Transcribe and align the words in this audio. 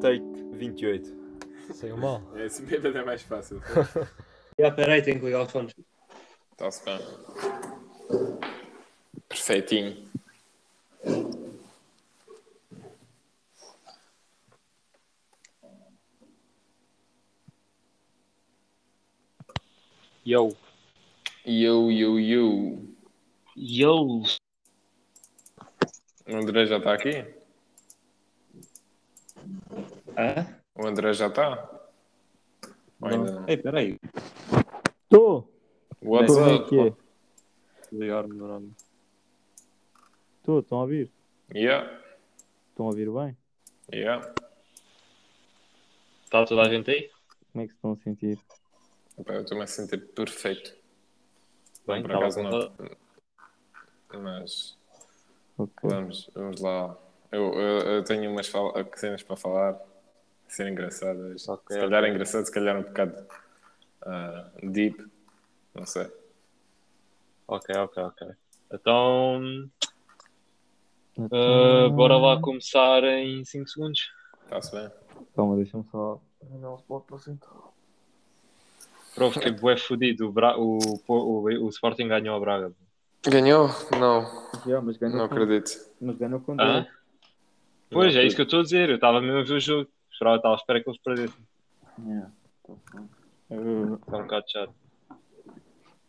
Take 0.00 0.24
28. 0.54 1.14
Saiu 1.74 1.96
mal. 1.96 2.20
Esse 2.36 2.62
bêbado 2.62 2.98
é 2.98 3.04
mais 3.04 3.22
fácil. 3.22 3.62
Já, 4.58 4.72
peraí, 4.72 5.00
tenho 5.00 5.20
que 5.20 5.26
ligar 5.26 5.42
os 5.42 5.52
fones. 5.52 5.72
Está-se 6.50 6.84
bem. 6.84 6.98
Perfeitinho. 9.28 10.10
Yo. 20.30 20.54
Yo, 21.44 21.90
yo, 21.90 22.16
yo. 22.20 22.78
Yo. 23.56 24.22
O 26.24 26.36
André 26.36 26.66
já 26.66 26.76
está 26.76 26.92
aqui? 26.92 27.24
Hã? 30.16 30.62
O 30.76 30.86
André 30.86 31.12
já 31.14 31.26
está? 31.26 31.68
Ainda 33.02 33.32
não? 33.32 33.48
Ei, 33.48 33.56
peraí. 33.56 33.98
Tô! 35.08 35.50
What's 36.00 36.36
up? 36.36 36.78
é? 36.78 36.94
Ligar-me 37.90 38.36
no 38.36 38.46
nome. 38.46 38.72
Tô, 40.44 40.60
estão 40.60 40.78
a 40.78 40.82
ouvir? 40.82 41.10
Yeah, 41.52 41.90
Estão 42.68 42.86
a 42.86 42.90
ouvir 42.90 43.10
bem? 43.10 43.36
yeah. 43.92 44.32
Está 46.22 46.46
toda 46.46 46.62
a 46.62 46.68
gente 46.68 46.88
aí? 46.88 47.10
Como 47.50 47.64
é 47.64 47.66
que 47.66 47.72
se 47.72 47.78
estão 47.78 47.92
a 47.94 47.96
sentir? 47.96 48.38
Eu 49.26 49.42
estou-me 49.42 49.64
a 49.64 49.66
sentir 49.66 49.98
perfeito. 50.14 50.74
Bem, 51.86 52.02
por 52.02 52.10
estava 52.12 52.26
acaso 52.26 52.42
não. 52.42 54.20
Mas 54.22 54.78
Ok. 55.58 55.88
vamos, 55.88 56.30
vamos 56.34 56.60
lá. 56.60 56.96
Eu, 57.30 57.52
eu, 57.54 57.78
eu 57.94 58.04
tenho 58.04 58.30
umas 58.30 58.48
fal- 58.48 58.74
cenas 58.96 59.22
para 59.22 59.36
falar, 59.36 59.80
ser 60.48 60.68
engraçadas. 60.68 61.48
Ok, 61.48 61.74
se 61.74 61.80
calhar 61.80 62.00
ok. 62.00 62.08
é 62.08 62.12
engraçado, 62.12 62.44
se 62.44 62.52
calhar 62.52 62.76
um 62.76 62.82
bocado 62.82 63.26
ah, 64.02 64.50
deep. 64.62 65.04
Não 65.74 65.86
sei. 65.86 66.10
Ok, 67.46 67.74
ok, 67.76 68.02
ok. 68.02 68.28
Então, 68.72 69.70
Então, 71.16 71.88
uh, 71.88 71.90
bora 71.92 72.16
lá 72.16 72.40
começar 72.40 73.02
em 73.04 73.44
5 73.44 73.68
segundos. 73.68 74.00
Está-se 74.44 74.72
bem? 74.72 74.90
Calma, 75.34 75.56
deixa-me 75.56 75.84
só. 75.90 76.20
Não 76.50 76.78
se 76.78 76.84
pode 76.84 77.04
para 77.06 77.18
sentar. 77.18 77.69
Bro, 79.16 79.30
fiquei 79.32 79.52
bué 79.52 79.76
fodido. 79.76 80.28
O, 80.28 80.32
Bra... 80.32 80.56
o, 80.58 80.78
o, 81.08 81.42
o, 81.64 81.68
Sporting 81.68 82.08
ganhou 82.08 82.36
a 82.36 82.40
Braga. 82.40 82.72
Ganhou? 83.28 83.68
Não, 83.98 84.24
Já, 84.66 84.80
mas 84.80 84.96
ganhou 84.96 85.18
não 85.18 85.28
com- 85.28 85.34
acredito. 85.34 85.70
Mas 86.00 86.16
ganhou 86.16 86.40
com? 86.40 86.56
10. 86.56 86.86
Pois, 87.90 88.14
Não 88.14 88.20
é 88.22 88.24
isso 88.26 88.36
que 88.36 88.42
eu 88.42 88.44
estou 88.44 88.60
a 88.60 88.62
dizer. 88.62 88.88
Eu 88.88 88.94
estava 88.94 89.20
mesmo 89.20 89.38
a 89.38 89.42
ver 89.42 89.54
o 89.54 89.60
jogo. 89.60 89.90
Esperava, 90.12 90.36
estava 90.36 90.54
à 90.54 90.56
espera 90.56 90.82
que 90.82 90.88
eles 90.88 91.00
perdessem. 91.02 91.44
Yeah, 92.06 92.30
bom. 92.66 92.78
Uh, 93.50 93.94
Está 93.94 94.16
um 94.18 94.22
bocado 94.22 94.44
chato. 94.50 94.72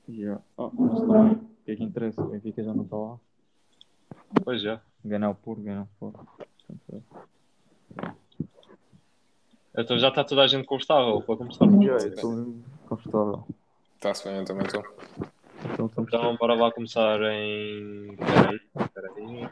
yeah. 0.07 0.41
Oh, 0.57 0.69
mas 0.73 0.99
também, 0.99 1.31
o 1.33 1.39
que 1.65 1.71
é 1.71 1.75
que 1.75 1.83
interessa? 1.83 2.21
O 2.21 2.27
Benfica 2.27 2.63
já 2.63 2.73
não 2.73 2.83
está 2.83 2.95
lá. 2.95 3.17
Pois 4.43 4.61
já. 4.61 4.79
Ganhar 5.03 5.29
o 5.31 5.35
Porto, 5.35 5.61
ganhar 5.63 5.87
o. 5.99 6.11
Portanto, 6.11 7.03
Então 9.77 9.97
já 9.97 10.09
está 10.09 10.23
toda 10.23 10.43
a 10.43 10.47
gente 10.47 10.65
confortável 10.65 11.21
para 11.23 11.37
começar. 11.37 11.65
é. 11.65 11.67
Eu 11.67 12.31
mesmo 12.31 12.63
confortável. 12.95 13.47
Está-se 13.95 14.25
bem, 14.27 14.37
eu 14.37 14.45
também 14.45 14.65
estou. 14.65 14.83
Então 15.73 15.85
estamos 15.85 16.07
Então 16.13 16.35
bora 16.35 16.53
lá 16.55 16.71
começar 16.71 17.21
em. 17.33 18.17
Peraí, 18.17 19.49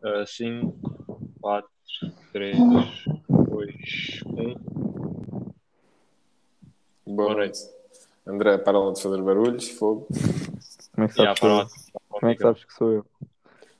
peraí. 0.00 0.26
5, 0.26 1.20
4, 1.40 1.70
3, 2.32 2.58
2, 3.28 4.22
1. 4.26 5.52
Boa 7.06 7.34
noite. 7.34 7.58
André, 8.26 8.56
para 8.58 8.78
lá 8.78 8.92
de 8.92 9.02
fazer 9.02 9.22
barulhos, 9.22 9.68
fogo. 9.70 10.06
Como 10.94 11.04
é 11.04 11.08
que 11.08 11.14
sabes, 11.14 11.40
que 11.40 11.46
lá. 11.46 11.62
eu? 11.62 11.68
Como 12.08 12.32
é 12.32 12.34
que 12.34 12.42
sabes 12.42 12.64
que 12.64 12.72
sou 12.72 12.92
eu? 12.92 13.06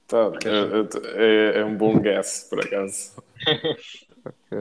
Tá, 0.07 0.31
tô- 0.33 1.07
é, 1.07 1.61
é 1.61 1.65
um 1.65 1.77
bom 1.77 1.99
guess, 1.99 2.47
por 2.51 2.61
acaso. 2.61 3.15
Ok. 4.51 4.59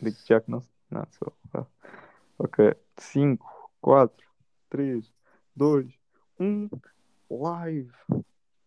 Digo 0.00 0.16
já 0.26 0.40
que 0.40 0.50
não. 0.50 0.62
Não, 0.90 1.06
sou. 1.18 1.32
Ah. 2.38 2.44
Ok. 2.44 2.74
5, 2.96 3.70
4, 3.80 4.26
3, 4.70 5.12
2, 5.56 5.86
1. 6.40 6.68
Live. 7.30 7.90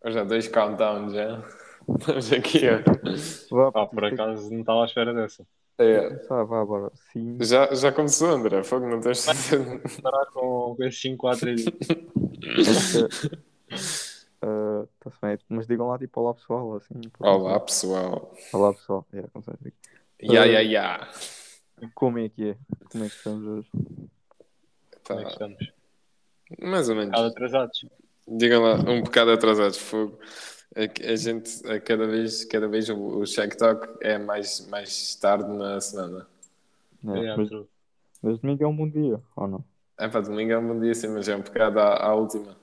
Já 0.06 0.24
dois 0.24 0.48
countdowns 0.48 1.14
já. 1.14 1.44
Estamos 2.00 2.31
aqui, 2.31 2.62
ó. 2.70 3.62
Vá, 3.72 3.81
Ah, 3.81 3.86
por 3.88 4.06
acaso 4.06 4.52
não 4.52 4.60
estava 4.62 4.84
à 4.84 4.86
espera 4.86 5.14
dessa. 5.14 5.46
É, 5.78 6.08
Começar, 6.10 6.44
vá, 6.44 6.66
bora. 6.66 6.92
5. 7.12 7.44
já, 7.44 7.74
já 7.74 7.92
começou, 7.92 8.30
André. 8.30 8.64
Fogo, 8.64 8.88
não 8.88 9.00
tens 9.02 9.26
de. 9.26 10.02
Parar 10.02 10.26
com 10.28 10.76
esse 10.80 11.00
5, 11.00 11.18
4 11.18 11.50
e. 11.50 11.56
Está-se 14.42 15.22
bem. 15.22 15.40
Mas 15.50 15.68
digam 15.68 15.88
lá, 15.88 15.98
tipo, 15.98 16.22
olá 16.22 16.34
pessoal. 16.34 16.76
Assim, 16.76 17.02
Olá, 17.20 17.60
pessoal. 17.60 18.34
Olá 18.54 18.74
pessoal. 18.74 19.06
É, 19.14 19.20
aqui. 19.20 19.74
Ya, 20.22 20.46
ya, 20.46 20.62
ya. 20.62 21.08
Como 21.96 22.19
é 22.19 22.30
que 22.30 22.50
é? 22.52 22.58
Como 22.92 23.03
é 23.03 23.09
que 23.09 23.16
estamos 23.16 23.46
hoje? 23.47 23.69
Como 23.72 25.19
é 25.19 25.24
que 25.24 25.30
Tá, 25.30 25.31
estamos? 25.31 25.74
mais 26.59 26.90
ou 26.90 26.96
menos. 26.96 27.12
Bocado 27.12 27.28
atrasados. 27.28 27.86
Digam 28.28 28.62
lá, 28.62 28.75
um 28.90 29.02
bocado 29.02 29.31
atrasados, 29.31 29.78
fogo. 29.78 30.19
A, 30.75 31.12
a 31.12 31.16
gente, 31.16 31.68
a 31.68 31.80
cada 31.81 32.08
vez, 32.08 32.46
cada 32.46 32.68
vez 32.68 32.88
o, 32.90 32.96
o 32.97 33.25
Shack 33.25 33.58
Talk 33.58 33.88
é 34.00 34.18
mais, 34.18 34.66
mais 34.69 35.16
tarde 35.16 35.50
na 35.52 35.81
semana. 35.81 36.28
É, 37.08 37.19
É, 37.25 37.36
mas, 37.36 37.50
true. 37.50 37.68
mas 38.22 38.40
domingo 38.40 38.63
é 38.63 38.68
um 38.68 38.75
bom 38.75 38.90
dia, 38.90 39.22
ou 39.36 39.48
não? 39.48 39.66
É 39.98 40.08
para 40.08 40.22
domingo 40.22 40.52
é 40.52 40.58
um 40.58 40.68
bom 40.68 40.80
dia, 40.80 40.94
sim, 40.94 41.08
mas 41.09 41.28
é 41.28 41.36
um 41.36 41.42
bocado 41.42 41.80
à, 41.80 42.06
à 42.06 42.16
última. 42.16 42.56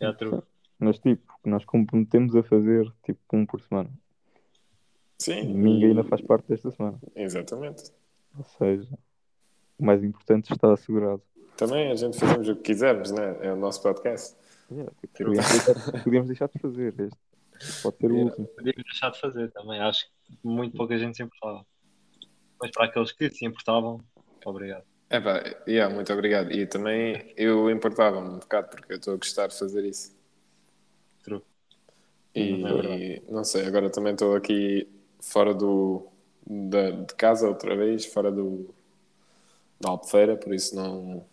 É, 0.00 0.12
true. 0.12 0.42
Mas 0.78 0.98
tipo, 0.98 1.32
nós 1.44 1.64
comprometemos 1.64 2.34
a 2.36 2.42
fazer 2.42 2.90
tipo 3.04 3.20
um 3.32 3.44
por 3.46 3.60
semana. 3.60 3.90
Sim. 5.18 5.46
Domingo 5.52 5.86
ainda 5.86 6.04
faz 6.04 6.20
parte 6.22 6.48
desta 6.48 6.70
semana. 6.70 6.98
Exatamente. 7.14 7.84
Ou 8.36 8.44
seja, 8.44 8.88
o 9.78 9.84
mais 9.84 10.02
importante 10.02 10.52
está 10.52 10.72
assegurado. 10.72 11.22
Também 11.56 11.90
a 11.90 11.94
gente 11.94 12.18
fazemos 12.18 12.48
o 12.48 12.56
que 12.56 12.62
quisermos, 12.62 13.10
né? 13.12 13.36
É 13.42 13.52
o 13.52 13.56
nosso 13.56 13.80
podcast. 13.82 14.36
Yeah, 14.70 14.90
podíamos, 15.16 15.38
deixar, 15.38 16.02
podíamos 16.04 16.28
deixar 16.28 16.48
de 16.48 16.58
fazer 16.58 16.94
este. 17.00 17.18
Pode 17.82 17.96
ser 17.98 18.06
o 18.06 18.14
Yeah. 18.14 18.24
último. 18.30 18.46
Podíamos 18.48 18.82
deixar 18.84 19.10
de 19.10 19.20
fazer 19.20 19.50
também. 19.52 19.80
Acho 19.80 20.06
que 20.24 20.38
muito 20.42 20.76
pouca 20.76 20.98
gente 20.98 21.16
se 21.16 21.22
importava. 21.22 21.64
Mas 22.60 22.70
para 22.72 22.86
aqueles 22.86 23.12
que 23.12 23.30
se 23.30 23.46
importavam, 23.46 24.00
obrigado. 24.44 24.84
É 25.10 25.20
pá, 25.20 25.44
yeah, 25.68 25.94
muito 25.94 26.12
obrigado. 26.12 26.50
E 26.50 26.66
também 26.66 27.32
eu 27.36 27.70
importava-me 27.70 28.28
um 28.30 28.38
bocado 28.38 28.68
porque 28.70 28.94
eu 28.94 28.96
estou 28.96 29.14
a 29.14 29.16
gostar 29.16 29.46
de 29.46 29.56
fazer 29.58 29.84
isso. 29.84 30.16
True. 31.22 31.42
E 32.34 32.64
É 32.64 32.72
verdade. 32.72 33.22
não 33.28 33.44
sei, 33.44 33.64
agora 33.66 33.90
também 33.90 34.14
estou 34.14 34.34
aqui 34.34 34.88
fora 35.24 35.54
do, 35.54 36.06
da, 36.46 36.90
de 36.90 37.14
casa 37.14 37.48
outra 37.48 37.76
vez, 37.76 38.06
fora 38.06 38.30
do 38.30 38.68
da 39.80 39.90
Albufeira, 39.90 40.36
por 40.36 40.54
isso 40.54 40.74
não 40.76 41.24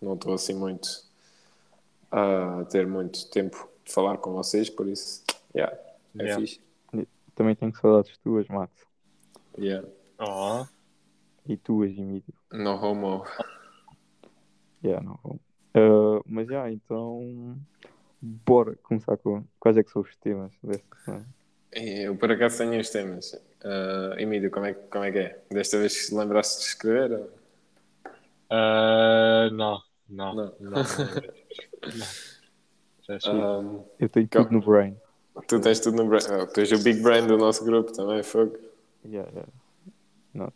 não 0.00 0.14
estou 0.14 0.34
assim 0.34 0.54
muito 0.54 1.04
a 2.10 2.64
ter 2.70 2.86
muito 2.86 3.28
tempo 3.30 3.68
de 3.84 3.92
falar 3.92 4.18
com 4.18 4.32
vocês, 4.32 4.70
por 4.70 4.86
isso, 4.86 5.24
yeah, 5.54 5.76
é 6.18 6.22
Yeah. 6.22 6.40
fixe. 6.40 6.60
Também 7.34 7.54
tenho 7.54 7.74
saudades 7.76 8.16
tuas, 8.18 8.48
Max. 8.48 8.72
Yeah. 9.58 9.86
Oh, 10.18 10.64
E 11.46 11.56
tuas, 11.56 11.90
Emílio. 11.92 12.24
No 12.50 12.72
homo. 12.76 13.24
Yeah, 14.82 15.04
não 15.04 15.18
vou. 15.22 15.38
Uh, 15.76 16.22
mas 16.26 16.48
já, 16.48 16.70
então. 16.70 17.56
Bora 18.22 18.76
começar 18.82 19.16
com. 19.18 19.44
Quais 19.60 19.76
é 19.76 19.82
que 19.82 19.90
são 19.90 20.00
os 20.02 20.16
temas 20.16 20.52
desta 20.62 20.96
semana? 21.04 21.26
Eu 21.76 22.16
por 22.16 22.32
acaso 22.32 22.58
tenho 22.58 22.80
os 22.80 22.90
temas. 22.90 23.32
Uh, 23.64 24.18
Emílio, 24.18 24.50
como 24.50 24.66
é, 24.66 24.74
que- 24.74 24.88
como 24.88 25.04
é 25.04 25.12
que 25.12 25.18
é? 25.18 25.38
Desta 25.50 25.78
vez 25.78 26.10
lembraste 26.10 26.60
de 26.62 26.66
escrever? 26.68 27.12
ou- 27.12 27.30
Ah, 28.48 29.48
não, 29.52 29.78
não, 30.08 30.34
Não. 30.34 30.54
não. 30.60 30.82
Um, 33.26 33.84
Eu 34.00 34.08
tenho 34.08 34.26
tudo 34.28 34.50
no 34.52 34.60
brain. 34.60 34.96
tu 35.48 35.60
tens 35.60 35.80
tudo 35.80 35.96
no 36.02 36.08
brain. 36.08 36.22
Oh, 36.30 36.46
tu 36.46 36.60
és 36.60 36.72
o 36.72 36.78
big 36.82 37.00
brain 37.02 37.26
do 37.26 37.36
nosso 37.36 37.64
grupo 37.64 37.92
também, 37.92 38.22
fogo. 38.22 38.56
Yeah, 39.04 39.30
yeah. 39.32 39.48
Não. 40.34 40.52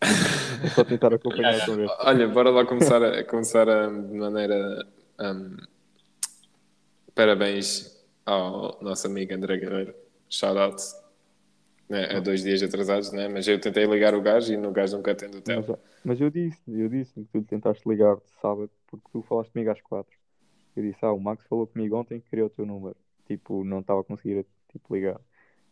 É 0.00 0.68
só 0.70 0.84
tentar 0.84 1.12
acompanhar 1.14 1.50
Yeah, 1.52 1.64
a 1.64 1.66
conversa. 1.66 1.96
Olha, 2.00 2.28
bora 2.28 2.50
lá 2.50 2.64
começar, 2.64 3.02
a, 3.02 3.24
começar 3.24 3.68
a, 3.68 3.86
de 3.88 4.14
maneira. 4.14 4.86
um, 5.20 5.56
parabéns 7.14 7.95
ao 8.26 8.78
nosso 8.82 9.06
amigo 9.08 9.34
André 9.34 9.58
Guerreiro. 9.58 9.94
Shout 10.30 10.58
out. 10.58 10.82
né, 11.88 12.16
a 12.16 12.20
dois 12.20 12.42
dias 12.42 12.62
atrasados, 12.62 13.12
né? 13.12 13.28
Mas 13.28 13.46
eu 13.48 13.60
tentei 13.60 13.86
ligar 13.86 14.14
o 14.14 14.22
gajo 14.22 14.52
e 14.52 14.56
no 14.56 14.72
gajo 14.72 14.96
nunca 14.96 15.12
atende 15.12 15.38
o 15.38 15.42
Mas, 15.44 15.66
tele. 15.66 15.76
mas 16.04 16.20
eu 16.20 16.30
disse, 16.30 16.60
eu 16.68 16.88
disse 16.88 17.14
que 17.14 17.24
tu 17.32 17.42
tentaste 17.44 17.88
ligar 17.88 18.16
de 18.16 18.28
sábado 18.40 18.70
porque 18.86 19.08
tu 19.12 19.22
falaste 19.22 19.52
comigo 19.52 19.70
às 19.70 19.80
quatro. 19.80 20.16
Eu 20.76 20.82
disse, 20.84 21.04
ah, 21.04 21.12
o 21.12 21.20
Max 21.20 21.46
falou 21.48 21.66
comigo 21.68 21.96
ontem 21.96 22.20
que 22.20 22.28
queria 22.30 22.46
o 22.46 22.50
teu 22.50 22.66
número. 22.66 22.96
Tipo, 23.26 23.64
não 23.64 23.80
estava 23.80 24.00
a 24.02 24.04
conseguir 24.04 24.46
tipo, 24.70 24.94
ligar. 24.94 25.20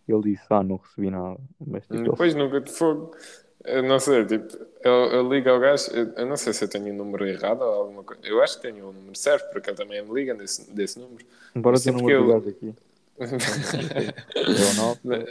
Ele 0.09 0.23
disse, 0.35 0.47
ah, 0.51 0.62
não 0.62 0.77
recebi 0.77 1.11
nada. 1.11 1.41
Mas 1.67 1.87
tipo, 1.89 2.05
Depois 2.05 2.35
nunca 2.35 2.61
te 2.61 2.73
fogo. 2.73 3.15
Eu 3.65 3.83
não 3.83 3.99
sei, 3.99 4.27
tipo, 4.27 4.47
eu, 4.83 4.93
eu 5.12 5.29
ligo 5.33 5.49
ao 5.49 5.59
gajo, 5.59 5.91
eu, 5.93 6.12
eu 6.17 6.27
não 6.27 6.37
sei 6.37 6.53
se 6.53 6.65
eu 6.65 6.69
tenho 6.69 6.93
o 6.93 6.97
número 6.97 7.27
errado 7.27 7.62
ou 7.62 7.73
alguma 7.73 8.05
coisa. 8.05 8.21
Eu 8.25 8.43
acho 8.43 8.56
que 8.56 8.62
tenho 8.71 8.89
o 8.89 8.93
número 8.93 9.17
certo, 9.17 9.51
porque 9.51 9.71
ele 9.71 9.77
também 9.77 10.03
me 10.03 10.12
liga 10.12 10.35
desse, 10.35 10.71
desse 10.71 10.99
número. 10.99 11.25
Bora 11.56 11.73
mas 11.73 11.81
dizer 11.81 11.91
o 11.93 11.99
sempre 11.99 12.12
número 12.12 12.23
eu- 12.23 12.45
aqui. 12.49 12.77
É 14.56 14.73
não 14.73 14.97
sei. 14.97 15.27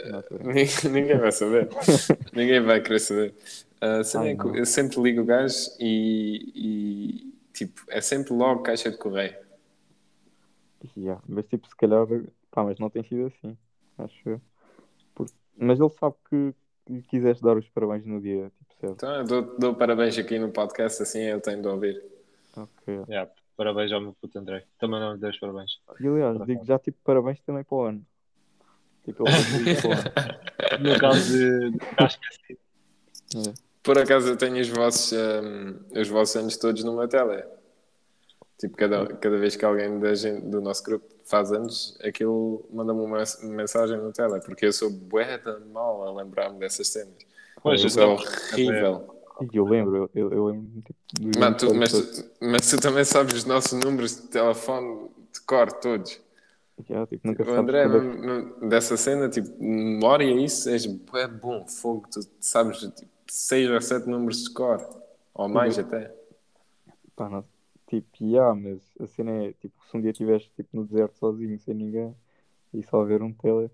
Ninguém, 0.90 1.18
vai 1.18 1.32
saber. 1.32 1.68
ninguém 2.34 2.60
vai 2.60 2.80
querer 2.82 2.98
saber. 3.00 3.34
Cena 4.04 4.24
Ai, 4.24 4.30
é 4.30 4.36
que 4.36 4.46
eu 4.58 4.64
sempre 4.66 5.00
ligo 5.00 5.20
o 5.22 5.24
gajo 5.24 5.70
e, 5.78 6.52
e, 6.54 7.34
tipo, 7.52 7.82
é 7.90 8.00
sempre 8.00 8.32
logo 8.32 8.62
caixa 8.62 8.90
de 8.90 8.96
correio. 8.96 9.34
Yeah, 10.96 11.20
Mas 11.28 11.46
tipo, 11.48 11.66
se 11.68 11.76
calhar, 11.76 12.06
pá, 12.50 12.62
mas 12.64 12.78
não 12.78 12.90
tem 12.90 13.02
sido 13.04 13.26
assim, 13.26 13.56
acho 13.98 14.28
eu. 14.28 14.42
Mas 15.56 15.80
ele 15.80 15.90
sabe 15.90 16.16
que 16.28 16.54
lhe 16.88 17.02
quiseste 17.02 17.42
dar 17.42 17.56
os 17.56 17.68
parabéns 17.68 18.04
no 18.04 18.20
dia, 18.20 18.50
tipo, 18.58 18.74
certo? 18.80 18.94
Então 18.94 19.14
eu 19.16 19.24
dou, 19.24 19.58
dou 19.58 19.74
parabéns 19.74 20.18
aqui 20.18 20.38
no 20.38 20.50
podcast, 20.50 21.02
assim 21.02 21.20
ele 21.20 21.40
tem 21.40 21.60
de 21.60 21.68
ouvir. 21.68 22.02
Ok. 22.56 23.04
Yeah, 23.08 23.30
parabéns 23.56 23.92
ao 23.92 24.00
meu 24.00 24.14
puto 24.20 24.38
André. 24.38 24.64
Também 24.78 25.00
não 25.00 25.14
lhe 25.14 25.20
dei 25.20 25.30
os 25.30 25.38
parabéns. 25.38 25.80
E 26.00 26.06
aliás, 26.06 26.46
digo 26.46 26.64
já 26.64 26.78
tipo 26.78 26.98
parabéns 27.02 27.40
também 27.40 27.64
para 27.64 27.76
o 27.76 27.82
ano. 27.82 28.06
Tipo, 29.04 29.24
ano. 29.28 29.36
No 30.80 30.98
caso 30.98 31.30
de, 31.30 31.70
de 31.70 31.78
ficar 31.84 32.06
esquecido. 32.06 32.58
É. 33.36 33.52
Por 33.82 33.98
acaso 33.98 34.28
eu 34.30 34.36
tenho 34.36 34.60
os 34.60 34.68
vossos, 34.68 35.12
hum, 35.12 35.78
os 35.94 36.08
vossos 36.08 36.36
anos 36.36 36.56
todos 36.56 36.82
numa 36.82 37.06
tela. 37.06 37.46
Tipo, 38.58 38.76
cada, 38.76 39.06
cada 39.16 39.36
vez 39.36 39.56
que 39.56 39.64
alguém 39.64 39.98
da 40.00 40.14
gente, 40.14 40.46
do 40.46 40.60
nosso 40.60 40.82
grupo 40.82 41.13
faz 41.24 41.52
anos, 41.52 41.98
aquilo 42.02 42.64
manda-me 42.72 43.00
uma 43.00 43.18
mens- 43.18 43.42
mensagem 43.42 43.98
no 43.98 44.12
tela, 44.12 44.40
porque 44.40 44.66
eu 44.66 44.72
sou 44.72 44.90
bué 44.90 45.38
de 45.38 45.64
mal 45.66 46.06
a 46.06 46.12
lembrar-me 46.12 46.58
dessas 46.58 46.88
cenas. 46.88 47.14
Pois, 47.62 47.82
eu 47.82 47.90
sou 47.90 48.16
também. 48.16 48.52
horrível. 48.52 49.14
E 49.52 49.56
eu 49.56 49.66
lembro, 49.66 50.10
eu, 50.14 50.32
eu, 50.32 50.46
lembro 50.46 50.82
tipo, 50.82 51.38
Mano, 51.38 51.56
tu- 51.56 51.74
mas, 51.74 51.90
tu, 51.92 52.30
mas 52.40 52.70
tu 52.70 52.80
também 52.80 53.04
sabes 53.04 53.34
os 53.34 53.44
nossos 53.44 53.72
números 53.72 54.16
de 54.16 54.28
telefone 54.28 55.08
de 55.32 55.40
cor 55.40 55.72
todos. 55.72 56.20
Já, 56.88 57.06
tipo, 57.06 57.26
nunca 57.26 57.42
O 57.44 57.50
André, 57.54 57.88
quando 57.88 58.64
é 58.64 58.68
dessa 58.68 58.96
cena, 58.96 59.28
tipo, 59.28 59.48
memória 59.62 60.24
isso, 60.24 60.68
és 60.68 60.86
bué 60.86 61.26
bom, 61.28 61.66
fogo, 61.66 62.06
tu 62.12 62.20
sabes 62.40 62.78
tipo, 62.78 63.10
seis 63.28 63.70
ou 63.70 63.80
sete 63.80 64.08
números 64.08 64.44
de 64.44 64.50
cor, 64.52 64.84
ou 65.32 65.48
mais 65.48 65.78
até. 65.78 66.12
Pá, 67.16 67.28
não, 67.28 67.44
tipo, 67.86 68.08
já, 68.30 68.54
mas 68.54 68.80
a 69.00 69.06
cena 69.06 69.30
é, 69.46 69.52
tipo, 69.54 69.74
se 69.88 69.96
um 69.96 70.00
dia 70.00 70.10
estiveres 70.10 70.44
tipo, 70.56 70.68
no 70.76 70.84
deserto 70.86 71.18
sozinho, 71.18 71.58
sem 71.60 71.74
ninguém, 71.74 72.14
e 72.72 72.82
só 72.82 73.04
ver 73.04 73.22
um 73.22 73.32
tele, 73.32 73.70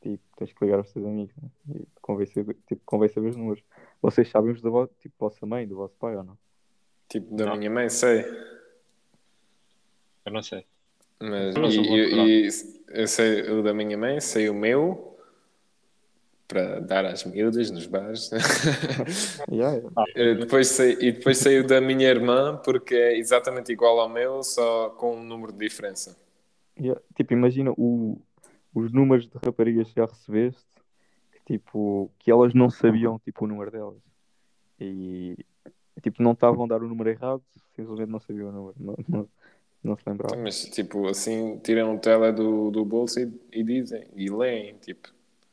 tipo, 0.00 0.22
tens 0.36 0.52
que 0.52 0.64
ligar 0.64 0.78
aos 0.78 0.92
teus 0.92 1.04
amigos, 1.06 1.34
né? 1.36 1.48
E 1.76 1.86
convém 2.00 2.26
saber, 2.26 2.56
tipo, 2.66 2.82
convém 2.84 3.08
saber 3.08 3.28
os 3.28 3.36
números. 3.36 3.62
Vocês 4.00 4.28
sabem 4.28 4.52
os 4.52 4.60
da 4.60 4.70
vo- 4.70 4.88
tipo, 4.98 5.14
vossa 5.18 5.46
mãe, 5.46 5.66
do 5.66 5.76
vosso 5.76 5.94
pai 5.96 6.16
ou 6.16 6.24
não? 6.24 6.38
Tipo, 7.08 7.36
da 7.36 7.46
Não. 7.46 7.56
minha 7.56 7.70
mãe, 7.70 7.88
sei. 7.88 8.24
Eu 10.24 10.32
não 10.32 10.42
sei. 10.42 10.64
Mas, 11.20 11.54
Não 11.54 11.70
sou 11.70 11.84
e, 11.84 11.86
bom 11.86 11.96
e- 11.96 12.06
de 12.08 12.48
e 12.48 13.00
eu 13.00 13.06
sei 13.06 13.42
o 13.50 13.62
da 13.62 13.72
minha 13.72 13.96
mãe, 13.96 14.20
sei 14.20 14.48
o 14.48 14.54
meu, 14.54 15.11
para 16.52 16.80
dar 16.80 17.06
às 17.06 17.24
miúdas 17.24 17.70
nos 17.70 17.86
bares. 17.86 18.30
Já, 19.50 19.80
já. 19.80 19.88
Eh, 20.14 20.34
depois 20.34 20.68
sei, 20.68 20.92
e 21.00 21.12
depois 21.12 21.38
sei 21.38 21.60
o 21.60 21.66
da 21.66 21.80
minha 21.80 22.06
irmã, 22.06 22.60
porque 22.62 22.94
é 22.94 23.16
exatamente 23.16 23.72
igual 23.72 23.98
ao 23.98 24.08
meu, 24.08 24.42
só 24.42 24.90
com 24.90 25.16
um 25.16 25.24
número 25.24 25.52
de 25.52 25.58
diferença. 25.58 26.14
Já, 26.78 26.94
Tipo, 27.16 27.32
imagina 27.32 27.72
o, 27.76 28.20
os 28.74 28.92
números 28.92 29.26
de 29.26 29.38
raparigas 29.42 29.88
que 29.88 29.96
já 29.96 30.04
recebeste, 30.04 30.66
que, 31.32 31.54
tipo, 31.54 32.10
que 32.18 32.30
elas 32.30 32.52
não 32.52 32.68
sabiam 32.68 33.18
tipo, 33.18 33.46
o 33.46 33.48
número 33.48 33.70
delas. 33.70 34.02
E 34.78 35.36
tipo, 36.02 36.22
não 36.22 36.32
estavam 36.32 36.64
a 36.64 36.68
dar 36.68 36.82
o 36.82 36.88
número 36.88 37.08
errado, 37.08 37.42
simplesmente 37.74 38.10
não 38.10 38.20
sabiam 38.20 38.48
o 38.48 38.52
número, 38.52 38.74
não, 38.78 38.96
não, 39.08 39.28
não 39.82 39.96
se 39.96 40.02
lembravam. 40.06 40.42
Mas, 40.42 40.64
tipo, 40.64 41.06
assim, 41.08 41.58
tiram 41.58 41.94
o 41.94 41.98
tele 41.98 42.32
do, 42.32 42.70
do 42.70 42.84
bolso 42.84 43.20
e, 43.20 43.32
e 43.52 43.62
dizem, 43.62 44.06
e 44.14 44.28
leem, 44.28 44.74
tipo. 44.78 45.08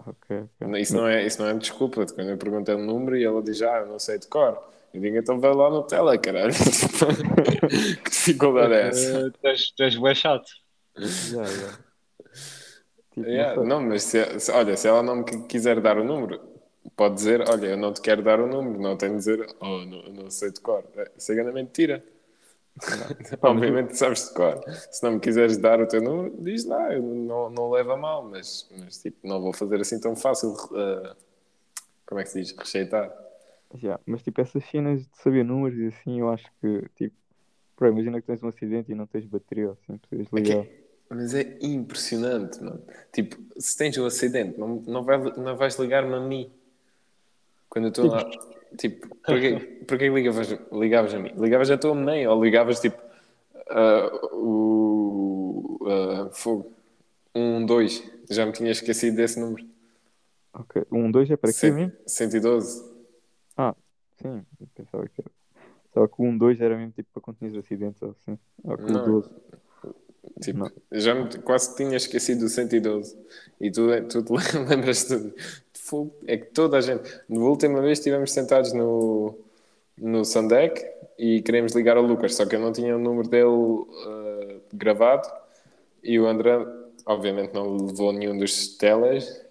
Ok, 0.06 0.48
ok. 0.62 0.80
Isso 0.81 0.96
não 0.96 1.07
é, 1.07 1.25
isso 1.25 1.42
não 1.42 1.50
é 1.50 1.54
desculpa. 1.54 2.06
Quando 2.06 2.30
eu 2.30 2.38
perguntei 2.38 2.74
o 2.75 2.78
número 2.80 3.18
e 3.18 3.24
ela 3.24 3.42
diz, 3.42 3.62
ah, 3.62 3.80
eu 3.80 3.88
não 3.88 4.00
sei 4.00 4.18
de 4.18 4.28
cor. 4.28 4.57
Eu 4.94 5.01
digo, 5.01 5.18
então 5.18 5.40
vai 5.40 5.54
lá 5.54 5.69
no 5.69 5.84
tele, 5.84 6.18
caralho. 6.18 6.54
que 8.04 8.10
dificuldade 8.10 8.74
é 8.74 8.88
essa? 8.88 9.30
Eh, 9.44 9.56
Tu 9.75 9.84
és 9.84 9.96
bué 9.98 10.16
chato. 10.16 10.50
Já, 10.98 11.44
já. 11.44 11.78
Tipo, 13.12 13.28
Yeah, 13.28 13.56
não 13.63 13.81
mas 13.81 14.04
se, 14.04 14.40
se- 14.40 14.51
olha, 14.51 14.78
se 14.78 14.88
ela 14.88 15.04
não 15.04 15.18
me 15.18 15.24
qui- 15.25 15.44
quiser 15.48 15.81
dar 15.81 15.98
o 15.98 16.04
número, 16.04 16.40
pode 16.95 17.16
dizer, 17.16 17.42
olha, 17.50 17.68
eu 17.68 17.78
não 17.78 17.92
te 17.94 18.02
quero 18.02 18.22
dar 18.24 18.40
o 18.40 18.48
número, 18.48 18.80
não 18.80 18.95
tem 18.98 19.10
de 19.12 19.18
dizer, 19.18 19.45
oh, 19.60 19.80
não, 19.86 20.04
não 20.13 20.30
sei 20.31 20.52
de 20.52 20.62
cor. 20.62 20.84
É, 20.95 21.12
Isso 21.18 21.31
é 21.31 21.36
grande 21.36 21.54
mentira. 21.54 22.04
Obviamente 23.42 23.98
sabes 23.98 24.30
de 24.30 24.34
cor. 24.34 24.64
Se 24.92 25.04
não 25.04 25.14
me 25.14 25.20
quiseres 25.20 25.58
dar 25.58 25.80
o 25.81 25.88
teu 25.88 26.02
número, 26.02 26.36
diz 26.40 26.66
lá, 26.66 26.94
eu 26.94 27.02
não, 27.02 27.50
não 27.50 27.70
leva 27.70 27.96
mal, 27.98 28.24
mas, 28.24 28.70
mas 28.80 29.02
tipo, 29.02 29.28
não 29.28 29.42
vou 29.42 29.54
fazer 29.54 29.81
assim 29.81 30.00
tão 30.00 30.16
fácil. 30.16 30.56
eh, 30.76 31.16
como 32.06 32.20
é 32.20 32.24
que 32.24 32.30
se 32.30 32.42
diz? 32.42 32.56
Rejeitar. 32.58 33.14
Já, 33.76 34.00
Mas 34.06 34.24
tipo, 34.24 34.42
essas 34.42 34.64
cenas 34.66 35.02
de 35.02 35.18
saber 35.18 35.46
números 35.46 35.78
e 35.78 35.88
assim, 35.88 36.20
eu 36.20 36.30
acho 36.30 36.46
que, 36.60 36.90
tipo, 36.96 37.16
imagina 37.81 38.20
que 38.20 38.26
tens 38.26 38.42
um 38.42 38.48
acidente 38.48 38.92
e 38.92 38.96
não 38.96 39.06
tens 39.06 39.26
bateria, 39.26 39.72
assim, 39.72 39.98
precisas 39.98 40.34
ligar. 40.34 40.66
Mas 41.10 41.34
é 41.34 41.58
impressionante, 41.62 42.62
mano. 42.64 42.81
Tipo, 43.12 43.38
se 43.58 43.78
tens 43.78 43.98
um 43.98 44.06
acidente, 44.06 44.60
não, 44.60 44.76
não, 44.88 45.04
vai, 45.04 45.18
não 45.18 45.56
vais 45.56 45.78
ligar-me 45.78 46.14
a 46.14 46.20
mim. 46.20 46.52
Quando 47.68 47.86
eu 47.86 47.90
estou 47.90 48.08
lá. 48.08 48.24
Tipo, 48.77 49.16
porquê, 49.16 49.83
porquê 49.88 50.10
ligavas, 50.10 50.57
ligavas 50.71 51.13
a 51.13 51.19
mim? 51.19 51.33
Ligavas 51.38 51.71
à 51.71 51.77
tua 51.77 51.95
mãe 51.95 52.27
ou 52.27 52.44
ligavas 52.44 52.80
tipo. 52.80 53.01
ah, 53.69 54.10
o. 54.33 55.80
ah, 55.88 56.30
fogo. 56.33 56.71
Um, 57.36 57.66
dois. 57.66 58.04
Já 58.30 58.45
me 58.45 58.51
tinha 58.51 58.71
esquecido 58.71 59.18
desse 59.18 59.39
número. 59.39 59.68
Ok, 60.54 60.83
um, 60.92 61.12
dois 61.12 61.30
é 61.30 61.38
para 61.38 61.54
quê 61.54 61.71
mesmo? 61.71 61.94
112. 62.06 62.89
Sim, 64.21 64.45
eu 64.60 64.68
pensava 64.75 65.07
que 65.07 65.21
era. 65.21 65.31
Só 65.94 66.07
que 66.07 66.21
o 66.21 66.25
1, 66.25 66.38
2 66.38 66.62
era 66.62 66.77
mesmo 66.77 66.92
tipo 66.92 67.19
para 67.19 67.33
tinhas 67.33 67.56
acidentes 67.56 68.02
ou 68.02 68.11
assim. 68.11 68.38
Ou 68.64 68.78
que 68.78 68.83
o 68.83 68.92
Não. 68.92 69.06
12. 69.06 69.30
Tipo, 70.42 70.59
Não. 70.59 70.71
já 70.92 71.16
me, 71.16 71.38
quase 71.40 71.76
tinha 71.76 71.95
esquecido 71.95 72.42
do 72.42 72.49
112. 72.49 73.18
E 73.59 73.71
tu, 73.71 73.88
tu 74.07 74.23
te 74.23 74.33
lembras 74.69 75.07
de 75.07 75.33
fogo? 75.90 76.14
É 76.28 76.38
que 76.38 76.48
toda 76.48 76.78
a 76.78 76.81
gente. 76.81 77.10
Na 77.28 77.40
última 77.40 77.81
vez 77.81 78.00
estivemos 78.00 78.31
sentados 78.31 78.74
no, 78.74 79.38
no 79.98 80.24
Sandec 80.26 80.86
e 81.18 81.42
queríamos 81.42 81.74
ligar 81.74 81.98
ao 81.98 82.04
Lucas, 82.04 82.36
só 82.36 82.46
que 82.46 82.56
eu 82.56 82.60
não 82.60 82.72
tinha 82.72 82.96
o 82.96 83.00
número 83.00 83.28
dele 83.28 83.86
ah, 84.08 84.60
gravado 84.74 85.28
e 86.04 86.19
o 86.19 86.28
André, 86.28 86.58
obviamente, 87.06 87.54
não 87.54 87.78
levou 87.78 88.14
nenhum 88.14 88.38
dos 88.38 88.78
teles. 88.78 89.46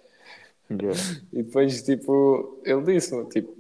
Já. 0.71 0.91
E 1.33 1.43
depois, 1.43 1.83
tipo, 1.83 2.61
ele 2.65 2.83
disse 2.83 3.25
tipo, 3.31 3.57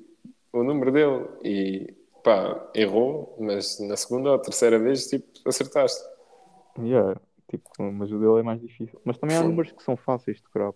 o 0.52 0.62
número 0.62 0.92
dele 0.92 1.26
e 1.42 1.94
pá, 2.22 2.70
errou, 2.74 3.36
mas 3.38 3.78
na 3.80 3.96
segunda 3.96 4.32
ou 4.32 4.38
terceira 4.38 4.78
vez, 4.78 5.06
tipo, 5.06 5.26
acertaste. 5.46 6.02
Já, 6.82 7.16
Tipo, 7.48 7.70
mas 7.92 8.12
o 8.12 8.18
dele 8.18 8.40
é 8.40 8.42
mais 8.42 8.60
difícil. 8.60 9.00
Mas 9.04 9.16
também 9.16 9.36
há 9.36 9.42
números 9.42 9.72
que 9.72 9.82
são 9.82 9.96
fáceis 9.96 10.36
de 10.36 10.42
decorar. 10.42 10.72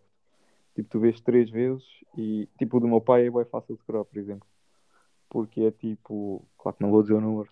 Tipo, 0.75 0.89
tu 0.89 1.01
vês 1.01 1.21
três 1.21 1.51
vezes 1.51 1.85
e 2.17 2.49
tipo 2.59 2.79
o 2.79 2.81
do 2.81 2.89
meu 2.89 3.01
pai 3.01 3.27
é 3.27 3.31
bem 3.31 3.45
fácil 3.45 3.75
de 3.75 3.81
decorar, 3.81 4.05
por 4.05 4.19
exemplo. 4.19 4.49
Porque 5.29 5.63
é 5.63 5.71
tipo, 5.71 6.47
claro 6.59 6.77
que 6.77 6.83
não 6.83 6.91
vou 6.91 7.03
dizer 7.03 7.15
o 7.15 7.21
número. 7.21 7.51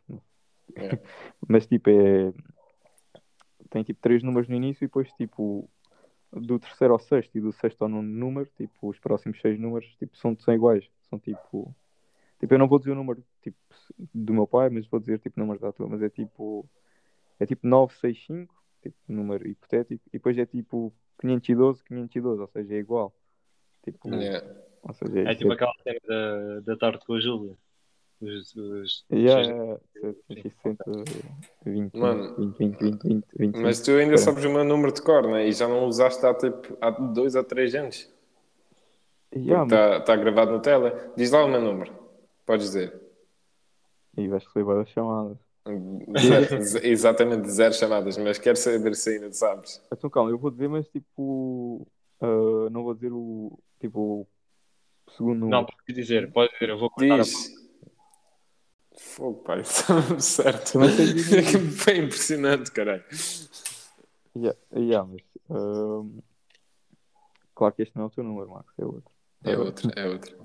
É. 0.75 0.89
mas 1.49 1.67
tipo 1.67 1.91
é. 1.91 2.33
Tem 3.69 3.83
tipo 3.83 4.01
três 4.01 4.23
números 4.23 4.49
no 4.49 4.57
início 4.57 4.85
e 4.85 4.89
depois 4.89 5.13
tipo 5.13 5.69
do 6.33 6.59
terceiro 6.59 6.93
ao 6.93 6.99
sexto 6.99 7.37
e 7.37 7.41
do 7.41 7.53
sexto 7.53 7.83
ao 7.83 7.89
nono 7.89 8.09
número, 8.09 8.49
tipo, 8.57 8.89
os 8.89 8.99
próximos 8.99 9.41
seis 9.41 9.59
números 9.59 9.89
tipo, 9.99 10.17
são, 10.17 10.37
são 10.39 10.55
iguais. 10.55 10.89
São 11.09 11.19
tipo. 11.19 11.75
Tipo, 12.39 12.55
eu 12.55 12.59
não 12.59 12.69
vou 12.69 12.79
dizer 12.79 12.93
o 12.93 12.95
número 12.95 13.23
tipo, 13.43 13.59
do 14.15 14.33
meu 14.33 14.47
pai, 14.47 14.71
mas 14.71 14.87
vou 14.87 15.01
dizer 15.01 15.19
tipo 15.19 15.39
números 15.39 15.61
da 15.61 15.73
tua, 15.73 15.89
mas 15.89 16.03
é 16.03 16.09
tipo. 16.09 16.69
É 17.39 17.47
tipo 17.47 17.67
965, 17.67 18.55
tipo 18.83 18.97
número 19.09 19.47
hipotético, 19.49 20.03
e 20.09 20.13
depois 20.13 20.37
é 20.39 20.47
tipo 20.47 20.93
512, 21.21 21.85
512, 21.85 22.41
ou 22.41 22.49
seja, 22.49 22.75
é 22.75 22.79
igual. 22.79 23.15
Tipo, 23.85 24.09
Yeah. 24.15 24.47
ou 24.83 24.93
seja, 24.95 25.19
É 25.21 25.23
isso 25.31 25.39
tipo 25.39 25.53
aquela 25.53 25.73
cena 25.83 25.99
da, 26.07 26.61
da 26.61 26.77
tarde 26.77 27.05
com 27.07 27.15
a 27.15 27.21
Júlia. 27.21 27.57
Os, 28.21 28.55
os, 28.55 29.05
Yeah, 29.11 29.41
os- 29.41 29.81
yeah, 29.97 30.19
760, 30.29 30.85
20, 31.65 31.97
Mano. 31.97 32.35
20, 32.37 32.59
20, 32.59 32.79
20, 32.79 33.03
20, 33.03 33.27
25. 33.39 33.59
Mas 33.63 33.81
tu 33.81 33.93
ainda 33.93 34.19
sabes 34.19 34.45
o 34.45 34.51
meu 34.51 34.63
número 34.65 34.93
de 34.93 35.01
cor, 35.03 35.27
né? 35.27 35.47
E 35.49 35.53
já 35.53 35.67
não 35.67 35.87
usaste 35.87 36.25
há, 36.27 36.35
tipo, 36.35 36.77
há 36.83 36.91
dois 36.91 37.35
ou 37.35 37.43
três 37.45 37.75
anos. 37.75 38.13
Yeah, 39.35 39.65
mas... 39.65 39.73
Está 39.73 40.01
tá 40.01 40.17
gravado 40.17 40.51
no 40.53 40.61
tele. 40.61 40.91
Diz 41.17 41.31
lá 41.31 41.45
o 41.45 41.49
meu 41.49 41.61
número. 41.63 41.95
Podes 42.45 42.67
dizer. 42.67 43.01
E 44.19 44.29
vais 44.29 44.45
receber 44.45 44.65
várias 44.65 44.89
chamadas. 44.91 45.39
Zero- 46.19 46.81
exatamente 46.87 47.49
zero 47.51 47.75
chamadas, 47.75 48.17
mas 48.19 48.39
quero 48.39 48.57
saber 48.57 48.95
se 48.97 49.11
ainda 49.11 49.33
sabes. 49.33 49.81
Então 49.93 50.09
calma, 50.11 50.31
eu 50.31 50.39
vou 50.39 50.51
dizer, 50.51 50.69
mas 50.69 50.87
tipo. 50.89 51.87
ah, 52.21 52.69
não 52.71 52.83
vou 52.85 52.95
dizer 52.95 53.13
o. 53.13 53.59
Tipo. 53.81 54.27
O 55.07 55.11
segundo. 55.17 55.47
Não, 55.49 55.65
pode 55.65 55.93
dizer, 55.95 56.31
pode 56.33 56.53
dizer, 56.53 56.69
eu 56.71 56.79
vou 56.79 56.91
cortar 56.91 57.15
a 57.21 57.23
Diz. 57.23 57.51
Fogo, 58.97 59.43
pai, 59.43 59.61
está 59.61 60.19
certo. 60.21 60.79
Foi 61.79 61.97
impressionante, 61.99 62.71
caralho. 62.71 63.05
Yeah, 64.37 64.59
yeah, 64.77 65.09
mas. 65.11 65.23
ah, 65.51 66.05
claro 67.55 67.75
que 67.75 67.83
este 67.83 67.97
não 67.97 68.05
é 68.05 68.07
o 68.07 68.11
teu 68.11 68.23
número, 68.25 68.51
Max, 68.51 68.67
é 68.79 68.85
outro. 68.85 69.11
É 69.43 69.57
outro, 69.59 69.91
é 69.97 70.07
outro. 70.09 70.37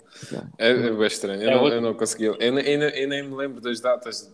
É, 0.57 0.69
é 0.71 0.91
bem 0.91 1.07
estranho. 1.07 1.41
Eu, 1.43 1.49
É 1.49 1.53
não, 1.55 1.61
outro. 1.63 1.75
eu 1.77 1.81
não 1.81 1.93
consegui. 1.93 2.25
Eu, 2.25 2.37
nem- 2.37 2.65
eu, 2.65 2.81
eu 2.81 3.07
nem 3.09 3.23
me 3.27 3.35
lembro 3.35 3.59
das 3.59 3.81
datas, 3.81 4.33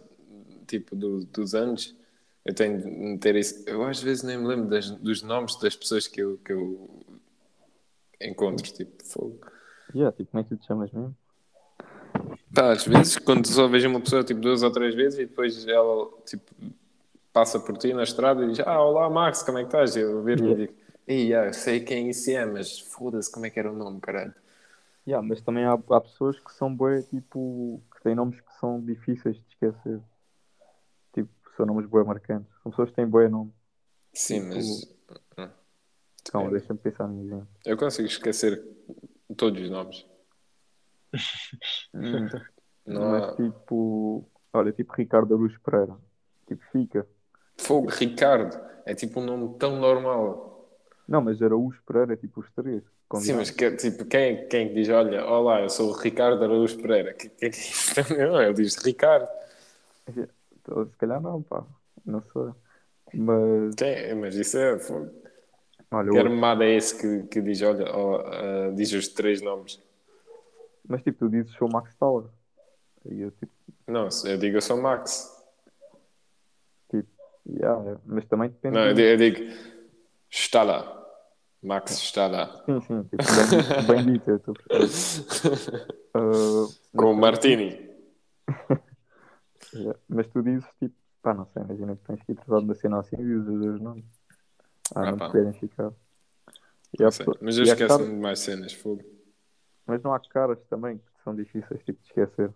tipo, 0.67 0.95
do- 0.95 1.23
dos 1.25 1.53
anos. 1.55 1.95
Eu 2.43 2.53
tenho 2.55 2.81
de 2.81 2.87
meter 2.89 3.35
isso. 3.35 3.63
Eu 3.67 3.83
às 3.83 4.01
vezes 4.01 4.23
nem 4.23 4.37
me 4.37 4.47
lembro 4.47 4.69
das- 4.69 4.89
dos 4.89 5.21
nomes 5.21 5.55
das 5.59 5.75
pessoas 5.75 6.07
que 6.07 6.21
eu, 6.21 6.37
que 6.43 6.51
eu 6.53 6.89
encontro, 8.19 8.71
tipo, 8.71 9.03
fogo. 9.03 9.39
Yeah, 9.93 10.15
tipo, 10.15 10.31
como 10.31 10.41
é 10.41 10.43
que 10.43 10.49
tu 10.49 10.57
te 10.57 10.65
chamas 10.67 10.91
mesmo? 10.91 11.15
Pá, 12.53 12.71
às 12.71 12.85
vezes, 12.85 13.17
quando 13.17 13.45
só 13.47 13.67
vejo 13.67 13.87
uma 13.89 13.99
pessoa 14.01 14.23
tipo 14.23 14.39
duas 14.39 14.63
ou 14.63 14.71
três 14.71 14.93
vezes 14.95 15.19
e 15.19 15.25
depois 15.25 15.67
ela 15.67 16.07
tipo, 16.25 16.51
passa 17.31 17.59
por 17.59 17.77
ti 17.77 17.93
na 17.93 18.03
estrada 18.03 18.43
e 18.43 18.49
diz: 18.49 18.59
Ah, 18.61 18.81
olá 18.81 19.09
Max, 19.09 19.41
como 19.43 19.57
é 19.57 19.61
que 19.61 19.67
estás? 19.67 19.95
E 19.95 20.01
Eu 20.01 20.23
viro 20.23 20.51
e 20.51 20.55
digo: 20.55 20.73
Ei, 21.07 21.33
ah, 21.33 21.45
eu 21.47 21.53
sei 21.53 21.79
quem 21.79 22.09
isso 22.09 22.29
é, 22.31 22.45
mas 22.45 22.79
foda-se, 22.79 23.31
como 23.31 23.45
é 23.45 23.49
que 23.49 23.59
era 23.59 23.71
o 23.71 23.75
nome, 23.75 23.99
caralho? 23.99 24.33
Yeah, 25.07 25.25
mas 25.27 25.41
também 25.41 25.65
há, 25.65 25.73
há 25.73 26.01
pessoas 26.01 26.39
que 26.39 26.53
são 26.53 26.73
bué, 26.73 27.01
tipo, 27.01 27.81
que 27.95 28.03
têm 28.03 28.13
nomes 28.15 28.39
que 28.39 28.53
são 28.59 28.79
difíceis 28.79 29.35
de 29.37 29.43
esquecer. 29.49 29.99
Tipo, 31.61 31.65
são 31.65 31.65
nomes 31.65 31.85
bué 31.89 32.03
marcantes. 32.03 32.51
São 32.63 32.71
pessoas 32.71 32.89
que 32.89 32.95
têm 32.95 33.07
bué 33.07 33.27
nome. 33.29 33.53
Sim, 34.13 34.41
mas 34.41 34.95
Calma, 36.31 36.49
É. 36.49 36.51
deixa-me 36.51 36.79
pensar 36.79 37.07
no 37.07 37.23
exemplo. 37.23 37.47
eu 37.65 37.75
consigo 37.77 38.07
esquecer 38.07 38.63
todos 39.35 39.61
os 39.61 39.69
nomes. 39.69 40.05
Não 42.85 43.11
mas 43.11 43.23
há... 43.23 43.35
tipo, 43.35 44.27
olha, 44.53 44.71
tipo 44.71 44.93
Ricardo 44.93 45.33
Aruz 45.35 45.57
Pereira. 45.59 45.97
Tipo, 46.47 46.63
fica. 46.71 47.07
Fogo, 47.57 47.89
Ricardo, 47.89 48.59
é 48.85 48.93
tipo 48.95 49.19
um 49.19 49.25
nome 49.25 49.57
tão 49.57 49.79
normal. 49.79 50.49
Não, 51.07 51.21
mas 51.21 51.41
Araújo 51.41 51.81
Pereira, 51.85 52.15
tipo 52.15 52.39
os 52.41 52.51
três. 52.53 52.81
Sim, 52.83 52.89
combinados. 53.07 53.49
mas 53.49 53.51
que, 53.51 53.71
tipo, 53.75 54.05
quem, 54.05 54.47
quem 54.47 54.65
é 54.65 54.69
que 54.69 54.73
diz: 54.75 54.89
Olha, 54.89 55.25
olá, 55.25 55.61
eu 55.61 55.69
sou 55.69 55.89
o 55.89 55.93
Ricardo 55.93 56.43
Araújo 56.43 56.77
Pereira? 56.81 57.13
Que, 57.13 57.29
que 57.29 57.45
é 57.45 57.49
que 57.49 58.13
é? 58.13 58.27
Não, 58.27 58.41
ele 58.41 58.53
diz 58.53 58.75
Ricardo. 58.77 59.27
Então, 60.61 60.85
Se 60.87 60.97
calhar 60.97 61.21
não, 61.21 61.41
pá. 61.41 61.65
Não 62.05 62.21
sei. 62.21 62.51
Mas, 63.13 63.75
Quem? 63.75 64.15
Mas 64.15 64.35
isso 64.35 64.57
é. 64.57 64.77
Olha, 65.91 66.11
Que 66.11 66.17
armada 66.17 66.63
é 66.63 66.75
esse 66.75 66.97
que, 66.97 67.27
que 67.27 67.41
diz, 67.41 67.61
olha, 67.61 67.85
ó, 67.93 68.21
ah, 68.25 68.71
diz 68.73 68.93
os 68.93 69.09
três 69.09 69.41
nomes? 69.41 69.81
mas 70.87 71.01
tipo, 71.03 71.19
tu 71.19 71.29
dizes 71.29 71.53
sou 71.53 71.69
Max 71.69 71.93
Tower. 71.95 72.25
E 73.05 73.21
eu 73.21 73.31
tipo, 73.31 73.51
Não, 73.87 74.07
eu 74.25 74.37
digo 74.37 74.57
eu 74.57 74.61
sou 74.61 74.77
Max. 74.81 75.37
yeah, 77.49 77.97
mas 78.05 78.25
também 78.25 78.49
depende. 78.49 78.75
Não, 78.75 78.87
eu 78.87 78.93
digo, 78.93 79.07
eu 79.07 79.17
digo 79.17 79.71
está 80.29 80.63
lá. 80.63 80.97
Max 81.63 81.91
está 81.91 82.27
lá. 82.27 82.63
Sim, 82.65 82.81
sim, 82.81 83.03
tipo, 83.03 83.23
bem, 83.87 84.03
bem 84.03 84.13
dito, 84.13 84.29
eu 84.31 84.35
estou 84.37 84.53
perceber. 84.53 85.87
Ah, 86.13 86.67
Com 86.97 87.11
o 87.13 87.15
Martini. 87.15 87.89
Yeah, 89.73 89.97
Mas 90.09 90.27
tu 90.27 90.41
dizes 90.41 90.67
tipo, 90.79 90.95
pá, 91.21 91.33
não 91.33 91.45
sei, 91.47 91.63
imagina 91.63 91.95
que 91.95 92.03
tens 92.05 92.21
que 92.23 92.31
ir 92.33 92.35
tratado 92.35 92.67
da 92.67 92.75
cena 92.75 92.99
assim 92.99 93.15
e 93.15 93.23
dizes 93.23 93.47
os 93.47 93.59
dois 93.59 93.81
nomes. 93.81 94.05
Ah, 94.95 95.01
Ah, 95.01 95.11
não 95.11 95.17
te 95.19 95.31
querem 95.31 95.53
ficar. 95.53 95.93
E 96.99 97.03
há 97.03 97.11
sei, 97.11 97.25
Mas 97.41 97.57
eu 97.57 97.63
esqueço-me 97.63 98.05
de 98.15 98.21
mais 98.21 98.39
cenas. 98.39 98.73
Fogo. 98.73 99.03
Mas 99.87 100.01
não 100.03 100.13
há 100.13 100.19
caras 100.19 100.59
também 100.69 100.97
que 100.97 101.03
são 101.23 101.35
difíceis 101.35 101.81
tipo, 101.83 102.01
de 102.01 102.07
esquecer. 102.07 102.53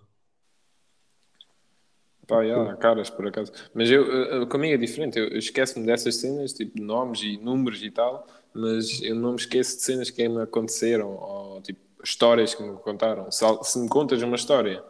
Pá, 2.27 2.43
já, 2.43 2.71
há 2.71 2.75
caras 2.75 3.09
por 3.09 3.27
acaso. 3.27 3.51
Mas 3.73 3.89
eu, 3.89 4.03
eu- 4.05 4.47
comigo 4.47 4.73
é 4.73 4.77
diferente. 4.77 5.17
Eu, 5.19 5.27
eu 5.27 5.37
esqueço-me 5.37 5.85
dessas 5.85 6.15
cenas, 6.15 6.53
tipo 6.53 6.81
nomes 6.81 7.21
e 7.21 7.37
números 7.37 7.83
e 7.83 7.91
tal, 7.91 8.27
mas 8.53 9.01
eu 9.01 9.15
não 9.15 9.31
me 9.31 9.37
esqueço 9.37 9.77
de 9.77 9.83
cenas 9.83 10.09
que 10.09 10.27
me 10.27 10.41
aconteceram 10.41 11.15
ou 11.15 11.61
tipo 11.61 11.79
histórias 12.03 12.53
que 12.55 12.63
me 12.63 12.77
contaram. 12.79 13.31
Se, 13.31 13.45
se 13.63 13.79
me 13.79 13.87
contas 13.87 14.21
uma 14.23 14.35
história 14.35 14.83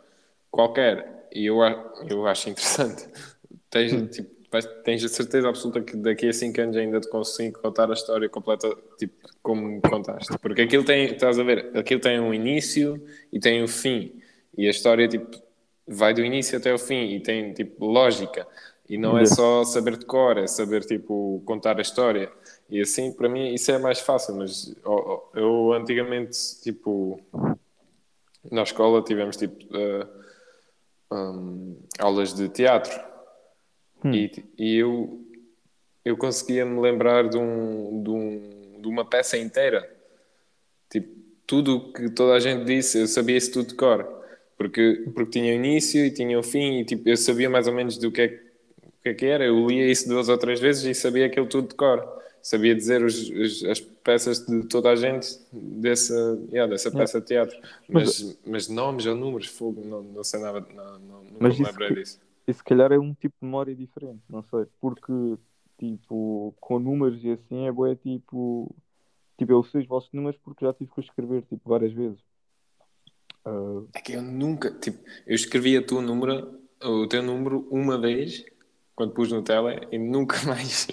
qualquer 0.50 1.14
e 1.35 1.45
eu, 1.47 1.57
eu 2.09 2.27
acho 2.27 2.49
interessante, 2.49 3.07
tens, 3.69 4.15
tipo, 4.15 4.29
vais- 4.51 4.67
tens 4.83 5.03
a 5.03 5.09
certeza 5.09 5.49
absoluta 5.49 5.81
que 5.81 5.97
daqui 5.97 6.27
a 6.29 6.33
5 6.33 6.61
anos 6.61 6.77
ainda 6.77 6.99
te 7.01 7.09
consigo 7.09 7.59
contar 7.61 7.89
a 7.89 7.93
história 7.93 8.29
completa, 8.29 8.69
tipo, 8.97 9.15
como 9.43 9.61
me 9.67 9.81
contaste. 9.81 10.37
Porque 10.39 10.61
aquilo 10.63 10.83
tem, 10.85 11.05
estás 11.13 11.39
a 11.39 11.43
ver, 11.43 11.71
aquilo 11.77 11.99
tem 12.01 12.19
um 12.19 12.33
início 12.33 13.03
e 13.31 13.39
tem 13.39 13.63
um 13.63 13.67
fim. 13.67 14.21
E 14.57 14.67
a 14.67 14.71
história, 14.71 15.07
tipo, 15.07 15.37
vai 15.87 16.13
do 16.13 16.23
início 16.23 16.57
até 16.57 16.73
o 16.73 16.79
fim 16.79 17.15
e 17.15 17.19
tem, 17.21 17.53
tipo, 17.53 17.85
lógica. 17.85 18.47
E 18.87 18.97
não 18.97 19.17
é 19.17 19.25
só 19.25 19.63
saber 19.63 19.97
de 19.97 20.05
cor, 20.05 20.37
é 20.37 20.47
saber, 20.47 20.85
tipo, 20.85 21.41
contar 21.45 21.77
a 21.79 21.81
história. 21.81 22.31
E 22.69 22.79
assim, 22.81 23.11
para 23.11 23.27
mim, 23.27 23.53
isso 23.53 23.71
é 23.71 23.77
mais 23.79 23.99
fácil. 23.99 24.35
Mas 24.35 24.75
ó, 24.85 25.29
eu, 25.33 25.73
antigamente, 25.73 26.37
tipo, 26.61 27.19
na 28.51 28.63
escola 28.63 29.03
tivemos, 29.03 29.37
tipo, 29.37 29.57
eh, 29.75 30.07
hum, 31.15 31.77
aulas 32.00 32.34
de 32.34 32.50
teatro. 32.50 32.93
Hum. 34.03 34.13
E, 34.13 34.31
e 34.57 34.75
eu, 34.77 35.22
eu 36.03 36.17
conseguia 36.17 36.65
me 36.65 36.79
lembrar 36.79 37.27
de, 37.29 37.38
um, 37.38 38.03
de, 38.03 38.10
um, 38.10 38.81
de 38.81 38.88
uma 38.88 39.05
peça 39.05 39.38
inteira. 39.38 39.89
Tipo, 40.89 41.10
tudo 41.48 41.77
o 41.77 41.93
que 41.93 42.10
toda 42.10 42.34
a 42.34 42.39
gente 42.39 42.65
disse, 42.65 43.00
eu 43.00 43.07
sabia 43.07 43.38
isso 43.38 43.51
tudo 43.51 43.69
de 43.69 43.75
cor. 43.75 44.05
Porque, 44.57 45.03
porque 45.13 45.31
tinha 45.39 45.51
o 45.51 45.55
início 45.55 46.05
e 46.05 46.12
tinha 46.12 46.39
o 46.39 46.43
fim, 46.43 46.79
e 46.79 46.86
tipo, 46.86 47.10
eu 47.10 47.17
sabia 47.17 47.50
mais 47.50 47.67
ou 47.67 47.74
menos 47.74 47.98
do 47.98 48.10
que 48.12 48.22
é, 48.22 48.27
que- 48.29 48.36
o 48.84 48.91
que 49.03 49.10
é 49.10 49.13
que 49.13 49.25
era. 49.25 49.43
Eu 49.45 49.67
lia 49.67 49.86
isso 49.91 50.07
duas 50.07 50.29
ou 50.29 50.38
três 50.38 50.60
vezes 50.60 50.84
e 50.86 50.93
sabia 50.93 51.25
aquilo 51.25 51.48
tudo 51.48 51.67
de 51.69 51.75
cor. 51.75 52.07
Sabia 52.41 52.74
dizer 52.75 53.03
os, 53.03 53.29
os- 53.29 53.63
as 53.65 53.86
peças 54.05 54.45
de 54.45 54.63
toda 54.67 54.91
a 54.91 54.95
gente 54.95 55.27
dessa, 55.51 56.13
yeah, 56.51 56.71
dessa 56.71 56.91
peça 56.91 57.19
de 57.19 57.25
teatro. 57.27 57.57
Mas, 57.89 58.39
mas 58.45 58.67
nomes 58.69 59.05
ou 59.07 59.15
números, 59.15 59.47
fogo, 59.47 59.81
não, 59.83 60.01
não 60.03 60.24
sei 60.24 60.39
nada, 60.39 60.62
não, 60.74 61.00
não, 61.00 61.24
nunca 61.24 61.38
Mas 61.41 61.59
me 61.59 61.65
lembrei 61.65 61.89
que- 61.89 61.95
disso. 61.95 62.21
E 62.47 62.53
se 62.53 62.63
calhar 62.63 62.91
é 62.91 63.00
um 63.00 63.12
tipo 63.15 63.33
de 63.41 63.45
memória 63.45 63.75
diferente, 63.75 64.21
não 64.29 64.43
sei. 64.43 64.67
Porque, 64.79 65.12
tipo, 65.79 66.53
com 66.62 66.77
números 66.77 67.24
e 67.24 67.31
assim 67.31 67.65
é 67.67 67.71
bué, 67.71 67.95
tipo. 67.95 68.74
Tipo, 69.38 69.51
eu 69.51 69.63
sei 69.63 69.81
os 69.81 69.88
vossos 69.88 70.12
números 70.13 70.39
porque 70.43 70.63
já 70.63 70.71
tive 70.71 70.91
que 70.93 71.01
escrever, 71.01 71.41
tipo, 71.41 71.67
várias 71.67 71.91
vezes. 71.91 72.19
Ah, 73.43 73.81
É 73.93 74.00
que 74.01 74.13
eu 74.13 74.21
nunca, 74.21 74.71
tipo, 74.71 75.00
eu 75.25 75.35
escrevi 75.35 75.75
a 75.75 75.85
tua 75.85 76.01
número, 76.01 76.59
o 76.83 77.07
teu 77.07 77.21
número 77.24 77.67
uma 77.71 78.00
vez, 78.00 78.45
quando 78.95 79.13
pus 79.13 79.31
no 79.31 79.41
tele, 79.41 79.88
e 79.91 79.97
nunca 79.97 80.38
mais. 80.45 80.88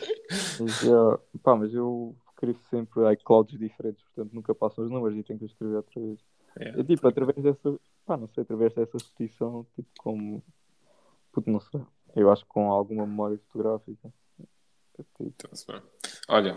mas, 0.58 0.80
já- 0.80 1.18
pá, 1.42 1.54
mas 1.54 1.72
eu 1.74 2.14
escrevo 2.42 2.58
sempre 2.70 3.12
iClouds 3.14 3.58
diferentes, 3.58 4.02
portanto 4.04 4.32
nunca 4.34 4.54
passam 4.54 4.84
os 4.84 4.90
números 4.90 5.16
e 5.16 5.22
tenho 5.22 5.38
que 5.38 5.44
escrever 5.46 5.76
outra 5.76 6.00
vez. 6.00 6.18
É. 6.58 6.80
É 6.80 6.84
tipo, 6.84 7.06
através 7.08 7.38
dessa, 7.42 7.78
pá, 8.04 8.16
não 8.16 8.28
sei, 8.28 8.42
através 8.42 8.74
dessa 8.74 8.98
repetição, 8.98 9.66
tipo, 9.74 9.88
como, 9.98 10.42
puto, 11.32 11.50
não 11.50 11.60
sei, 11.60 11.80
eu 12.16 12.30
acho 12.30 12.42
que 12.42 12.48
com 12.48 12.70
alguma 12.70 13.06
memória 13.06 13.38
fotográfica. 13.46 14.12
É 14.40 15.02
tipo, 15.02 15.24
Então-se 15.24 15.66
bem. 15.66 15.82
Olha, 16.28 16.54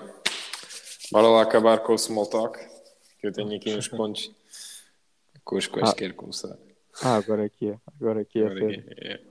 bora 1.11 1.27
lá 1.27 1.41
acabar 1.43 1.79
com 1.79 1.93
o 1.93 1.97
small 1.97 2.27
talk, 2.27 2.59
que 3.19 3.27
eu 3.27 3.31
tenho 3.31 3.55
aqui 3.55 3.73
uns 3.75 3.87
pontos 3.89 4.33
com 5.43 5.55
os 5.57 5.67
quais 5.67 5.89
Ah. 5.91 5.93
quero 5.95 6.13
começar. 6.15 6.57
ah, 7.03 7.15
agora 7.15 7.47
que 7.47 7.69
é, 7.69 7.79
agora 7.99 8.21
é 8.21 8.39
é, 8.39 8.45
Agora 8.45 8.69
aqui, 8.69 8.85
é. 8.97 9.21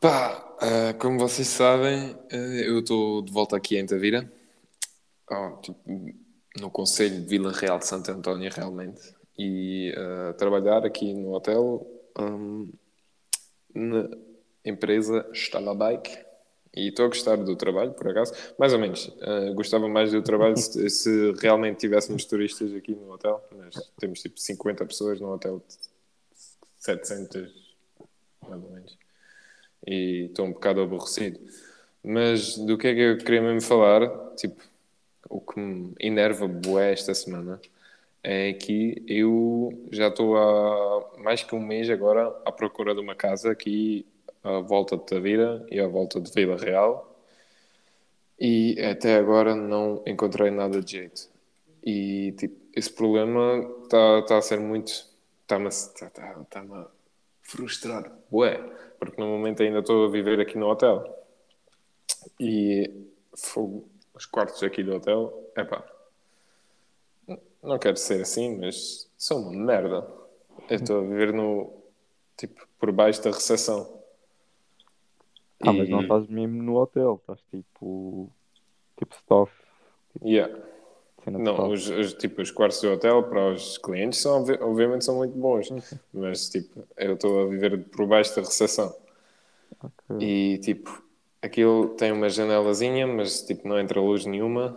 Pá, 0.00 0.56
ah, 0.60 0.94
como 1.00 1.18
vocês 1.18 1.48
sabem, 1.48 2.16
eh, 2.30 2.68
eu 2.68 2.80
estou 2.80 3.22
de 3.22 3.32
volta 3.32 3.56
aqui 3.56 3.76
em 3.78 3.86
Tavira, 3.86 4.30
Oh, 5.30 5.56
tipo, 5.60 5.80
no 6.60 6.70
Conselho 6.70 7.20
de 7.20 7.26
Vila 7.26 7.52
Real 7.52 7.78
de 7.78 7.86
Santo 7.86 8.10
António, 8.10 8.50
realmente, 8.54 9.00
e 9.38 9.92
ah, 9.96 10.34
trabalhar 10.34 10.84
aqui 10.84 11.12
no 11.12 11.32
hotel 11.32 11.86
hum, 12.18 12.70
na 13.74 14.08
empresa 14.64 15.28
Stala 15.32 15.74
Bike. 15.74 16.26
E 16.74 16.88
estou 16.88 17.06
a 17.06 17.08
gostar 17.08 17.36
do 17.36 17.56
trabalho, 17.56 17.92
por 17.94 18.06
acaso. 18.08 18.34
Mais 18.58 18.72
ou 18.72 18.78
menos. 18.78 19.10
Ah, 19.22 19.52
gostava 19.54 19.88
mais 19.88 20.12
do 20.12 20.22
trabalho 20.22 20.56
se, 20.56 20.88
se 20.90 21.32
realmente 21.40 21.78
tivéssemos 21.78 22.24
turistas 22.24 22.74
aqui 22.74 22.94
no 22.94 23.12
hotel. 23.12 23.42
Mas 23.56 23.74
temos 23.98 24.20
tipo 24.20 24.38
50 24.38 24.84
pessoas 24.84 25.20
no 25.20 25.32
hotel 25.32 25.62
de 25.66 25.74
700, 26.78 27.76
mais 28.48 28.62
ou 28.62 28.70
menos. 28.70 28.98
E 29.86 30.26
estou 30.26 30.46
um 30.46 30.52
bocado 30.52 30.80
aborrecido. 30.82 31.40
Mas 32.04 32.56
do 32.58 32.76
que 32.76 32.88
é 32.88 32.94
que 32.94 33.00
eu 33.00 33.18
queria 33.18 33.42
mesmo 33.42 33.62
falar? 33.62 34.08
Tipo, 34.36 34.62
o 35.28 35.40
que 35.40 35.58
me 35.60 35.94
enerva 36.00 36.46
bué 36.48 36.92
esta 36.92 37.14
semana 37.14 37.60
é 38.22 38.52
que 38.54 39.04
eu 39.06 39.70
já 39.92 40.08
estou 40.08 40.36
há 40.36 41.18
mais 41.18 41.42
que 41.42 41.54
um 41.54 41.60
mês 41.60 41.88
agora 41.90 42.28
à 42.44 42.52
procura 42.52 42.94
de 42.94 43.00
uma 43.00 43.14
casa 43.14 43.52
aqui 43.52 44.06
à 44.42 44.60
volta 44.60 44.96
de 44.96 45.06
Tavira 45.06 45.66
e 45.70 45.80
à 45.80 45.86
volta 45.86 46.20
de 46.20 46.30
Vila 46.32 46.56
Real 46.56 47.16
e 48.38 48.80
até 48.82 49.16
agora 49.16 49.54
não 49.54 50.02
encontrei 50.06 50.50
nada 50.50 50.80
de 50.82 50.92
jeito. 50.92 51.28
E 51.84 52.32
tipo, 52.32 52.56
esse 52.74 52.92
problema 52.92 53.58
está 53.84 54.22
tá 54.22 54.38
a 54.38 54.42
ser 54.42 54.60
muito. 54.60 54.92
Está-me 55.42 55.70
tá, 55.98 56.10
tá, 56.10 56.44
tá 56.50 56.60
a 56.60 56.86
frustrar. 57.42 58.12
Ué, 58.32 58.58
porque 58.98 59.20
no 59.20 59.28
momento 59.28 59.62
ainda 59.62 59.78
estou 59.78 60.06
a 60.06 60.10
viver 60.10 60.40
aqui 60.40 60.58
no 60.58 60.66
hotel. 60.68 61.04
E 62.40 62.90
fogo, 63.36 63.88
os 64.16 64.26
quartos 64.26 64.62
aqui 64.62 64.82
do 64.82 64.96
hotel, 64.96 65.50
epá, 65.56 65.84
não 67.62 67.78
quero 67.78 67.96
ser 67.96 68.22
assim, 68.22 68.56
mas 68.58 69.08
são 69.16 69.42
uma 69.42 69.52
merda. 69.52 70.06
Eu 70.68 70.76
estou 70.76 70.98
a 70.98 71.02
viver 71.02 71.32
no. 71.32 71.72
tipo, 72.36 72.66
por 72.78 72.90
baixo 72.92 73.22
da 73.22 73.30
recepção. 73.30 74.00
Ah, 75.60 75.72
mas 75.72 75.88
não 75.88 76.00
E- 76.00 76.02
estás 76.02 76.26
mesmo 76.28 76.62
no 76.62 76.76
hotel, 76.76 77.18
estás 77.20 77.40
tipo. 77.50 78.30
Tipo 78.98 79.14
staff. 79.16 79.52
Yeah. 80.24 80.54
Cena 81.22 81.38
de 81.38 81.44
Não, 81.44 81.70
os, 81.70 81.88
os- 81.88 82.14
tipo, 82.14 82.40
os 82.40 82.50
quartos 82.50 82.80
do 82.80 82.90
hotel 82.92 83.22
para 83.24 83.52
os 83.52 83.76
clientes 83.78 84.20
são, 84.20 84.40
obvi- 84.40 84.58
obviamente 84.62 85.04
são 85.04 85.16
muito 85.16 85.36
bons, 85.36 85.68
mas 86.12 86.48
tipo, 86.48 86.84
eu 86.96 87.14
estou 87.14 87.42
a 87.42 87.46
viver 87.48 87.84
por 87.90 88.06
baixo 88.06 88.34
da 88.36 88.42
recepção 88.42 88.94
Ok. 89.82 90.16
e 90.20 90.58
tipo, 90.58 91.02
aquilo 91.46 91.88
tem 91.90 92.12
uma 92.12 92.28
janelazinha, 92.28 93.06
mas 93.06 93.42
tipo, 93.42 93.66
não 93.66 93.78
entra 93.78 94.00
luz 94.00 94.24
nenhuma 94.26 94.76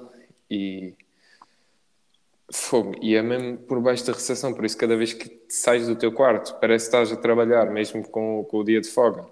e 0.50 0.94
fogo, 2.52 2.96
e 3.02 3.16
é 3.16 3.22
mesmo 3.22 3.58
por 3.58 3.80
baixo 3.80 4.06
da 4.06 4.14
recepção, 4.14 4.54
por 4.54 4.66
isso 4.66 4.78
cada 4.78 4.96
vez 4.96 5.14
que 5.14 5.30
sais 5.48 5.88
do 5.88 5.96
teu 5.96 6.12
quarto 6.12 6.56
parece 6.60 6.86
que 6.86 6.96
estás 6.96 7.12
a 7.12 7.22
trabalhar, 7.22 7.70
mesmo 7.72 8.08
com, 8.08 8.44
com 8.44 8.58
o 8.58 8.64
dia 8.64 8.82
de 8.82 8.90
folga. 8.90 9.26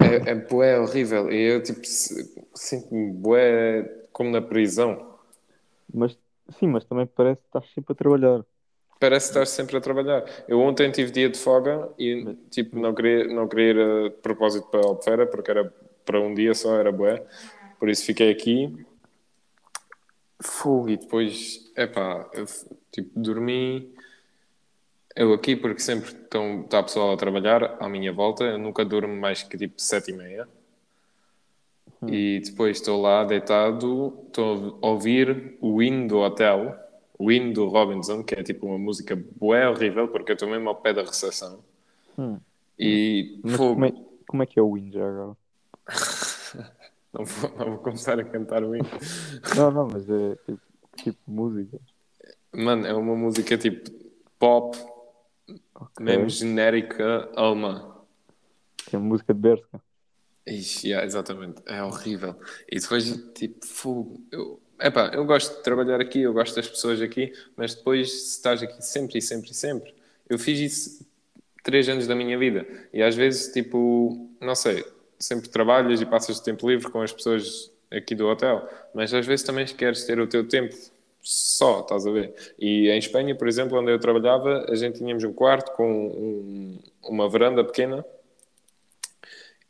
É, 0.00 0.30
é 0.30 0.34
bué 0.34 0.78
horrível 0.78 1.30
e 1.32 1.54
eu 1.54 1.62
tipo, 1.62 1.80
sinto-me 2.54 3.12
bué 3.12 3.82
como 4.12 4.30
na 4.30 4.40
prisão. 4.40 5.14
Mas 5.92 6.16
sim, 6.58 6.68
mas 6.68 6.84
também 6.84 7.06
parece 7.06 7.40
que 7.40 7.46
estás 7.46 7.64
sempre 7.74 7.92
a 7.92 7.96
trabalhar. 7.96 8.44
Parece 9.00 9.26
que 9.26 9.30
estás 9.32 9.48
sempre 9.50 9.76
a 9.76 9.80
trabalhar. 9.80 10.24
Eu 10.46 10.60
ontem 10.60 10.90
tive 10.90 11.10
dia 11.10 11.28
de 11.28 11.38
folga 11.38 11.88
e 11.98 12.36
tipo, 12.50 12.78
não 12.78 12.94
queria, 12.94 13.26
não 13.26 13.48
queria 13.48 13.70
ir 13.70 14.06
a 14.06 14.10
propósito 14.22 14.68
para 14.68 14.80
a 14.80 14.84
Albufeira 14.84 15.26
porque 15.26 15.50
era 15.50 15.74
para 16.04 16.20
um 16.20 16.34
dia 16.34 16.54
só, 16.54 16.76
era 16.76 16.92
bué. 16.92 17.24
Por 17.78 17.88
isso 17.88 18.04
fiquei 18.04 18.30
aqui. 18.30 18.86
Fogo, 20.40 20.90
e 20.90 20.96
depois, 20.96 21.72
epá, 21.76 22.28
eu, 22.32 22.44
tipo, 22.90 23.10
dormi. 23.18 23.92
Eu 25.16 25.32
aqui, 25.32 25.54
porque 25.54 25.80
sempre 25.80 26.10
estão, 26.10 26.62
está 26.62 26.82
pessoal 26.82 27.12
a 27.12 27.16
trabalhar 27.16 27.76
à 27.80 27.88
minha 27.88 28.12
volta, 28.12 28.44
eu 28.44 28.58
nunca 28.58 28.84
durmo 28.84 29.14
mais 29.14 29.42
que 29.42 29.56
tipo 29.56 29.74
sete 29.80 30.10
e 30.10 30.14
meia. 30.14 30.48
E 32.06 32.40
depois 32.44 32.76
estou 32.76 33.00
lá 33.00 33.24
deitado, 33.24 34.12
estou 34.26 34.78
a 34.82 34.86
ouvir 34.88 35.56
o 35.60 35.82
hino 35.82 36.08
do 36.08 36.18
hotel, 36.18 36.76
o 37.18 37.30
hino 37.30 37.52
do 37.52 37.66
Robinson, 37.66 38.22
que 38.22 38.34
é 38.34 38.42
tipo 38.42 38.66
uma 38.66 38.78
música 38.78 39.16
bué 39.36 39.68
horrível, 39.68 40.08
porque 40.08 40.32
eu 40.32 40.34
estou 40.34 40.48
mesmo 40.48 40.68
ao 40.68 40.76
pé 40.76 40.92
da 40.92 41.02
recepção. 41.02 41.60
Hum. 42.18 42.38
E 42.78 43.38
Mas 43.42 43.56
fogo, 43.56 43.74
como 43.74 43.84
é, 43.86 43.92
como 44.26 44.42
é 44.42 44.46
que 44.46 44.58
é 44.58 44.62
o 44.62 44.72
Win 44.72 44.90
já 44.90 45.08
agora? 45.08 45.36
não, 47.12 47.24
vou, 47.24 47.50
não 47.58 47.66
vou 47.66 47.78
começar 47.78 48.18
a 48.18 48.24
cantar 48.24 48.62
o 48.64 48.74
hino. 48.74 48.88
Não, 49.56 49.70
não, 49.70 49.88
mas 49.88 50.08
é 50.08 50.36
tipo, 50.46 50.60
tipo 50.96 51.18
música. 51.26 51.78
Mano, 52.52 52.86
é 52.86 52.94
uma 52.94 53.16
música 53.16 53.58
tipo 53.58 53.90
pop, 54.38 54.76
Ok. 55.74 56.04
mesmo 56.04 56.28
genérica 56.28 57.28
alemã. 57.34 57.92
Que 58.86 58.96
é 58.96 58.98
música 58.98 59.32
de 59.34 59.40
Berska. 59.40 59.80
Ixi, 60.46 60.88
yeah, 60.88 61.06
exatamente, 61.06 61.62
é 61.66 61.82
horrível. 61.82 62.36
E 62.70 62.78
depois, 62.78 63.04
tipo, 63.34 63.66
fogo. 63.66 64.20
Eu, 64.30 64.60
epá, 64.78 65.10
eu 65.14 65.24
gosto 65.24 65.56
de 65.56 65.62
trabalhar 65.62 66.00
aqui, 66.00 66.20
eu 66.20 66.34
gosto 66.34 66.54
das 66.54 66.68
pessoas 66.68 67.00
aqui, 67.00 67.32
mas 67.56 67.74
depois, 67.74 68.10
se 68.12 68.30
estás 68.36 68.62
aqui 68.62 68.82
sempre 68.84 69.18
e 69.18 69.22
sempre 69.22 69.50
e 69.50 69.54
sempre, 69.54 69.94
eu 70.28 70.38
fiz 70.38 70.58
isso 70.60 71.06
três 71.62 71.88
anos 71.88 72.06
da 72.06 72.14
minha 72.14 72.38
vida 72.38 72.66
e 72.92 73.02
às 73.02 73.14
vezes, 73.16 73.50
tipo, 73.52 74.28
não 74.38 74.54
sei, 74.54 74.84
sempre 75.24 75.48
trabalhas 75.48 76.00
e 76.00 76.06
passas 76.06 76.40
tempo 76.40 76.68
livre 76.68 76.90
com 76.90 77.00
as 77.00 77.12
pessoas 77.12 77.72
aqui 77.90 78.14
do 78.14 78.26
hotel, 78.26 78.68
mas 78.94 79.12
às 79.14 79.26
vezes 79.26 79.44
também 79.44 79.64
queres 79.66 80.04
ter 80.04 80.18
o 80.18 80.26
teu 80.26 80.46
tempo 80.46 80.74
só, 81.22 81.80
estás 81.80 82.06
a 82.06 82.10
ver? 82.10 82.34
E 82.58 82.90
em 82.90 82.98
Espanha, 82.98 83.34
por 83.34 83.48
exemplo, 83.48 83.78
onde 83.78 83.90
eu 83.90 83.98
trabalhava, 83.98 84.66
a 84.68 84.74
gente 84.74 84.98
tínhamos 84.98 85.24
um 85.24 85.32
quarto 85.32 85.72
com 85.72 85.90
um- 85.90 86.78
uma 87.02 87.28
varanda 87.28 87.64
pequena 87.64 88.04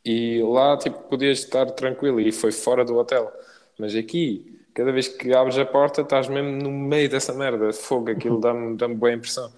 e 0.03 0.41
lá, 0.43 0.77
tipo, 0.77 0.97
podias 1.09 1.39
estar 1.39 1.65
tranquilo 1.71 2.19
e 2.19 2.31
foi 2.31 2.51
fora 2.51 2.83
do 2.83 2.95
hotel. 2.95 3.31
Mas 3.77 3.95
aqui, 3.95 4.59
cada 4.73 4.91
vez 4.91 5.07
que 5.07 5.33
abres 5.33 5.57
a 5.57 5.65
porta, 5.65 6.01
estás 6.01 6.27
mesmo 6.27 6.51
no 6.51 6.71
meio 6.71 7.09
dessa 7.09 7.33
merda. 7.33 7.71
Fogo, 7.73 8.11
aquilo 8.11 8.39
dá-me 8.39 8.75
dá 8.75 8.87
boa 8.87 9.13
impressão. 9.13 9.51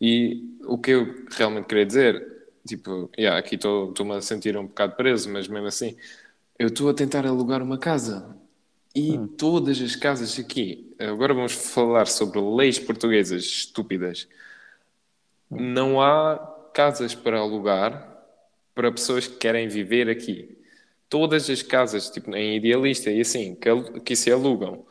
E 0.00 0.44
o 0.66 0.78
que 0.78 0.92
eu 0.92 1.14
realmente 1.30 1.66
queria 1.66 1.86
dizer, 1.86 2.37
tipo, 2.68 3.10
yeah, 3.18 3.38
aqui 3.38 3.54
estou-me 3.56 4.14
a 4.14 4.20
sentir 4.20 4.56
um 4.56 4.66
bocado 4.66 4.94
preso, 4.94 5.30
mas 5.30 5.48
mesmo 5.48 5.66
assim, 5.66 5.96
eu 6.58 6.68
estou 6.68 6.88
a 6.88 6.94
tentar 6.94 7.26
alugar 7.26 7.62
uma 7.62 7.78
casa. 7.78 8.36
E 8.94 9.16
todas 9.36 9.80
as 9.80 9.94
casas 9.94 10.38
aqui, 10.38 10.94
agora 10.98 11.32
vamos 11.32 11.52
falar 11.52 12.06
sobre 12.06 12.40
leis 12.40 12.78
portuguesas 12.78 13.44
estúpidas. 13.44 14.28
Não 15.50 16.00
há 16.00 16.36
casas 16.74 17.14
para 17.14 17.38
alugar 17.38 18.16
para 18.74 18.92
pessoas 18.92 19.26
que 19.26 19.36
querem 19.36 19.68
viver 19.68 20.08
aqui. 20.08 20.56
Todas 21.08 21.48
as 21.48 21.62
casas, 21.62 22.10
tipo 22.10 22.34
em 22.34 22.56
Idealista 22.56 23.10
e 23.10 23.20
assim, 23.20 23.54
que, 23.54 24.00
que 24.00 24.16
se 24.16 24.30
alugam, 24.30 24.84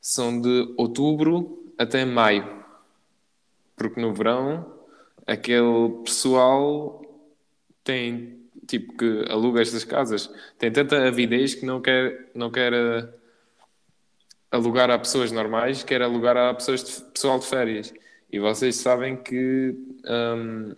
são 0.00 0.40
de 0.40 0.74
outubro 0.76 1.72
até 1.78 2.04
maio. 2.04 2.64
Porque 3.74 4.00
no 4.00 4.14
verão, 4.14 4.72
aquele 5.26 5.90
pessoal 6.04 7.02
tem, 7.86 8.36
tipo, 8.66 8.96
que 8.96 9.24
aluga 9.30 9.62
estas 9.62 9.84
casas, 9.84 10.28
tem 10.58 10.72
tanta 10.72 11.06
avidez 11.06 11.54
que 11.54 11.64
não 11.64 11.80
quer, 11.80 12.30
não 12.34 12.50
quer 12.50 12.72
eh, 12.72 13.08
alugar 14.50 14.90
a 14.90 14.98
pessoas 14.98 15.30
normais, 15.30 15.84
quer 15.84 16.02
alugar 16.02 16.36
a 16.36 16.52
pessoas 16.52 16.82
de, 16.82 17.00
pessoal 17.12 17.38
de 17.38 17.46
férias. 17.46 17.94
E 18.30 18.40
vocês 18.40 18.74
sabem 18.74 19.16
que 19.16 19.76
hum, 20.04 20.74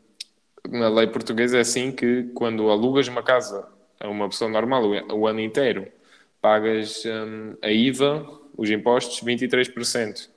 na 0.68 0.90
lei 0.90 1.06
portuguesa 1.06 1.56
é 1.56 1.60
assim 1.60 1.90
que 1.90 2.24
quando 2.34 2.68
alugas 2.68 3.08
uma 3.08 3.22
casa 3.22 3.66
a 3.98 4.06
uma 4.08 4.28
pessoa 4.28 4.50
normal 4.50 4.84
o, 4.84 5.20
o 5.20 5.26
ano 5.26 5.40
inteiro, 5.40 5.88
pagas 6.42 7.04
hum, 7.06 7.56
a 7.62 7.70
IVA, 7.70 8.28
os 8.54 8.70
impostos, 8.70 9.26
23%. 9.26 10.28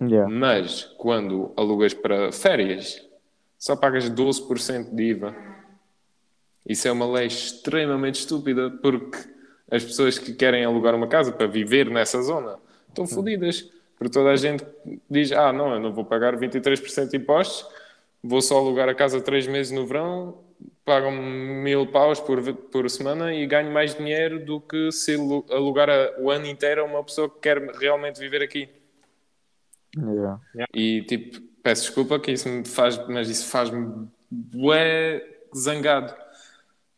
Yeah. 0.00 0.32
Mas 0.32 0.84
quando 0.96 1.52
alugas 1.56 1.92
para 1.92 2.30
férias, 2.30 3.04
só 3.58 3.74
pagas 3.74 4.08
12% 4.08 4.94
de 4.94 5.02
IVA. 5.02 5.57
Isso 6.68 6.86
é 6.86 6.92
uma 6.92 7.10
lei 7.10 7.26
extremamente 7.26 8.16
estúpida 8.20 8.70
porque 8.70 9.18
as 9.70 9.82
pessoas 9.84 10.18
que 10.18 10.32
querem 10.34 10.64
alugar 10.64 10.94
uma 10.94 11.06
casa 11.08 11.32
para 11.32 11.46
viver 11.46 11.90
nessa 11.90 12.20
zona 12.22 12.58
estão 12.88 13.06
fodidas. 13.06 13.70
Porque 13.96 14.12
toda 14.12 14.30
a 14.30 14.36
gente 14.36 14.64
diz: 15.10 15.32
Ah, 15.32 15.52
não, 15.52 15.72
eu 15.74 15.80
não 15.80 15.92
vou 15.92 16.04
pagar 16.04 16.36
23% 16.36 17.10
de 17.10 17.16
impostos, 17.16 17.66
vou 18.22 18.40
só 18.40 18.58
alugar 18.58 18.88
a 18.88 18.94
casa 18.94 19.20
três 19.20 19.46
meses 19.46 19.72
no 19.72 19.86
verão, 19.86 20.38
pagam 20.84 21.10
mil 21.10 21.86
paus 21.86 22.20
por, 22.20 22.40
por 22.54 22.88
semana 22.90 23.34
e 23.34 23.46
ganho 23.46 23.72
mais 23.72 23.94
dinheiro 23.94 24.44
do 24.44 24.60
que 24.60 24.92
se 24.92 25.14
alu- 25.14 25.44
alugar 25.50 25.90
a- 25.90 26.14
o 26.20 26.30
ano 26.30 26.46
inteiro 26.46 26.82
a 26.82 26.84
uma 26.84 27.02
pessoa 27.02 27.28
que 27.28 27.40
quer 27.40 27.58
realmente 27.76 28.20
viver 28.20 28.42
aqui. 28.42 28.68
Yeah. 30.54 30.70
E 30.74 31.02
tipo, 31.02 31.40
peço 31.62 31.82
desculpa 31.86 32.20
que 32.20 32.30
isso 32.32 32.48
me 32.48 32.64
faz, 32.66 32.98
mas 33.08 33.28
isso 33.28 33.46
faz-me 33.48 34.06
bué 34.30 35.22
zangado. 35.56 36.14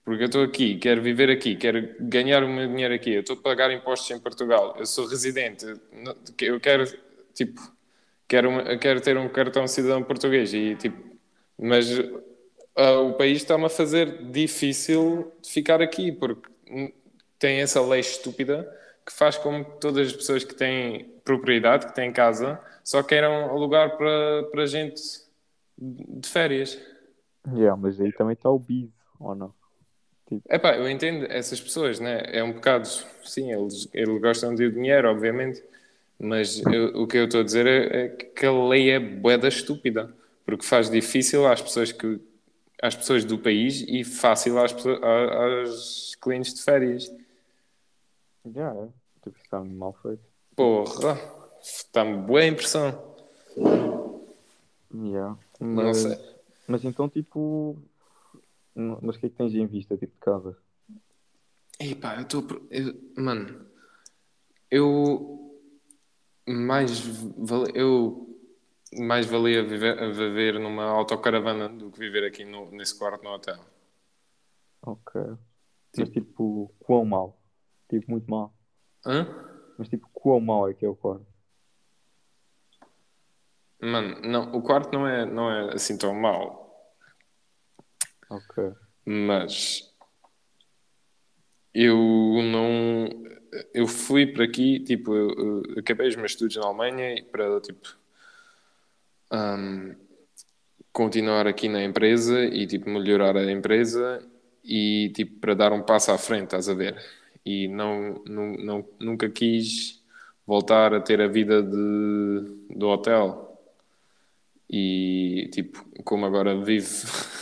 Porque 0.05 0.23
eu 0.23 0.27
estou 0.27 0.43
aqui, 0.43 0.77
quero 0.79 1.03
viver 1.03 1.31
aqui, 1.31 1.57
quero 1.57 1.95
ganhar 2.01 2.43
o 2.43 2.49
meu 2.49 2.67
dinheiro 2.67 2.95
aqui, 2.95 3.13
eu 3.13 3.21
estou 3.21 3.37
a 3.37 3.41
pagar 3.41 3.71
impostos 3.71 4.11
em 4.11 4.19
Portugal, 4.19 4.75
eu 4.79 4.87
sou 4.87 5.07
residente, 5.07 5.65
eu 6.41 6.59
quero, 6.59 6.85
tipo, 7.35 7.61
quero, 8.27 8.79
quero 8.79 9.01
ter 9.01 9.17
um 9.19 9.29
cartão 9.29 9.67
cidadão 9.69 10.03
português 10.03 10.55
e 10.55 10.75
tipo, 10.75 11.17
mas 11.59 11.87
ah, 12.77 13.01
o 13.01 13.15
país 13.15 13.39
está-me 13.39 13.67
a 13.67 13.69
fazer 13.69 14.31
difícil 14.31 15.33
ficar 15.45 15.83
aqui, 15.83 16.11
porque 16.11 16.49
tem 17.39 17.61
essa 17.61 17.81
lei 17.83 18.01
estúpida 18.01 18.69
que 19.05 19.13
faz 19.13 19.37
com 19.37 19.65
que 19.65 19.81
todas 19.81 20.09
as 20.09 20.13
pessoas 20.13 20.45
que 20.45 20.55
têm 20.55 21.05
propriedade, 21.25 21.87
que 21.87 21.95
têm 21.95 22.13
casa, 22.13 22.61
só 22.85 23.03
queiram 23.03 23.51
alugar 23.51 23.97
para, 23.97 24.45
para 24.51 24.67
gente 24.67 25.03
de 25.77 26.29
férias. 26.29 26.79
Yeah, 27.49 27.77
mas 27.77 28.01
aí 28.01 28.13
também 28.13 28.35
está 28.35 28.51
o 28.51 28.59
bis, 28.59 28.91
ou 29.19 29.35
não? 29.35 29.60
Epá, 30.49 30.77
eu 30.77 30.89
entendo 30.89 31.27
essas 31.31 31.61
pessoas, 31.61 31.99
né? 32.01 32.23
É 32.27 32.43
um 32.43 32.53
bocado, 32.53 32.87
sim, 33.25 33.53
eles, 33.53 33.89
eles 33.93 34.21
gostam 34.21 34.55
de 34.55 34.71
dinheiro, 34.71 35.09
obviamente, 35.11 35.63
Mas 36.23 36.61
eu- 36.67 37.03
o 37.03 37.07
que 37.07 37.17
eu 37.17 37.25
estou 37.25 37.41
a 37.41 37.45
dizer 37.45 37.67
é, 37.67 38.05
é 38.05 38.09
que 38.11 38.45
a 38.45 38.53
lei 38.53 38.91
é 38.91 39.01
boeda 39.01 39.49
estúpida, 39.49 40.15
porque 40.45 40.65
faz 40.67 40.91
difícil 40.91 41.47
às 41.47 41.63
pessoas 41.63 41.93
que 41.93 42.21
às 42.83 42.95
pessoas 42.95 43.25
do 43.25 43.39
país 43.39 43.83
e 43.89 44.05
fácil 44.05 44.59
às, 44.59 44.71
pessoas, 44.73 45.03
aos 45.03 46.15
clientes 46.21 46.53
de 46.55 46.63
férias. 46.63 47.11
Já, 48.55 48.71
é. 48.75 48.89
Tipo, 49.23 49.37
está 49.43 49.61
mal 49.65 49.95
feito. 50.03 50.21
Porra, 50.55 51.19
está-me 51.63 52.19
boa 52.19 52.45
impressão. 52.45 53.03
Yeah. 54.95 55.37
Não 55.61 55.85
Mas, 55.85 55.99
sei. 55.99 56.19
mas 56.67 56.85
então, 56.85 57.09
tipo. 57.09 57.77
Mas 58.75 59.17
o 59.17 59.19
que 59.21 59.27
é 59.27 59.29
que 59.29 59.37
tens 59.37 59.55
em 59.55 59.67
vista, 59.67 59.97
tipo, 59.97 60.13
de 60.15 60.21
casa? 60.21 60.57
Ei 61.79 61.95
pá, 61.95 62.17
eu 62.17 62.23
estou. 62.23 62.43
Mano, 63.17 63.67
eu. 64.71 65.61
Mais. 66.47 67.01
vale- 67.37 67.73
Eu. 67.75 68.27
Mais 68.99 69.25
valia 69.27 69.63
viver, 69.63 70.13
viver 70.13 70.59
numa 70.59 70.85
autocaravana 70.85 71.69
do 71.69 71.93
que 71.93 71.99
viver 72.01 72.25
aqui 72.27 72.45
no, 72.45 72.71
nesse 72.73 72.99
quarto 72.99 73.23
no 73.23 73.31
hotel. 73.31 73.61
Ok. 74.83 75.21
Mas, 75.97 76.09
tipo, 76.11 76.75
quão 76.81 77.05
mal? 77.05 77.39
Tipo, 77.89 78.11
muito 78.11 78.29
mal. 78.29 78.53
Hã? 79.07 79.27
Mas, 79.79 79.89
tipo, 79.89 80.09
quão 80.13 80.41
mal 80.41 80.69
é 80.69 80.75
que 80.75 80.85
é 80.85 80.89
o 80.89 80.97
quarto? 80.97 81.25
Mano, 83.81 84.21
não, 84.23 84.53
o 84.57 84.61
quarto 84.63 84.93
não 84.93 85.07
é, 85.07 85.25
não 85.25 85.51
é 85.51 85.75
assim 85.75 85.97
tão 85.97 86.13
mau, 86.15 86.70
Ok. 88.31 88.73
mas 89.05 89.91
eu 91.75 91.97
não. 92.43 93.09
Eu 93.75 93.87
fui 93.87 94.27
para 94.27 94.45
aqui, 94.45 94.81
tipo, 94.81 95.15
eu, 95.15 95.31
eu 95.75 95.79
acabei 95.79 96.09
os 96.09 96.17
meus 96.17 96.33
estudos 96.33 96.57
na 96.57 96.67
Alemanha 96.67 97.15
e 97.15 97.23
para, 97.23 97.61
tipo, 97.61 97.97
ahm, 99.31 99.95
continuar 100.93 101.47
aqui 101.47 101.69
na 101.69 101.83
empresa 101.83 102.45
e, 102.45 102.67
tipo, 102.67 102.89
melhorar 102.91 103.37
a 103.37 103.51
empresa 103.51 104.23
e, 104.65 105.11
tipo, 105.15 105.41
para 105.41 105.55
dar 105.55 105.73
um 105.73 105.83
passo 105.83 106.13
à 106.13 106.19
frente, 106.19 106.45
estás 106.45 106.69
a 106.69 106.75
ver? 106.75 106.97
E 107.45 107.69
não, 107.69 108.23
não, 108.27 108.53
não, 108.55 108.89
nunca 109.01 109.29
quis 109.31 110.03
voltar 110.47 110.95
a 110.95 111.01
ter 111.01 111.21
a 111.21 111.29
vida 111.29 111.63
de, 111.63 112.77
do 112.77 112.89
hotel. 112.89 113.47
E, 114.69 115.49
tipo, 115.53 115.85
como 116.05 116.27
agora 116.27 116.57
vive 116.63 116.87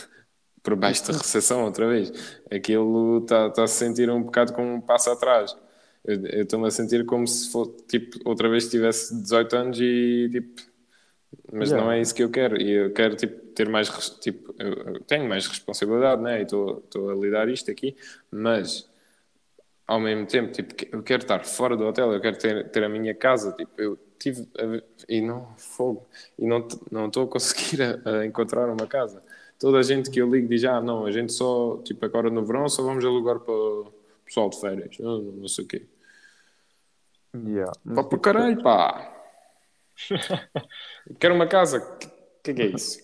por 0.69 0.75
baixo 0.75 1.07
da 1.11 1.17
recessão 1.17 1.63
outra 1.65 1.87
vez, 1.87 2.11
aquilo 2.51 3.19
está 3.19 3.49
tá 3.49 3.63
a 3.63 3.67
se 3.67 3.75
sentir 3.75 4.09
um 4.09 4.23
bocado 4.23 4.53
como 4.53 4.73
um 4.73 4.81
passo 4.81 5.09
atrás. 5.11 5.55
Eu 6.03 6.43
estou-me 6.43 6.67
a 6.67 6.71
sentir 6.71 7.05
como 7.05 7.27
se 7.27 7.51
fosse, 7.51 7.71
tipo, 7.87 8.17
outra 8.25 8.49
vez 8.49 8.69
tivesse 8.69 9.13
18 9.21 9.55
anos 9.55 9.79
e, 9.81 10.29
tipo, 10.31 10.61
mas 11.51 11.71
Yeah. 11.71 11.73
não 11.73 11.91
é 11.91 11.99
isso 12.01 12.13
que 12.15 12.23
eu 12.23 12.29
quero. 12.31 12.61
E 12.61 12.71
eu 12.71 12.93
quero, 12.93 13.15
tipo, 13.15 13.47
ter 13.53 13.69
mais, 13.69 13.89
tipo, 14.19 14.53
tenho 15.07 15.27
mais 15.27 15.47
responsabilidade, 15.47 16.21
né? 16.21 16.39
E 16.39 16.43
estou 16.43 16.83
a 17.09 17.15
lidar 17.15 17.49
isto 17.49 17.71
aqui, 17.71 17.95
mas 18.31 18.89
ao 19.87 19.99
mesmo 19.99 20.25
tempo, 20.27 20.51
tipo, 20.51 20.75
eu 20.95 21.01
quero 21.03 21.23
estar 21.23 21.43
fora 21.45 21.75
do 21.75 21.85
hotel, 21.85 22.13
eu 22.13 22.21
quero 22.21 22.37
ter, 22.37 22.69
ter 22.69 22.83
a 22.83 22.89
minha 22.89 23.15
casa, 23.15 23.51
tipo, 23.53 23.71
eu 23.81 23.97
tive 24.19 24.47
a 24.57 24.83
e 25.07 25.21
não 25.21 25.47
fogo 25.57 26.07
e 26.37 26.45
não 26.45 26.67
não 26.91 27.07
estou 27.07 27.23
a 27.23 27.27
conseguir 27.27 27.81
a, 28.05 28.19
a 28.21 28.25
encontrar 28.25 28.69
uma 28.69 28.87
casa. 28.87 29.23
Toda 29.59 29.79
a 29.79 29.83
gente 29.83 30.09
que 30.09 30.21
eu 30.21 30.31
ligo 30.31 30.47
diz, 30.47 30.63
ah, 30.63 30.81
não, 30.81 31.05
a 31.05 31.11
gente 31.11 31.33
só, 31.33 31.77
tipo, 31.83 32.05
agora 32.05 32.29
no 32.29 32.45
verão 32.45 32.67
só 32.69 32.81
vamos 32.81 33.03
alugar 33.03 33.39
para 33.39 33.53
o 33.53 33.93
pessoal 34.25 34.49
de 34.49 34.59
férias, 34.59 34.97
não, 34.99 35.21
não 35.21 35.47
sei 35.47 35.65
o 35.65 35.67
quê. 35.67 35.85
Yeah. 37.35 37.71
Pá, 37.83 37.95
por 37.95 38.03
tipo, 38.03 38.19
caralho, 38.19 38.63
pá! 38.63 39.15
Quero 41.19 41.35
uma 41.35 41.45
casa, 41.45 41.79
que, 41.97 42.07
que 42.41 42.53
que 42.53 42.61
é 42.61 42.65
isso? 42.67 42.99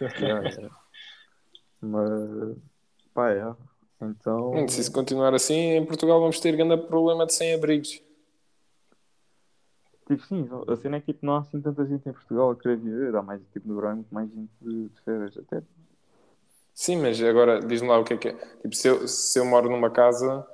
yeah, 0.00 0.48
yeah. 0.48 0.76
Mas, 1.80 2.56
pá, 3.12 3.30
é. 3.30 3.54
Então, 4.02 4.66
Se 4.68 4.80
isso 4.80 4.92
continuar 4.92 5.34
assim, 5.34 5.76
em 5.76 5.84
Portugal 5.84 6.20
vamos 6.20 6.40
ter 6.40 6.56
grande 6.56 6.76
problema 6.86 7.26
de 7.26 7.34
sem-abrigos. 7.34 8.02
Tipo, 10.06 10.22
sim, 10.26 10.48
a 10.68 10.76
cena 10.76 10.96
é 10.96 11.00
que 11.00 11.12
tipo, 11.12 11.24
não 11.26 11.36
há 11.36 11.38
assim 11.40 11.60
tanta 11.60 11.84
gente 11.86 12.08
em 12.08 12.12
Portugal 12.12 12.50
a 12.50 12.56
querer 12.56 12.76
viver. 12.76 13.16
Há 13.16 13.22
mais, 13.22 13.40
tipo, 13.52 13.68
no 13.68 13.76
verão 13.76 13.90
é 13.90 13.94
muito 13.94 14.14
mais 14.14 14.30
gente 14.30 14.50
de, 14.60 14.88
de 14.88 15.00
férias. 15.02 15.36
Até, 15.38 15.62
Sim, 16.74 17.00
mas 17.00 17.22
agora 17.22 17.60
diz-me 17.60 17.88
lá 17.88 17.98
o 17.98 18.04
que 18.04 18.14
é 18.14 18.16
que 18.16 18.28
é. 18.28 18.32
Tipo, 18.32 18.74
se 18.74 18.88
eu, 18.88 19.06
se 19.06 19.38
eu 19.38 19.44
moro 19.44 19.70
numa 19.70 19.90
casa 19.90 20.44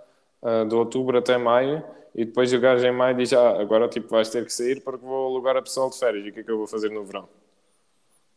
ah, 0.42 0.64
de 0.64 0.74
outubro 0.74 1.18
até 1.18 1.38
maio 1.38 1.82
e 2.14 2.24
depois 2.24 2.52
o 2.52 2.60
gajo 2.60 2.86
em 2.86 2.92
maio 2.92 3.16
diz, 3.16 3.32
ah, 3.32 3.60
agora 3.60 3.88
tipo, 3.88 4.08
vais 4.08 4.28
ter 4.28 4.44
que 4.44 4.52
sair 4.52 4.82
porque 4.82 5.04
vou 5.04 5.28
alugar 5.28 5.56
a 5.56 5.62
pessoal 5.62 5.88
de 5.90 5.98
férias. 5.98 6.26
E 6.26 6.30
o 6.30 6.32
que 6.32 6.40
é 6.40 6.42
que 6.42 6.50
eu 6.50 6.58
vou 6.58 6.66
fazer 6.66 6.90
no 6.90 7.04
verão? 7.04 7.28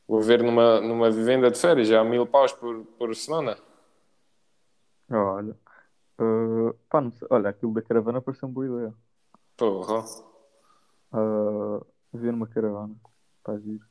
Vou 0.08 0.21
viver 0.21 0.43
numa, 0.43 0.80
numa 0.82 1.12
vivenda 1.12 1.52
de 1.52 1.60
férias, 1.60 1.88
já 1.88 2.04
mil 2.04 2.26
paus 2.26 2.54
por, 2.54 2.86
por 2.97 3.15
semana. 3.15 3.58
olha. 5.10 5.56
Uh, 6.19 6.73
pá, 6.89 7.02
não 7.02 7.12
sei. 7.12 7.28
Olha, 7.30 7.49
aquilo 7.49 7.73
da 7.73 7.82
caravana 7.82 8.21
parece 8.21 8.45
uma 8.45 8.52
boa 8.52 8.65
ideia. 8.65 8.93
Porra. 9.58 10.33
Uh, 11.13 11.86
viver 12.12 12.32
numa 12.32 12.47
caravana. 12.47 12.95
Pá, 13.43 13.58
giro. 13.60 13.86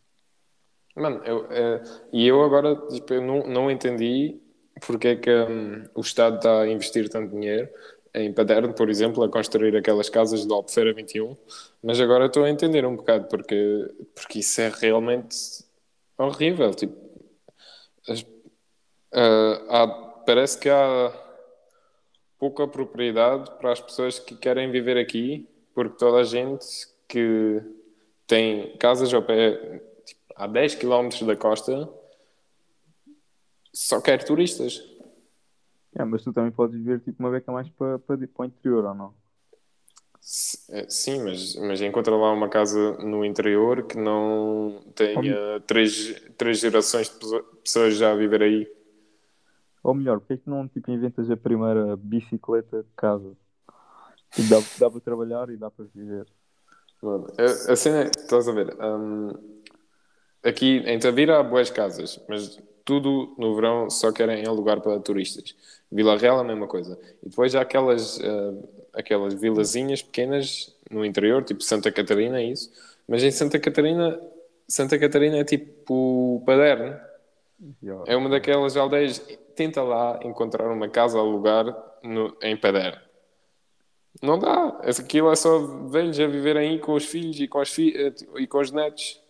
Mano, 0.94 1.22
eu, 1.24 1.46
eh, 1.50 1.82
e 2.12 2.26
eu 2.26 2.42
agora 2.42 2.76
tipo, 2.88 3.14
eu 3.14 3.22
não, 3.22 3.46
não 3.46 3.70
entendi 3.70 4.38
porque 4.86 5.08
é 5.08 5.16
que 5.16 5.30
hum, 5.30 5.84
o 5.94 6.00
Estado 6.00 6.36
está 6.36 6.60
a 6.62 6.68
investir 6.68 7.08
tanto 7.08 7.30
dinheiro 7.32 7.68
em 8.14 8.32
Paderno, 8.32 8.74
por 8.74 8.90
exemplo, 8.90 9.22
a 9.24 9.28
construir 9.30 9.74
aquelas 9.74 10.10
casas 10.10 10.46
de 10.46 10.52
Albufeira 10.52 10.92
21, 10.92 11.34
mas 11.82 11.98
agora 11.98 12.26
estou 12.26 12.44
a 12.44 12.50
entender 12.50 12.84
um 12.84 12.96
bocado 12.96 13.26
porque, 13.28 13.90
porque 14.14 14.40
isso 14.40 14.60
é 14.60 14.68
realmente 14.68 15.34
horrível. 16.18 16.74
Tipo, 16.74 16.94
as- 18.08 18.26
ah, 19.12 19.62
há- 19.84 19.88
parece 20.26 20.58
que 20.58 20.68
há 20.68 21.12
pouca 22.38 22.66
propriedade 22.66 23.50
para 23.58 23.72
as 23.72 23.80
pessoas 23.80 24.18
que 24.18 24.36
querem 24.36 24.70
viver 24.70 24.98
aqui, 24.98 25.48
porque 25.74 25.96
toda 25.96 26.18
a 26.18 26.24
gente 26.24 26.66
que 27.12 27.60
tem 28.26 28.74
casas 28.78 29.12
ao 29.12 29.22
pé, 29.22 29.52
tipo, 30.06 30.20
a 30.34 30.46
10 30.46 30.74
km 30.74 31.26
da 31.26 31.36
costa, 31.36 31.86
só 33.70 34.00
quer 34.00 34.24
turistas. 34.24 34.82
Yeah, 35.94 36.10
mas 36.10 36.24
tu 36.24 36.32
também 36.32 36.50
podes 36.50 36.74
viver 36.74 37.00
tipo 37.00 37.22
uma 37.22 37.30
beca 37.30 37.52
mais 37.52 37.68
para, 37.68 37.98
para, 37.98 38.16
para 38.16 38.42
o 38.42 38.44
interior, 38.46 38.86
ou 38.86 38.94
não? 38.94 39.14
Eh, 40.70 40.86
Sim, 40.88 41.22
mas, 41.24 41.54
mas 41.56 41.82
encontra 41.82 42.16
lá 42.16 42.32
uma 42.32 42.48
casa 42.48 42.92
no 42.92 43.22
interior 43.26 43.86
que 43.86 43.98
não 43.98 44.82
tenha 44.94 45.60
três, 45.66 46.18
três 46.38 46.60
gerações 46.60 47.10
de 47.10 47.42
pessoas 47.62 47.96
já 47.96 48.12
a 48.12 48.16
viver 48.16 48.42
aí. 48.42 48.66
Ou 49.82 49.92
melhor, 49.92 50.20
porque 50.20 50.34
é 50.34 50.36
que 50.38 50.48
não 50.48 50.66
tipo, 50.66 50.90
inventas 50.90 51.30
a 51.30 51.36
primeira 51.36 51.94
bicicleta 51.94 52.82
de 52.82 52.88
casa? 52.96 53.36
Dá, 54.48 54.62
dá 54.78 54.90
para 54.90 55.00
trabalhar 55.00 55.50
e 55.50 55.58
dá 55.58 55.70
para 55.70 55.84
viver. 55.94 56.26
A, 57.02 57.72
a 57.72 57.76
cena 57.76 58.04
é, 58.04 58.06
estás 58.06 58.48
a 58.48 58.52
ver, 58.52 58.76
hum, 58.80 59.32
aqui 60.42 60.82
em 60.86 60.98
Tavira 60.98 61.38
há 61.38 61.42
boas 61.42 61.68
casas, 61.70 62.20
mas 62.28 62.60
tudo 62.84 63.34
no 63.38 63.54
verão 63.54 63.90
só 63.90 64.12
querem 64.12 64.46
alugar 64.46 64.80
para 64.80 64.98
turistas. 65.00 65.54
Vila 65.90 66.16
Real 66.16 66.38
é 66.38 66.40
a 66.40 66.44
mesma 66.44 66.66
coisa. 66.66 66.98
E 67.22 67.28
depois 67.28 67.54
há 67.54 67.60
aquelas, 67.62 68.20
ah, 68.20 68.54
aquelas 68.94 69.34
vilazinhas 69.34 70.02
pequenas 70.02 70.74
no 70.90 71.04
interior, 71.04 71.44
tipo 71.44 71.62
Santa 71.62 71.90
Catarina, 71.92 72.40
é 72.40 72.44
isso. 72.44 72.70
Mas 73.08 73.22
em 73.22 73.30
Santa 73.30 73.58
Catarina, 73.58 74.18
Santa 74.66 74.98
Catarina 74.98 75.38
é 75.38 75.44
tipo 75.44 76.42
Paderno. 76.46 76.96
É 78.06 78.16
uma 78.16 78.28
daquelas 78.28 78.76
aldeias. 78.76 79.18
Tenta 79.54 79.82
lá 79.82 80.18
encontrar 80.24 80.70
uma 80.70 80.88
casa 80.88 81.18
a 81.18 81.20
alugar 81.20 81.66
no, 82.02 82.36
em 82.42 82.56
Paderno. 82.56 83.00
Não 84.20 84.38
dá. 84.38 84.80
Aquilo 85.00 85.30
é 85.32 85.36
só 85.36 85.58
velhos 85.88 86.18
a 86.20 86.26
viver 86.26 86.56
aí 86.56 86.78
com 86.78 86.92
os 86.94 87.04
filhos 87.06 87.38
e 87.40 87.48
com, 87.48 87.58
as 87.60 87.70
fi 87.70 87.94
eh, 87.96 88.12
e 88.36 88.46
com 88.46 88.58
os 88.58 88.70
netos. 88.70 89.20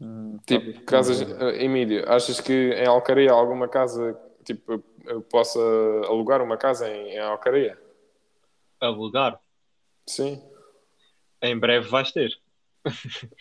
Hum, 0.00 0.38
Tipo, 0.46 0.64
talvez 0.64 0.84
casas. 0.84 1.28
não. 1.28 1.48
eh, 1.48 1.64
Emílio, 1.64 2.04
achas 2.10 2.40
que 2.40 2.52
em 2.72 2.86
Alcaria 2.86 3.30
há 3.30 3.34
alguma 3.34 3.68
casa. 3.68 4.18
Tipo, 4.44 4.82
eu- 5.04 5.22
possa 5.22 5.58
alugar 6.06 6.40
uma 6.42 6.56
casa 6.56 6.88
em, 6.88 7.10
em 7.14 7.18
Alcaria? 7.18 7.78
Alugar. 8.80 9.40
Sim. 10.06 10.42
Em 11.42 11.58
breve 11.58 11.88
vais 11.88 12.12
ter. 12.12 12.30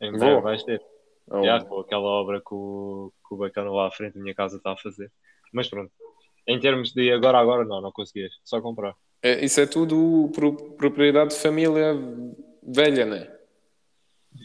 em 0.00 0.12
breve 0.12 0.40
vais 0.40 0.62
ter. 0.64 0.82
Ou- 1.30 1.44
Já, 1.44 1.62
com 1.62 1.80
aquela 1.80 2.06
obra 2.06 2.40
que 2.40 2.54
o, 2.54 3.12
que 3.28 3.34
o 3.34 3.36
bacana 3.38 3.70
lá 3.70 3.86
à 3.88 3.90
frente 3.90 4.14
da 4.14 4.20
minha 4.20 4.34
casa 4.34 4.56
está 4.56 4.72
a 4.72 4.76
fazer. 4.76 5.12
Mas 5.52 5.68
pronto. 5.68 5.92
Em 6.46 6.58
termos 6.58 6.92
de 6.92 7.12
agora, 7.12 7.38
agora, 7.38 7.64
não, 7.64 7.80
não 7.82 7.92
conseguias. 7.92 8.32
Só 8.42 8.60
comprar. 8.62 8.96
É, 9.22 9.44
isso 9.44 9.60
é 9.60 9.66
tudo 9.66 10.30
pro- 10.34 10.54
propriedade 10.74 11.30
de 11.30 11.40
família 11.40 11.94
velha, 12.62 13.04
né? 13.04 13.28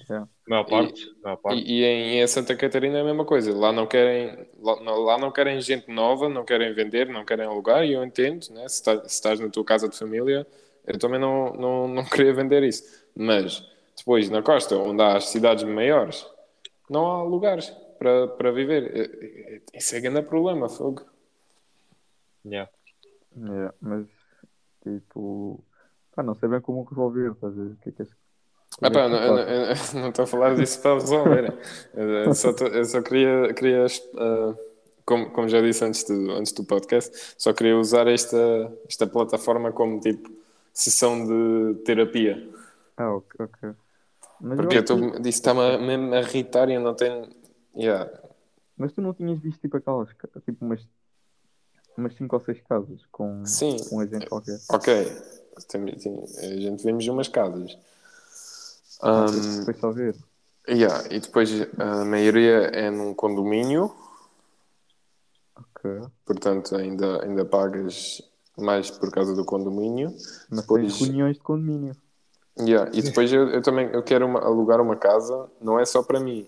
Yeah. 0.09 0.27
Maior 0.47 0.63
parte. 0.65 1.15
maior 1.23 1.37
parte. 1.37 1.61
E, 1.61 1.81
e 1.81 1.85
em, 1.85 2.19
em 2.21 2.27
Santa 2.27 2.55
Catarina 2.55 2.97
é 2.97 3.01
a 3.01 3.05
mesma 3.05 3.25
coisa. 3.25 3.55
Lá 3.55 3.71
não 3.71 3.85
querem, 3.85 4.47
lá, 4.59 4.81
não- 4.81 4.99
lá 4.99 5.17
não 5.17 5.31
querem 5.31 5.61
gente 5.61 5.89
nova, 5.91 6.27
não 6.27 6.43
querem 6.43 6.73
vender, 6.73 7.07
não 7.07 7.23
querem 7.23 7.45
alugar. 7.45 7.85
E 7.85 7.93
eu 7.93 8.03
entendo, 8.03 8.47
né? 8.51 8.67
Se, 8.67 8.83
tá- 8.83 9.01
se 9.01 9.13
estás 9.15 9.39
na 9.39 9.49
tua 9.49 9.63
casa 9.63 9.87
de 9.87 9.97
família, 9.97 10.45
Eu 10.85 10.99
também 10.99 11.19
não, 11.19 11.53
não, 11.53 11.87
não 11.87 12.03
queria 12.09 12.33
vender 12.33 12.61
isso. 12.63 12.83
Mas 13.15 13.63
depois, 13.95 14.29
na 14.29 14.41
costa, 14.41 14.75
onde 14.75 15.01
há 15.01 15.15
as 15.17 15.29
cidades 15.29 15.63
maiores, 15.63 16.25
não 16.89 17.05
há 17.07 17.23
lugares 17.23 17.69
para, 17.99 18.27
para 18.27 18.51
viver. 18.51 18.91
Eh, 18.95 19.55
eh, 19.57 19.61
Isso 19.77 19.95
é 19.95 20.01
grande 20.01 20.23
problema, 20.23 20.67
fogo. 20.67 21.05
Yeah. 22.45 22.69
É, 23.37 23.73
mas, 23.81 24.07
tipo, 24.83 25.63
pá, 26.15 26.21
não 26.23 26.35
sei 26.35 26.49
bem 26.49 26.61
como 26.61 26.83
resolver, 26.83 27.31
estás 27.31 27.53
a 27.53 27.63
ver? 27.63 27.71
O 27.71 27.75
que 27.77 27.89
é 27.89 27.91
que 27.91 28.01
és- 28.03 28.15
Ah, 28.81 28.91
pá, 28.91 29.01
é 29.01 29.07
não- 29.09 29.17
eu, 29.17 29.33
não- 29.33 29.39
eu 29.39 30.01
não 30.01 30.09
estou 30.09 30.23
a 30.23 30.27
falar 30.27 30.55
disso 30.55 30.81
para 30.81 30.93
resolver. 30.95 31.53
Eu 31.93 32.33
só, 32.33 32.53
tô- 32.53 32.67
eu 32.67 32.85
só 32.85 33.01
queria, 33.01 33.53
queria 33.53 33.85
ah, 34.17 34.55
como, 35.05 35.29
como 35.31 35.47
já 35.49 35.61
disse 35.61 35.83
antes 35.85 36.03
do, 36.05 36.31
antes 36.31 36.51
do 36.53 36.63
podcast, 36.63 37.35
só 37.37 37.53
queria 37.53 37.77
usar 37.77 38.07
esta, 38.07 38.37
esta 38.87 39.05
plataforma 39.07 39.71
como 39.71 39.99
tipo 39.99 40.31
sessão 40.73 41.25
de 41.25 41.81
terapia. 41.83 42.49
Ah, 42.97 43.13
ok, 43.15 43.45
ok. 43.45 43.69
Mas, 44.41 44.57
Porque 44.57 44.77
eu 44.77 44.85
tô, 44.85 44.95
que- 44.97 45.19
disso 45.21 45.39
está-me 45.39 45.77
mesmo 45.77 46.13
a 46.13 46.19
irritar 46.21 46.69
e 46.69 46.73
eu 46.73 46.81
não 46.81 46.93
tenho. 46.95 47.29
Yeah. 47.75 48.09
mas 48.77 48.91
tu 48.91 49.01
não 49.01 49.13
tinhas 49.13 49.39
visto, 49.39 49.59
tipo, 49.61 49.77
aquelas, 49.77 50.09
tipo, 50.45 50.65
umas, 50.65 50.87
umas 51.97 52.15
5 52.15 52.35
ou 52.35 52.41
6 52.41 52.61
casas 52.67 53.01
com, 53.11 53.45
Sim. 53.45 53.77
com 53.89 53.97
um 53.97 53.99
agente 53.99 54.25
qualquer. 54.27 54.59
Ok, 54.69 55.11
tem, 55.67 55.85
tem, 55.97 56.23
a 56.39 56.57
gente 56.59 56.83
vemos 56.83 57.07
umas 57.07 57.27
casas. 57.27 57.77
Um, 59.03 59.65
Foi 59.65 59.73
só 59.73 59.91
ver. 59.91 60.15
yeah, 60.67 61.03
e 61.11 61.19
depois 61.19 61.49
a 61.77 62.05
maioria 62.05 62.69
é 62.73 62.89
num 62.89 63.13
condomínio, 63.13 63.93
Ok. 65.55 66.01
portanto 66.25 66.75
ainda, 66.75 67.23
ainda 67.23 67.45
pagas 67.45 68.21
mais 68.57 68.89
por 68.89 69.11
causa 69.11 69.35
do 69.35 69.43
condomínio. 69.43 70.11
Mas 70.49 70.61
Depois- 70.61 70.99
reuniões 70.99 71.37
de 71.37 71.43
condomínio. 71.43 71.95
Yeah, 72.59 72.89
E 72.93 73.01
depois 73.01 73.33
eu, 73.33 73.49
eu 73.49 73.61
também 73.63 73.87
eu 73.91 74.03
quero 74.03 74.25
uma- 74.27 74.39
alugar 74.39 74.79
uma 74.79 74.95
casa, 74.95 75.49
não 75.59 75.79
é 75.79 75.85
só 75.85 76.03
para 76.03 76.19
mim. 76.19 76.47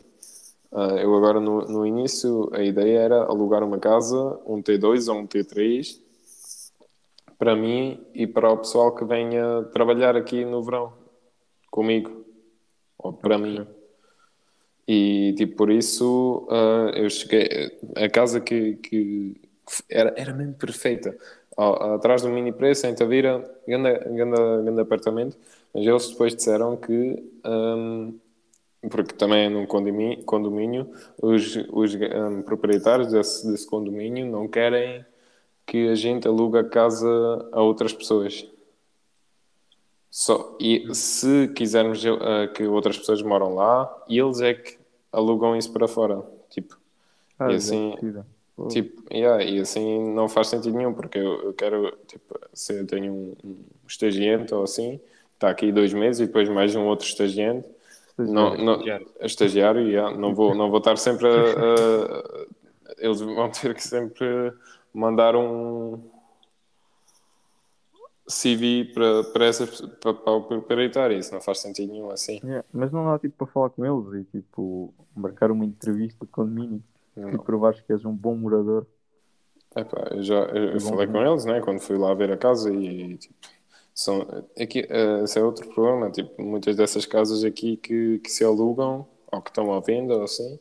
Ah, 0.75 0.97
eu 1.01 1.15
agora 1.15 1.39
no, 1.39 1.61
no 1.67 1.87
início 1.87 2.49
a 2.53 2.61
ideia 2.63 2.99
era 2.99 3.23
alugar 3.23 3.63
uma 3.63 3.79
casa, 3.79 4.39
um 4.45 4.61
T2 4.61 5.07
ou 5.07 5.17
um 5.19 5.27
T3, 5.27 6.01
para 7.37 7.55
mim 7.55 8.05
e 8.13 8.27
para 8.27 8.51
o 8.51 8.57
pessoal 8.57 8.95
que 8.95 9.05
venha 9.05 9.63
trabalhar 9.73 10.15
aqui 10.17 10.45
no 10.45 10.63
verão 10.63 10.93
comigo, 11.71 12.25
ou 12.99 13.13
para 13.13 13.37
mim. 13.37 13.67
E 14.87 15.33
tipo, 15.35 15.55
por 15.57 15.71
isso 15.71 16.47
ah, 16.49 16.91
eu 16.95 17.09
cheguei. 17.09 17.77
A 17.95 18.09
casa 18.09 18.39
que, 18.39 18.75
que 18.77 19.35
era, 19.89 20.13
era 20.17 20.33
mesmo 20.33 20.53
perfeita. 20.53 21.17
Ao- 21.57 21.95
atrás 21.95 22.21
do 22.21 22.29
mini 22.29 22.51
preço, 22.51 22.85
em 22.85 22.93
Tavira, 22.93 23.39
grande, 23.67 23.93
grande, 24.15 24.63
grande 24.63 24.81
apartamento. 24.81 25.37
Mas 25.73 25.85
eles 25.85 26.09
depois 26.09 26.35
disseram 26.35 26.77
que, 26.77 27.23
hum, 27.45 28.13
porque 28.89 29.13
também 29.15 29.45
é 29.45 29.49
num 29.49 29.65
condomínio, 29.65 30.23
condomínio 30.23 30.89
os, 31.21 31.55
os 31.71 31.95
hum, 31.95 32.41
proprietários 32.43 33.11
desse, 33.11 33.49
desse 33.49 33.67
condomínio 33.67 34.25
não 34.25 34.47
querem 34.47 35.05
que 35.65 35.87
a 35.89 35.95
gente 35.95 36.27
alugue 36.27 36.57
a 36.57 36.63
casa 36.63 37.07
a 37.51 37.61
outras 37.61 37.93
pessoas. 37.93 38.47
Só, 40.09 40.55
e 40.59 40.87
se 40.95 41.49
quisermos 41.49 42.03
uh, 42.05 42.51
que 42.53 42.63
outras 42.63 42.97
pessoas 42.97 43.21
moram 43.21 43.53
lá, 43.53 44.03
eles 44.07 44.39
é 44.39 44.53
que 44.53 44.77
alugam 45.11 45.57
isso 45.57 45.73
para 45.73 45.87
fora. 45.87 46.21
Tipo, 46.49 46.77
Ah, 47.37 47.51
E 47.51 47.55
assim. 47.55 47.93
Pô, 48.55 48.69
Tipo, 48.69 49.03
yeah, 49.13 49.43
e 49.43 49.59
assim 49.59 50.13
não 50.13 50.29
faz 50.29 50.47
sentido 50.47 50.77
nenhum, 50.77 50.93
porque 50.93 51.17
eu, 51.17 51.43
eu 51.43 51.53
quero, 51.53 51.91
tipo, 52.07 52.39
se 52.53 52.79
eu 52.79 52.87
tenho 52.87 53.11
um, 53.11 53.35
um 53.43 53.55
estagiante 53.85 54.53
ou 54.53 54.63
assim, 54.63 54.97
está 55.33 55.49
aqui 55.49 55.73
dois 55.73 55.93
meses 55.93 56.21
e 56.21 56.25
depois 56.25 56.47
mais 56.47 56.73
um 56.73 56.85
outro 56.85 57.05
estagiante, 57.05 57.67
não, 58.17 58.55
não, 58.57 58.73
Estagiário. 58.75 59.07
estagiário, 59.21 59.87
yeah, 59.87 60.17
não, 60.17 60.33
vou, 60.33 60.55
não 60.55 60.69
vou 60.69 60.79
estar 60.79 60.97
sempre 60.97 61.27
a, 61.27 61.31
a- 61.31 62.45
Eles 62.97 63.19
vão 63.19 63.49
ter 63.51 63.73
que 63.73 63.83
sempre 63.83 64.53
mandar 64.93 65.35
um 65.35 65.99
CV 68.27 68.85
para, 68.93 69.23
para, 69.25 69.45
essa, 69.45 69.67
para, 69.67 70.13
para 70.13 70.33
o 70.33 70.43
proprietário, 70.43 71.17
isso 71.17 71.33
não 71.33 71.41
faz 71.41 71.59
sentido 71.59 71.91
nenhum 71.93 72.09
assim. 72.09 72.39
yeah, 72.43 72.65
Mas 72.73 72.91
não 72.91 73.05
dá 73.05 73.19
tipo 73.19 73.35
para 73.37 73.47
falar 73.47 73.69
com 73.69 73.85
eles 73.85 74.25
e 74.25 74.39
tipo 74.39 74.93
marcar 75.15 75.51
uma 75.51 75.65
entrevista 75.65 76.25
de 76.25 76.31
condomínio 76.31 76.83
e 77.15 77.21
Não. 77.21 77.37
provares 77.37 77.81
que 77.81 77.91
és 77.91 78.03
um 78.03 78.13
bom 78.13 78.35
morador. 78.35 78.87
Epá, 79.75 80.07
eu 80.11 80.23
já 80.23 80.35
eu, 80.35 80.71
bom, 80.73 80.79
falei 80.79 81.07
com 81.07 81.21
eles, 81.21 81.45
né? 81.45 81.61
Quando 81.61 81.81
fui 81.81 81.97
lá 81.97 82.13
ver 82.13 82.31
a 82.31 82.37
casa 82.37 82.73
e 82.73 83.17
tipo, 83.17 83.35
são, 83.95 84.27
aqui, 84.59 84.85
eh, 84.89 85.23
esse 85.23 85.39
é 85.39 85.43
outro 85.43 85.67
problema. 85.73 86.11
Tipo, 86.11 86.41
muitas 86.43 86.75
dessas 86.75 87.05
casas 87.05 87.43
aqui 87.43 87.77
que, 87.77 88.19
que 88.19 88.29
se 88.29 88.43
alugam 88.43 89.07
ou 89.31 89.41
que 89.41 89.49
estão 89.49 89.73
à 89.73 89.79
venda 89.79 90.15
ou 90.15 90.23
assim, 90.23 90.59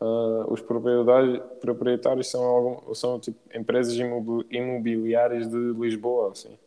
ah, 0.00 0.44
os 0.48 0.60
proprietários, 0.60 1.40
proprietários 1.60 2.28
são, 2.28 2.42
algum, 2.44 2.94
são 2.94 3.20
tipo, 3.20 3.38
empresas 3.56 3.94
imobi- 3.94 4.46
imobiliárias 4.50 5.48
de 5.48 5.56
Lisboa, 5.72 6.32
assim. 6.32 6.58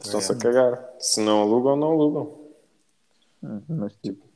Estão-se 0.00 0.32
a 0.32 0.36
cagar. 0.36 0.94
Se 0.98 1.20
não 1.20 1.42
alugam, 1.42 1.76
não 1.76 1.92
alugam. 1.92 2.38
Hum, 3.42 3.60
Mas 3.68 3.94
tipo. 4.02 4.31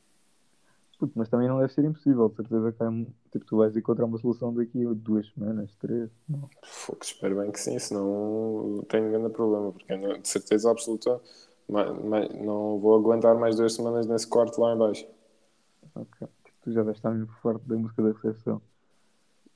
Puto, 0.97 1.13
mas 1.15 1.29
também 1.29 1.47
não 1.47 1.59
deve 1.59 1.71
ser 1.73 1.85
impossível, 1.85 2.29
de 2.29 2.35
certeza 2.37 2.71
que 2.71 2.83
há, 2.83 2.91
tipo, 3.31 3.45
tu 3.45 3.57
vais 3.57 3.75
encontrar 3.75 4.05
uma 4.05 4.17
solução 4.17 4.53
daqui 4.53 4.85
a 4.85 4.93
duas 4.93 5.27
semanas, 5.31 5.69
três. 5.79 6.09
Não. 6.27 6.49
Fogo, 6.63 6.99
espero 7.03 7.35
bem 7.39 7.51
que 7.51 7.59
sim, 7.59 7.77
senão 7.79 8.83
tenho 8.89 9.07
um 9.07 9.11
grande 9.11 9.29
problema, 9.29 9.71
porque 9.71 9.95
não- 9.95 10.17
de 10.19 10.27
certeza 10.27 10.71
absoluta 10.71 11.21
ma- 11.69 11.93
ma- 11.93 12.27
não 12.29 12.79
vou 12.79 12.95
aguentar 12.95 13.35
mais 13.37 13.55
duas 13.55 13.73
semanas 13.73 14.07
nesse 14.07 14.27
quarto 14.27 14.59
lá 14.59 14.73
em 14.73 14.77
baixo. 14.77 15.05
Ok. 15.95 16.27
Tu 16.63 16.71
já 16.71 16.81
deves 16.83 16.97
estar 16.97 17.11
mesmo 17.11 17.33
farto 17.41 17.61
da 17.65 17.75
música 17.75 18.01
da 18.01 18.09
recepção. 18.11 18.61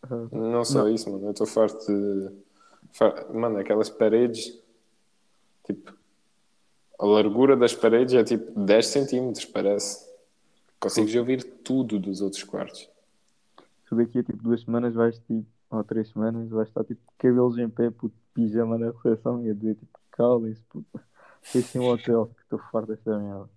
Ah, 0.03 0.27
Não 0.31 0.63
só 0.65 0.87
isso, 0.87 1.09
mano, 1.11 1.25
eu 1.27 1.31
estou 1.31 1.45
farto 1.47 1.85
de. 1.85 2.31
Mano, 3.33 3.57
aquelas 3.59 3.89
paredes, 3.89 4.59
tipo, 5.65 5.93
a 6.99 7.05
largura 7.05 7.55
das 7.55 7.73
paredes 7.73 8.13
é 8.13 8.23
tipo 8.23 8.59
10 8.59 8.87
centímetros, 8.87 9.45
parece. 9.45 10.10
Consegues 10.81 11.15
ouvir 11.15 11.43
tudo 11.43 11.99
dos 11.99 12.21
outros 12.21 12.43
quartos. 12.43 12.89
tu 13.85 13.95
daqui 13.95 14.17
a 14.17 14.23
tipo 14.23 14.41
duas 14.41 14.61
semanas 14.61 14.95
vais 14.95 15.17
tipo, 15.19 15.45
ou 15.69 15.83
três 15.83 16.09
semanas, 16.09 16.49
vais 16.49 16.67
estar 16.67 16.83
tipo 16.83 16.99
cabelos 17.19 17.57
em 17.57 17.69
pé, 17.69 17.91
puto, 17.91 18.15
pijama 18.33 18.77
na 18.79 18.87
recepção 18.87 19.45
e 19.45 19.51
a 19.51 19.53
dizer 19.53 19.75
tipo, 19.75 19.99
calem-se, 20.11 20.61
puto. 20.63 20.99
Fechem 21.43 21.81
o 21.81 21.85
hotel, 21.85 22.27
que 22.35 22.41
estou 22.41 22.59
farto 22.71 22.87
desta 22.87 23.17
merda. 23.17 23.49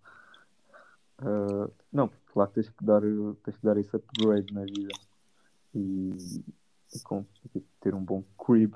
Ah, 1.19 1.71
não, 1.93 2.09
porque 2.09 2.39
lá 2.39 2.47
tens 2.47 2.69
que 2.69 2.85
dar, 2.85 3.01
tens 3.43 3.57
que 3.57 3.65
dar 3.65 3.77
esse 3.79 3.97
upgrade 3.97 4.53
na 4.53 4.63
vida. 4.63 4.95
E, 5.75 6.15
e 6.95 7.01
com, 7.03 7.25
tipo, 7.53 7.67
ter 7.81 7.95
um 7.95 8.05
bom 8.05 8.23
crib. 8.39 8.75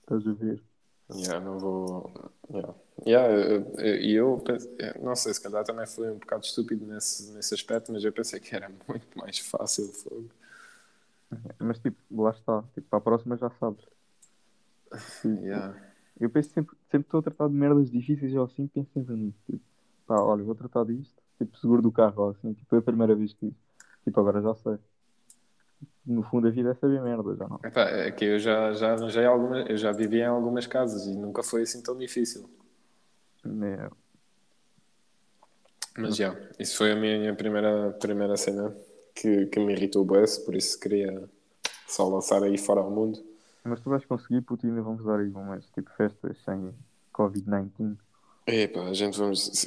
Estás 0.00 0.26
a 0.26 0.32
ver? 0.32 0.62
Yeah, 1.10 1.40
não 1.40 1.58
vou. 1.58 2.10
Yeah. 2.50 2.74
Yeah, 3.06 3.34
eu- 3.34 3.74
eu- 3.78 3.96
E 3.96 4.12
eu, 4.14 4.38
pense- 4.40 4.68
não 5.02 5.14
sei, 5.16 5.34
se 5.34 5.40
calhar 5.42 5.64
também 5.64 5.86
fui 5.86 6.10
um 6.10 6.18
bocado 6.18 6.44
estúpido 6.44 6.86
nesse, 6.86 7.32
nesse 7.32 7.54
aspecto, 7.54 7.92
mas 7.92 8.04
eu 8.04 8.12
pensei 8.12 8.40
que 8.40 8.54
era 8.54 8.68
muito 8.88 9.06
mais 9.18 9.38
fácil. 9.38 9.88
fogo. 9.92 10.30
Mas 11.58 11.78
tipo, 11.78 11.98
lá 12.22 12.30
está. 12.30 12.62
Tipo, 12.74 12.88
para 12.88 12.98
a 12.98 13.02
próxima 13.02 13.36
já 13.36 13.50
sabes. 13.50 13.84
Yeah. 15.24 15.74
Eu 16.20 16.30
penso 16.30 16.50
sempre, 16.50 16.76
sempre 16.90 17.06
estou 17.06 17.20
a 17.20 17.22
tratar 17.22 17.48
de 17.48 17.54
merdas 17.54 17.90
difíceis 17.90 18.34
ou 18.34 18.44
assim, 18.44 18.66
penso 18.68 18.90
sempre 18.92 19.14
nisso. 19.16 19.38
Tipo, 19.46 19.60
pá, 20.06 20.20
olha, 20.20 20.44
vou 20.44 20.54
tratar 20.54 20.84
disto. 20.84 21.14
Tipo, 21.38 21.56
seguro 21.58 21.82
do 21.82 21.90
carro 21.90 22.22
ou 22.24 22.30
assim. 22.30 22.52
Tipo, 22.54 22.76
é 22.76 22.78
a 22.78 22.82
primeira 22.82 23.14
vez 23.14 23.32
que. 23.32 23.52
Tipo, 24.04 24.20
agora 24.20 24.40
já 24.42 24.54
sei. 24.54 24.78
No 26.04 26.22
fundo, 26.24 26.48
a 26.48 26.50
vida 26.50 26.70
é 26.70 26.74
saber 26.74 27.00
merda, 27.00 27.36
já 27.36 27.46
não. 27.48 27.60
Epá, 27.64 27.82
é 27.82 28.10
que 28.10 28.24
eu 28.24 28.38
já, 28.38 28.72
já 28.72 28.92
arranjei 28.92 29.24
algumas, 29.24 29.68
eu 29.70 29.76
já 29.76 29.92
vivi 29.92 30.18
em 30.18 30.26
algumas 30.26 30.66
casas 30.66 31.06
e 31.06 31.14
nunca 31.16 31.42
foi 31.42 31.62
assim 31.62 31.80
tão 31.82 31.96
difícil. 31.96 32.48
É, 33.44 33.88
Mas 35.96 36.16
já, 36.16 36.34
isso 36.58 36.76
foi 36.76 36.92
a 36.92 36.96
minha 36.96 37.34
primeira, 37.34 37.90
primeira 38.00 38.36
cena 38.36 38.74
que, 39.14 39.46
que 39.46 39.60
me 39.60 39.72
irritou 39.72 40.02
o 40.02 40.06
por 40.44 40.54
isso 40.54 40.78
queria 40.80 41.28
só 41.86 42.08
lançar 42.08 42.42
aí 42.42 42.56
fora 42.56 42.80
ao 42.80 42.90
mundo. 42.90 43.22
mas 43.64 43.80
tu 43.80 43.90
vais 43.90 44.04
conseguir, 44.04 44.40
puto, 44.40 44.66
ainda 44.66 44.82
vamos 44.82 45.04
dar 45.04 45.20
aí 45.20 45.28
umas 45.28 45.64
tipo 45.70 45.90
festas 45.96 46.36
sem 46.44 46.72
Covid-19. 47.12 47.96
Epá, 48.46 48.84
a 48.86 48.94
gente 48.94 49.18
vamos. 49.18 49.66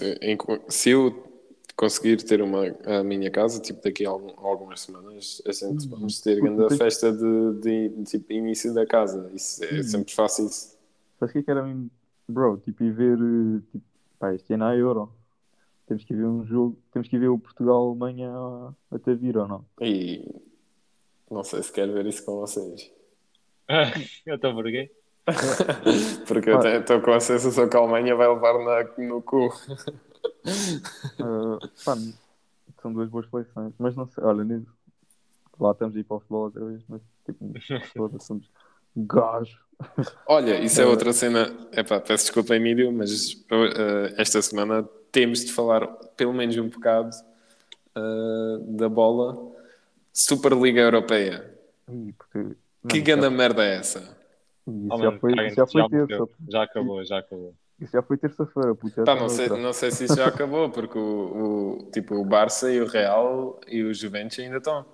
Se 0.67 0.89
eu 0.89 1.34
conseguir 1.75 2.17
ter 2.23 2.41
uma, 2.41 2.63
a 2.85 3.03
minha 3.03 3.29
casa, 3.29 3.59
tipo 3.59 3.81
daqui 3.83 4.05
a 4.05 4.09
algum- 4.09 4.33
algumas 4.37 4.81
semanas, 4.81 5.41
a 5.45 5.51
gente 5.51 5.87
vamos 5.87 6.21
ter 6.21 6.39
grande 6.41 6.77
festa 6.77 7.11
de, 7.11 7.53
de, 7.59 7.89
de, 7.89 8.03
tipo 8.03 8.31
início 8.33 8.73
da 8.73 8.85
casa. 8.85 9.29
Isso 9.33 9.63
é 9.63 9.83
sempre 9.83 10.13
fácil. 10.13 10.45
Isso. 10.47 10.77
Sabes 11.19 11.31
o 11.31 11.33
que 11.33 11.39
é 11.39 11.43
que 11.43 11.51
era 11.51 11.63
mesmo? 11.63 11.89
Bro, 12.27 12.57
tipo, 12.57 12.83
ir 12.83 12.91
ver. 12.91 13.17
Tipo, 13.71 13.85
pá, 14.17 14.33
este 14.33 14.53
ano 14.53 14.65
há 14.65 14.75
Euro. 14.75 15.11
Temos 15.87 16.03
que 16.03 16.15
ver 16.15 16.25
um 16.25 16.43
jogo. 16.45 16.77
Temos 16.91 17.07
que 17.07 17.17
ver 17.17 17.27
o 17.27 17.37
Portugal-Alemanha 17.37 18.29
até 18.89 19.13
vir 19.13 19.37
ou 19.37 19.47
não? 19.47 19.65
E 19.79 20.41
não 21.29 21.43
sei 21.43 21.61
se 21.61 21.71
quero 21.71 21.93
ver 21.93 22.05
isso 22.07 22.23
com 22.25 22.39
vocês. 22.39 22.91
Então 24.27 24.53
porquê? 24.53 24.91
Porque 26.27 26.49
eu 26.51 26.59
estou 26.59 27.01
com 27.01 27.11
a 27.11 27.19
sensação 27.19 27.67
que 27.67 27.75
a 27.75 27.79
Alemanha 27.79 28.15
vai 28.15 28.27
levar 28.27 28.53
na, 28.63 29.03
no 29.03 29.21
cu. 29.23 29.49
Ah, 31.19 31.59
pá, 31.83 31.97
são 32.81 32.93
duas 32.93 33.09
boas 33.09 33.29
seleções, 33.29 33.73
mas 33.77 33.95
não 33.95 34.07
sei, 34.07 34.23
olha, 34.23 34.43
nisso, 34.43 34.71
lá 35.59 35.71
estamos 35.71 35.95
a 35.95 35.99
ir 35.99 36.03
para 36.03 36.17
o 36.17 36.19
futebol 36.19 36.43
outra 36.43 36.65
vez, 36.65 36.81
mas 36.87 37.01
tipo, 37.25 37.53
todos 37.95 38.23
somos 38.25 38.49
gajo. 38.95 39.57
Olha, 40.27 40.59
isso 40.59 40.81
é 40.81 40.85
outra 40.85 41.13
cena. 41.13 41.53
Epá, 41.71 41.99
peço 41.99 42.25
desculpa, 42.25 42.55
Emílio, 42.55 42.91
mas 42.91 43.33
eh, 43.51 44.15
esta 44.17 44.41
semana 44.41 44.83
temos 45.11 45.45
de 45.45 45.51
falar 45.51 45.85
pelo 46.17 46.33
menos 46.33 46.57
um 46.57 46.69
bocado 46.69 47.15
eh, 47.95 48.57
da 48.77 48.89
bola 48.89 49.53
Superliga 50.13 50.81
Europeia. 50.81 51.53
Ih, 51.89 52.13
porque, 52.13 52.39
não, 52.39 52.89
Que 52.89 53.01
grande 53.01 53.23
já- 53.25 53.31
merda 53.31 53.63
é 53.63 53.75
essa? 53.75 53.99
Isso 54.67 54.95
Oh, 54.95 54.97
já 54.97 55.11
foi, 55.19 55.49
já 55.55 55.67
foi 55.67 55.81
morreu. 55.83 56.29
Já 56.49 56.63
acabou, 56.63 57.05
já 57.05 57.19
acabou. 57.19 57.53
Isso 57.79 57.91
já 57.91 58.01
foi 58.01 58.17
terça-feira, 58.17 58.73
Pá, 58.73 58.87
está 58.87 59.15
não, 59.15 59.27
sei, 59.27 59.49
não 59.49 59.73
sei 59.73 59.91
se 59.91 60.05
isso 60.05 60.15
já 60.15 60.27
acabou, 60.27 60.69
porque 60.69 60.97
o, 60.97 61.01
o- 61.81 61.91
tipo, 61.91 62.15
o 62.15 62.23
Barça 62.23 62.71
e 62.71 62.79
o 62.79 62.85
Real 62.87 63.59
e 63.67 63.83
o 63.83 63.93
Juventus 63.93 64.39
ainda 64.39 64.57
estão. 64.57 64.85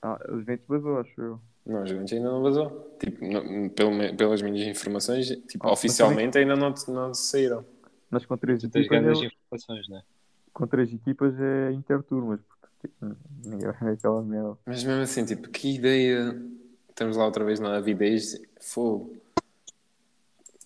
Ah, 0.00 0.18
os 0.30 0.44
ventos 0.44 0.66
vazou, 0.68 0.98
acho 1.00 1.20
eu. 1.20 1.40
Não, 1.66 1.82
o 1.82 1.86
Juventus 1.86 2.12
ainda 2.12 2.30
não 2.30 2.42
vazou. 2.42 2.96
Tipo, 3.00 3.24
não- 3.26 3.68
pelo 3.70 4.16
pelas 4.16 4.40
minhas 4.40 4.66
informações, 4.68 5.26
tipo, 5.48 5.66
Ah, 5.66 5.72
oficialmente 5.72 6.38
ainda 6.38 6.54
não, 6.54 6.72
não 6.88 7.12
saíram. 7.12 7.64
Mas 8.08 8.24
com 8.24 8.36
três 8.36 8.62
equipas, 8.62 8.86
grandes 8.88 9.22
é, 9.22 9.26
informações, 9.26 9.88
né? 9.88 10.02
com 10.52 10.66
três 10.66 10.92
equipas 10.92 11.34
é 11.40 11.72
interturmas, 11.72 12.40
porque 12.42 12.86
tipo, 12.88 13.16
ninguém 13.44 13.68
vai 13.70 13.80
ver 13.80 13.92
aquela 13.94 14.22
merda. 14.22 14.56
Mas 14.66 14.84
mesmo 14.84 15.02
assim, 15.02 15.24
tipo, 15.24 15.48
que 15.48 15.74
ideia. 15.74 16.40
Estamos 16.88 17.16
lá 17.16 17.24
outra 17.24 17.42
vez 17.44 17.58
na 17.58 17.78
avidez. 17.78 18.40
Fogo. 18.60 19.16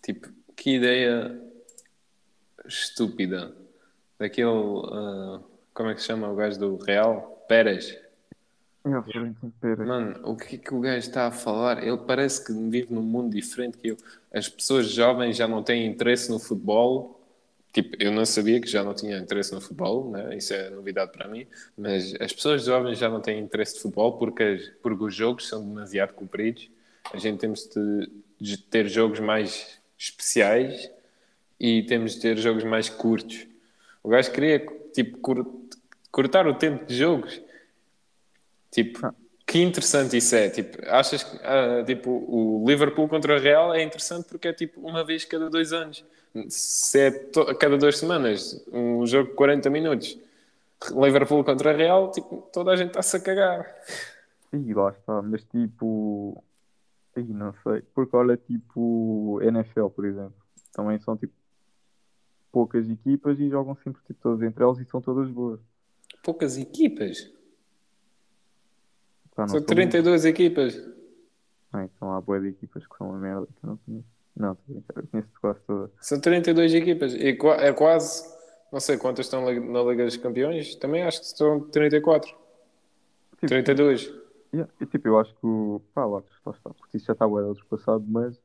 Tipo, 0.02 0.28
que 0.56 0.76
ideia 0.76 1.40
estúpida. 2.68 3.52
Daquele. 4.18 4.48
ah, 4.92 5.40
como 5.74 5.90
é 5.90 5.94
que 5.94 6.00
se 6.00 6.06
chama 6.06 6.30
o 6.30 6.34
gajo 6.34 6.58
do 6.58 6.76
Real? 6.76 7.44
Pérez. 7.48 7.98
É, 8.84 8.90
Pérez. 9.60 9.86
Mano, 9.86 10.20
o 10.30 10.36
que 10.36 10.54
é 10.56 10.58
que 10.58 10.72
o 10.74 10.80
gajo 10.80 10.98
está 10.98 11.26
a 11.26 11.30
falar? 11.32 11.82
Ele 11.86 11.98
parece 11.98 12.44
que 12.44 12.52
vive 12.52 12.92
num 12.94 13.02
mundo 13.02 13.34
diferente 13.34 13.76
que 13.78 13.88
eu. 13.88 13.96
As 14.32 14.48
pessoas 14.48 14.88
jovens 14.90 15.36
já 15.36 15.46
não 15.48 15.62
têm 15.62 15.86
interesse 15.86 16.30
no 16.30 16.38
futebol. 16.38 17.20
Tipo, 17.72 17.94
eu 18.00 18.10
não 18.10 18.24
sabia 18.24 18.58
que 18.58 18.66
já 18.66 18.82
não 18.82 18.94
tinha 18.94 19.18
interesse 19.18 19.52
no 19.52 19.60
futebol, 19.60 20.10
né? 20.10 20.34
isso 20.34 20.54
é 20.54 20.70
novidade 20.70 21.12
para 21.12 21.28
mim. 21.28 21.46
Mas 21.76 22.14
as 22.18 22.32
pessoas 22.32 22.64
jovens 22.64 22.96
já 22.96 23.06
não 23.08 23.20
têm 23.20 23.38
interesse 23.38 23.74
de 23.74 23.80
futebol 23.82 24.16
porque, 24.16 24.42
as- 24.42 24.68
porque 24.82 25.04
os 25.04 25.14
jogos 25.14 25.46
são 25.46 25.62
demasiado 25.62 26.14
compridos. 26.14 26.70
A 27.12 27.18
gente 27.18 27.38
temos 27.38 27.66
de, 27.68 28.10
de 28.40 28.56
ter 28.56 28.88
jogos 28.88 29.20
mais 29.20 29.78
especiais 29.98 30.90
e 31.58 31.82
temos 31.84 32.14
de 32.14 32.20
ter 32.20 32.36
jogos 32.38 32.64
mais 32.64 32.88
curtos. 32.88 33.46
O 34.02 34.08
gajo 34.08 34.30
queria 34.32 34.58
tipo, 34.92 35.18
cur- 35.18 35.46
cortar 36.10 36.46
o 36.46 36.54
tempo 36.54 36.84
de 36.86 36.94
jogos. 36.96 37.40
Tipo, 38.70 39.14
que 39.46 39.60
interessante 39.62 40.16
isso 40.16 40.34
é. 40.34 40.48
Tipo, 40.50 40.78
achas 40.88 41.22
que 41.22 41.38
ah, 41.44 41.82
tipo, 41.84 42.10
o 42.10 42.64
Liverpool 42.66 43.08
contra 43.08 43.36
o 43.36 43.40
Real 43.40 43.74
é 43.74 43.82
interessante 43.82 44.26
porque 44.28 44.48
é 44.48 44.52
tipo 44.52 44.80
uma 44.80 45.04
vez 45.04 45.24
cada 45.24 45.48
dois 45.48 45.72
anos. 45.72 46.04
Se 46.48 47.00
é 47.00 47.10
to- 47.10 47.42
a 47.42 47.54
cada 47.54 47.78
duas 47.78 47.96
semanas, 47.98 48.62
um 48.70 49.06
jogo 49.06 49.30
de 49.30 49.36
40 49.36 49.70
minutos, 49.70 50.18
Liverpool 50.90 51.42
contra 51.42 51.72
o 51.72 51.76
Real, 51.76 52.10
tipo, 52.10 52.46
toda 52.52 52.72
a 52.72 52.76
gente 52.76 52.88
está-se 52.88 53.16
a 53.16 53.20
cagar. 53.20 53.74
Ih, 54.52 54.74
lá 54.74 54.90
está, 54.90 55.22
mas 55.22 55.42
tipo. 55.44 56.42
Ih, 57.16 57.22
não 57.32 57.54
sei. 57.62 57.82
Porque 57.94 58.14
olha, 58.14 58.36
tipo, 58.36 59.40
NFL, 59.42 59.86
por 59.88 60.04
exemplo. 60.04 60.34
Também 60.72 60.98
são 60.98 61.16
tipo 61.16 61.32
poucas 62.56 62.88
equipas 62.88 63.38
e 63.38 63.50
jogam 63.50 63.76
sempre 63.84 64.00
tipo, 64.06 64.18
todas 64.22 64.40
entre 64.40 64.64
elas 64.64 64.78
e 64.78 64.86
são 64.86 64.98
todas 64.98 65.28
boas. 65.28 65.60
Poucas 66.22 66.56
equipas. 66.56 67.30
Pá, 69.34 69.46
São 69.46 69.58
são 69.58 69.66
32 69.66 70.24
equipas. 70.24 70.74
muitas. 70.74 70.96
Ah, 71.70 71.84
então 71.84 72.12
há 72.14 72.20
boas 72.22 72.42
equipas 72.46 72.86
que 72.86 72.96
são 72.96 73.10
uma 73.10 73.18
merda 73.18 73.46
que 73.46 73.62
eu 73.62 73.68
não 73.68 73.76
conheço. 73.76 74.06
Não, 74.34 74.56
eu 74.70 75.06
conheço 75.10 75.28
quase 75.38 75.60
todas. 75.66 75.90
São 76.00 76.18
32 76.18 76.72
equipas. 76.72 77.12
E 77.12 77.36
é 77.60 77.72
quase, 77.74 78.24
não 78.72 78.80
sei 78.80 78.96
quantas 78.96 79.26
estão 79.26 79.44
na 79.44 79.82
Liga 79.82 80.06
dos 80.06 80.16
Campeões. 80.16 80.76
Também 80.76 81.02
acho 81.02 81.20
que 81.20 81.26
estão 81.26 81.60
34. 81.60 82.30
Tipo, 83.32 83.46
32. 83.48 84.14
Yeah, 84.54 84.72
e, 84.80 84.86
tipo, 84.86 85.08
eu 85.08 85.18
acho 85.18 85.34
que 85.34 85.46
o. 85.46 85.82
Pá, 85.92 86.06
lá, 86.06 86.22
lá 86.46 86.52
está, 86.54 86.70
porque 86.70 86.96
isso 86.96 87.04
já 87.04 87.12
está 87.12 87.26
bem 87.28 87.36
ultrapassado, 87.36 88.02
mas. 88.08 88.40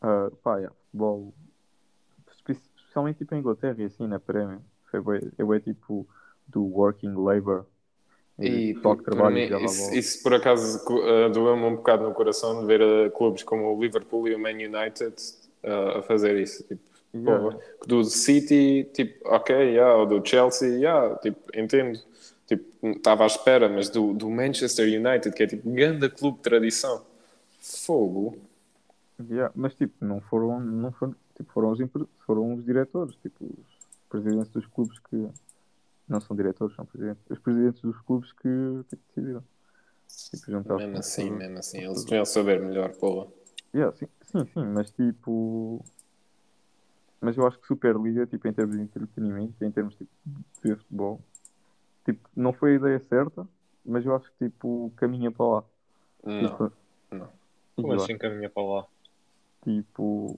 ah, 0.00 0.30
pá, 0.44 0.58
yeah, 0.58 0.72
futebol. 0.84 1.34
Espe- 2.90 3.10
Especialmente 3.10 3.18
tipo 3.18 3.34
em 3.34 3.38
Inglaterra 3.38 3.76
e 3.78 3.84
assim 3.84 4.06
na 4.06 4.20
Premier. 4.20 4.58
Foi 4.90 5.00
é 5.38 5.44
bem 5.44 5.60
tipo 5.60 6.06
do 6.48 6.64
working 6.64 7.14
labor. 7.14 7.66
E 8.38 8.74
pessoal 8.74 8.96
que 8.96 9.04
por- 9.04 9.04
por 9.04 9.04
trabalha 9.04 9.34
mim, 9.34 9.40
e 9.62 9.64
isso, 9.64 9.94
isso 9.94 10.22
por 10.22 10.34
acaso 10.34 10.78
uh, 10.88 11.30
doeu-me 11.30 11.64
um 11.64 11.76
bocado 11.76 12.04
no 12.04 12.14
coração 12.14 12.60
de 12.60 12.66
ver 12.66 12.80
uh, 12.80 13.10
clubes 13.10 13.42
como 13.42 13.76
o 13.76 13.80
Liverpool 13.80 14.28
e 14.28 14.34
o 14.34 14.38
Man 14.38 14.52
United 14.52 15.14
uh, 15.64 15.98
a 15.98 16.02
fazer 16.02 16.36
isso. 16.40 16.62
Tipo, 16.64 16.90
Yeah. 17.12 17.58
do 17.88 18.04
City, 18.04 18.88
tipo, 18.94 19.28
ok, 19.28 19.54
yeah, 19.56 19.96
ou 19.96 20.06
do 20.06 20.24
Chelsea, 20.24 20.68
yeah, 20.78 21.16
tipo, 21.16 21.40
entendo. 21.58 21.98
Tipo, 22.46 22.64
estava 22.88 23.24
à 23.24 23.26
espera, 23.26 23.68
mas 23.68 23.88
do, 23.88 24.12
do 24.14 24.30
Manchester 24.30 24.86
United, 24.86 25.32
que 25.34 25.42
é 25.42 25.46
tipo 25.48 25.68
grande 25.72 26.08
clube 26.08 26.36
de 26.38 26.42
tradição. 26.44 27.04
Fogo. 27.60 28.38
Yeah, 29.28 29.52
Mas 29.56 29.74
tipo, 29.74 30.04
não 30.04 30.20
foram, 30.20 30.60
não 30.60 30.92
foram, 30.92 31.16
tipo, 31.40 31.52
foram, 31.52 31.70
os, 31.70 31.78
foram 32.26 32.54
os 32.54 32.64
diretores, 32.64 33.16
tipo, 33.16 33.44
os 33.44 34.08
presidentes 34.08 34.50
dos 34.50 34.66
clubes 34.66 34.98
que. 34.98 35.28
Não 36.08 36.20
são 36.20 36.36
diretores, 36.36 36.74
são 36.74 36.84
presidentes. 36.84 37.22
Os 37.30 37.38
presidentes 37.38 37.82
dos 37.82 38.00
clubes 38.02 38.32
que 38.32 38.48
tipo, 38.88 39.02
decidiram. 39.08 39.44
Tipo, 40.08 40.50
juntar-se 40.50 40.84
Mesmo 40.84 40.98
assim, 40.98 41.22
todos. 41.28 41.38
mesmo 41.38 41.58
assim. 41.58 41.78
Eles 41.84 42.04
deviam 42.04 42.24
saber 42.24 42.60
melhor, 42.60 42.92
porra. 42.96 43.28
Yeah, 43.72 43.96
sim, 43.96 44.08
sim, 44.24 44.44
sim, 44.52 44.64
mas 44.66 44.90
tipo. 44.90 45.84
Mas 47.20 47.36
eu 47.36 47.46
acho 47.46 47.58
que 47.60 47.66
Superliga, 47.66 48.26
tipo, 48.26 48.48
em 48.48 48.52
termos 48.52 48.76
de 48.76 48.82
entretenimento, 48.82 49.64
em 49.64 49.70
termos 49.70 49.94
tipo, 49.94 50.10
de 50.64 50.74
futebol, 50.74 51.20
tipo, 52.04 52.28
não 52.34 52.52
foi 52.52 52.72
a 52.72 52.76
ideia 52.76 52.98
certa, 53.08 53.46
mas 53.84 54.04
eu 54.04 54.16
acho 54.16 54.30
que 54.32 54.46
tipo, 54.46 54.92
caminha 54.96 55.30
para 55.30 55.46
lá. 55.46 55.64
Não. 56.24 56.48
Tipo, 56.48 56.72
não. 57.12 57.28
Como 57.76 57.92
assim 57.92 58.18
caminha 58.18 58.50
para 58.50 58.62
lá? 58.62 58.86
tipo. 59.62 60.36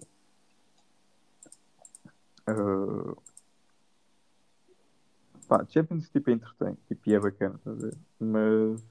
Ah, 2.47 3.15
pá, 5.49 5.67
Champions 5.69 6.09
tipo 6.09 6.31
é 6.31 6.33
entretém, 6.35 6.77
tipo, 6.89 7.11
e 7.11 7.15
é 7.15 7.21
bacana, 7.21 7.55
estás 7.57 7.79
a 7.79 7.87
ver? 7.87 7.97
Mas, 8.19 8.85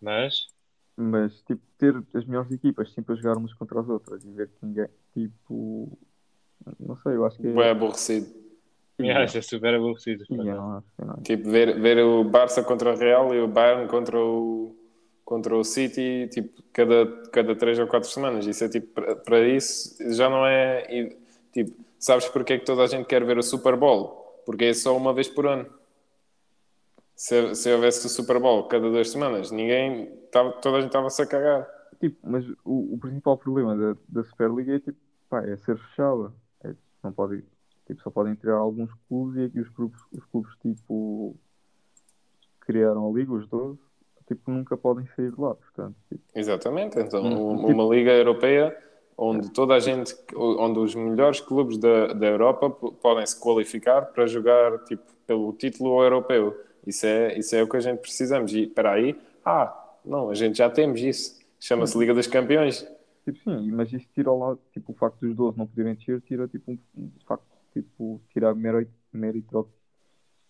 Mas, 0.00 0.48
mas 0.96 1.42
tipo, 1.42 1.62
ter 1.78 1.96
as 2.14 2.24
melhores 2.24 2.50
equipas 2.50 2.92
sempre 2.92 3.14
a 3.14 3.16
jogar 3.16 3.36
umas 3.36 3.54
contra 3.54 3.80
as 3.80 3.88
outras 3.88 4.24
e 4.24 4.30
ver 4.30 4.48
que 4.48 4.66
ninguém, 4.66 4.88
tipo, 5.14 5.98
não 6.78 6.96
sei, 6.96 7.14
eu 7.14 7.24
acho 7.24 7.38
que 7.38 7.46
é. 7.46 7.70
Aborrecido. 7.70 8.26
yeah, 9.00 9.24
isso 9.24 9.38
é 9.38 9.42
super 9.42 9.74
aborrecido. 9.74 10.24
Eu 10.28 10.44
não 10.44 10.84
eu 10.98 11.06
não. 11.06 11.16
Tipo, 11.22 11.50
ver, 11.50 11.80
ver 11.80 11.98
o 12.04 12.24
Barça 12.24 12.62
contra 12.62 12.92
o 12.92 12.96
Real 12.96 13.34
e 13.34 13.40
o 13.40 13.48
Bayern 13.48 13.88
contra 13.88 14.18
o, 14.18 14.76
contra 15.24 15.56
o 15.56 15.64
City, 15.64 16.28
tipo, 16.32 16.62
cada, 16.72 17.06
cada 17.32 17.54
três 17.56 17.78
ou 17.78 17.86
quatro 17.86 18.08
semanas. 18.08 18.46
Isso 18.46 18.64
é 18.64 18.68
tipo, 18.68 18.88
para- 19.24 19.48
isso 19.48 19.96
já 20.14 20.28
não 20.28 20.46
é. 20.46 20.86
e, 20.90 21.16
Tipo, 21.52 21.76
sabes 21.98 22.28
porque 22.28 22.54
é 22.54 22.58
que 22.58 22.64
toda 22.64 22.82
a 22.82 22.86
gente 22.86 23.06
quer 23.06 23.24
ver 23.24 23.36
o 23.38 23.42
Super 23.42 23.76
Bowl? 23.76 24.40
Porque 24.46 24.64
é 24.66 24.74
só 24.74 24.96
uma 24.96 25.12
vez 25.12 25.28
por 25.28 25.46
ano. 25.46 25.66
Se, 27.14 27.54
se 27.54 27.72
houvesse 27.72 28.06
o 28.06 28.10
Super 28.10 28.40
Bowl 28.40 28.64
cada 28.68 28.88
duas 28.90 29.10
semanas, 29.10 29.50
ninguém. 29.50 30.06
Tava, 30.30 30.52
toda 30.60 30.78
a 30.78 30.80
gente 30.80 30.88
estava-se 30.90 31.22
a 31.22 31.26
cagar. 31.26 31.68
Tipo, 32.00 32.18
mas 32.28 32.44
o, 32.64 32.94
o 32.94 32.98
principal 32.98 33.36
problema 33.38 33.76
da, 33.76 33.96
da 34.08 34.24
Superliga 34.24 34.74
é, 34.76 34.80
tipo, 34.80 34.98
pá, 35.28 35.44
é 35.46 35.56
ser 35.58 35.78
fechada. 35.78 36.32
É, 36.64 36.74
não 37.02 37.12
pode, 37.12 37.44
tipo, 37.86 38.02
só 38.02 38.10
podem 38.10 38.34
tirar 38.34 38.56
alguns 38.56 38.90
clubes 39.08 39.36
e 39.40 39.44
aqui 39.44 39.60
os 39.60 39.68
clubes, 39.68 40.00
os 40.10 40.24
clubes 40.26 40.52
tipo, 40.60 41.36
criaram 42.60 43.08
a 43.08 43.12
liga, 43.12 43.32
os 43.32 43.46
12, 43.48 43.78
tipo, 44.34 44.50
nunca 44.50 44.76
podem 44.76 45.06
sair 45.16 45.30
de 45.32 45.40
lá, 45.40 45.54
portanto, 45.54 45.94
tipo, 46.08 46.22
Exatamente. 46.34 46.98
Então, 46.98 47.22
Hum, 47.24 47.64
u- 47.64 47.66
uma 47.68 47.94
Liga 47.94 48.12
Europeia 48.12 48.76
onde 49.16 49.50
toda 49.52 49.74
a 49.74 49.78
gente, 49.80 50.14
onde 50.34 50.78
os 50.78 50.94
melhores 50.94 51.40
clubes 51.40 51.76
da, 51.78 52.12
da 52.12 52.26
Europa 52.26 52.70
podem 52.70 53.24
se 53.26 53.38
qualificar 53.38 54.02
para 54.06 54.26
jogar 54.26 54.78
tipo, 54.84 55.02
pelo 55.26 55.52
título 55.52 56.02
europeu. 56.02 56.58
Isso 56.86 57.06
é, 57.06 57.38
isso 57.38 57.54
é 57.54 57.62
o 57.62 57.68
que 57.68 57.76
a 57.76 57.80
gente 57.80 58.00
precisamos. 58.00 58.52
E 58.52 58.62
espera 58.64 58.92
aí, 58.92 59.16
ah, 59.44 59.72
não, 60.04 60.30
a 60.30 60.34
gente 60.34 60.58
já 60.58 60.68
temos 60.68 61.00
isso. 61.00 61.40
Chama-se 61.60 61.96
Liga 61.96 62.12
dos 62.14 62.26
Campeões. 62.26 62.84
tipo, 63.24 63.38
sim, 63.38 63.70
mas 63.70 63.92
isso 63.92 64.06
tira 64.12 64.30
ao 64.30 64.38
lado, 64.38 64.60
tipo, 64.72 64.90
o 64.90 64.94
facto 64.96 65.20
dos 65.20 65.36
12 65.36 65.56
não 65.58 65.66
poderem 65.66 65.94
descer, 65.94 66.20
tira, 66.22 66.48
tipo, 66.48 66.72
um, 66.72 66.78
um 66.96 67.10
facto, 67.24 67.44
tipo, 67.72 68.20
tirar 68.32 68.52
mérito, 68.54 68.90
mérito, 69.12 69.68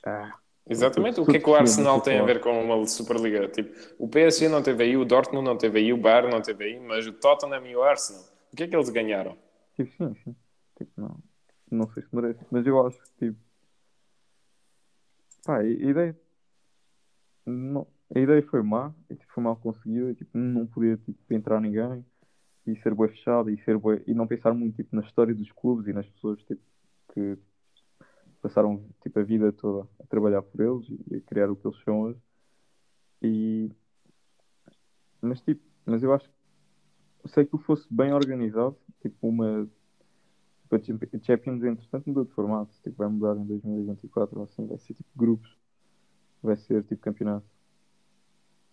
ah, 0.06 0.32
Exatamente. 0.68 1.20
O 1.20 1.26
que 1.26 1.36
é 1.36 1.40
que 1.40 1.50
o 1.50 1.54
Arsenal 1.54 2.00
tem 2.00 2.18
a 2.18 2.24
ver 2.24 2.40
com 2.40 2.50
uma 2.62 2.86
Superliga? 2.86 3.48
Tipo, 3.48 3.74
o 3.98 4.08
PSG 4.08 4.48
não 4.48 4.62
teve 4.62 4.84
aí, 4.84 4.96
o 4.96 5.04
Dortmund 5.04 5.44
não 5.44 5.56
teve 5.56 5.80
aí, 5.80 5.92
o 5.92 5.96
Bayern 5.96 6.30
não 6.30 6.40
teve 6.40 6.64
aí, 6.64 6.80
mas 6.80 7.06
o 7.06 7.12
Tottenham 7.12 7.66
e 7.66 7.76
o 7.76 7.82
Arsenal. 7.82 8.22
O 8.52 8.56
que 8.56 8.62
é 8.64 8.68
que 8.68 8.76
eles 8.76 8.88
ganharam? 8.90 9.36
Tipo, 9.76 9.90
sim, 9.96 10.14
sim. 10.24 10.36
Tipo, 10.78 10.92
não. 11.00 11.18
Não 11.70 11.88
sei 11.92 12.02
se 12.02 12.14
merece. 12.14 12.44
Mas 12.50 12.66
eu 12.66 12.86
acho 12.86 12.98
que, 13.02 13.10
tipo. 13.18 13.38
Pá, 15.44 15.58
a 15.58 15.64
ideia. 15.64 16.16
Não, 17.46 17.86
a 18.14 18.18
ideia 18.18 18.42
foi 18.42 18.62
má. 18.62 18.92
E, 19.10 19.16
tipo, 19.16 19.32
foi 19.32 19.42
mal 19.42 19.56
conseguida. 19.56 20.10
e, 20.10 20.14
Tipo, 20.14 20.38
não 20.38 20.66
podia 20.66 20.96
tipo, 20.98 21.18
entrar 21.34 21.60
ninguém. 21.60 22.04
E 22.66 22.76
ser 22.76 22.94
bué 22.94 23.08
fechado. 23.08 23.50
E, 23.50 23.58
ser 23.64 23.78
bué, 23.78 24.02
e 24.06 24.14
não 24.14 24.26
pensar 24.26 24.54
muito 24.54 24.76
tipo, 24.76 24.94
na 24.94 25.02
história 25.02 25.34
dos 25.34 25.50
clubes 25.52 25.86
e 25.88 25.92
nas 25.92 26.08
pessoas 26.08 26.40
tipo, 26.44 26.62
que 27.14 27.38
passaram 28.42 28.84
tipo, 29.02 29.18
a 29.18 29.22
vida 29.22 29.52
toda 29.52 29.88
a 30.00 30.06
trabalhar 30.06 30.42
por 30.42 30.60
eles 30.60 30.86
e 31.10 31.16
a 31.16 31.20
criar 31.22 31.50
o 31.50 31.56
que 31.56 31.66
eles 31.66 31.80
são 31.82 32.02
hoje. 32.02 32.20
E. 33.22 33.70
Mas, 35.20 35.40
tipo, 35.40 35.62
mas 35.86 36.02
eu 36.02 36.12
acho 36.12 36.28
que 36.28 37.28
sei 37.28 37.46
que 37.46 37.56
fosse 37.58 37.86
bem 37.90 38.12
organizado, 38.12 38.76
tipo 39.00 39.28
uma 39.28 39.68
tipo, 40.62 40.74
a 40.76 40.82
Champ- 40.82 41.14
a 41.14 41.18
Champions 41.24 41.62
entretanto 41.62 42.06
mudou 42.08 42.24
de 42.24 42.32
formato, 42.32 42.74
tipo, 42.82 42.96
vai 42.96 43.08
mudar 43.08 43.36
em 43.36 43.44
2024 43.46 44.38
ou 44.38 44.44
assim, 44.44 44.66
vai 44.66 44.78
ser 44.78 44.94
tipo 44.94 45.10
grupos, 45.16 45.56
vai 46.42 46.56
ser 46.56 46.82
tipo 46.84 47.00
campeonato. 47.02 47.46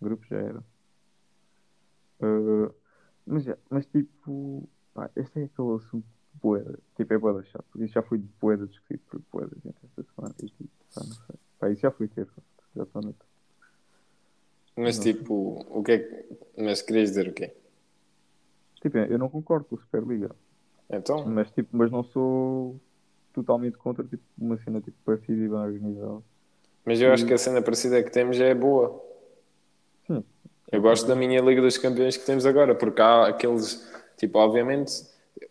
Grupos 0.00 0.28
já 0.28 0.38
era. 0.38 0.64
Uh, 2.20 2.74
mas, 3.26 3.44
mas 3.70 3.86
tipo, 3.86 4.68
pá, 4.92 5.10
este 5.16 5.40
é 5.40 5.44
aquele 5.44 5.74
assunto 5.74 6.06
poeda, 6.38 6.78
tipo, 6.96 7.12
é 7.12 7.18
boeda 7.18 7.42
chato, 7.44 7.64
porque 7.70 7.84
isso 7.84 7.94
já 7.94 8.02
foi 8.02 8.18
de 8.18 8.26
poeda 8.40 8.66
discutido 8.66 9.02
por 9.08 9.20
poeda 9.30 9.56
gente 9.64 9.76
esta 9.84 10.04
semana, 10.14 10.34
tipo, 10.38 10.64
pá, 10.94 11.02
não 11.04 11.12
sei. 11.12 11.36
Pá, 11.58 11.70
isso 11.70 11.80
já 11.82 11.90
foi 11.90 12.08
terça, 12.08 12.42
já 12.74 12.82
estou 12.82 13.02
no 13.02 13.14
Mas 14.76 14.96
Não. 14.96 15.04
tipo, 15.04 15.66
o 15.68 15.82
que 15.82 15.92
é 15.92 15.98
que. 15.98 16.26
Mas 16.56 16.82
querias 16.82 17.10
dizer 17.10 17.28
o 17.28 17.32
quê? 17.32 17.52
Tipo, 18.80 18.98
eu 18.98 19.18
não 19.18 19.28
concordo 19.28 19.66
com 19.66 19.76
a 19.76 19.78
Superliga. 19.78 20.30
Então, 20.88 21.24
Mas, 21.26 21.50
tipo, 21.50 21.68
mas 21.76 21.90
não 21.90 22.02
sou 22.02 22.80
totalmente 23.32 23.76
contra 23.76 24.04
tipo, 24.04 24.22
uma 24.38 24.56
cena 24.58 24.80
tipo 24.80 24.96
partida 25.04 25.38
e 25.44 25.48
bem 25.48 25.58
organizada. 25.58 26.22
mas 26.84 27.00
eu 27.00 27.12
acho 27.12 27.24
que 27.26 27.32
a 27.34 27.38
cena 27.38 27.62
parecida 27.62 28.02
que 28.02 28.10
temos 28.10 28.40
é 28.40 28.54
boa. 28.54 29.00
Sim. 30.06 30.24
Eu 30.72 30.80
gosto 30.82 31.06
da 31.06 31.14
minha 31.14 31.40
Liga 31.40 31.60
dos 31.60 31.78
Campeões 31.78 32.16
que 32.16 32.24
temos 32.26 32.44
agora, 32.46 32.74
porque 32.74 33.00
há 33.00 33.26
aqueles, 33.28 33.88
tipo, 34.16 34.38
obviamente, 34.38 34.92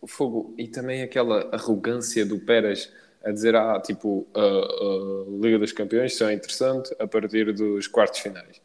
o 0.02 0.08
fogo 0.08 0.54
e 0.58 0.68
também 0.68 1.02
aquela 1.02 1.50
arrogância 1.52 2.26
do 2.26 2.40
Pérez 2.40 2.92
a 3.24 3.32
dizer, 3.32 3.56
ah, 3.56 3.80
tipo, 3.80 4.28
a, 4.34 4.40
a 4.40 5.42
Liga 5.42 5.60
dos 5.60 5.72
Campeões 5.72 6.16
só 6.16 6.30
é 6.30 6.34
interessante 6.34 6.96
a 7.00 7.08
partir 7.08 7.52
dos 7.54 7.88
quartos 7.88 8.20
finais. 8.20 8.62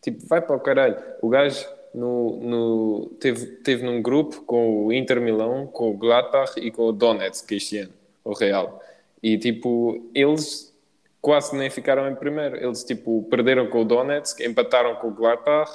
Tipo, 0.00 0.26
vai 0.26 0.40
para 0.40 0.56
o 0.56 0.60
caralho. 0.60 0.96
O 1.20 1.28
gajo 1.28 1.66
no, 1.94 2.36
no, 2.40 3.06
teve, 3.20 3.46
teve 3.46 3.84
num 3.84 4.00
grupo 4.00 4.42
com 4.42 4.86
o 4.86 4.92
Inter 4.92 5.20
Milão, 5.20 5.66
com 5.66 5.90
o 5.90 5.96
Gladbach 5.96 6.52
e 6.56 6.70
com 6.70 6.84
o 6.84 6.92
Donetsk 6.92 7.50
este 7.52 7.78
ano, 7.78 7.92
o 8.24 8.32
Real. 8.32 8.82
E, 9.22 9.36
tipo, 9.36 10.10
eles 10.14 10.74
quase 11.20 11.54
nem 11.56 11.68
ficaram 11.68 12.08
em 12.08 12.14
primeiro. 12.14 12.56
Eles, 12.56 12.84
tipo, 12.84 13.24
perderam 13.24 13.68
com 13.68 13.82
o 13.82 13.84
Donetsk, 13.84 14.40
empataram 14.40 14.96
com 14.96 15.08
o 15.08 15.14
Gladbach, 15.14 15.70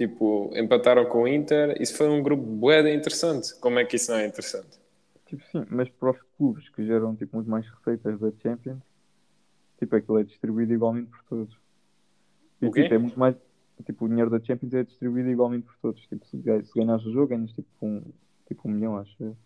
tipo, 0.00 0.50
empataram 0.56 1.04
com 1.04 1.24
o 1.24 1.28
Inter. 1.28 1.76
Isso 1.78 1.94
foi 1.94 2.08
um 2.08 2.22
grupo 2.22 2.42
bué 2.42 2.82
de 2.82 2.90
interessante. 2.94 3.54
Como 3.60 3.78
é 3.78 3.84
que 3.84 3.96
isso 3.96 4.10
não 4.10 4.18
é 4.18 4.26
interessante? 4.26 4.80
Tipo, 5.26 5.42
sim, 5.52 5.66
mas 5.68 5.90
para 5.90 6.12
os 6.12 6.18
clubes 6.38 6.70
que 6.70 6.86
geram 6.86 7.14
tipo, 7.14 7.36
muito 7.36 7.50
mais 7.50 7.68
receitas 7.68 8.18
da 8.18 8.32
Champions, 8.42 8.80
tipo, 9.78 9.94
aquilo 9.94 10.18
é 10.18 10.24
distribuído 10.24 10.72
igualmente 10.72 11.10
por 11.10 11.22
todos. 11.24 11.54
E, 12.62 12.66
O 12.66 12.72
quê? 12.72 12.82
tipo, 12.84 12.94
é 12.94 12.98
muito 12.98 13.18
mais. 13.18 13.36
Tipo, 13.84 14.06
o 14.06 14.08
dinheiro 14.08 14.30
da 14.30 14.40
Champions 14.40 14.72
é 14.72 14.84
distribuído 14.84 15.28
igualmente 15.28 15.66
por 15.66 15.76
todos. 15.82 16.00
Tipo, 16.06 16.26
se, 16.26 16.36
ganhas- 16.38 16.68
se 16.68 16.74
ganhas 16.78 17.04
o 17.04 17.12
jogo, 17.12 17.28
ganhas 17.28 17.52
tipo 17.52 17.68
um, 17.82 18.02
tipo 18.48 18.66
um 18.68 18.72
milhão, 18.72 18.96
acho. 18.96 19.36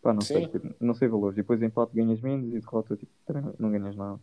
Pá, 0.00 0.14
não 0.14 0.22
sei, 0.22 0.48
tipo, 0.48 0.74
não 0.80 0.94
sei 0.94 1.08
valores. 1.08 1.36
Depois 1.36 1.60
empate 1.62 1.94
ganhas 1.94 2.22
menos 2.22 2.48
e 2.54 2.58
derrota, 2.58 2.96
tipo, 2.96 3.12
não 3.58 3.70
ganhas 3.70 3.94
nada. 3.94 4.18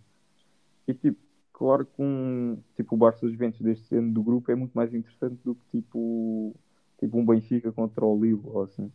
E 0.87 0.93
tipo, 0.95 1.19
claro 1.57 1.85
que 1.85 1.99
um, 1.99 2.59
tipo, 2.75 2.93
o 2.93 2.97
Barça 2.97 3.27
Juventus 3.27 3.59
deste 3.61 3.95
ano 3.95 4.13
do 4.13 4.21
grupo 4.21 4.51
é 4.51 4.55
muito 4.55 4.73
mais 4.73 4.93
interessante 4.93 5.39
do 5.43 5.55
que 5.55 5.81
tipo, 5.81 6.55
tipo 6.99 7.17
um 7.17 7.25
Benfica 7.25 7.71
contra 7.71 8.05
o 8.05 8.15
Lille 8.23 8.39
ou 8.43 8.61
assim. 8.61 8.91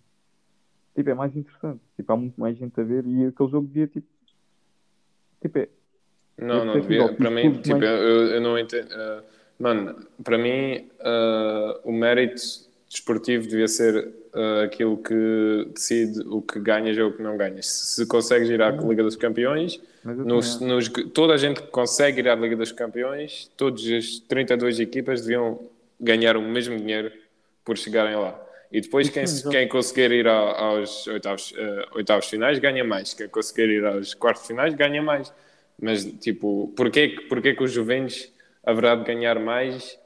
Tipo, 0.95 1.11
é 1.11 1.15
mais 1.15 1.37
interessante. 1.37 1.81
Tipo, 1.97 2.13
há 2.13 2.17
muito 2.17 2.41
mais 2.41 2.57
gente 2.57 2.81
a 2.81 2.85
ver 2.85 3.05
e 3.05 3.27
aquele 3.27 3.51
jogo 3.51 3.67
devia 3.67 3.89
tipo. 3.89 4.07
Tipo, 5.41 5.59
é. 5.59 5.69
Não, 6.39 6.55
Deve 6.55 6.67
não, 6.67 6.81
devia, 6.81 7.13
para 7.15 7.31
mim, 7.31 7.53
tipo, 7.55 7.71
mais- 7.71 7.83
eu, 7.83 8.27
eu 8.29 8.41
não 8.41 8.57
entendo. 8.57 8.91
uh, 8.93 9.23
mano, 9.59 10.07
para 10.23 10.39
mim, 10.39 10.89
uh, 11.01 11.81
o 11.83 11.93
mérito 11.93 12.41
desportivo 12.89 13.49
devia 13.49 13.67
ser 13.67 14.15
uh, 14.35 14.62
aquilo 14.64 14.97
que 14.99 15.68
decide 15.74 16.20
o 16.26 16.41
que 16.43 16.59
ganhas 16.61 16.97
ou 16.99 17.09
o 17.09 17.12
que 17.12 17.22
não 17.22 17.37
ganhas. 17.37 17.66
Se, 17.66 17.97
se 17.97 18.07
consegues 18.07 18.49
ir 18.49 18.61
à 18.62 18.70
Liga 18.70 19.03
dos 19.03 19.16
Campeões, 19.16 19.80
nos, 20.05 20.61
nos- 20.61 20.89
toda 21.14 21.35
a 21.35 21.37
gente 21.37 21.61
que 21.62 21.68
consegue 21.68 22.20
ir 22.20 22.28
à 22.28 22.35
Liga 22.35 22.57
dos 22.57 22.72
Campeões, 22.72 23.51
todas 23.57 23.83
as 23.91 24.18
32 24.20 24.80
equipas 24.80 25.22
deviam 25.22 25.61
ganhar 26.01 26.37
o 26.37 26.43
mesmo 26.43 26.76
dinheiro 26.76 27.12
por 27.64 27.76
chegarem 27.78 28.16
lá. 28.16 28.39
E 28.72 28.80
depois 28.80 29.09
quem, 29.11 29.24
quem 29.51 29.68
conseguir 29.68 30.11
ir 30.12 30.26
aos 30.26 31.07
oitavos, 31.07 31.53
eh, 31.57 31.87
oitavos 31.95 32.26
finais 32.26 32.59
ganha 32.59 32.83
mais. 32.83 33.12
Quem 33.14 33.28
conseguir 33.28 33.68
ir 33.68 33.85
aos 33.85 34.14
quartos 34.14 34.47
finais 34.47 34.74
ganha 34.74 35.03
mais. 35.03 35.33
Mas, 35.80 36.05
tipo, 36.05 36.72
porquê, 36.76 37.09
que- 37.11 37.20
porquê 37.28 37.55
que 37.55 37.62
os 37.62 37.70
Juventus 37.70 38.33
haverá 38.64 38.95
de 38.95 39.05
ganhar 39.05 39.39
mais 39.39 39.99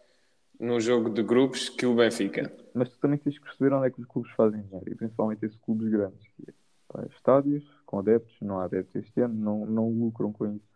no 0.59 0.81
jogo 0.81 1.09
de 1.11 1.23
grupos 1.23 1.69
que 1.69 1.87
o 1.87 1.95
Benfica? 1.95 2.51
Mas 2.77 2.91
tu 2.91 2.99
também 2.99 3.19
tens 3.19 3.39
que 3.39 3.45
perceber 3.45 3.73
onde 3.73 3.87
é 3.87 3.91
que 3.91 4.01
os 4.01 4.07
clubes 4.07 4.31
fazem 4.33 4.61
dinheiro, 4.61 4.93
e 4.93 4.95
principalmente 4.95 5.45
esses 5.47 5.59
clubes 5.59 5.89
grandes. 5.89 6.29
que 6.37 6.51
é, 6.51 6.55
pá, 6.87 7.07
estádios, 7.07 7.65
com 7.87 7.99
adeptos, 7.99 8.37
não 8.43 8.61
há 8.61 8.65
adeptos 8.65 8.95
este 8.97 9.19
ano, 9.21 9.35
não, 9.35 9.67
não 9.67 9.91
lucram 9.91 10.31
com 10.31 10.47
isso. 10.55 10.69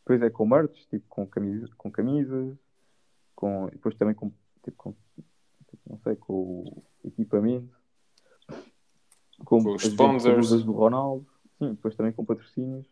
Depois 0.00 0.22
é 0.22 0.30
com 0.30 0.46
merch, 0.46 0.86
tipo 0.88 1.04
com 1.08 1.26
camisas, 1.26 1.74
com 1.74 1.90
camisas, 1.90 2.56
com, 3.34 3.66
depois 3.72 3.96
também 3.96 4.14
com, 4.14 4.30
tipo, 4.62 4.76
com 4.76 4.94
tipo, 5.68 5.82
não 5.90 5.98
sei, 5.98 6.14
com 6.14 6.32
o 6.32 6.82
equipamento, 7.04 7.76
com, 9.44 9.62
Com 9.62 9.74
os 9.74 9.84
as 9.84 9.90
sponsors. 9.90 10.64
do 10.64 10.72
Ronaldo, 10.72 11.26
sim, 11.58 11.70
depois 11.70 11.94
também 11.96 12.12
com 12.12 12.24
patrocínios. 12.24 12.86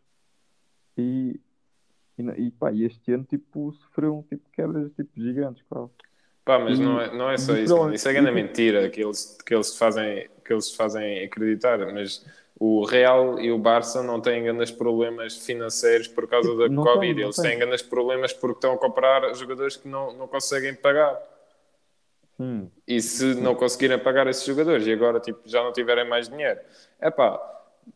E, 0.98 1.40
e, 2.18 2.22
e, 2.22 2.50
pá, 2.50 2.72
este 2.72 3.12
ano 3.12 3.24
tipo, 3.24 3.72
sofreu 3.72 4.26
tipo, 4.28 4.50
quebras 4.50 4.92
tipo, 4.94 5.10
gigantes, 5.20 5.62
claro. 5.68 5.90
Pá, 6.46 6.60
mas 6.60 6.78
não 6.78 7.00
é, 7.00 7.12
não 7.12 7.28
é 7.28 7.36
só 7.36 7.56
isso. 7.56 7.90
Isso 7.92 8.08
é 8.08 8.12
grande 8.12 8.30
mentira 8.30 8.88
que 8.88 9.02
eles, 9.02 9.36
que, 9.44 9.52
eles 9.52 9.76
fazem, 9.76 10.30
que 10.44 10.52
eles 10.52 10.72
fazem 10.74 11.24
acreditar. 11.24 11.78
Mas 11.92 12.24
o 12.58 12.84
Real 12.84 13.40
e 13.40 13.50
o 13.50 13.58
Barça 13.58 14.00
não 14.02 14.20
têm 14.20 14.44
grandes 14.44 14.70
problemas 14.70 15.36
financeiros 15.36 16.06
por 16.06 16.28
causa 16.28 16.56
da 16.56 16.68
Não 16.68 16.84
Covid. 16.84 17.20
não 17.20 17.26
eles 17.26 17.36
têm. 17.36 17.50
têm 17.50 17.58
grandes 17.58 17.82
problemas 17.82 18.32
porque 18.32 18.58
estão 18.58 18.74
a 18.74 18.78
comprar 18.78 19.34
jogadores 19.34 19.76
que 19.76 19.88
não, 19.88 20.12
não 20.16 20.28
conseguem 20.28 20.72
pagar. 20.74 21.20
Sim, 22.36 22.70
E 22.86 23.00
se 23.00 23.34
não 23.34 23.54
conseguirem 23.54 23.98
pagar 23.98 24.26
esses 24.28 24.44
jogadores 24.44 24.86
e 24.86 24.92
agora 24.92 25.18
tipo, 25.20 25.40
já 25.46 25.62
não 25.64 25.72
tiverem 25.72 26.08
mais 26.08 26.28
dinheiro, 26.28 26.60
é 27.00 27.10
pá, 27.10 27.40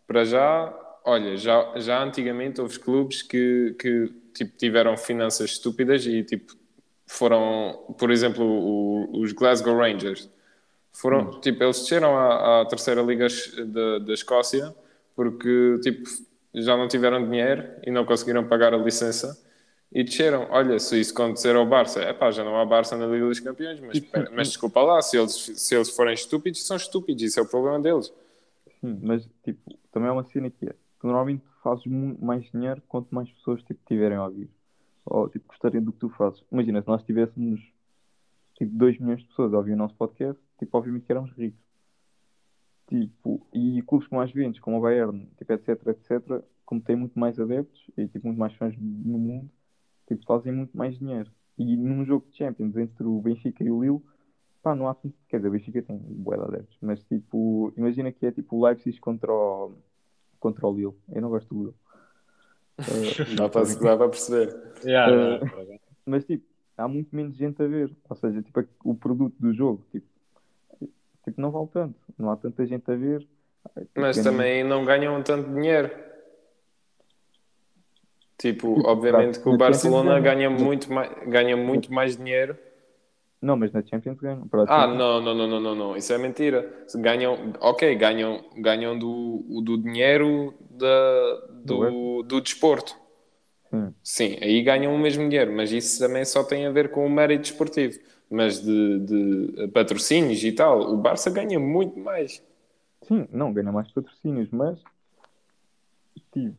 para 0.07 0.25
já, 0.25 0.75
olha, 1.05 1.37
já, 1.37 1.73
já 1.77 2.03
antigamente 2.03 2.61
houve 2.61 2.79
clubes 2.81 3.23
que, 3.23 3.77
que 3.79 4.09
tipo, 4.35 4.57
tiveram 4.57 4.97
finanças 4.97 5.51
estúpidas 5.51 6.07
e 6.07 6.25
tipo, 6.25 6.55
foram, 7.11 7.95
por 7.99 8.11
exemplo, 8.11 8.45
o- 8.45 9.21
os 9.21 9.33
Glasgow 9.33 9.77
Rangers. 9.77 10.31
Foram, 10.93 11.41
tipo, 11.41 11.63
eles 11.63 11.81
desceram 11.81 12.17
à, 12.19 12.63
à 12.63 12.67
terceira 12.67 13.03
liga 13.03 13.27
da, 13.67 13.99
da 14.01 14.15
Escócia 14.15 14.75
porque 15.17 15.79
tipo, 15.83 16.09
já 16.55 16.77
não 16.77 16.89
tiveram 16.89 17.25
dinheiro 17.29 17.65
e 17.87 17.91
não 17.91 18.05
conseguiram 18.05 18.47
pagar 18.47 18.75
a 18.75 18.77
licença 18.79 19.39
e 19.93 20.03
desceram. 20.05 20.49
Olha, 20.51 20.79
se 20.79 21.01
isso 21.01 21.13
acontecer 21.13 21.55
ao 21.57 21.67
Barça, 21.67 22.01
é 22.01 22.13
pá, 22.13 22.31
já 22.31 22.45
não 22.45 22.57
há 22.59 22.65
Barça 22.65 22.97
na 22.97 23.07
Liga 23.07 23.27
dos 23.27 23.41
Campeões, 23.41 23.81
mas, 23.81 23.99
espera- 23.99 24.31
mas 24.33 24.49
desculpa 24.49 24.81
lá, 24.83 25.03
se 25.03 25.17
eles, 25.19 25.33
se 25.35 25.75
eles 25.75 25.91
forem 25.91 26.15
estúpidos, 26.15 26.67
são 26.67 26.77
estúpidos, 26.77 27.23
isso 27.23 27.41
é 27.41 27.43
o 27.43 27.49
problema 27.49 27.81
deles. 27.81 28.13
sim, 28.81 28.99
mas 29.03 29.29
tipo, 29.45 29.61
também 29.93 30.09
é 30.09 30.13
uma 30.13 30.25
cena 30.25 30.51
que 30.51 30.67
é. 30.67 30.75
Tu 31.01 31.07
normalmente 31.07 31.45
fazes 31.63 31.85
mais 31.87 32.45
dinheiro 32.51 32.83
quanto 32.89 33.15
mais 33.15 33.31
pessoas 33.31 33.63
tipo, 33.63 33.81
tiverem 33.87 34.19
a 34.19 34.25
ouvir. 34.25 34.51
Ou 35.05 35.29
tipo, 35.29 35.49
gostarem 35.49 35.83
do 35.83 35.93
que 35.93 35.99
tu 35.99 36.09
fazes. 36.11 36.45
Imagina, 36.51 36.83
se 36.83 36.89
nós 36.89 37.03
tivéssemos 37.03 37.61
tipo 38.57 38.77
2 38.77 38.99
milhões 38.99 39.21
de 39.21 39.27
pessoas 39.27 39.55
a 39.55 39.59
ouvir 39.59 39.73
o 39.73 39.77
nosso 39.77 39.95
podcast, 39.95 40.41
tipo, 40.59 40.77
obviamente 40.77 41.07
que 41.07 41.13
éramos 41.13 41.33
ricos. 41.33 41.61
Tipo, 42.87 43.47
e 43.55 43.83
clubes 43.83 44.09
com 44.09 44.17
mais 44.17 44.33
ventos, 44.33 44.61
como 44.61 44.79
o 44.79 44.81
Bayern, 44.81 45.27
tipo, 45.39 45.53
etc, 45.53 45.87
etc, 45.87 46.43
como 46.67 46.81
tem 46.81 46.97
muito 46.97 47.19
mais 47.19 47.39
adeptos 47.39 47.81
e 47.97 48.07
tipo, 48.09 48.27
muito 48.27 48.39
mais 48.39 48.53
fãs 48.55 48.77
no 48.77 49.19
mundo, 49.19 49.51
tipo, 50.07 50.25
fazem 50.25 50.53
muito 50.53 50.77
mais 50.77 50.99
dinheiro. 50.99 51.31
E 51.57 51.77
num 51.77 52.05
jogo 52.05 52.27
de 52.31 52.37
Champions 52.37 52.77
entre 52.77 53.05
o 53.05 53.21
Benfica 53.21 53.63
e 53.65 53.71
o 53.71 53.83
Lille, 53.83 54.01
pá, 54.63 54.75
não 54.75 54.89
há 54.89 54.95
tanto. 54.95 55.15
Quer 55.29 55.39
dizer, 55.39 55.49
o 55.49 55.53
Benfica 55.53 55.83
tem 55.83 55.99
bué 55.99 56.37
de 56.37 56.43
adeptos, 56.43 56.77
mas 56.81 57.03
tipo, 57.05 57.73
imagina 57.77 58.13
que 58.13 58.27
é 58.27 58.33
tipo 58.33 58.57
o 58.57 58.65
Leipzig 58.65 58.99
contra 59.01 59.33
o, 59.33 59.75
contra 60.39 60.67
o 60.67 60.75
Lille. 60.75 60.95
Eu 61.11 61.23
não 61.23 61.29
gosto 61.29 61.55
do 61.55 61.61
Lille. 61.61 61.75
Eh, 62.89 63.35
Dá 63.37 63.49
para, 63.49 63.65
dá 63.75 63.97
para 63.97 64.09
perceber. 64.09 64.57
Yeah, 64.85 65.37
acaso. 65.37 65.81
mas 66.07 66.25
tipo, 66.25 66.45
há 66.77 66.89
muito 66.89 67.15
menos 67.15 67.37
gente 67.37 67.63
a 67.63 67.67
ver. 67.67 67.91
Ou 68.09 68.17
seja, 68.17 68.43
tipo, 68.43 68.65
o 68.85 68.95
produto 68.95 69.35
do 69.39 69.53
jogo, 69.53 69.85
tipo, 69.93 70.07
tipo, 71.25 71.41
não 71.41 71.51
vale 71.51 71.69
tanto. 71.73 71.95
Não 72.19 72.31
há 72.31 72.37
tanta 72.37 72.65
gente 72.67 72.91
a 72.91 72.95
ver. 72.97 73.27
Mas 73.95 74.17
Ganham- 74.17 74.33
também 74.33 74.65
não 74.65 74.85
ganham 74.85 75.23
tanto 75.23 75.49
dinheiro. 75.53 75.91
Tipo, 78.39 78.81
obviamente 78.87 79.39
que 79.39 79.49
o 79.49 79.53
na 79.53 79.59
Barcelona 79.59 80.19
ganha. 80.21 80.49
muito 80.49 80.91
mais, 80.93 81.11
ganha 81.29 81.57
muito 81.57 81.93
mais 81.93 82.17
dinheiro. 82.17 82.57
Não, 83.43 83.57
mas 83.57 83.73
na 83.73 83.83
Champions 83.83 84.19
ganham. 84.19 84.47
A 84.53 84.83
Ah, 84.83 84.87
não, 84.87 85.21
não, 85.21 85.35
não, 85.35 85.47
não, 85.47 85.61
não, 85.61 85.75
não. 85.75 85.97
Isso 85.97 86.13
é 86.13 86.19
mentira. 86.19 86.85
Ganham, 86.97 87.55
ok, 87.61 87.95
ganham, 87.95 88.45
ganham 88.57 88.99
do, 88.99 89.63
do 89.65 89.79
dinheiro 89.79 90.55
da, 90.71 91.49
do, 91.65 92.23
do 92.23 92.41
desporto. 92.41 92.95
Sim. 93.71 93.95
Sim, 94.03 94.39
aí 94.43 94.63
ganham 94.63 94.95
o 94.95 94.99
mesmo 94.99 95.27
dinheiro, 95.29 95.53
mas 95.53 95.73
isso 95.73 95.99
também 95.99 96.25
só 96.25 96.45
tem 96.45 96.67
a 96.67 96.71
ver 96.71 96.91
com 96.91 97.07
o 97.07 97.11
mérito 97.11 97.43
desportivo. 97.43 97.99
Mas 98.29 98.61
de, 98.61 98.99
de 99.01 99.69
patrocínios 99.69 100.45
e 100.45 100.53
tal, 100.53 100.81
o 100.93 100.97
Barça 100.97 101.31
ganha 101.31 101.59
muito 101.59 101.99
mais. 101.99 102.43
Sim, 103.03 103.27
não, 103.33 103.53
ganha 103.53 103.73
mais 103.73 103.91
patrocínios, 103.91 104.51
mas. 104.51 104.81
Tipo, 106.33 106.57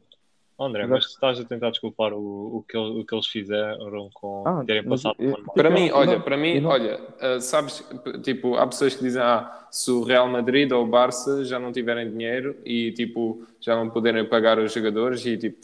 André, 0.64 0.82
Exato. 0.84 0.93
mas 0.93 1.05
estás 1.05 1.39
a 1.39 1.43
tentar 1.43 1.70
desculpar 1.72 2.14
o, 2.14 2.57
o, 2.57 2.66
que, 2.68 2.78
o 2.78 3.03
que 3.05 3.14
eles 3.16 3.28
fizeram 3.28 4.09
com 4.14 4.43
Ah, 4.45 4.64
terem 4.66 4.84
mas 4.86 5.03
passado 5.03 5.16
eu- 5.20 5.34
por 5.43 5.53
Para 5.53 5.70
mim, 5.70 5.89
olha, 5.91 6.14
não, 6.14 6.22
para 6.22 6.38
mim, 6.38 6.64
olha, 6.66 6.99
sabes, 7.39 7.84
tipo, 8.24 8.55
há 8.55 8.66
pessoas 8.68 8.95
que 8.95 9.03
dizem, 9.03 9.22
ah, 9.22 9.68
se 9.72 9.89
o 9.91 10.03
Real 10.03 10.28
Madrid 10.28 10.72
ou 10.72 10.84
o 10.84 10.88
Barça 10.88 11.43
já 11.43 11.59
não 11.59 11.72
tiverem 11.72 12.09
dinheiro 12.09 12.55
e, 12.66 12.91
tipo, 12.91 13.43
já 13.59 13.76
não 13.76 13.89
puderem 13.89 14.26
pagar 14.26 14.59
os 14.59 14.72
jogadores 14.74 15.26
e, 15.26 15.38
tipo, 15.38 15.57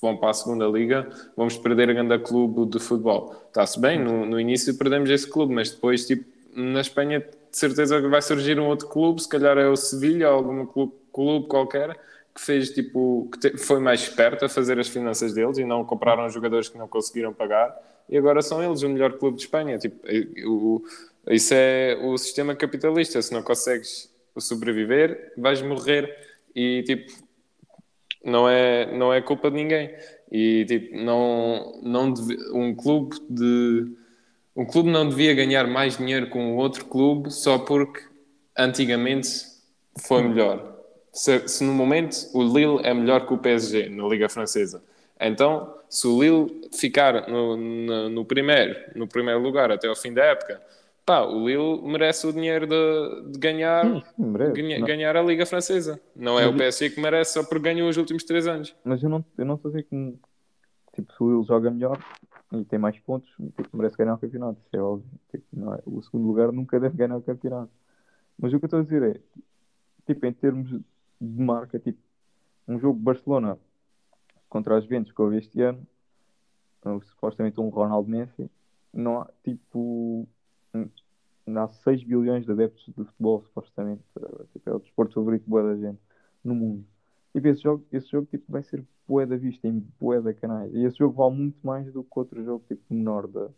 vão 0.00 0.16
para 0.16 0.30
a 0.30 0.34
segunda 0.34 0.66
liga, 0.66 1.08
vamos 1.36 1.56
perder 1.58 1.90
a 1.90 1.92
grande 1.92 2.18
clube 2.20 2.66
de 2.66 2.78
futebol. 2.78 3.34
Está-se 3.48 3.80
bem, 3.80 3.98
no, 3.98 4.24
no 4.24 4.38
início 4.38 4.76
perdemos 4.78 5.10
esse 5.10 5.28
clube, 5.28 5.52
mas 5.52 5.70
depois, 5.70 6.06
tipo, 6.06 6.24
na 6.54 6.80
Espanha, 6.80 7.20
de 7.20 7.56
certeza 7.56 8.00
que 8.00 8.06
vai 8.08 8.22
surgir 8.22 8.58
um 8.60 8.66
outro 8.68 8.86
clube, 8.88 9.20
se 9.20 9.28
calhar 9.28 9.58
é 9.58 9.66
o 9.68 9.74
Sevilha 9.76 10.30
ou 10.30 10.36
algum 10.36 10.66
clube, 10.66 10.92
clube 11.12 11.46
qualquer, 11.48 11.98
que 12.38 12.44
fez, 12.44 12.70
tipo, 12.70 13.28
que 13.32 13.38
te- 13.40 13.58
foi 13.58 13.80
mais 13.80 14.00
esperto 14.02 14.44
a 14.44 14.48
fazer 14.48 14.78
as 14.78 14.86
finanças 14.88 15.34
deles 15.34 15.58
e 15.58 15.64
não 15.64 15.84
compraram 15.84 16.28
jogadores 16.30 16.68
que 16.68 16.78
não 16.78 16.86
conseguiram 16.86 17.32
pagar 17.34 17.76
e 18.08 18.16
agora 18.16 18.40
são 18.40 18.62
eles 18.62 18.82
o 18.82 18.88
melhor 18.88 19.18
clube 19.18 19.36
de 19.36 19.42
Espanha. 19.42 19.76
Tipo, 19.76 19.96
o, 20.46 20.82
isso 21.28 21.52
é 21.52 21.98
o 22.00 22.16
sistema 22.16 22.54
capitalista. 22.54 23.20
Se 23.20 23.32
não 23.32 23.42
consegues 23.42 24.08
sobreviver, 24.38 25.32
vais 25.36 25.60
morrer 25.60 26.16
e 26.54 26.82
tipo 26.84 27.12
não 28.24 28.48
é 28.48 28.96
não 28.96 29.12
é 29.12 29.20
culpa 29.20 29.50
de 29.50 29.56
ninguém. 29.56 29.90
E 30.30 30.64
tipo 30.66 30.96
não 30.96 31.80
não 31.82 32.12
deve- 32.12 32.38
um 32.52 32.74
clube 32.74 33.16
de 33.28 33.86
um 34.56 34.64
clube 34.64 34.90
não 34.90 35.08
devia 35.08 35.34
ganhar 35.34 35.66
mais 35.66 35.96
dinheiro 35.98 36.28
com 36.30 36.52
o 36.54 36.56
outro 36.56 36.84
clube 36.86 37.30
só 37.32 37.58
porque 37.58 38.00
antigamente 38.56 39.28
foi 40.06 40.22
melhor. 40.22 40.77
Se, 41.18 41.48
se 41.48 41.64
no 41.64 41.72
momento 41.74 42.14
o 42.32 42.42
Lille 42.44 42.78
é 42.84 42.94
melhor 42.94 43.26
que 43.26 43.34
o 43.34 43.38
PSG 43.38 43.88
na 43.88 44.06
Liga 44.06 44.28
Francesa, 44.28 44.84
então 45.20 45.74
se 45.90 46.06
o 46.06 46.22
Lille 46.22 46.68
ficar 46.72 47.28
no, 47.28 47.56
no, 47.56 48.08
no 48.08 48.24
primeiro, 48.24 48.78
no 48.94 49.08
primeiro 49.08 49.40
lugar 49.40 49.72
até 49.72 49.88
ao 49.88 49.96
fim 49.96 50.14
da 50.14 50.24
época, 50.24 50.62
pá, 51.04 51.22
o 51.22 51.48
Lille 51.48 51.82
merece 51.82 52.24
o 52.24 52.32
dinheiro 52.32 52.68
de, 52.68 53.32
de 53.32 53.38
ganhar, 53.40 53.84
merece. 54.16 54.52
ganha- 54.62 54.78
Não, 54.78 54.86
ganhar 54.86 55.16
a 55.16 55.22
Liga 55.22 55.44
Francesa. 55.44 56.00
Não 56.14 56.38
é 56.38 56.44
Mas 56.46 56.54
o 56.54 56.56
PSG 56.56 56.90
que 56.94 57.00
merece 57.00 57.32
só 57.32 57.42
porque 57.42 57.64
ganhou 57.64 57.88
os 57.88 57.96
últimos 57.96 58.22
três 58.22 58.46
anos. 58.46 58.76
Mas 58.84 59.02
eu 59.02 59.08
não 59.08 59.24
eu 59.36 59.44
não 59.44 59.56
estou 59.56 59.70
a 59.70 59.72
dizer 59.72 59.88
que 59.88 60.14
tipo, 60.94 61.12
se 61.12 61.20
o 61.20 61.26
Will 61.26 61.44
joga 61.44 61.68
melhor 61.68 61.98
e 62.52 62.64
tem 62.64 62.78
mais 62.78 62.96
pontos, 63.00 63.28
tipo, 63.56 63.76
merece 63.76 63.96
ganhar 63.96 64.14
o 64.14 64.18
campeonato. 64.18 64.60
Isso 64.64 64.76
é 64.76 64.80
óbvio. 64.80 65.10
Tipo, 65.32 65.74
é- 65.74 65.82
o 65.84 66.00
segundo 66.00 66.28
lugar 66.28 66.52
nunca 66.52 66.78
deve 66.78 66.96
ganhar 66.96 67.16
o 67.16 67.22
campeonato. 67.22 67.72
Mas 68.38 68.52
o 68.52 68.58
que 68.60 68.66
eu 68.66 68.68
estou 68.68 68.78
a 68.78 68.82
dizer 68.84 69.02
é, 69.02 69.20
tipo, 70.06 70.24
em 70.24 70.32
termos 70.32 70.80
de 71.20 71.42
marca, 71.42 71.78
tipo, 71.78 72.00
um 72.68 72.78
jogo 72.80 72.98
Barcelona 73.00 73.58
contra 74.48 74.78
as 74.78 74.84
Juventus 74.84 75.12
que 75.12 75.22
houve 75.22 75.38
este 75.38 75.62
ano, 75.62 75.86
supostamente 77.02 77.60
um 77.60 77.68
Ronaldo 77.68 78.08
Messi, 78.10 78.50
não 78.92 79.20
há, 79.20 79.30
tipo, 79.44 80.26
um- 80.74 80.88
há 81.58 81.68
6 81.68 82.02
bilhões 82.04 82.44
de 82.44 82.52
adeptos 82.52 82.84
de 82.86 82.92
futebol, 83.04 83.42
supostamente. 83.44 84.02
Tipo, 84.52 84.70
é 84.70 84.74
o 84.74 84.78
desporto 84.80 85.14
favorito 85.14 85.44
boa 85.48 85.62
da 85.62 85.76
gente 85.76 86.00
no 86.44 86.54
mundo. 86.54 86.86
Tipo, 87.34 87.48
esse 87.48 87.62
jogo, 87.62 87.86
esse 87.92 88.08
jogo 88.10 88.26
tipo, 88.26 88.50
vai 88.50 88.62
ser 88.62 88.84
bué 89.06 89.26
da 89.26 89.36
vista 89.36 89.66
em 89.68 89.80
bué 90.00 90.20
da 90.20 90.34
canais. 90.34 90.72
E 90.74 90.84
esse 90.84 90.98
jogo 90.98 91.14
vale 91.16 91.36
muito 91.36 91.58
mais 91.66 91.92
do 91.92 92.04
que 92.04 92.18
outro 92.18 92.42
jogo 92.44 92.64
tipo, 92.68 92.82
menor 92.94 93.26
da. 93.28 93.50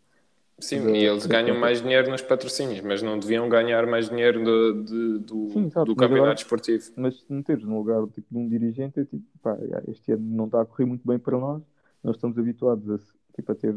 Sim, 0.61 0.93
e 0.93 1.03
eles 1.05 1.25
ganham 1.25 1.57
mais 1.59 1.81
dinheiro 1.81 2.09
nos 2.09 2.21
patrocínios, 2.21 2.81
mas 2.81 3.01
não 3.01 3.17
deviam 3.19 3.49
ganhar 3.49 3.85
mais 3.87 4.09
dinheiro 4.09 4.43
do, 4.43 4.83
de- 4.83 5.17
do, 5.19 5.49
Sim, 5.51 5.65
exato, 5.65 5.85
do 5.85 5.95
campeonato 5.95 6.23
agora- 6.23 6.35
esportivo. 6.35 6.91
Mas 6.95 7.19
se 7.19 7.33
meteres 7.33 7.63
no 7.63 7.77
lugar 7.77 8.05
tipo, 8.13 8.27
de 8.29 8.37
um 8.37 8.47
dirigente, 8.47 8.99
é 8.99 9.03
tipo, 9.05 9.23
pá, 9.41 9.57
este 9.87 10.11
ano 10.13 10.23
não 10.23 10.45
está 10.45 10.61
a 10.61 10.65
correr 10.65 10.85
muito 10.85 11.05
bem 11.07 11.17
para 11.19 11.37
nós. 11.37 11.61
Nós 12.03 12.15
estamos 12.15 12.37
habituados 12.37 12.89
a, 12.89 12.97
tipo, 13.35 13.51
a 13.51 13.55
ter 13.55 13.75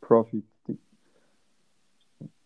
profit. 0.00 0.44
Tipo, 0.66 0.78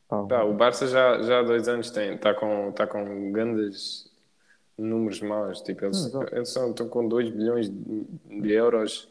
pá, 0.09 0.45
um- 0.45 0.51
o 0.51 0.55
Barça 0.55 0.87
já, 0.87 1.21
já 1.23 1.41
há 1.41 1.43
dois 1.43 1.69
anos 1.69 1.91
tem, 1.91 2.15
está 2.15 2.33
com, 2.35 2.73
tá 2.73 2.87
com 2.87 3.33
grandes 3.33 4.11
números 4.79 5.21
maus. 5.21 5.61
Tipo, 5.61 5.87
eles, 5.87 6.13
eles 6.33 6.49
são, 6.49 6.71
estão 6.71 6.89
com 6.89 7.07
2 7.09 7.31
bilhões 7.31 7.69
de, 7.69 8.53
euros 8.53 9.09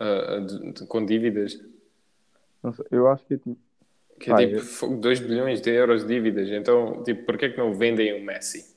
ah, 0.00 0.38
de- 0.40 0.72
de- 0.72 0.86
com 0.86 1.04
dívidas. 1.04 1.62
eu 2.90 3.06
acho 3.08 3.24
que 3.26 3.34
é 3.34 3.36
tipo. 3.36 3.65
Que 4.18 4.30
é 4.32 4.36
tipo 4.58 4.96
2 4.96 5.20
bilhões 5.20 5.60
de 5.60 5.70
euros 5.70 6.02
de 6.02 6.08
dívidas. 6.14 6.48
Então, 6.48 7.02
tipo, 7.04 7.24
porquê 7.24 7.50
que 7.50 7.58
não 7.58 7.74
vendem 7.74 8.20
o 8.20 8.24
Messi? 8.24 8.74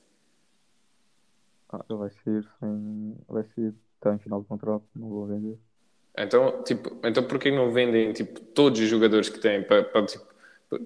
Ah, 1.72 1.84
ele 1.88 1.98
vai 1.98 2.10
ser 2.10 2.44
sem. 2.58 3.16
Vai 3.28 3.44
ser. 3.54 3.74
Está 3.96 4.14
em 4.14 4.18
final 4.18 4.40
de 4.40 4.46
contrato, 4.48 4.82
não 4.96 5.08
vou 5.08 5.26
vender. 5.26 5.58
Então, 6.18 6.62
tipo, 6.64 6.96
então 7.04 7.22
porquê 7.22 7.50
que 7.50 7.56
não 7.56 7.70
vendem 7.70 8.12
tipo, 8.12 8.40
todos 8.40 8.80
os 8.80 8.88
jogadores 8.88 9.28
que 9.28 9.38
têm 9.38 9.62
para, 9.62 9.84
para 9.84 10.04
tipo, 10.06 10.24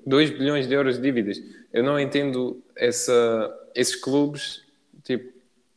2 0.04 0.30
bilhões 0.30 0.66
de 0.68 0.74
euros 0.74 0.96
de 0.96 1.02
dívidas? 1.02 1.40
Eu 1.72 1.82
não 1.82 1.98
entendo 1.98 2.62
essa, 2.76 3.70
esses 3.74 3.96
clubes, 3.96 4.64
tipo, 5.02 5.32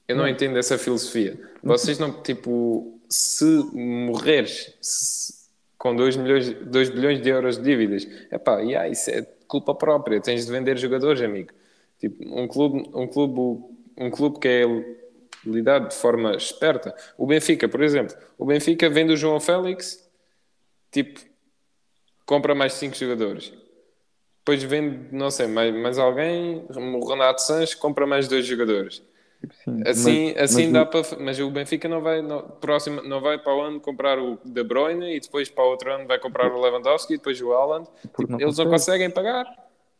eu 0.08 0.16
não 0.16 0.24
Não. 0.24 0.30
entendo 0.30 0.58
essa 0.58 0.78
filosofia. 0.78 1.40
Vocês 1.64 1.98
não, 2.00 2.22
tipo, 2.24 3.00
se 3.10 3.46
morreres 3.74 4.76
se- 4.82 5.37
com 5.78 5.96
2 5.96 6.18
milhões, 6.18 6.54
2 6.54 6.90
bilhões 6.90 7.22
de 7.22 7.30
euros 7.30 7.58
de 7.58 7.64
dívidas, 7.64 8.08
epá, 8.32 8.60
yeah, 8.60 8.88
isso 8.90 9.10
é 9.10 9.22
culpa 9.48 9.74
própria, 9.76 10.20
tens 10.20 10.46
de 10.46 10.52
vender 10.52 10.78
jogadores, 10.78 11.22
amigo. 11.22 11.52
Tipo, 12.00 12.24
um 12.40 12.48
clube, 12.48 12.90
um 12.94 13.08
clube, 13.08 13.64
um 13.98 14.10
clube 14.12 14.40
que 14.40 14.48
é 14.48 14.64
lidado 15.46 15.90
de 15.90 15.96
forma 15.96 16.36
esperta. 16.36 16.96
O 17.18 17.26
Benfica, 17.26 17.68
por 17.68 17.82
exemplo, 17.82 18.16
o 18.38 18.46
Benfica 18.46 18.90
vende 18.90 19.14
o 19.14 19.18
João 19.18 19.40
Félix, 19.40 20.08
tipo, 20.92 21.20
compra 22.26 22.54
mais 22.54 22.74
5 22.74 22.96
jogadores. 22.96 23.54
Depois 24.40 24.64
vende, 24.64 25.14
não 25.14 25.30
sei, 25.30 25.48
mais, 25.48 25.74
mais 25.74 26.00
alguém, 26.00 26.66
o 26.70 27.06
Renato 27.06 27.42
Sanches 27.42 27.76
compra 27.76 28.08
mais 28.08 28.28
dois 28.28 28.46
jogadores. 28.46 29.02
Tipo, 29.40 29.54
sim, 29.54 29.82
Assim, 29.86 30.34
mas- 30.34 30.44
assim 30.52 30.64
mas 30.64 30.74
dá 30.74 30.82
o- 30.84 30.86
para. 30.88 31.20
Mas 31.24 31.40
o 31.40 31.52
Benfica 31.52 31.88
não 31.88 32.02
vai, 32.02 32.22
não, 32.22 32.42
próximo, 32.42 33.02
não 33.04 33.22
vai 33.22 33.38
para 33.38 33.56
o 33.56 33.62
ano 33.62 33.80
comprar 33.80 34.18
o 34.18 34.40
De 34.44 34.64
Bruyne 34.64 35.16
e 35.16 35.20
depois 35.20 35.48
para 35.50 35.64
o 35.64 35.70
outro 35.70 35.92
ano 35.94 36.08
vai 36.08 36.20
comprar 36.20 36.52
o 36.52 36.60
Lewandowski 36.60 37.14
e 37.14 37.18
depois 37.18 37.40
o 37.42 37.52
Haaland. 37.54 37.88
Tipo, 38.02 38.32
não 38.32 38.40
eles 38.40 38.58
não 38.58 38.66
consegue. 38.66 38.70
conseguem 38.70 39.10
pagar. 39.12 39.46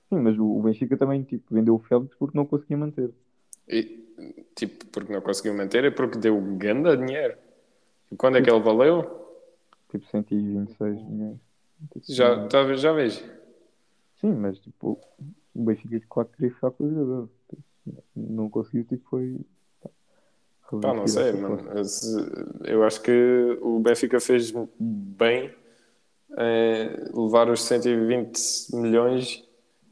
Sim, 0.10 0.20
mas 0.22 0.38
o 0.40 0.60
Benfica 0.62 0.98
também 0.98 1.22
tipo, 1.24 1.54
vendeu 1.54 1.76
o 1.76 1.80
Félix 1.80 2.16
porque 2.18 2.36
não 2.38 2.46
conseguia 2.46 2.78
manter. 2.78 3.12
E, 3.68 4.04
tipo, 4.56 4.86
porque 4.88 5.14
não 5.14 5.22
conseguiu 5.22 5.54
manter 5.54 5.84
é 5.86 5.92
porque 5.92 6.18
deu 6.18 6.40
ganda 6.58 6.98
dinheiro. 6.98 7.38
E 8.12 8.16
quando 8.16 8.38
é 8.38 8.42
que 8.42 8.50
ele 8.50 8.60
valeu? 8.62 9.04
Tipo 9.92 10.06
126 10.08 11.02
milhões. 11.04 11.38
Tipo, 11.94 12.06
Já, 12.12 12.48
tá, 12.48 12.74
já 12.76 12.92
vejo. 12.92 13.22
Sim, 14.20 14.32
mas 14.34 14.58
tipo, 14.60 15.00
o 15.54 15.64
Benfica 15.64 16.02
claro 16.10 16.30
que 16.30 16.38
queria 16.38 16.56
ficar 16.56 16.72
com 16.72 16.86
o 16.86 16.90
jogador. 16.90 17.30
Não 18.16 18.50
conseguiu, 18.50 18.84
tipo, 18.86 19.10
foi. 19.10 19.40
Pá, 20.82 20.94
não 20.94 21.08
sei, 21.08 21.32
mano. 21.34 21.60
Eu 22.66 22.84
acho 22.84 23.02
que 23.02 23.58
o 23.62 23.80
Benfica 23.80 24.20
fez 24.20 24.52
bem 24.80 25.54
eh, 26.38 27.10
levar 27.14 27.50
os 27.50 27.64
120 27.64 28.38
milhões 28.76 29.44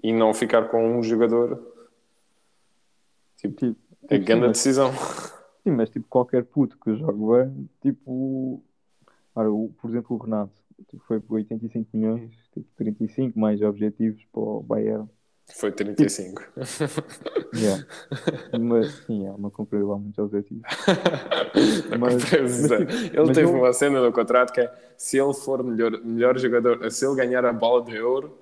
e 0.03 0.11
não 0.11 0.33
ficar 0.33 0.67
com 0.69 0.97
um 0.97 1.01
jogador. 1.01 1.73
Tipo, 3.37 3.55
Tipo, 3.55 3.77
é 4.09 4.17
grande 4.17 4.27
sim, 4.41 4.47
mas- 4.47 4.57
decisão. 4.57 4.91
Sim, 5.63 5.71
mas 5.71 5.89
tipo, 5.89 6.05
qualquer 6.09 6.43
puto 6.45 6.77
que 6.77 6.95
joga 6.95 7.45
bem, 7.45 7.69
tipo. 7.81 8.61
Ora, 9.33 9.51
o, 9.51 9.69
por 9.81 9.89
exemplo, 9.89 10.15
o 10.15 10.19
Renato 10.19 10.53
tipo, 10.89 11.03
foi 11.05 11.19
por 11.19 11.35
85 11.35 11.89
milhões, 11.93 12.31
tipo 12.53 12.67
35 12.77 13.39
mais 13.39 13.61
objetivos 13.61 14.23
para 14.31 14.41
o 14.41 14.61
Bayern. 14.61 15.09
Foi 15.53 15.71
35. 15.71 16.41
Yeah. 17.55 17.85
Mas 18.59 18.91
sim, 19.05 19.25
é, 19.27 19.37
não 19.37 19.49
comprei 19.49 19.81
lá 19.81 19.97
muitos 19.97 20.17
objetivos. 20.19 20.63
Mas- 21.97 22.15
mas, 22.15 22.61
tipo, 22.61 22.73
ele 22.73 23.27
mas 23.27 23.37
teve 23.37 23.49
uma 23.49 23.71
cena 23.71 24.01
no 24.01 24.11
contrato 24.11 24.51
que 24.51 24.59
é 24.59 24.73
se 24.97 25.17
ele 25.17 25.33
for 25.33 25.63
melhor, 25.63 25.91
melhor 26.03 26.37
jogador, 26.37 26.91
se 26.91 27.05
ele 27.07 27.15
ganhar 27.15 27.45
a 27.45 27.53
bola 27.53 27.85
de 27.85 27.97
ouro, 28.01 28.37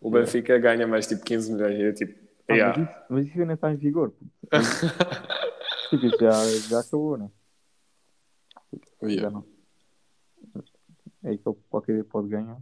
o 0.00 0.10
Benfica 0.10 0.58
ganha 0.58 0.84
mais 0.86 1.06
tipo 1.06 1.22
15 1.24 1.52
milhões. 1.52 1.78
E 1.78 1.92
tipo, 1.92 2.18
Ah, 2.48 2.54
yeah. 2.54 2.76
mas, 2.78 2.88
isso, 2.88 3.04
mas 3.10 3.26
isso 3.28 3.40
ainda 3.40 3.52
está 3.52 3.72
em 3.72 3.76
vigor. 3.76 4.12
tipo, 5.90 6.08
já, 6.20 6.30
já 6.68 6.80
acabou, 6.80 7.16
né? 7.18 7.30
Já 9.02 9.08
Yeah. 9.08 9.30
não. 9.30 9.44
É 11.22 11.28
aí 11.30 11.38
que 11.38 11.48
ele 11.48 11.56
qualquer 11.70 11.92
dia 11.94 12.04
pode 12.04 12.28
ganhar. 12.28 12.56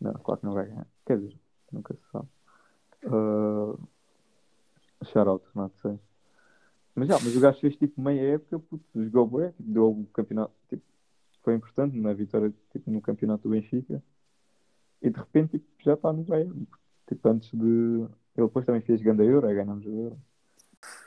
Não, 0.00 0.12
claro 0.14 0.38
que 0.40 0.46
não 0.46 0.54
vai 0.54 0.66
ganhar. 0.66 0.86
Quer 1.04 1.18
dizer, 1.18 1.34
nunca 1.72 1.94
se 1.94 2.00
sabe. 2.12 2.28
Uh, 3.04 3.78
Shoutout, 5.04 5.44
não 5.54 5.70
sei. 5.80 5.98
Mas 6.94 7.08
já, 7.08 7.14
mas 7.14 7.36
o 7.36 7.40
gajo 7.40 7.60
fez 7.60 7.76
tipo 7.76 8.00
meia 8.00 8.34
época, 8.34 8.58
puto, 8.58 8.84
jogou 9.04 9.38
bem, 9.38 9.52
tipo, 9.52 9.70
deu 9.70 9.90
o 9.90 10.06
campeonato, 10.06 10.52
tipo, 10.68 10.82
foi 11.42 11.54
importante 11.54 11.96
na 11.96 12.12
vitória 12.12 12.52
tipo, 12.72 12.90
no 12.90 13.00
campeonato 13.00 13.44
do 13.44 13.50
Benfica. 13.50 14.02
E 15.00 15.08
de 15.08 15.18
repente 15.18 15.58
tipo, 15.58 15.66
já 15.82 15.94
está 15.94 16.12
no 16.12 16.24
Bayern. 16.24 16.66
Tipo, 17.06 17.28
antes 17.28 17.50
de. 17.52 17.64
Ele 18.36 18.46
depois 18.46 18.66
também 18.66 18.82
fez 18.82 19.00
Ganda 19.00 19.24
Euro, 19.24 19.46
aí 19.46 19.54
ganhamos 19.54 19.86
o 19.86 19.90
Euro. 19.90 20.18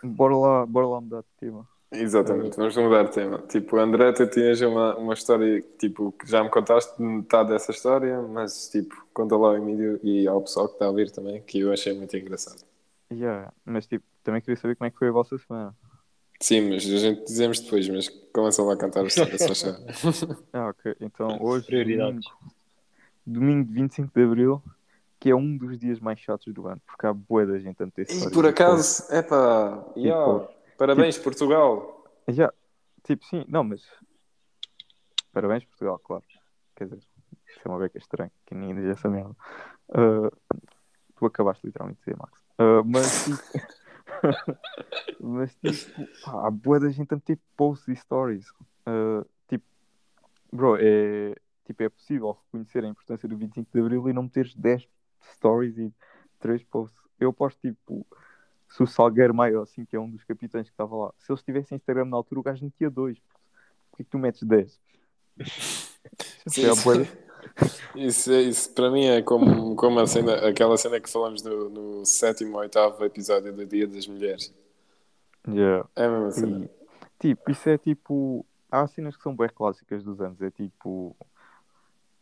Bora 0.04 0.36
lá, 0.36 0.66
bora 0.66 0.88
lá 0.88 1.02
mudar 1.02 1.22
de 1.22 1.28
tema. 1.38 1.68
Exatamente, 1.94 2.56
vamos 2.56 2.78
mudar 2.78 3.04
de 3.04 3.12
tema. 3.12 3.40
Tipo, 3.50 3.78
André, 3.78 4.14
tu 4.14 4.26
tinhas 4.28 4.62
uma, 4.62 4.96
uma 4.96 5.14
história 5.14 5.62
tipo, 5.78 6.14
que 6.14 6.30
já 6.30 6.42
me 6.42 6.50
contaste 6.50 7.02
metade 7.02 7.50
dessa 7.50 7.72
história, 7.72 8.22
mas 8.22 8.70
tipo, 8.70 8.96
conta 9.14 9.36
lá 9.36 9.50
ao 9.50 9.58
Emílio 9.58 10.00
e 10.02 10.26
ao 10.26 10.42
pessoal 10.42 10.68
que 10.70 10.76
está 10.76 10.86
a 10.86 10.90
ouvir 10.90 11.12
também, 11.12 11.42
que 11.42 11.60
eu 11.60 11.72
achei 11.72 11.94
muito 11.94 12.16
engraçado. 12.16 12.64
Yeah, 13.12 13.52
mas 13.66 13.88
tipo, 13.88 14.06
também 14.24 14.40
queria 14.40 14.56
saber 14.56 14.78
como 14.78 14.88
é 14.88 14.92
que 14.92 14.98
foi 14.98 15.10
a 15.10 15.12
vossa 15.12 15.38
semana. 15.38 15.76
Sim, 16.40 16.70
mas 16.70 16.86
a 16.86 16.98
gente 16.98 17.26
dizemos 17.26 17.60
depois, 17.60 17.88
mas 17.90 18.08
começa 18.34 18.64
lá 18.64 18.74
a 18.74 18.78
cantar 18.78 19.04
a 19.04 19.08
história, 19.08 19.38
se 19.38 19.52
achar. 19.52 19.78
Ah, 20.54 20.70
ok. 20.70 20.96
Então 21.02 21.38
hoje, 21.42 21.68
domingo, 21.70 22.22
domingo 23.28 23.68
de 23.68 23.74
25 23.74 24.12
de 24.16 24.24
Abril, 24.24 24.64
que 25.20 25.30
é 25.30 25.36
um 25.36 25.58
dos 25.58 25.78
dias 25.78 26.00
mais 26.00 26.20
chatos 26.20 26.54
do 26.54 26.68
ano, 26.68 26.82
porque 26.88 27.06
há 27.06 27.14
boa 27.14 27.46
da 27.46 27.60
gente 27.60 27.84
a 27.84 27.86
meter 27.86 28.08
E 28.10 28.32
por 28.32 28.46
acaso, 28.46 29.14
epá, 29.14 29.86
yeah, 29.96 30.48
parabéns 30.82 31.18
Portugal. 31.20 31.78
coisas. 32.26 32.36
Já, 32.36 32.52
tipo, 33.04 33.24
sim, 33.26 33.46
não, 33.48 33.64
mas. 33.64 33.84
Parabéns, 35.32 35.64
Portugal, 35.66 36.00
claro. 36.00 36.24
Quer 36.76 36.86
dizer, 36.86 37.00
isso 37.48 37.60
é 37.64 37.70
uma 37.70 37.78
beca 37.78 38.00
estranha, 38.00 38.32
que 38.48 38.56
ninguém 38.56 38.76
diz 38.78 38.86
essa 38.86 39.08
merda. 39.08 39.36
Ah, 39.94 40.32
tu 41.16 41.26
acabaste 41.28 41.68
literalmente 41.68 42.00
de 42.00 42.06
dizer, 42.06 42.18
Max. 42.18 42.42
Ah, 42.58 42.82
mas, 42.84 43.26
tipo, 43.26 43.68
mas, 45.22 45.56
tipo, 45.56 46.08
pá, 46.24 46.48
há 46.48 46.52
boa 46.52 46.80
da 46.80 46.90
gente 46.90 47.14
a 47.14 47.16
meter 47.16 47.38
posts 47.56 47.88
e 47.88 47.96
stories. 47.96 48.52
Ah, 48.88 49.24
tipo, 49.48 49.66
bro, 50.52 50.78
é, 50.80 51.36
tipo, 51.64 51.84
é 51.84 51.90
possível 51.90 52.40
reconhecer 52.46 52.84
a 52.84 52.88
importância 52.88 53.30
do 53.30 53.38
25 53.38 53.70
de 53.72 53.80
Abril 53.80 54.10
e 54.10 54.14
não 54.14 54.24
meteres 54.24 54.56
10 54.56 54.88
stories 55.36 55.78
e 55.78 55.94
3 56.40 56.64
posts. 56.64 57.00
Eu 57.20 57.32
posto, 57.32 57.60
tipo, 57.62 58.04
se 58.72 58.82
o 58.82 58.88
Salgueiro 58.88 59.34
Maio, 59.34 59.62
assim, 59.62 59.86
que 59.86 59.96
é 59.96 60.00
um 60.00 60.10
dos 60.10 60.24
capitães 60.24 60.68
que 60.68 60.74
estava 60.74 60.96
lá, 60.96 61.14
se 61.20 61.32
eles 61.32 61.44
tivessem 61.44 61.76
Instagram 61.76 62.06
na 62.06 62.18
altura, 62.18 62.40
o 62.40 62.44
gajo 62.44 62.64
metia 62.64 62.90
2. 62.90 63.18
Porquê 63.92 64.04
que 64.04 64.10
tu 64.10 64.18
metes 64.18 64.44
10? 64.44 64.80
Sim, 66.48 66.66
é 66.66 66.72
Isso, 67.96 68.32
é- 68.32 68.42
isso 68.42 68.74
para 68.74 68.90
mim 68.90 69.06
é 69.06 69.22
como, 69.22 69.76
como 69.76 70.00
a 70.00 70.08
cena, 70.08 70.48
aquela 70.48 70.78
cena 70.78 71.00
que 71.02 71.10
falamos 71.10 71.44
no, 71.44 71.70
no 71.70 72.06
sétimo 72.06 72.54
ou 72.54 72.62
oitavo 72.62 73.04
episódio 73.04 73.52
do 73.52 73.66
Dia 73.66 73.88
das 73.88 74.08
Mulheres. 74.08 74.54
Yeah. 75.48 75.88
É 75.96 76.06
a 76.06 76.10
mesma 76.10 76.32
cena. 76.32 76.66
E, 76.66 76.70
tipo, 77.20 77.52
isso 77.52 77.68
é 77.70 77.78
tipo. 77.78 78.46
Há 78.72 78.88
cenas 78.88 79.18
que 79.18 79.24
são 79.24 79.36
bem 79.36 79.50
clássicas 79.50 80.04
dos 80.04 80.22
anos. 80.22 80.42
É 80.42 80.50
tipo. 80.52 81.16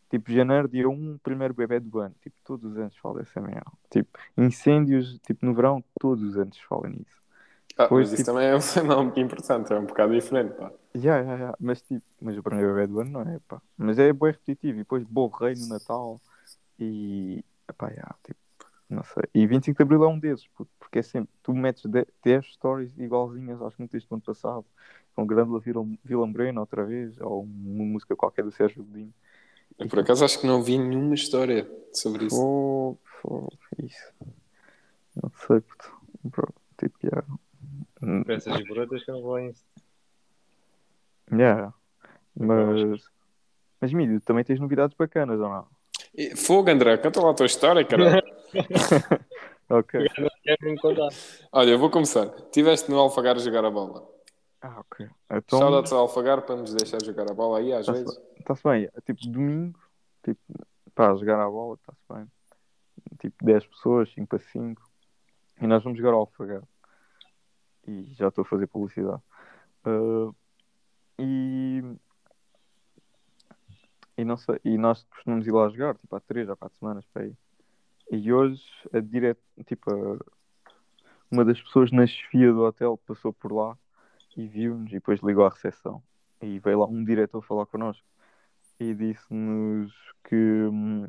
Tipo, 0.09 0.31
janeiro, 0.31 0.67
dia 0.67 0.89
1, 0.89 1.17
primeiro 1.19 1.53
bebê 1.53 1.79
do 1.79 1.99
ano. 1.99 2.15
Tipo, 2.21 2.35
todos 2.43 2.71
os 2.71 2.77
anos 2.77 2.97
fala 2.97 3.21
essa 3.21 3.39
merda. 3.41 3.71
Tipo, 3.91 4.17
incêndios, 4.37 5.19
tipo, 5.19 5.45
no 5.45 5.53
verão, 5.53 5.83
todos 5.99 6.23
os 6.23 6.37
anos 6.37 6.59
falam 6.61 6.91
nisso. 6.91 7.19
Ah, 7.77 7.87
Pois, 7.87 8.09
mas 8.09 8.13
isso 8.13 8.23
tipo- 8.23 8.25
também 8.25 8.47
é 8.47 8.55
um 8.55 8.61
fenómeno 8.61 9.19
importante, 9.19 9.71
é 9.73 9.79
um 9.79 9.85
bocado 9.85 10.13
diferente, 10.13 10.53
pá. 10.55 10.71
Já, 10.95 11.23
já, 11.23 11.37
já. 11.37 11.55
Mas, 11.59 11.81
tipo, 11.81 12.05
mas 12.21 12.37
o 12.37 12.43
primeiro 12.43 12.73
bebê 12.73 12.87
do 12.87 12.99
ano 12.99 13.11
não 13.11 13.21
é, 13.21 13.39
pá. 13.47 13.61
Mas 13.77 13.99
é 13.99 14.11
bem 14.11 14.31
repetitivo. 14.31 14.75
E 14.79 14.79
depois, 14.79 15.03
bom 15.05 15.27
rei 15.29 15.55
no 15.55 15.67
Natal. 15.67 16.19
E. 16.79 17.43
Pá, 17.77 17.91
já, 17.93 18.15
tipo. 18.23 18.39
Não 18.89 19.03
sei. 19.03 19.23
E 19.35 19.45
25 19.47 19.77
de 19.77 19.83
Abril 19.83 20.03
é 20.03 20.07
um 20.07 20.19
desses, 20.19 20.47
puto, 20.49 20.71
porque 20.79 20.99
é 20.99 21.03
sempre. 21.03 21.31
Tu 21.43 21.53
metes 21.53 21.85
10 21.85 22.05
10 22.23 22.45
stories 22.53 22.97
igualzinhas 22.97 23.61
aos 23.61 23.75
que 23.75 23.81
meteste 23.83 24.09
no 24.11 24.15
ano 24.17 24.23
passado. 24.23 24.65
Com 25.15 25.25
Grande 25.27 25.59
Vila, 25.61 25.85
Vila 26.03 26.27
Morena 26.27 26.61
outra 26.61 26.85
vez. 26.85 27.19
Ou 27.21 27.43
uma 27.43 27.85
música 27.85 28.15
qualquer 28.15 28.43
do 28.43 28.51
Sérgio 28.51 28.83
Godinho. 28.83 29.13
Eu, 29.79 29.87
por 29.87 29.99
acaso 29.99 30.25
acho 30.25 30.39
que 30.39 30.47
não 30.47 30.61
vi 30.61 30.77
nenhuma 30.77 31.15
história 31.15 31.69
sobre 31.93 32.25
isso. 32.25 32.35
Fogo, 32.35 32.99
fogo, 33.21 33.53
isso. 33.81 34.13
Não 35.21 35.31
sei, 35.47 35.61
puto. 35.61 35.91
Bro, 36.23 36.53
tipo, 36.77 36.97
já. 37.03 37.23
Hum, 38.01 38.23
Peças 38.23 38.59
e 38.59 38.63
boletas 38.65 39.03
que 39.03 39.11
eu 39.11 39.21
não 39.21 39.39
Insta. 39.39 39.65
Yeah. 41.31 41.73
Mas. 42.35 43.01
Mas, 43.81 43.93
Mídio, 43.93 44.19
também 44.21 44.43
tens 44.43 44.59
novidades 44.59 44.95
bacanas 44.97 45.39
ou 45.39 45.47
não? 45.49 45.67
E- 46.13 46.35
Fogo, 46.35 46.69
André, 46.69 46.97
canta 46.97 47.21
lá 47.21 47.31
a 47.31 47.33
tua 47.33 47.45
história, 47.45 47.85
cara. 47.85 48.21
Ok. 49.71 49.99
Olha, 51.51 51.69
eu 51.69 51.77
vou 51.77 51.91
começar. 51.91 52.25
Estiveste 52.25 52.89
no 52.89 52.97
Alfagar 52.97 53.35
a 53.35 53.39
jogar 53.39 53.63
a 53.63 53.69
bola. 53.69 54.03
Ah, 54.63 54.79
ok. 54.79 55.07
Então. 55.31 55.59
Shoutouts 55.59 55.93
ao 55.93 55.99
Alfagar 55.99 56.41
para 56.41 56.55
nos 56.55 56.73
deixar 56.73 56.99
jogar 57.03 57.29
a 57.29 57.35
bola 57.35 57.59
aí 57.59 57.71
às 57.71 57.85
vezes. 57.85 58.19
Está-se 58.49 58.63
bem. 58.63 58.89
É 58.95 59.01
Tipo, 59.01 59.21
domingo, 59.29 59.79
tipo, 60.23 60.39
jogar 61.19 61.39
a 61.39 61.47
bola, 61.47 61.75
está-se 61.75 62.01
bem. 62.11 62.27
Tipo, 63.19 63.45
10 63.45 63.65
pessoas, 63.67 64.11
5 64.11 64.27
para 64.27 64.39
5. 64.39 64.89
E 65.61 65.67
nós 65.67 65.83
vamos 65.83 65.99
jogar 65.99 66.13
ao 66.13 66.21
Alfagar. 66.21 66.63
E 67.87 68.05
já 68.15 68.29
estou 68.29 68.41
a 68.41 68.45
fazer 68.45 68.65
publicidade. 68.65 69.21
Ah, 69.85 70.33
e. 71.19 71.83
E 74.17 74.25
não 74.25 74.35
sei. 74.35 74.59
E 74.65 74.77
nós 74.79 75.03
costumamos 75.03 75.45
ir 75.45 75.51
lá 75.51 75.69
jogar, 75.69 75.95
tipo, 75.95 76.15
há 76.15 76.19
3 76.19 76.49
ou 76.49 76.57
4 76.57 76.77
semanas 76.79 77.05
para 77.13 77.23
aí. 77.23 77.33
E 78.11 78.33
hoje, 78.33 78.63
a 78.91 78.99
direto, 78.99 79.41
tipo, 79.67 79.91
a- 79.91 80.19
uma 81.29 81.45
das 81.45 81.61
pessoas 81.61 81.91
na 81.91 82.07
chefia 82.07 82.51
do 82.51 82.63
hotel 82.63 82.97
passou 83.05 83.31
por 83.31 83.51
lá 83.51 83.77
e 84.35 84.47
viu-nos 84.47 84.89
e 84.89 84.95
depois 84.95 85.19
ligou 85.21 85.45
à 85.45 85.49
recepção. 85.49 86.01
E 86.41 86.57
veio 86.57 86.79
lá 86.79 86.87
um 86.87 87.03
diretor 87.03 87.43
falar 87.43 87.67
connosco 87.67 88.03
e 88.79 88.93
disse-nos 88.93 89.91
que 90.23 90.35
hum, 90.35 91.07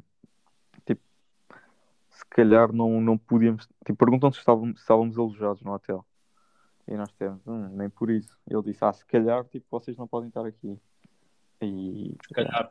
tipo, 0.85 1.01
se 2.11 2.25
calhar 2.29 2.73
não, 2.73 3.01
não 3.01 3.17
podíamos. 3.17 3.69
Tipo, 3.87 3.97
perguntam 3.97 4.33
se 4.33 4.39
estávamos, 4.39 4.77
se 4.77 4.83
estávamos 4.83 5.19
alojados 5.19 5.63
no 5.63 5.73
hotel. 5.73 6.05
E 6.89 6.95
nós 6.95 7.09
dissemos, 7.11 7.41
hum, 7.47 7.69
nem 7.77 7.89
por 7.89 8.11
isso. 8.11 8.37
Ele 8.49 8.63
disse, 8.63 8.85
ah, 8.85 8.93
se 8.93 9.05
calhar 9.07 9.45
tipo, 9.45 9.67
vocês 9.71 9.97
não 9.97 10.09
podem 10.09 10.29
estar 10.29 10.45
aqui. 10.45 10.77
E, 11.63 12.17
Se 12.27 12.35
calhar. 12.35 12.69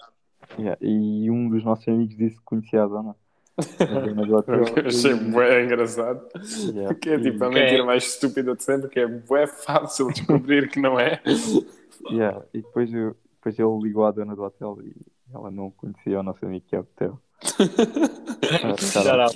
yeah, 0.58 0.78
e 0.82 1.30
um 1.32 1.50
dos 1.50 1.64
nossos 1.64 1.88
amigos 1.88 2.18
disse 2.18 2.38
que 2.38 2.43
conhecia 2.43 2.84
a 2.84 2.88
dona. 2.88 3.16
achei 4.88 5.14
bué 5.14 5.66
engraçado. 5.66 6.28
yeah, 6.74 6.95
Que 6.95 7.10
é 7.12 7.20
tipo 7.20 7.43
a 7.43 7.50
mentira 7.50 7.84
mais 7.84 8.06
estúpida 8.06 8.56
de 8.56 8.64
sempre, 8.64 8.89
que 8.89 9.00
é 9.00 9.08
bué 9.08 9.47
fácil 9.47 10.08
descobrir 10.08 10.70
que 10.70 10.80
não 10.80 11.00
é. 11.00 11.22
Yeah, 12.10 12.45
e 12.54 12.62
depois, 12.62 12.93
eu, 12.93 13.14
depois 13.39 13.57
ele 13.57 13.79
ligou 13.81 14.05
à 14.05 14.11
dona 14.11 14.35
do 14.35 14.43
hotel 14.43 14.77
e 14.83 14.95
ela 15.33 15.49
não 15.49 15.71
conhecia 15.71 16.19
o 16.19 16.23
nosso 16.23 16.45
amigo 16.45 16.65
que 16.67 16.75
é 16.75 16.79
o 16.79 16.81
hotel. 16.81 17.19
Ah, 18.51 19.27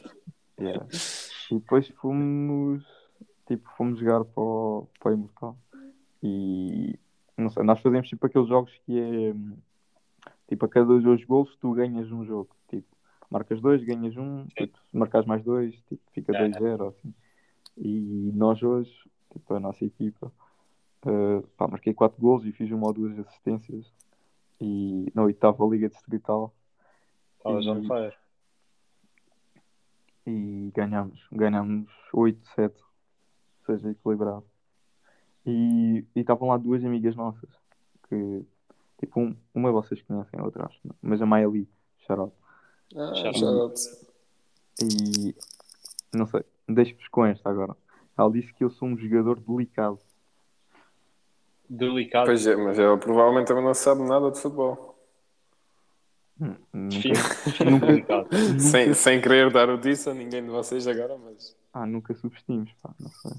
yeah. 0.60 0.88
E 1.52 1.56
depois 1.56 1.88
fomos, 1.90 2.84
tipo, 3.46 3.70
fomos 3.78 4.00
jogar 4.00 4.24
para 4.24 4.42
o, 4.42 4.88
para 5.00 5.12
o 5.12 5.14
Imortal. 5.14 5.58
E 6.24 6.98
não 7.38 7.50
sei, 7.50 7.64
nós 7.64 7.80
fazemos 7.80 8.08
tipo 8.08 8.26
aqueles 8.26 8.48
jogos 8.48 8.72
que 8.86 9.00
é 9.00 9.36
tipo 10.48 10.66
a 10.66 10.70
cada 10.70 11.00
dois 11.00 11.24
gols 11.26 11.56
tu 11.58 11.74
ganhas 11.74 12.12
um 12.12 12.26
jogo. 12.26 12.50
Tipo, 12.70 12.88
marcas 13.30 13.62
dois, 13.62 13.84
ganhas 13.84 14.16
um, 14.18 14.46
tipo, 14.48 14.78
se 14.78 14.98
marcares 14.98 15.28
mais 15.28 15.44
dois, 15.44 15.76
tipo, 15.88 16.02
fica 16.12 16.32
Yeah. 16.34 16.60
2-0 16.60 16.90
assim. 16.90 17.14
E 17.78 18.32
nós 18.34 18.62
hoje, 18.62 18.92
tipo, 19.32 19.54
a 19.54 19.60
nossa 19.60 19.84
equipa, 19.84 20.32
Uh, 21.06 21.46
pá, 21.58 21.68
marquei 21.68 21.94
4 21.94 22.20
gols 22.22 22.46
e 22.46 22.52
fiz 22.52 22.72
uma 22.72 22.88
ou 22.88 22.94
duas 22.94 23.20
assistências 23.20 23.86
e 24.62 25.12
na 25.14 25.24
oitava 25.24 25.66
Liga 25.66 25.90
Distrital 25.90 26.54
Estavas 27.38 27.66
e, 27.66 27.70
on 27.70 27.82
fire. 27.82 28.16
e 30.26 30.72
ganhámos, 30.74 31.28
ganhámos 31.30 31.92
8-7, 32.14 32.38
ou 32.58 33.66
seja, 33.66 33.92
equilibrado. 33.92 34.46
E 35.46 36.06
estavam 36.16 36.48
lá 36.48 36.58
duas 36.58 36.86
amigas 36.86 37.18
nossas 37.18 37.50
que 38.08 38.46
tipo 39.00 39.20
um, 39.20 39.36
uma 39.54 39.72
vocês 39.72 40.02
conhecem, 40.04 40.40
a 40.40 40.44
outra 40.44 40.66
acho, 40.66 40.80
não. 40.86 40.96
mas 41.02 41.22
a 41.22 41.26
shout 41.26 42.22
out. 42.22 42.34
Ah, 42.96 43.14
Já. 43.14 43.34
shoutouts. 43.34 44.08
E 44.82 45.36
não 46.14 46.26
sei, 46.28 46.44
deixo-vos 46.68 47.08
com 47.10 47.26
esta 47.26 47.50
agora. 47.50 47.76
Ela 48.18 48.32
disse 48.32 48.54
que 48.54 48.64
eu 48.64 48.70
sou 48.70 48.88
um 48.88 48.98
jogador 48.98 49.40
delicado. 49.40 50.00
Delicado. 51.70 52.26
Pois 52.26 52.46
é, 52.46 52.56
mas 52.56 52.78
ela 52.78 52.98
provavelmente 52.98 53.48
também 53.48 53.64
não 53.64 53.74
sabe 53.74 54.04
nada 54.04 54.30
de 54.32 54.40
futebol. 54.40 54.94
Hum, 56.42 56.56
Nunca, 56.74 57.64
nunca, 57.64 58.28
Sem, 58.60 58.94
sem 58.94 59.22
querer 59.22 59.52
dar 59.52 59.70
o 59.70 59.78
disso 59.78 60.10
a 60.10 60.14
ninguém 60.14 60.44
de 60.44 60.50
vocês 60.50 60.88
agora, 60.88 61.18
mas 61.18 61.56
ah, 61.74 61.86
nunca 61.88 62.14
subestimes, 62.14 62.72
pá, 62.82 62.94
não 63.00 63.10
sei. 63.10 63.32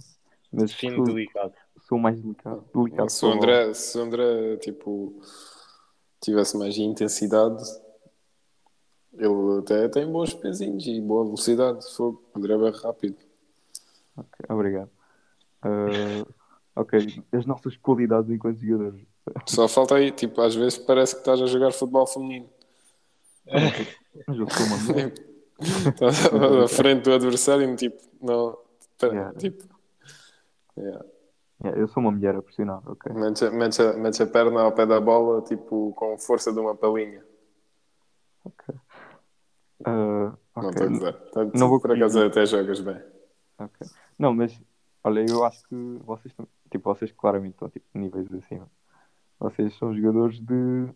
Mas 0.52 0.72
Fino, 0.72 0.96
sou, 0.96 1.04
delicado. 1.04 1.54
sou 1.88 1.98
mais 1.98 2.20
delicado. 2.20 2.64
delicado 2.74 3.10
se 3.10 3.24
o 3.24 3.30
André, 3.30 3.74
se 3.74 3.98
André 3.98 4.56
tipo, 4.56 5.20
tivesse 6.20 6.56
mais 6.56 6.76
intensidade, 6.76 7.62
ele 9.12 9.58
até 9.60 9.88
tem 9.88 10.10
bons 10.10 10.34
pezinhos 10.34 10.86
e 10.86 11.00
boa 11.00 11.24
velocidade. 11.24 11.84
O 12.00 12.18
André 12.34 12.54
é 12.54 12.58
bem 12.58 12.72
rápido. 12.72 13.16
Ok, 14.16 14.46
obrigado. 14.48 14.90
Ah, 15.62 16.24
ok, 16.76 17.22
as 17.32 17.46
nossas 17.46 17.76
qualidades 17.76 18.30
enquanto 18.30 18.58
jogadores. 18.58 19.06
Só 19.46 19.66
falta 19.68 19.96
aí, 19.96 20.10
tipo, 20.10 20.40
às 20.40 20.54
vezes 20.54 20.78
parece 20.78 21.14
que 21.14 21.20
estás 21.20 21.40
a 21.40 21.46
jogar 21.46 21.72
futebol 21.72 22.06
feminino. 22.06 22.48
Mas 24.26 24.38
eu 24.38 24.48
sou 24.50 24.66
uma 24.66 24.76
mulher. 24.78 25.14
Estás 25.60 26.26
à 26.26 26.68
frente 26.68 27.02
do 27.04 27.12
adversário 27.12 27.70
e 27.70 27.76
tipo, 27.76 28.02
não. 28.20 28.58
Yeah. 29.02 29.32
Tipo, 29.38 29.64
yeah. 30.76 31.04
Yeah, 31.62 31.80
eu 31.80 31.88
sou 31.88 32.02
uma 32.02 32.10
mulher 32.10 32.34
apaixonada, 32.36 32.90
ok. 32.90 33.12
metes, 33.12 33.42
a, 33.42 33.50
metes, 33.50 33.80
a, 33.80 33.92
metes 33.94 34.20
a 34.20 34.26
perna 34.26 34.62
ao 34.62 34.72
pé 34.72 34.84
da 34.86 35.00
bola, 35.00 35.40
tipo, 35.42 35.92
com 35.94 36.18
força 36.18 36.52
de 36.52 36.58
uma 36.58 36.74
palinha. 36.74 37.24
ok. 38.44 38.74
Ah, 39.84 40.36
Não 40.56 40.68
ok. 40.68 40.68
estou 40.70 40.86
a 40.86 40.90
dizer. 40.90 41.58
Não 41.58 41.68
vou 41.68 41.80
por 41.80 41.92
acaso 41.92 42.22
até 42.22 42.44
jogas 42.46 42.80
bem. 42.80 43.00
Ok. 43.58 43.86
Não, 44.18 44.34
mas 44.34 44.60
olha, 45.02 45.24
eu 45.28 45.44
acho 45.44 45.62
que 45.68 45.74
vocês 46.04 46.32
estão, 46.32 46.46
tipo, 46.74 46.92
vocês 46.92 47.12
claramente 47.12 47.52
estão 47.52 47.68
tipo 47.70 47.86
níveis 47.94 48.26
acima. 48.34 48.68
Vocês 49.38 49.72
são 49.78 49.94
jogadores 49.94 50.40
de 50.40 50.88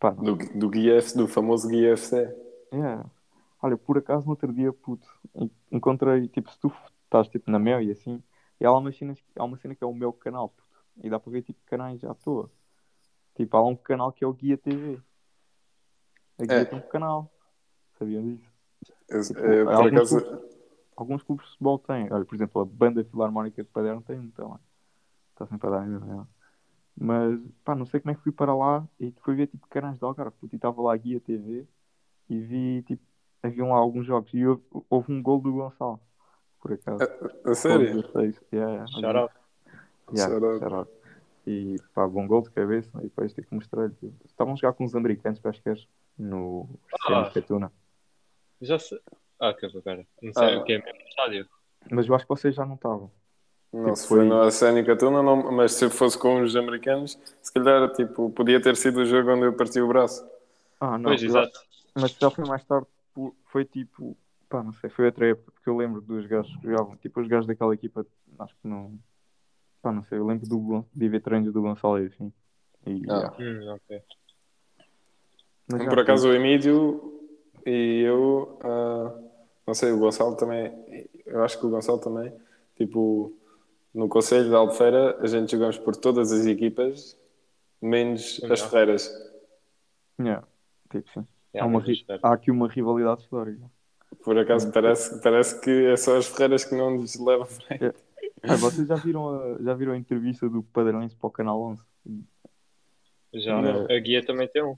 pá, 0.00 0.10
Do, 0.10 0.34
do, 0.36 0.68
GF, 0.70 1.16
do 1.16 1.28
famoso 1.28 1.68
GFC. 1.68 2.16
é. 2.72 3.04
Olha, 3.62 3.78
por 3.78 3.96
acaso 3.96 4.26
no 4.26 4.32
outro 4.32 4.52
dia, 4.52 4.70
puto, 4.74 5.08
en- 5.34 5.50
encontrei, 5.72 6.28
tipo, 6.28 6.50
se 6.50 6.58
tu 6.58 6.70
estás 7.04 7.28
tipo 7.28 7.50
na 7.50 7.58
Mel 7.58 7.80
e 7.80 7.90
assim, 7.92 8.22
e 8.60 8.66
há 8.66 8.70
lá 8.70 8.76
umas 8.78 8.94
cenas, 8.98 9.18
há 9.36 9.42
uma 9.44 9.56
cena 9.56 9.74
que 9.74 9.82
é 9.82 9.86
o 9.86 9.94
meu 9.94 10.12
canal, 10.12 10.50
puto, 10.50 10.68
e 11.02 11.08
dá 11.08 11.18
para 11.18 11.32
ver 11.32 11.42
tipo 11.42 11.58
canais 11.64 12.04
à 12.04 12.12
toa. 12.14 12.50
Tipo, 13.34 13.56
há 13.56 13.64
um 13.66 13.74
canal 13.74 14.12
que 14.12 14.22
é 14.22 14.26
o 14.26 14.34
Guia 14.34 14.58
TV. 14.58 15.00
A 16.38 16.44
Guia 16.44 16.56
É. 16.58 16.64
tem 16.66 16.78
um 16.78 16.82
canal. 16.82 17.32
Sabiam 17.98 18.22
disso? 18.22 18.50
Eu, 19.08 19.22
Tipo, 19.22 19.38
eu, 19.40 19.64
por 19.64 19.74
alguns 19.74 19.92
acaso, 19.94 20.20
clubes- 20.20 20.53
alguns 20.96 21.22
clubes 21.22 21.44
de 21.46 21.52
futebol 21.52 21.78
têm. 21.78 22.12
Olha, 22.12 22.24
por 22.24 22.34
exemplo, 22.34 22.60
a 22.62 22.64
Banda 22.64 23.04
Filarmónica 23.04 23.62
de 23.62 23.68
Paderno 23.70 24.02
tem 24.02 24.18
um 24.18 24.30
também. 24.30 24.58
Está 25.32 25.46
sempre 25.46 25.66
a 25.68 25.70
dar 25.70 25.80
ainda, 25.82 26.04
é? 26.22 26.26
Mas, 26.96 27.40
pá, 27.64 27.74
não 27.74 27.86
sei 27.86 28.00
como 28.00 28.12
é 28.12 28.14
que 28.14 28.22
fui 28.22 28.30
para 28.32 28.54
lá 28.54 28.86
e 29.00 29.12
fui 29.22 29.34
ver, 29.34 29.48
tipo, 29.48 29.66
canais 29.68 29.98
de 29.98 30.04
Algarve. 30.04 30.36
puto, 30.38 30.54
E 30.54 30.56
estava 30.56 30.80
lá 30.80 30.94
a 30.94 30.96
Guia 30.96 31.20
TV 31.20 31.66
e 32.28 32.40
vi, 32.40 32.82
tipo, 32.82 33.02
haviam 33.42 33.70
lá 33.70 33.76
alguns 33.76 34.06
jogos 34.06 34.32
e 34.32 34.46
houve, 34.46 34.62
houve 34.88 35.12
um 35.12 35.20
gol 35.22 35.40
do 35.40 35.52
Gonçalo, 35.52 36.00
por 36.60 36.72
acaso. 36.72 37.02
a, 37.44 37.50
a 37.50 37.54
sério? 37.54 37.92
Gol 37.94 38.02
16. 38.02 38.40
Yeah, 38.52 38.72
yeah, 38.72 38.86
Shout 38.86 39.16
out. 39.18 39.34
Yeah, 40.12 40.32
Shout 40.32 40.44
out. 40.46 40.58
shout 40.60 40.74
out. 40.74 40.90
E 41.46 41.76
pá, 41.92 42.06
bom 42.06 42.26
gol 42.26 42.40
de 42.42 42.50
cabeça 42.52 42.90
e 43.00 43.02
depois 43.02 43.34
tipo, 43.34 43.54
mostrei-lhe. 43.54 43.92
Tipo, 43.96 44.14
estavam 44.24 44.54
a 44.54 44.56
jogar 44.56 44.72
com 44.74 44.84
os 44.84 44.94
americanos, 44.94 45.44
acho 45.44 45.60
que 45.62 45.68
és, 45.68 45.86
no 46.16 46.68
Ah. 47.08 47.22
ah. 47.26 47.30
Catuna. 47.34 47.72
Já 48.62 48.78
sei. 48.78 49.00
Ah, 49.48 49.54
que 49.54 49.68
pera. 49.82 50.06
Não 50.22 50.32
sei 50.32 50.54
Ah. 50.54 50.58
o 50.58 50.64
que 50.64 50.72
é 50.72 50.78
mesmo 50.78 51.00
estádio. 51.08 51.48
Mas 51.90 52.06
eu 52.06 52.14
acho 52.14 52.24
que 52.24 52.28
vocês 52.30 52.54
já 52.54 52.64
não 52.64 52.76
estavam. 52.76 53.10
Não, 53.72 53.84
Tipo, 53.86 53.96
se 53.96 54.06
foi 54.08 54.18
foi- 54.20 54.28
na 54.28 54.50
Sénica 54.50 54.96
Tuna, 54.96 55.22
não, 55.22 55.50
mas 55.52 55.72
se 55.72 55.90
fosse 55.90 56.16
com 56.16 56.40
os 56.42 56.54
americanos, 56.56 57.18
se 57.42 57.52
calhar 57.52 57.92
tipo, 57.92 58.30
podia 58.30 58.60
ter 58.62 58.76
sido 58.76 59.00
o 59.00 59.04
jogo 59.04 59.32
onde 59.32 59.42
eu 59.46 59.52
parti 59.52 59.80
o 59.80 59.88
braço. 59.88 60.24
Ah, 60.80 60.96
não. 60.96 61.10
Pois, 61.10 61.22
exato. 61.22 61.58
mas 61.94 62.12
já 62.12 62.30
foi 62.30 62.44
mais 62.46 62.64
tarde. 62.64 62.86
Foi 63.46 63.64
tipo. 63.64 64.16
Pá, 64.48 64.62
não 64.62 64.72
sei. 64.74 64.88
Foi 64.90 65.06
outra 65.06 65.26
época. 65.28 65.50
Porque 65.52 65.68
eu 65.68 65.76
lembro 65.76 66.00
dos 66.00 66.24
gajos 66.26 66.54
que 66.56 66.62
jogavam. 66.68 66.96
Tipo, 66.96 67.20
os 67.20 67.28
gajos 67.28 67.46
daquela 67.46 67.74
equipa. 67.74 68.06
Acho 68.38 68.54
que 68.54 68.68
não. 68.68 68.98
Pá, 69.82 69.90
não 69.92 70.04
sei. 70.04 70.18
Eu 70.18 70.26
lembro 70.26 70.48
do, 70.48 70.84
de 70.94 71.08
ver 71.08 71.20
treinos 71.20 71.52
do 71.52 71.60
Gonçalo 71.62 71.98
e 72.02 72.06
assim. 72.06 72.32
E, 72.86 73.02
Ah. 73.10 73.32
Hum, 73.38 73.72
ok. 73.74 74.02
Mas 75.70 75.82
já, 75.82 75.88
Por 75.88 75.98
acaso 76.00 76.28
o 76.28 76.32
Emílio 76.34 77.20
e 77.66 78.02
eu, 78.06 78.58
ah, 78.62 79.12
não 79.66 79.74
sei, 79.74 79.92
o 79.92 79.98
Gonçalo 79.98 80.36
também, 80.36 80.72
eu 81.26 81.42
acho 81.42 81.58
que 81.58 81.66
o 81.66 81.70
Gonçalo 81.70 81.98
também, 81.98 82.32
tipo, 82.76 83.32
no 83.94 84.08
Conselho 84.08 84.48
de 84.48 84.54
Albufeira 84.54 85.18
a 85.20 85.26
gente 85.26 85.52
jogamos 85.52 85.78
por 85.78 85.96
todas 85.96 86.32
as 86.32 86.46
equipas, 86.46 87.16
menos 87.80 88.40
as 88.44 88.60
Não. 88.60 88.68
Ferreiras. 88.68 89.10
yeah, 90.20 90.46
tipo, 90.90 91.08
sim. 91.10 91.26
É, 91.52 91.60
Há, 91.60 91.66
uma 91.66 91.84
há 92.22 92.32
aqui 92.32 92.50
uma 92.50 92.68
rivalidade 92.68 93.22
histórica. 93.22 93.70
Por 94.24 94.36
acaso 94.38 94.72
parece, 94.72 95.20
parece 95.22 95.60
que 95.60 95.70
é 95.86 95.96
só 95.96 96.16
as 96.16 96.26
Ferreiras 96.26 96.64
que 96.64 96.74
não 96.74 96.96
nos 96.96 97.14
levam 97.18 97.46
bem. 97.68 97.92
Ah, 98.42 98.56
vocês 98.56 98.86
já 98.86 98.96
viram, 98.96 99.28
a, 99.30 99.62
já 99.62 99.74
viram 99.74 99.92
a 99.92 99.96
entrevista 99.96 100.48
do 100.48 100.62
Padrões 100.62 101.14
para 101.14 101.26
o 101.28 101.30
Canal 101.30 101.60
11? 101.62 101.82
Já, 103.34 103.60
Não. 103.60 103.84
a 103.90 103.98
guia 104.00 104.24
também 104.24 104.48
tem 104.48 104.62
um. 104.62 104.76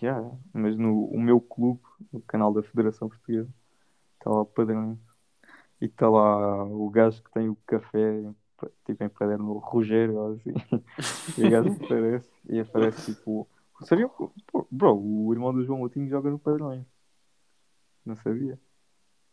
Já, 0.00 0.20
já. 0.20 0.30
mas 0.52 0.76
no 0.76 1.04
o 1.06 1.20
meu 1.20 1.40
clube, 1.40 1.80
no 2.12 2.20
canal 2.22 2.52
da 2.52 2.62
Federação 2.62 3.08
Portuguesa, 3.08 3.48
está 4.26 4.30
lá 4.30 4.40
o 4.40 4.46
Padrões. 4.46 4.98
E 5.80 5.84
está 5.86 6.08
lá 6.08 6.64
o 6.64 6.88
gajo 6.90 7.22
que 7.22 7.30
tem 7.32 7.48
o 7.48 7.56
café, 7.66 8.22
tipo 8.84 9.04
em 9.04 9.08
Paderno, 9.08 9.52
o 9.52 9.58
Rogério, 9.58 10.16
ou 10.16 10.32
assim. 10.32 10.52
E 11.38 11.46
o 11.46 11.50
gajo 11.50 11.72
aparece, 11.72 12.30
e 12.48 12.60
aparece 12.60 13.14
tipo. 13.14 13.46
Sabia? 13.82 14.10
Bro, 14.70 14.98
o 14.98 15.32
irmão 15.32 15.52
do 15.52 15.62
João 15.64 15.78
Moutinho 15.80 16.08
joga 16.08 16.30
no 16.30 16.38
Padrões. 16.38 16.82
Não 18.04 18.16
sabia. 18.16 18.58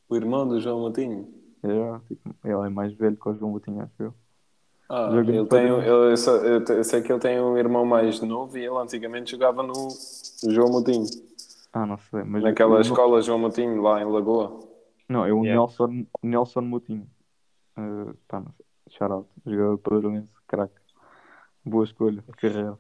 O 0.10 0.16
irmão 0.16 0.48
do 0.48 0.60
João 0.60 0.80
Moutinho. 0.82 1.34
É, 1.64 2.00
tipo, 2.08 2.36
ele 2.44 2.68
é 2.68 2.70
mais 2.70 2.94
velho 2.94 3.16
que 3.16 3.30
o 3.30 3.34
João 3.36 3.52
Moutinho, 3.52 3.82
acho 3.82 4.04
eu. 4.04 4.14
Ah, 4.90 5.10
Joga 5.12 5.32
ele 5.32 5.48
tem, 5.48 5.66
ele, 5.66 5.90
eu, 5.90 6.18
só- 6.18 6.36
eu 6.36 6.84
sei 6.84 7.02
que 7.02 7.12
ele 7.12 7.20
tem 7.20 7.40
um 7.42 7.58
irmão 7.58 7.86
mais 7.86 8.20
novo 8.20 8.58
e 8.58 8.66
ele 8.66 8.76
antigamente 8.78 9.32
jogava 9.32 9.64
no 9.64 9.74
João 10.50 10.70
Moutinho. 10.70 11.06
Ah, 11.72 11.86
não 11.86 11.98
sei. 11.98 12.22
Mas 12.24 12.44
Naquela 12.44 12.82
escola 12.82 13.22
João 13.22 13.40
Moutinho, 13.40 13.82
lá 13.82 14.02
em 14.02 14.06
Lagoa. 14.06 14.73
Não, 15.14 15.28
é 15.28 15.32
o 15.32 15.44
Yeah. 15.46 15.54
Nelson, 15.54 16.08
Nelson 16.24 16.62
Moutinho. 16.62 17.08
Uh, 17.78 18.16
pá, 18.28 18.42
sei. 18.42 18.66
Shout 18.98 19.14
out. 19.14 19.30
Jogador 19.46 19.78
padronense, 19.78 20.34
craque. 20.48 20.74
Boa 21.64 21.84
escolha 21.84 22.24
carreira. 22.36 22.80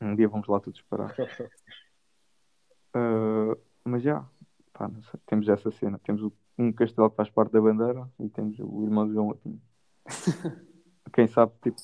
Um 0.00 0.16
dia 0.16 0.26
vamos 0.26 0.48
lá 0.48 0.60
todos 0.60 0.80
parar. 0.80 1.14
Uh, 2.96 3.54
mas 3.84 4.02
já, 4.02 4.24
pá, 4.72 4.88
não 4.88 5.02
sei. 5.02 5.20
Temos 5.26 5.46
essa 5.46 5.70
cena. 5.72 6.00
Temos 6.02 6.32
um 6.56 6.72
castelo 6.72 7.10
que 7.10 7.16
faz 7.16 7.28
parte 7.28 7.52
da 7.52 7.60
bandeira 7.60 8.10
e 8.18 8.30
temos 8.30 8.58
o 8.58 8.82
irmão 8.82 9.06
do 9.06 9.12
João 9.12 9.26
Moutinho. 9.26 9.60
Quem 11.12 11.26
sabe, 11.26 11.52
tipo, 11.62 11.76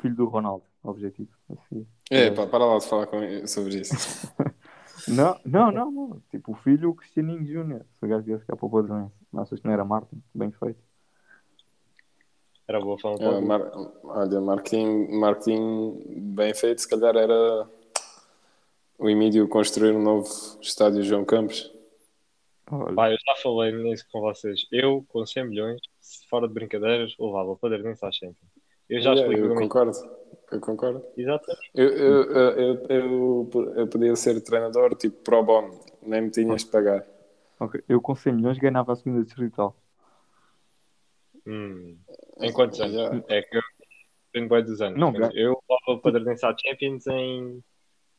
filho 0.00 0.16
do 0.16 0.24
Ronaldo, 0.24 0.64
objetivo. 0.82 1.30
Assim. 1.50 1.86
É, 2.10 2.30
pá, 2.30 2.46
para 2.46 2.64
lá 2.64 2.78
de 2.78 2.88
falar 2.88 3.06
com, 3.06 3.46
sobre 3.46 3.80
isso. 3.80 4.32
Não, 5.08 5.38
não, 5.44 5.72
não, 5.72 5.90
não. 5.90 6.22
Tipo, 6.30 6.52
o 6.52 6.54
filho, 6.54 6.90
o 6.90 6.94
Cristianinho 6.94 7.44
Júnior. 7.46 7.82
Se 7.98 8.04
o 8.04 8.08
gajo 8.08 8.24
viesse 8.24 8.44
cá 8.44 8.54
para 8.56 8.66
o 8.66 8.70
padronense. 8.70 9.14
Achas 9.36 9.58
que 9.60 9.66
não 9.66 9.72
era 9.72 9.84
Martin? 9.84 10.22
Bem 10.34 10.50
feito. 10.52 10.78
Era 12.68 12.80
boa 12.80 12.98
falar 12.98 13.20
É, 13.20 13.40
mar- 13.40 13.72
olha, 14.04 14.40
marketing, 14.40 15.08
marketing 15.18 16.02
bem 16.34 16.54
feito, 16.54 16.80
se 16.80 16.88
calhar 16.88 17.16
era 17.16 17.68
o 18.98 19.10
Emílio 19.10 19.48
construir 19.48 19.92
um 19.94 20.02
novo 20.02 20.28
estádio 20.60 21.02
João 21.02 21.24
Campos. 21.24 21.72
Olha, 22.70 22.94
Pá, 22.94 23.10
eu 23.10 23.16
já 23.18 23.34
falei 23.42 23.72
nisso 23.72 24.06
com 24.12 24.20
vocês. 24.20 24.66
Eu, 24.70 25.04
com 25.08 25.26
100 25.26 25.48
milhões, 25.48 25.80
fora 26.30 26.46
de 26.46 26.54
brincadeiras, 26.54 27.14
levava 27.18 27.50
o 27.50 27.56
Padernense 27.56 28.04
à 28.06 28.12
Champions. 28.12 28.36
Eu 28.88 29.00
já 29.02 29.12
Yeah, 29.12 29.22
expliquei 29.32 29.50
eu 29.50 29.54
concordo. 29.58 29.92
Eu 30.52 30.60
concordo. 30.60 31.04
Exatamente. 31.16 31.70
Eu, 31.74 31.88
eu, 31.88 32.22
eu, 32.32 32.86
eu, 32.88 33.50
eu, 33.76 33.88
podia 33.88 34.14
ser 34.16 34.40
treinador 34.42 34.94
tipo 34.96 35.16
pro 35.22 35.42
bono, 35.42 35.80
nem 36.02 36.22
me 36.22 36.30
tinhas 36.30 36.64
de 36.64 36.70
pagar. 36.70 37.06
ok. 37.58 37.82
Eu 37.88 38.00
com 38.00 38.14
100 38.14 38.34
milhões 38.34 38.58
ganhava 38.58 38.92
a 38.92 38.96
segunda 38.96 39.24
distrital. 39.24 39.74
Hum. 41.46 41.96
Em 42.40 42.52
quantos 42.52 42.80
anos? 42.80 43.24
É 43.28 43.42
que 43.42 43.56
eu 43.56 43.62
tenho 44.32 44.48
bem 44.48 44.62
dos 44.62 44.80
anos. 44.80 44.98
Não, 44.98 45.12
eu 45.32 45.62
levava 45.68 45.98
o 45.98 45.98
Padernense 45.98 46.44
à 46.44 46.54
Champions 46.56 47.06
em 47.06 47.64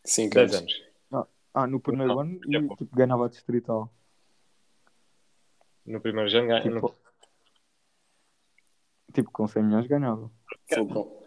Cinco 0.03 0.35
10 0.35 0.55
anos. 0.55 0.73
anos. 1.11 1.27
Ah, 1.53 1.67
no 1.67 1.79
primeiro 1.79 2.15
Não, 2.15 2.21
ano 2.21 2.39
é 2.51 2.57
e 2.57 2.75
tipo, 2.75 2.95
ganhava 2.95 3.27
a 3.27 3.29
distrital. 3.29 3.93
No 5.85 6.01
primeiro 6.01 6.35
ano 6.35 6.47
ganhei. 6.47 6.63
Tipo, 6.63 6.95
tipo, 9.13 9.31
com 9.31 9.47
100 9.47 9.63
milhões 9.63 9.85
ganhava. 9.85 10.31
Com- 10.67 11.22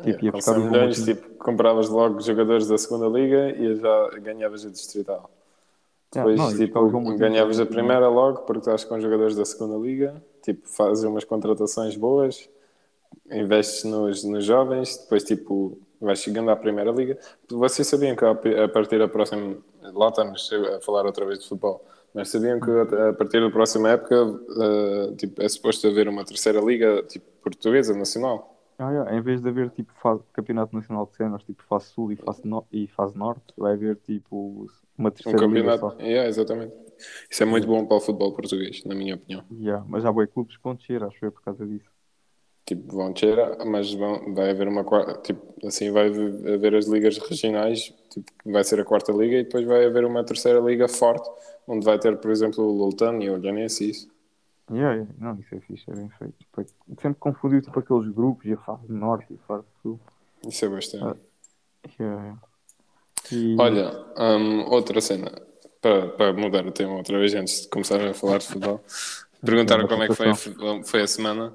Tipo, 0.00 0.24
ia 0.24 0.32
buscar 0.32 0.54
100 0.54 0.62
o 0.62 0.70
milhões, 0.70 0.96
João 0.96 1.06
tipo, 1.06 1.30
compravas 1.36 1.88
logo 1.88 2.20
jogadores 2.20 2.66
da 2.66 2.78
segunda 2.78 3.06
liga 3.06 3.50
e 3.50 3.76
já 3.76 4.10
ganhavas 4.20 4.64
a 4.64 4.70
distrital. 4.70 5.30
Depois, 6.10 6.38
não, 6.38 6.52
e 6.52 6.56
tipo, 6.56 7.16
ganhavas 7.16 7.60
a 7.60 7.66
primeira 7.66 8.08
logo 8.08 8.42
porque 8.42 8.60
estás 8.60 8.84
com 8.84 9.00
jogadores 9.00 9.34
da 9.34 9.44
segunda 9.44 9.76
liga, 9.76 10.22
tipo, 10.42 10.68
fazes 10.68 11.04
umas 11.04 11.24
contratações 11.24 11.96
boas, 11.96 12.48
investes 13.30 13.84
nos, 13.84 14.24
nos 14.24 14.44
jovens, 14.44 14.96
depois, 14.96 15.24
tipo, 15.24 15.78
vais 16.00 16.18
chegando 16.18 16.50
à 16.50 16.56
primeira 16.56 16.90
liga. 16.90 17.18
Vocês 17.50 17.86
sabiam 17.86 18.16
que 18.16 18.24
a 18.24 18.68
partir 18.68 18.98
da 18.98 19.08
próxima, 19.08 19.56
lá 19.82 20.08
estamos 20.08 20.50
a 20.76 20.80
falar 20.80 21.06
outra 21.06 21.24
vez 21.24 21.38
de 21.38 21.48
futebol, 21.48 21.84
mas 22.12 22.28
sabiam 22.28 22.60
que 22.60 22.70
a 22.70 23.12
partir 23.14 23.40
da 23.40 23.50
próxima 23.50 23.90
época, 23.90 24.14
eh, 24.60 25.14
tipo, 25.16 25.40
é 25.40 25.48
suposto 25.48 25.86
haver 25.86 26.08
uma 26.08 26.24
terceira 26.24 26.60
liga, 26.60 27.02
tipo, 27.04 27.24
portuguesa, 27.42 27.94
nacional? 27.94 28.51
Ah, 28.82 28.90
yeah, 28.90 29.16
Em 29.16 29.22
vez 29.22 29.40
de 29.40 29.48
haver 29.48 29.70
tipo 29.70 29.92
fase, 29.94 30.22
campeonato 30.32 30.74
nacional 30.74 31.06
de 31.06 31.16
cenas, 31.16 31.42
tipo 31.44 31.62
fase 31.64 31.86
sul 31.86 32.10
e 32.12 32.16
fase, 32.16 32.42
no, 32.44 32.66
e 32.72 32.88
fase 32.88 33.16
norte, 33.16 33.52
vai 33.56 33.74
haver 33.74 33.96
tipo 33.96 34.66
uma 34.98 35.08
Um 35.08 35.12
terceira 35.12 35.38
liga 35.46 35.48
campeonato. 35.48 35.80
só. 35.80 35.96
Yeah, 36.00 36.28
exatamente. 36.28 36.74
Isso 37.30 37.42
é 37.42 37.46
muito 37.46 37.66
bom 37.66 37.86
para 37.86 37.96
o 37.96 38.00
futebol 38.00 38.32
português, 38.32 38.82
na 38.84 38.94
minha 38.94 39.14
opinião. 39.14 39.44
Yeah, 39.52 39.84
mas 39.88 40.04
há 40.04 40.12
boi 40.12 40.26
clubes 40.26 40.56
que 40.56 40.62
vão 40.62 40.74
descer, 40.74 41.02
acho 41.02 41.24
eu, 41.24 41.32
por 41.32 41.42
causa 41.42 41.66
disso. 41.66 41.90
Tipo, 42.64 42.94
vão 42.96 43.12
descer, 43.12 43.36
mas 43.66 43.92
vão, 43.92 44.34
vai 44.34 44.50
haver 44.50 44.68
uma 44.68 44.84
quarta, 44.84 45.14
tipo, 45.20 45.42
assim 45.66 45.90
vai 45.90 46.06
haver 46.06 46.74
as 46.76 46.86
ligas 46.86 47.18
regionais, 47.18 47.92
tipo, 48.10 48.26
vai 48.46 48.62
ser 48.62 48.80
a 48.80 48.84
quarta 48.84 49.10
liga 49.12 49.36
e 49.36 49.42
depois 49.44 49.66
vai 49.66 49.84
haver 49.84 50.04
uma 50.04 50.24
terceira 50.24 50.60
liga 50.60 50.86
forte, 50.88 51.28
onde 51.66 51.84
vai 51.84 51.98
ter, 51.98 52.16
por 52.18 52.30
exemplo, 52.30 52.64
o 52.64 52.72
Lultan 52.72 53.18
e 53.20 53.28
o 53.30 53.34
Olhanense 53.34 53.84
e 53.84 53.90
isso. 53.90 54.11
Yeah, 54.70 54.94
yeah. 54.94 55.12
Não, 55.18 55.38
isso 55.38 55.54
é 55.54 55.60
fixe, 55.60 55.90
é 55.90 55.94
bem 55.94 56.08
feito. 56.10 56.34
Tipo, 56.38 56.64
sempre 57.00 57.18
confundiu 57.18 57.60
tipo 57.60 57.78
aqueles 57.78 58.08
grupos 58.08 58.46
e 58.46 58.52
a 58.52 58.56
fase 58.58 58.90
norte 58.90 59.26
e 59.32 59.36
a 59.36 59.46
fase 59.46 59.64
sul. 59.82 59.98
Isso 60.46 60.64
é 60.64 60.68
bastante. 60.68 61.04
Ah. 61.04 61.16
Yeah. 62.00 62.38
E- 63.30 63.56
Olha, 63.58 63.90
hum, 64.18 64.64
outra 64.68 65.00
cena, 65.00 65.30
para, 65.80 66.08
para 66.10 66.32
mudar 66.32 66.66
o 66.66 66.72
tema 66.72 66.94
outra 66.94 67.18
vez, 67.18 67.34
antes 67.34 67.62
de 67.62 67.68
começar 67.68 68.00
a 68.00 68.14
falar 68.14 68.38
de 68.38 68.46
futebol, 68.46 68.80
perguntaram 69.44 69.86
como 69.86 70.02
é 70.02 70.08
que 70.08 70.14
foi 70.14 70.30
a, 70.30 70.34
foi 70.84 71.02
a 71.02 71.06
semana. 71.06 71.52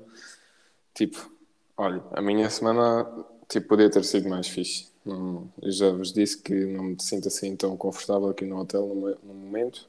Tipo, 0.93 1.30
olha, 1.78 2.03
a 2.12 2.22
minha 2.22 2.49
semana 2.49 3.05
tipo, 3.47 3.68
podia 3.68 3.89
ter 3.89 4.03
sido 4.03 4.30
mais 4.30 4.47
fixe. 4.47 4.91
Não, 5.05 5.51
eu 5.62 5.72
já 5.72 5.89
vos 5.91 6.12
disse 6.12 6.41
que 6.41 6.53
não 6.66 6.84
me 6.84 7.01
sinto 7.01 7.28
assim 7.30 7.55
tão 7.55 7.78
confortável 7.78 8.30
aqui 8.30 8.45
no 8.45 8.60
hotel 8.60 8.88
no, 8.88 9.10
no 9.24 9.34
momento. 9.34 9.88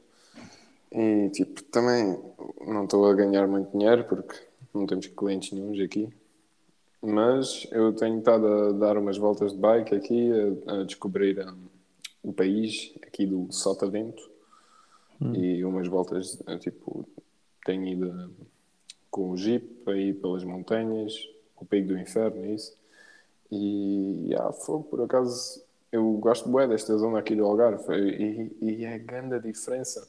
E 0.90 1.28
tipo, 1.30 1.62
também 1.64 2.18
não 2.66 2.84
estou 2.84 3.06
a 3.06 3.14
ganhar 3.14 3.46
muito 3.46 3.70
dinheiro 3.76 4.04
porque 4.04 4.34
não 4.72 4.86
temos 4.86 5.06
clientes 5.06 5.52
nenhums 5.52 5.80
aqui. 5.80 6.08
Mas 7.00 7.66
eu 7.70 7.92
tenho 7.92 8.18
estado 8.18 8.46
a 8.46 8.72
dar 8.72 8.98
umas 8.98 9.16
voltas 9.16 9.52
de 9.52 9.58
bike 9.58 9.94
aqui, 9.94 10.30
a, 10.66 10.80
a 10.80 10.84
descobrir 10.84 11.38
hum, 11.38 11.66
o 12.22 12.32
país 12.32 12.92
aqui 13.02 13.26
do 13.26 13.46
Sotavento 13.52 14.38
e 15.20 15.64
umas 15.64 15.88
voltas, 15.88 16.38
eh, 16.46 16.58
tipo, 16.58 17.04
tenho 17.64 17.86
ido 17.86 18.08
eh, 18.08 18.44
com 19.10 19.30
o 19.30 19.36
Jeep 19.36 19.82
aí 19.90 20.12
pelas 20.14 20.44
montanhas, 20.44 21.28
o 21.56 21.64
Pico 21.64 21.88
do 21.88 21.98
Inferno 21.98 22.44
e 22.46 22.54
isso. 22.54 22.76
E 23.50 24.34
ah, 24.38 24.52
foi, 24.52 24.82
por 24.82 25.00
acaso 25.02 25.62
eu 25.90 26.12
gosto 26.14 26.48
bué 26.48 26.68
desta 26.68 26.96
zona 26.96 27.18
aqui 27.18 27.34
do 27.34 27.44
Algarve 27.44 27.94
e, 27.94 28.56
e 28.60 28.84
é 28.84 28.98
grande 28.98 29.34
a 29.34 29.38
diferença. 29.38 30.06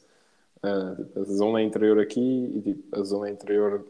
Ah, 0.62 0.96
a 1.16 1.24
zona 1.24 1.62
interior 1.62 1.98
aqui 1.98 2.20
e 2.54 2.60
tipo, 2.60 3.00
a 3.00 3.02
zona 3.02 3.30
interior 3.30 3.86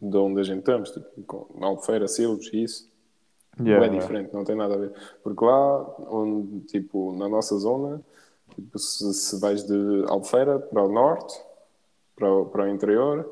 de 0.00 0.16
onde 0.16 0.40
a 0.40 0.44
gente 0.44 0.58
estamos, 0.58 0.90
tipo, 0.90 1.22
com 1.22 1.64
Albufeira, 1.64 2.06
Silves 2.06 2.50
e 2.52 2.62
isso. 2.62 2.96
Yeah, 3.58 3.86
é 3.86 3.88
diferente, 3.88 4.34
não 4.34 4.44
tem 4.44 4.54
nada 4.54 4.74
a 4.74 4.76
ver. 4.76 4.92
Porque 5.22 5.42
lá, 5.42 5.96
onde, 6.10 6.60
tipo, 6.66 7.16
na 7.16 7.26
nossa 7.26 7.56
zona, 7.56 8.02
tipo, 8.54 8.78
se, 8.78 9.14
se 9.14 9.40
vais 9.40 9.64
de 9.64 10.04
Albufeira 10.08 10.58
para 10.58 10.82
o 10.82 10.92
norte, 10.92 11.40
para 12.14 12.30
o, 12.30 12.46
para 12.46 12.64
o 12.64 12.68
interior, 12.68 13.26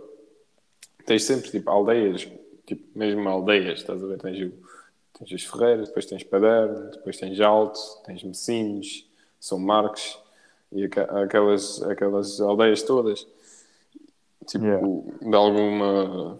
tens 1.05 1.25
sempre, 1.25 1.51
tipo, 1.51 1.71
aldeias, 1.71 2.27
tipo, 2.65 2.99
mesmo 2.99 3.29
aldeias, 3.29 3.81
estás 3.81 4.03
a 4.03 4.07
ver? 4.07 4.19
Tens, 4.19 4.41
o, 4.41 4.53
tens 5.19 5.33
as 5.35 5.45
Ferreiras, 5.45 5.89
depois 5.89 6.07
tens 6.07 6.23
Paderno, 6.23 6.91
depois 6.91 7.19
tens 7.19 7.39
Alto, 7.41 7.79
tens 8.07 8.25
Messines, 8.25 9.07
São 9.39 9.59
Marcos, 9.59 10.19
e 10.75 10.85
aquelas, 10.85 11.83
aquelas 11.83 12.41
aldeias 12.41 12.83
todas, 12.83 13.27
tipo, 14.47 14.65
Yeah. 14.65 14.87
de 15.23 15.35
alguma 15.35 16.39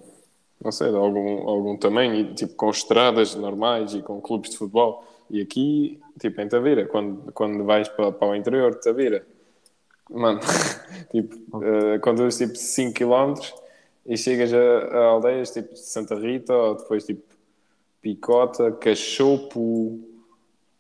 não 0.65 0.73
sei, 0.73 0.91
de 0.91 0.97
algum, 0.97 1.47
algum 1.47 1.77
tamanho, 1.77 2.15
e, 2.15 2.35
tipo, 2.35 2.55
com 2.55 2.71
estradas 2.71 3.35
normais 3.35 3.93
e 3.93 4.01
com 4.01 4.19
clubes 4.21 4.51
de 4.51 4.57
futebol. 4.57 5.05
E 5.31 5.43
aqui, 5.43 6.01
tipo, 6.19 6.41
em 6.41 6.49
Tavira, 6.49 6.87
quando, 6.87 7.31
quando 7.33 7.65
vais 7.65 7.87
para, 7.89 8.11
para 8.11 8.29
o 8.29 8.35
interior 8.35 8.75
de 8.75 8.81
Tavira, 8.81 9.27
mano, 10.11 10.41
tipo, 11.13 11.63
eh, 11.63 11.99
conduzes 11.99 12.39
tipo 12.39 12.57
5 12.57 12.95
km 12.95 13.35
e 14.07 14.17
chegas 14.17 14.53
a, 14.55 14.59
a 14.59 15.05
aldeias 15.07 15.51
tipo 15.51 15.77
Santa 15.77 16.15
Rita, 16.15 16.55
ou 16.55 16.77
depois 16.77 17.05
tipo 17.05 17.23
Picota, 18.01 18.73
Cachopo, 18.73 20.01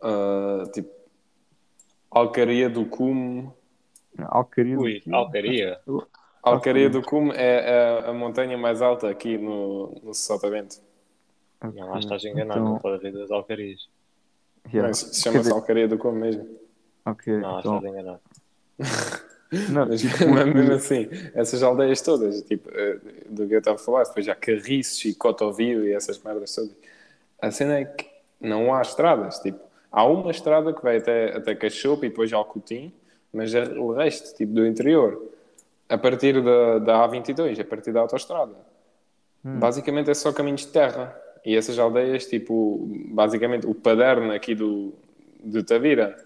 ah, 0.01 0.65
tipo, 0.73 0.91
Alcaria 2.15 2.71
do 2.71 2.85
Cume. 2.87 3.51
Alcaria. 4.19 4.77
do 4.77 4.83
Ui? 4.83 5.03
Alcaria. 5.11 5.81
Alcaria 6.43 6.89
do 6.91 7.03
Cume 7.03 7.33
é 7.35 8.01
a, 8.05 8.11
a 8.11 8.12
montanha 8.12 8.57
mais 8.57 8.81
alta 8.83 9.09
aqui 9.11 9.37
no, 9.39 10.01
no 10.03 10.15
Sotavento. 10.15 10.77
Ok. 11.62 11.81
Não, 11.81 11.89
lá 11.91 11.99
estás 11.99 12.25
enganado, 12.25 12.61
Então, 12.61 12.73
não 12.75 12.79
pode 12.79 12.97
haver 12.97 13.12
duas 13.12 13.31
alcarias. 13.31 13.89
yeah. 14.73 14.89
Mas 14.89 15.03
Quer 15.03 15.15
Chama-se 15.15 15.39
dizer, 15.39 15.53
Alcaria 15.53 15.89
do 15.89 15.99
Cume 15.99 16.21
mesmo. 16.21 16.49
ok, 17.07 17.33
Não, 17.39 17.59
então, 17.59 17.77
estás 17.79 17.93
enganado. 17.93 18.21
não, 19.71 19.87
Mas, 19.89 20.01
tipo, 20.03 20.29
mas 20.29 20.47
mesmo 20.55 20.73
assim, 20.73 21.09
essas 21.35 21.62
aldeias 21.62 22.01
todas, 22.03 22.43
tipo, 22.43 22.69
eh, 22.73 22.99
do 23.29 23.47
que 23.47 23.55
eu 23.55 23.59
estava 23.61 23.77
a 23.77 23.79
falar, 23.79 24.05
depois 24.05 24.27
já 24.27 24.35
Carriços 24.35 25.05
e 25.05 25.15
Cotovio 25.15 25.85
e 25.87 25.93
essas 25.93 26.19
merdas 26.23 26.55
todas. 26.55 26.75
A 27.41 27.51
cena 27.51 27.79
é 27.81 27.85
que 27.85 28.07
não 28.41 28.75
há 28.75 28.83
estradas, 28.83 29.39
tipo, 29.39 29.61
há 29.95 30.05
uma 30.05 30.32
estrada 30.32 30.72
que 30.72 30.82
vai 30.82 30.97
até, 30.97 31.36
até 31.36 31.55
Cachopo 31.55 32.05
e 32.05 32.09
depois 32.09 32.32
Alcotim, 32.32 32.92
mas 33.32 33.55
é 33.55 33.62
o 33.78 33.92
resto, 33.92 34.36
tipo, 34.36 34.53
do 34.53 34.66
interior, 34.66 35.22
a 35.88 35.97
partir 35.97 36.42
da, 36.42 36.78
da 36.80 37.09
A22, 37.09 37.61
a 37.61 37.64
partir 37.64 37.92
da 37.92 38.01
autoestrada, 38.01 38.55
basicamente 39.42 40.11
é 40.11 40.14
só 40.14 40.32
caminhos 40.32 40.62
de 40.62 40.68
terra. 40.68 41.16
E 41.45 41.55
essas 41.55 41.78
aldeias, 41.78 42.26
tipo, 42.26 42.88
basicamente 43.09 43.66
o 43.66 43.74
paderno 43.74 44.32
aqui 44.32 44.55
do, 44.55 44.95
de 45.45 45.62
Tavira, 45.62 46.16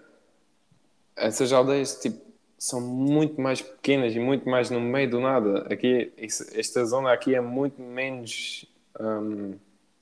essas 1.17 1.53
aldeias 1.53 2.01
tipo, 2.01 2.21
são 2.57 2.81
muito 2.81 3.41
mais 3.41 3.61
pequenas 3.61 4.15
e 4.15 4.21
muito 4.21 4.49
mais 4.49 4.71
no 4.71 4.81
meio 4.81 5.11
do 5.11 5.21
nada. 5.21 5.67
Aqui, 5.73 6.13
esta 6.17 6.85
zona 6.85 7.13
aqui 7.13 7.35
é 7.35 7.41
muito 7.41 7.83
menos 7.83 8.65
hum, 8.99 9.55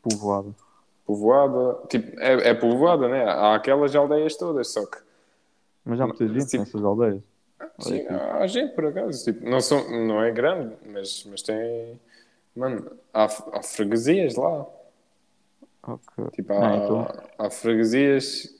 povoado. 0.02 0.54
Povoada. 1.06 1.78
Tipo, 1.88 2.18
é, 2.20 2.50
é 2.50 2.54
povoada, 2.54 3.08
né? 3.08 3.24
Há 3.24 3.54
aquelas 3.54 3.94
aldeias 3.94 4.36
todas, 4.36 4.68
só 4.72 4.84
que 4.86 4.98
Mas 5.84 6.00
há 6.00 6.06
muita 6.06 6.26
gente 6.26 6.46
tipo- 6.46 6.58
nessas 6.58 6.84
aldeias. 6.84 7.22
sim, 7.80 8.06
há 8.08 8.46
gente 8.46 8.74
por 8.74 8.86
acaso. 8.86 9.24
Tipo, 9.24 9.48
não, 9.48 9.60
são, 9.60 9.88
não 10.06 10.22
é 10.22 10.30
grande, 10.30 10.74
mas, 10.86 11.24
mas 11.30 11.42
tem. 11.42 11.98
Mano, 12.54 12.90
há, 13.14 13.24
há 13.24 13.62
freguesias 13.62 14.34
lá. 14.34 14.66
Ok. 15.82 16.24
Tipo, 16.32 16.52
há, 16.52 16.68
Ah, 16.72 16.76
então- 16.76 17.08
há 17.38 17.50
freguesias 17.50 18.52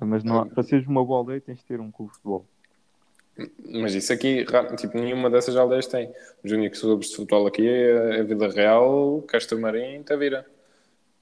Mas 0.00 0.24
não 0.24 0.40
há, 0.40 0.46
para 0.46 0.62
seres 0.64 0.86
uma 0.86 1.04
boa 1.04 1.18
aldeia 1.20 1.40
tens 1.40 1.58
de 1.58 1.64
ter 1.64 1.78
um 1.80 1.90
clube 1.92 2.10
de 2.10 2.16
futebol. 2.16 2.44
Mas 3.64 3.94
isso 3.94 4.12
aqui, 4.12 4.44
tipo, 4.76 4.98
nenhuma 4.98 5.30
dessas 5.30 5.56
aldeias 5.56 5.86
tem. 5.86 6.12
Os 6.44 6.50
únicos 6.52 6.80
clubes 6.80 7.08
de 7.08 7.16
futebol 7.16 7.46
aqui 7.46 7.66
é 7.66 8.20
a 8.20 8.22
Vida 8.24 8.48
Real, 8.48 9.22
Castro 9.28 9.58
Marim 9.60 10.00
e 10.00 10.02
Tavira. 10.02 10.44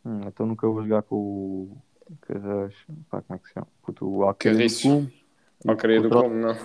Hum, 0.05 0.21
então 0.27 0.47
nunca 0.47 0.67
vou 0.67 0.83
jogar 0.83 1.03
com 1.03 1.17
o 1.17 1.83
Carras. 2.23 2.75
Pá, 3.11 3.23
como 3.23 3.37
é 3.37 3.39
que 3.39 3.49
se 3.49 3.55
chama? 3.55 3.69
Puto, 3.83 4.09
o 4.09 4.23
Alcaria 4.25 4.69
do. 4.69 4.81
Cume. 4.81 5.13
Como, 6.09 6.35
não. 6.35 6.57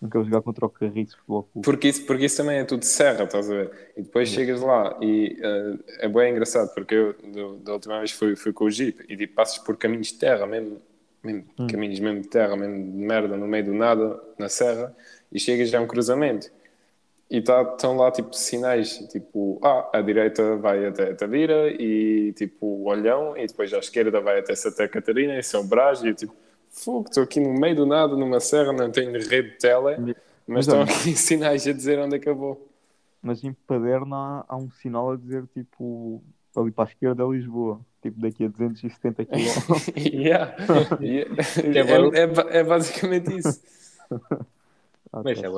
Nunca 0.00 0.18
vou 0.18 0.24
jogar 0.24 0.42
contra 0.42 0.64
o 0.64 0.70
Carriço 0.70 1.16
Futebol 1.18 1.42
Clube. 1.44 1.64
Porque 1.64 1.88
isso, 1.88 2.06
porque 2.06 2.24
isso 2.24 2.38
também 2.38 2.58
é 2.58 2.64
tudo 2.64 2.84
serra, 2.84 3.24
estás 3.24 3.50
a 3.50 3.54
ver? 3.54 3.92
E 3.96 4.02
depois 4.02 4.28
chegas 4.30 4.60
lá 4.62 4.98
e 5.02 5.38
eh, 5.42 6.06
é 6.06 6.08
bem 6.08 6.32
engraçado, 6.32 6.72
porque 6.74 6.94
eu 6.94 7.12
do- 7.12 7.56
da 7.58 7.74
última 7.74 7.98
vez 7.98 8.10
fui, 8.12 8.34
fui 8.34 8.52
com 8.52 8.64
o 8.64 8.70
Jeep 8.70 9.04
e 9.08 9.16
tipo, 9.16 9.34
passas 9.34 9.58
por 9.58 9.76
caminhos 9.76 10.08
de 10.08 10.14
terra, 10.18 10.46
mesmo, 10.46 10.80
mesmo 11.22 11.44
caminhos 11.66 12.00
mesmo 12.00 12.22
de 12.22 12.28
terra, 12.28 12.56
mesmo 12.56 12.76
de 12.76 12.96
merda, 12.98 13.36
no 13.36 13.46
meio 13.46 13.64
do 13.66 13.74
nada, 13.74 14.18
na 14.38 14.48
serra, 14.48 14.94
e 15.30 15.38
chegas 15.38 15.68
já 15.68 15.78
a 15.78 15.82
um 15.82 15.86
cruzamento. 15.86 16.50
E 17.30 17.40
tá, 17.40 17.62
estão 17.62 17.96
lá 17.96 18.10
tipo 18.10 18.34
sinais, 18.34 18.98
tipo, 19.08 19.60
ah, 19.62 19.88
a 19.92 20.00
direita 20.00 20.56
vai 20.56 20.84
até 20.86 21.14
Tavira 21.14 21.70
e 21.70 22.32
tipo 22.32 22.66
o 22.66 22.88
Olhão, 22.88 23.36
e 23.36 23.46
depois 23.46 23.72
à 23.72 23.78
esquerda 23.78 24.20
vai 24.20 24.40
até 24.40 24.54
Santa 24.56 24.88
Catarina 24.88 25.38
e 25.38 25.42
São 25.42 25.64
Brás, 25.64 26.02
e 26.02 26.08
eu 26.08 26.14
tipo, 26.14 26.34
fogo, 26.70 27.08
estou 27.08 27.22
aqui 27.22 27.38
no 27.38 27.52
meio 27.52 27.76
do 27.76 27.86
nada, 27.86 28.16
numa 28.16 28.40
serra, 28.40 28.72
não 28.72 28.90
tenho 28.90 29.12
rede 29.12 29.50
de 29.50 29.58
tele, 29.58 30.16
mas 30.44 30.66
estão 30.66 30.82
aqui 30.82 31.14
sinais 31.16 31.66
a 31.68 31.72
dizer 31.72 32.00
onde 32.00 32.16
é 32.16 32.18
que 32.18 32.28
eu 32.28 32.34
vou. 32.34 32.68
Mas 33.22 33.44
em 33.44 33.52
Paderna 33.52 34.16
há, 34.16 34.44
há 34.48 34.56
um 34.56 34.70
sinal 34.70 35.12
a 35.12 35.16
dizer 35.16 35.46
tipo 35.54 36.22
ali 36.56 36.70
para 36.70 36.84
a 36.84 36.88
esquerda 36.88 37.22
é 37.22 37.26
Lisboa. 37.26 37.80
Tipo 38.02 38.20
daqui 38.20 38.44
a 38.44 38.48
270 38.48 39.24
km. 39.26 39.36
yeah. 39.96 40.56
Yeah. 41.00 41.34
é. 41.62 42.20
É, 42.20 42.56
é 42.56 42.58
é 42.60 42.64
basicamente 42.64 43.36
isso. 43.36 43.60
Ah, 45.12 45.22
Mas 45.22 45.42
é 45.42 45.48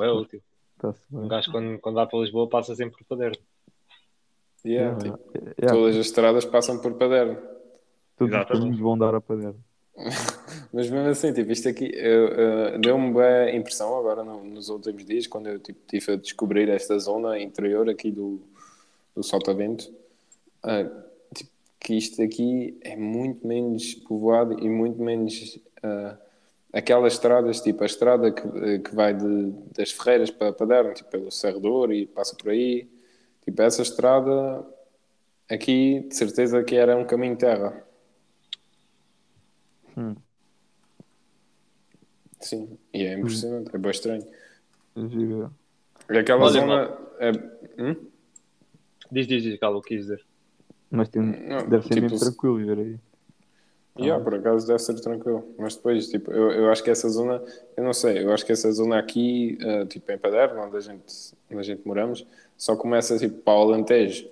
tá-se 0.83 1.01
bem 1.09 1.21
Um 1.21 1.27
gajo 1.27 1.51
quando, 1.51 1.79
quando 1.79 1.95
vai 1.95 2.07
para 2.07 2.19
Lisboa 2.19 2.49
passa 2.49 2.75
sempre 2.75 2.97
por 2.97 3.05
Paderno. 3.17 3.37
Yeah, 4.65 4.97
Yeah, 4.97 5.17
tipo, 5.17 5.37
yeah. 5.61 5.73
Todas 5.73 5.95
as 5.97 6.05
estradas 6.05 6.45
passam 6.45 6.79
por 6.79 6.93
Paderno. 6.93 7.35
Todos 8.17 8.33
os 8.33 8.39
Exatamente. 8.39 8.47
caminhos 8.63 8.79
vão 8.79 8.97
dar 8.97 9.15
a 9.15 9.21
padeira. 9.21 9.55
Mas 10.73 10.89
mesmo 10.89 11.07
assim, 11.09 11.33
tipo, 11.33 11.51
isto 11.51 11.67
aqui 11.69 11.91
eu, 11.93 12.27
eh, 12.27 12.77
deu-me 12.79 13.11
boa 13.11 13.51
impressão 13.51 13.97
agora 13.97 14.23
no- 14.23 14.43
nos 14.43 14.69
últimos 14.69 15.05
dias, 15.05 15.27
quando 15.27 15.47
eu 15.47 15.59
tipo, 15.59 15.79
tive 15.87 16.13
a 16.13 16.15
descobrir 16.15 16.69
esta 16.69 16.97
zona 16.99 17.39
interior 17.39 17.87
aqui 17.89 18.09
do, 18.11 18.39
do 19.15 19.21
Sotavento, 19.23 19.91
ah, 20.63 20.83
tipo, 21.33 21.51
que 21.79 21.95
isto 21.95 22.21
aqui 22.21 22.77
é 22.81 22.95
muito 22.95 23.45
menos 23.45 23.93
povoado 23.95 24.59
e 24.59 24.69
muito 24.69 25.01
menos 25.01 25.59
ah, 25.83 26.17
aquelas 26.73 27.13
estradas, 27.13 27.61
tipo 27.61 27.83
a 27.83 27.85
estrada 27.85 28.31
que, 28.31 28.41
eh, 28.41 28.79
que 28.79 28.95
vai 28.95 29.13
de, 29.13 29.51
das 29.77 29.91
Ferreiras 29.91 30.31
para 30.31 30.51
Paderno, 30.51 30.93
tipo 30.93 31.09
pelo 31.11 31.31
Serrador 31.31 31.93
e 31.93 32.07
passa 32.07 32.35
por 32.35 32.49
aí, 32.49 32.89
tipo 33.45 33.61
essa 33.61 33.83
estrada 33.83 34.65
aqui 35.49 36.01
de 36.09 36.15
certeza 36.15 36.63
que 36.63 36.75
era 36.75 36.97
um 36.97 37.05
caminho 37.05 37.33
de 37.33 37.39
terra. 37.39 37.85
Hum. 39.95 40.15
Sim, 42.39 42.77
e 42.91 43.03
é 43.03 43.13
impressionante, 43.13 43.73
é 43.73 43.77
bem 43.77 43.91
estranho. 43.91 44.27
E 46.09 46.17
aquela 46.17 46.43
Olha, 46.45 46.59
zona. 46.59 46.97
É, 47.19 47.31
hum? 47.81 47.95
Diz, 49.11 49.27
diz, 49.27 49.43
diz, 49.43 49.59
Calo, 49.59 49.77
o 49.77 49.81
que 49.81 49.89
quis 49.89 50.01
dizer. 50.01 50.25
Mas 50.89 51.07
tem, 51.09 51.21
Não, 51.21 51.69
deve 51.69 51.83
ser 51.83 51.93
tipo, 51.93 52.01
mesmo 52.01 52.19
tranquilo 52.19 52.57
viver 52.57 52.79
aí. 52.79 52.99
Yeah, 53.99 54.23
por 54.23 54.33
acaso 54.33 54.65
deve 54.65 54.79
ser 54.79 54.95
tranquilo. 54.99 55.53
Mas 55.57 55.75
depois, 55.75 56.09
tipo, 56.09 56.31
eu, 56.31 56.51
eu 56.51 56.71
acho 56.71 56.83
que 56.83 56.89
essa 56.89 57.07
zona, 57.09 57.43
eu 57.77 57.83
não 57.83 57.93
sei, 57.93 58.23
eu 58.23 58.33
acho 58.33 58.43
que 58.45 58.51
essa 58.51 58.71
zona 58.71 58.97
aqui, 58.97 59.57
eh, 59.61 59.85
tipo 59.85 60.11
em 60.11 60.17
Paderno, 60.17 60.61
onde 60.61 60.77
a 60.77 60.79
gente, 60.79 61.03
onde 61.51 61.59
a 61.59 61.63
gente 61.63 61.85
moramos, 61.87 62.25
só 62.57 62.75
começa 62.75 63.17
tipo 63.19 63.37
para 63.41 63.53
o 63.53 63.61
Alentejo. 63.61 64.27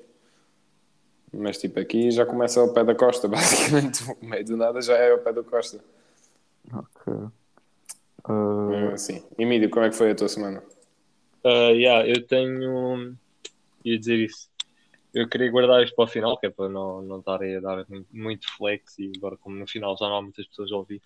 Mas 1.34 1.60
tipo 1.60 1.80
aqui 1.80 2.12
já 2.12 2.26
começa 2.26 2.60
ao 2.60 2.74
pé 2.74 2.84
da 2.84 2.96
costa, 2.96 3.28
basicamente. 3.30 4.04
O 4.22 4.26
meio 4.26 4.44
do 4.46 4.58
nada 4.58 4.82
já 4.82 4.98
é 4.98 5.12
ao 5.12 5.20
pé 5.20 5.32
da 5.32 5.44
costa. 5.44 5.80
Ok. 6.74 7.14
Ah, 8.24 8.70
É 8.74 8.94
assim. 8.94 9.24
E 9.38 9.46
Mídio, 9.46 9.70
como 9.70 9.86
é 9.86 9.90
que 9.90 9.96
foi 9.96 10.12
a 10.12 10.16
tua 10.16 10.28
semana? 10.28 10.64
Ah, 11.44 11.70
yeah, 11.72 12.08
eu 12.08 12.26
tenho. 12.26 13.16
ia 13.86 14.00
dizer 14.00 14.18
isso. 14.20 14.50
Eu 15.14 15.28
queria 15.28 15.52
guardar 15.52 15.84
isto 15.84 15.96
para 15.96 16.06
o 16.06 16.08
final, 16.08 16.38
que 16.38 16.46
é 16.48 16.50
para 16.50 16.70
não, 16.70 17.02
não 17.02 17.20
estar 17.20 17.42
aí 17.42 17.58
a 17.58 17.60
dar 17.60 17.86
muito- 18.12 18.48
flex 18.58 18.98
e 18.98 19.12
agora, 19.18 19.36
como 19.38 19.56
no 19.58 19.68
final 19.68 19.98
já 19.98 20.08
não 20.08 20.16
há 20.18 20.22
muitas 20.22 20.48
pessoas 20.48 20.72
a 20.72 20.76
ouvir. 20.78 21.02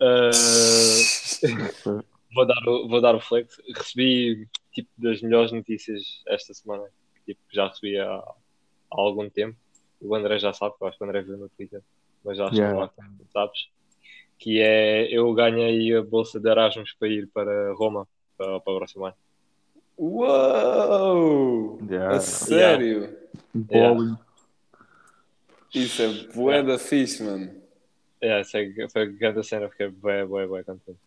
Ok. 0.00 1.40
vou, 2.34 2.46
dar 2.46 2.68
o, 2.68 2.88
vou 2.88 3.00
dar 3.00 3.14
o 3.14 3.20
flex. 3.20 3.60
Recebi 3.74 4.48
tipo 4.72 4.90
das 4.98 5.20
melhores 5.22 5.52
notícias 5.52 6.22
esta 6.28 6.54
semana, 6.54 6.84
que 7.14 7.34
tipo, 7.34 7.40
já 7.52 7.68
recebi 7.68 7.98
há, 7.98 8.10
há 8.14 8.34
algum 8.90 9.28
tempo. 9.28 9.56
O 10.00 10.14
André 10.14 10.38
já 10.38 10.52
sabe, 10.52 10.74
eu 10.80 10.86
acho 10.86 10.98
que 10.98 11.04
o 11.04 11.06
André 11.06 11.22
viu 11.22 11.36
no 11.38 11.48
Twitter, 11.48 11.82
mas 12.24 12.36
já 12.36 12.46
acho 12.46 12.56
Yeah. 12.56 12.88
que 12.88 13.00
não 13.02 13.26
sabes. 13.32 13.68
Que 14.38 14.60
é 14.60 15.08
eu 15.10 15.32
ganhei 15.32 15.96
a 15.96 16.02
bolsa 16.02 16.38
de 16.38 16.48
Erasmus 16.48 16.92
para 16.98 17.08
ir 17.08 17.26
para 17.28 17.72
Roma 17.72 18.06
para, 18.36 18.60
para 18.60 18.72
o 18.72 18.76
próximo 18.78 19.06
ano. 19.06 19.16
Uou! 19.98 21.78
Yeah. 21.88 22.16
A 22.16 22.20
sério? 22.20 23.16
Bowling. 23.54 24.16
Isso 25.74 26.02
é 26.02 26.08
bué 26.34 26.62
da 26.62 26.78
fixe, 26.78 27.22
mano. 27.22 27.50
É, 28.20 28.40
essa 28.40 28.58
é- 28.58 28.88
foi 28.90 29.02
a 29.02 29.06
grande 29.06 29.44
cena, 29.44 29.68
fiquei 29.68 29.88
bem, 29.88 30.26
bem, 30.26 30.48
bem 30.48 30.64
contente. 30.64 30.98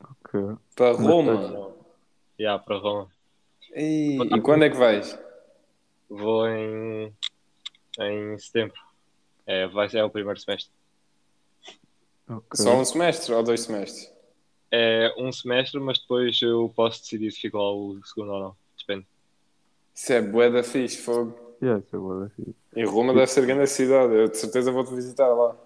Ok. 0.00 0.40
Para 0.74 0.92
Roma. 0.92 1.74
Já, 2.38 2.58
para 2.58 2.76
Roma. 2.76 3.08
Ei, 3.72 4.18
e 4.18 4.40
quando 4.40 4.64
é 4.64 4.70
que 4.70 4.76
vais? 4.76 5.18
Vou 6.08 6.48
em, 6.48 7.12
em 8.00 8.38
setembro. 8.38 8.80
É, 9.46 9.66
vai 9.66 9.88
ser 9.88 9.98
é 9.98 10.04
o 10.04 10.10
primeiro 10.10 10.38
semestre. 10.40 10.72
ok. 12.28 12.42
Só 12.54 12.76
um 12.76 12.84
semestre 12.84 13.32
ou 13.34 13.42
dois 13.42 13.60
semestres? 13.60 14.12
É 14.70 15.14
um 15.16 15.30
semestre, 15.30 15.80
mas 15.80 15.98
depois 15.98 16.40
eu 16.42 16.72
posso 16.74 17.00
decidir 17.00 17.30
se 17.30 17.40
fico 17.40 17.56
lá 17.56 17.72
o 17.72 18.00
segundo 18.04 18.32
ou 18.32 18.40
não. 18.40 18.56
Depende. 18.78 19.06
Isso 19.94 20.12
é 20.12 20.20
bué 20.20 20.50
da 20.50 20.62
fixe, 20.62 20.98
fogo. 20.98 21.34
Yeah, 21.62 21.82
isso 21.84 21.96
é 21.96 21.98
boa 21.98 22.24
daqui. 22.24 22.54
E 22.74 22.84
Roma 22.84 23.14
deve 23.14 23.28
ser 23.28 23.46
grande 23.46 23.70
cidade, 23.70 24.14
eu 24.14 24.28
de 24.28 24.36
certeza 24.36 24.70
vou-te 24.70 24.94
visitar 24.94 25.28
lá. 25.28 25.56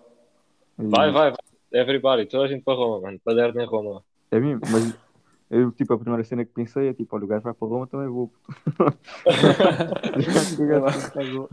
Vai, 0.78 1.10
vai, 1.10 1.30
vai. 1.30 1.38
Everybody, 1.72 2.26
toda 2.26 2.44
a 2.44 2.48
gente 2.48 2.62
para 2.62 2.74
Roma, 2.74 3.00
mano. 3.00 3.20
Paderno 3.24 3.60
em 3.60 3.66
Roma. 3.66 4.04
É 4.30 4.38
mesmo, 4.38 4.60
mas 4.70 4.94
eu, 5.50 5.72
tipo, 5.72 5.92
a 5.92 5.98
primeira 5.98 6.22
cena 6.22 6.44
que 6.44 6.52
pensei 6.52 6.88
é 6.88 6.94
tipo, 6.94 7.16
olha, 7.16 7.24
o 7.24 7.28
gajo 7.28 7.42
vai 7.42 7.52
para 7.52 7.66
Roma, 7.66 7.88
também 7.88 8.08
vou. 8.08 8.32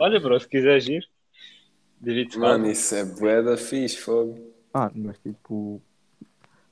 Olha, 0.00 0.18
bro, 0.18 0.40
se 0.40 0.48
quiseres 0.48 0.88
ir, 0.88 1.08
divide-se 2.00 2.40
Mano, 2.40 2.68
isso 2.68 2.92
é 2.94 3.04
bué 3.04 3.40
da 3.40 3.56
fixe, 3.56 3.98
fogo. 3.98 4.51
Ah, 4.74 4.90
mas 4.94 5.18
tipo, 5.18 5.82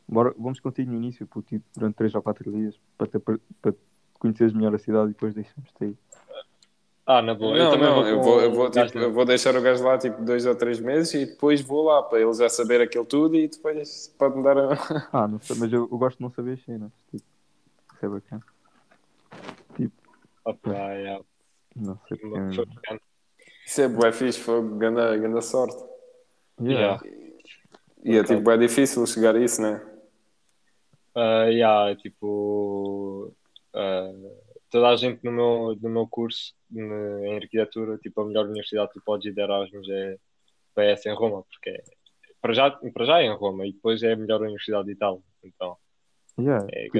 bora, 0.09 0.35
vamos 0.39 0.61
contigo 0.61 0.91
no 0.91 0.97
início, 0.97 1.27
pô, 1.27 1.43
tipo, 1.43 1.65
durante 1.75 1.97
3 1.97 2.15
ou 2.15 2.23
4 2.23 2.51
dias, 2.51 2.75
para, 2.97 3.07
ter, 3.07 3.21
para 3.21 3.75
conheceres 4.19 4.53
melhor 4.53 4.75
a 4.75 4.79
cidade 4.79 5.11
e 5.11 5.13
depois 5.13 5.35
deixamos-te 5.35 5.85
aí. 5.85 5.97
Ah, 7.07 7.21
na 7.23 7.35
boa. 7.35 7.57
eu 7.57 7.65
Não, 7.65 7.71
também 7.73 7.89
não, 7.89 7.95
vou, 7.95 8.07
eu 8.07 8.23
vou, 8.23 8.41
eu, 8.41 8.53
vou, 8.53 8.71
tipo, 8.71 8.99
eu 8.99 9.13
vou 9.13 9.25
deixar 9.25 9.57
o 9.57 9.61
gajo 9.61 9.83
lá 9.83 9.99
tipo 9.99 10.23
dois 10.25 10.47
ou 10.47 10.55
três 10.55 10.79
meses 10.79 11.13
e 11.15 11.27
depois 11.27 11.61
vou 11.61 11.85
lá 11.85 12.03
para 12.03 12.21
ele 12.21 12.33
já 12.35 12.49
saber 12.49 12.81
aquilo 12.81 13.05
tudo 13.05 13.35
e 13.35 13.49
depois 13.49 14.15
pode-me 14.17 14.45
dar 14.45 14.57
a... 14.57 14.69
Ah, 15.13 15.27
não 15.27 15.41
sei, 15.41 15.57
mas 15.59 15.73
eu, 15.73 15.89
eu 15.91 15.99
gosto 15.99 16.19
de 16.19 16.23
não 16.23 16.31
saber 16.31 16.53
as 16.53 16.63
cenas, 16.63 16.93
tipo, 17.11 17.25
isso 17.95 18.07
é 18.07 18.09
bacana. 18.09 18.43
Tipo, 19.75 19.95
Opa, 20.45 20.71
yeah. 20.71 21.25
não 21.75 21.99
sei 22.09 22.17
porque. 22.17 22.69
Isso 23.67 23.83
é 23.83 23.89
bué 23.89 24.13
fixe, 24.13 24.41
foi 24.41 24.63
grande, 24.79 25.19
grande 25.19 25.45
sorte. 25.45 25.77
Yeah. 26.61 27.01
E 28.05 28.17
é 28.17 28.25
tipo, 28.25 28.51
é 28.51 28.57
difícil 28.57 29.07
chegar 29.07 29.37
a 29.37 29.41
isso, 29.41 29.61
né? 29.61 29.81
Ah, 31.15 31.45
yeah, 31.47 31.95
tipo, 31.97 33.35
ah, 33.75 34.13
toda 34.71 34.89
a 34.89 34.97
gente 34.97 35.25
no 35.25 35.33
meu, 35.33 35.77
no 35.81 35.89
meu 35.91 36.07
curso 36.07 36.55
ne- 36.71 37.27
em 37.29 37.37
arquitetura, 37.37 37.99
tipo, 37.99 38.21
a 38.21 38.27
melhor 38.27 38.47
universidade 38.47 38.89
que 38.93 39.01
tu 39.01 39.05
podes 39.05 39.27
ir 39.27 39.35
de 39.35 39.41
Erasmus 39.41 39.89
é 39.91 40.17
PS 40.75 41.09
em 41.09 41.15
Roma, 41.15 41.43
porque 41.51 41.71
é- 41.71 41.83
para 42.41 42.53
já, 42.55 42.71
para 42.71 43.05
já 43.05 43.21
é 43.21 43.25
em 43.27 43.35
Roma 43.37 43.67
e 43.67 43.73
depois 43.73 44.03
é 44.03 44.13
a 44.13 44.17
melhor 44.17 44.41
universidade 44.41 44.87
de 44.87 44.93
Itália. 44.93 45.21
Então, 45.45 45.77
Yeah, 46.39 46.67
É, 46.73 46.85
tipo, 46.85 46.99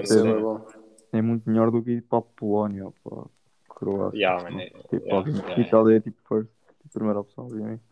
é 1.13 1.19
é 1.19 1.23
muito 1.23 1.49
melhor 1.49 1.71
do 1.71 1.83
que 1.83 1.93
ir 1.93 2.03
para 2.03 2.19
a 2.19 2.23
Polónia 2.23 2.85
ou 2.87 2.95
para 3.03 3.23
a 3.23 3.75
Croácia. 3.75 4.17
yeah, 4.19 4.43
man, 4.51 4.61
é- 4.61 4.71
Tipo, 4.91 5.07
yeah, 5.07 5.61
Itália 5.63 5.97
é 5.97 6.01
tipo 6.01 6.21
first, 6.29 6.51
a 6.69 6.89
primeira 6.93 7.21
opção, 7.21 7.47
obviamente. 7.47 7.83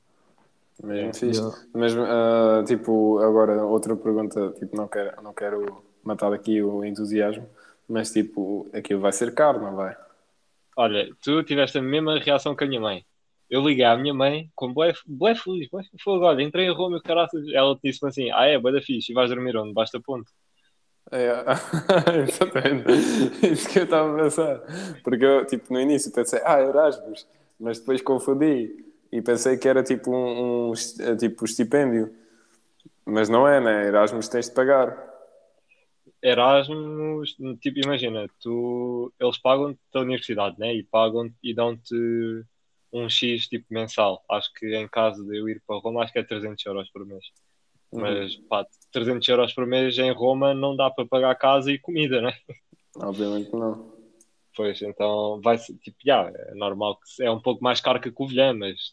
Mesmo 0.82 0.94
Yeah. 0.96 1.12
fixe. 1.18 1.40
Yeah. 1.40 1.58
Mas, 1.74 1.96
ah, 1.96 2.64
tipo, 2.66 3.18
agora 3.18 3.64
outra 3.64 3.96
pergunta, 3.96 4.52
tipo, 4.58 4.76
não 4.76 4.86
quero, 4.88 5.22
não 5.22 5.32
quero 5.32 5.82
matar 6.04 6.32
aqui 6.32 6.62
o 6.62 6.84
entusiasmo, 6.84 7.48
mas 7.88 8.10
tipo, 8.12 8.68
aquilo 8.72 9.00
vai 9.00 9.12
ser 9.12 9.34
caro, 9.34 9.60
não 9.60 9.74
vai? 9.74 9.96
Olha, 10.76 11.08
tu 11.22 11.42
tiveste 11.42 11.78
a 11.78 11.82
mesma 11.82 12.18
reação 12.18 12.54
que 12.54 12.64
a 12.64 12.66
minha 12.66 12.80
mãe. 12.80 13.04
Eu 13.50 13.62
liguei 13.62 13.84
à 13.84 13.96
minha 13.96 14.12
mãe 14.14 14.50
com 14.54 14.72
bué, 14.72 14.92
bué 15.06 15.34
feliz, 15.34 15.68
bué 15.70 15.82
fogo, 16.02 16.24
olha, 16.24 16.42
entrei 16.42 16.66
em 16.66 16.72
Roma 16.74 16.96
e 16.96 17.00
o 17.00 17.02
caraças. 17.02 17.42
Ela 17.52 17.76
disse-me 17.82 18.10
assim, 18.10 18.30
ah 18.30 18.46
é, 18.46 18.58
bué 18.58 18.70
da 18.70 18.80
fixe, 18.80 19.10
e 19.10 19.14
vais 19.14 19.30
dormir 19.30 19.56
onde? 19.56 19.72
Basta 19.72 19.98
ponto. 20.00 20.30
É, 21.10 21.30
exatamente. 22.28 22.92
Isso 23.50 23.68
que 23.70 23.78
eu 23.80 23.84
estava 23.84 24.14
a 24.14 24.22
pensar. 24.22 24.60
Porque 25.02 25.24
eu, 25.24 25.44
tipo, 25.46 25.72
no 25.72 25.80
início 25.80 26.12
pensei, 26.12 26.40
ah, 26.44 26.60
Erasmus, 26.60 27.26
mas 27.58 27.80
depois 27.80 28.02
confundi 28.02 28.84
e 29.10 29.22
pensei 29.22 29.56
que 29.56 29.68
era 29.68 29.82
tipo 29.82 30.10
um, 30.10 30.70
um 30.70 30.72
eh, 31.00 31.16
tipo 31.16 31.44
estipêndio. 31.44 32.14
Mas 33.04 33.28
não 33.28 33.48
é, 33.48 33.60
né? 33.60 33.86
Erasmus 33.86 34.28
tens 34.28 34.48
de 34.48 34.54
pagar. 34.54 35.06
Erasmus, 36.22 37.36
tipo, 37.60 37.78
imagina, 37.78 38.26
tu, 38.40 39.12
eles 39.18 39.38
pagam-te 39.38 39.78
a 39.94 40.00
universidade, 40.00 40.58
né? 40.58 40.74
E 40.74 40.82
pagam 40.82 41.30
e 41.42 41.54
dão-te 41.54 42.44
um 42.92 43.08
X 43.08 43.46
tipo 43.48 43.66
mensal. 43.70 44.22
Acho 44.30 44.52
que 44.54 44.74
em 44.74 44.88
caso 44.88 45.24
de 45.24 45.38
eu 45.38 45.48
ir 45.48 45.62
para 45.66 45.78
Roma, 45.78 46.02
acho 46.02 46.12
que 46.12 46.18
é 46.18 46.22
300 46.22 46.64
euros 46.66 46.90
por 46.90 47.06
mês. 47.06 47.24
Mas 47.92 48.36
pá, 48.48 48.66
300 48.92 49.26
euros 49.28 49.54
por 49.54 49.66
mês 49.66 49.96
em 49.98 50.12
Roma 50.12 50.52
não 50.52 50.76
dá 50.76 50.90
para 50.90 51.06
pagar 51.06 51.34
casa 51.36 51.72
e 51.72 51.78
comida, 51.78 52.20
né? 52.20 52.34
Obviamente 52.96 53.50
não. 53.52 53.97
Pois, 54.58 54.82
então 54.82 55.40
vai 55.40 55.56
ser 55.56 55.72
tipo, 55.76 55.96
já, 56.04 56.32
é 56.34 56.52
normal 56.56 56.96
que 56.98 57.22
é 57.22 57.30
um 57.30 57.40
pouco 57.40 57.62
mais 57.62 57.80
caro 57.80 58.00
que 58.00 58.08
a 58.08 58.12
Covilhã, 58.12 58.52
mas 58.52 58.92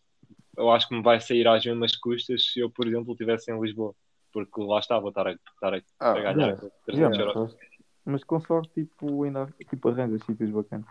eu 0.55 0.69
acho 0.71 0.87
que 0.87 0.95
me 0.95 1.01
vai 1.01 1.19
sair 1.19 1.47
às 1.47 1.65
mesmas 1.65 1.95
custas 1.97 2.51
se 2.53 2.59
eu, 2.59 2.69
por 2.69 2.85
exemplo, 2.87 3.13
estivesse 3.13 3.51
em 3.51 3.59
Lisboa. 3.59 3.95
Porque 4.31 4.61
lá 4.61 4.77
está, 4.77 4.99
vou 4.99 5.09
estar 5.09 5.25
a, 5.25 5.31
estar 5.31 5.73
a, 5.73 5.81
Ah, 5.99 6.11
a 6.11 6.13
ganhar 6.21 6.35
yeah. 6.37 6.69
300 6.85 6.99
Yeah, 7.17 7.17
euros. 7.19 7.57
mas, 8.05 8.23
com 8.23 8.39
sorte, 8.41 8.69
tipo, 8.75 9.23
ainda 9.23 9.47
tipo, 9.67 9.89
arranjas 9.89 10.21
sítios 10.23 10.51
bacanas. 10.51 10.85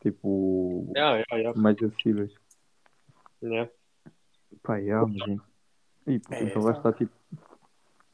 Tipo, 0.00 0.90
Yeah, 0.96 1.16
yeah, 1.30 1.36
yeah. 1.36 1.60
mais 1.60 1.76
acessíveis. 1.82 2.32
Yeah. 3.42 3.70
Pá, 4.62 4.76
yeah, 4.78 5.06
mas... 5.06 5.40
E, 6.06 6.18
pô, 6.20 6.34
É, 6.34 6.44
vai 6.58 6.72
estar 6.72 6.92
tipo. 6.94 7.12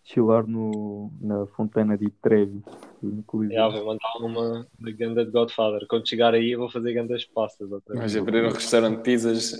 chilar 0.02 0.46
no, 0.48 1.12
na 1.20 1.46
Fontana 1.46 1.96
di 1.96 2.10
Trevi. 2.10 2.64
No 3.02 3.22
Coliseu. 3.22 3.56
Já, 3.56 3.68
vou 3.68 3.86
mandar 3.86 4.16
uma 4.18 4.66
da 4.78 4.90
ganda 4.90 5.24
de 5.24 5.30
Godfather. 5.30 5.86
Quando 5.88 6.08
chegar 6.08 6.34
aí, 6.34 6.52
eu 6.52 6.58
vou 6.60 6.70
fazer 6.70 6.92
gandas 6.92 7.24
pastas. 7.24 7.68
Vais 7.88 8.16
abrir 8.16 8.44
um 8.44 8.50
restaurante 8.50 8.96
de 8.98 9.02
pizzas 9.02 9.52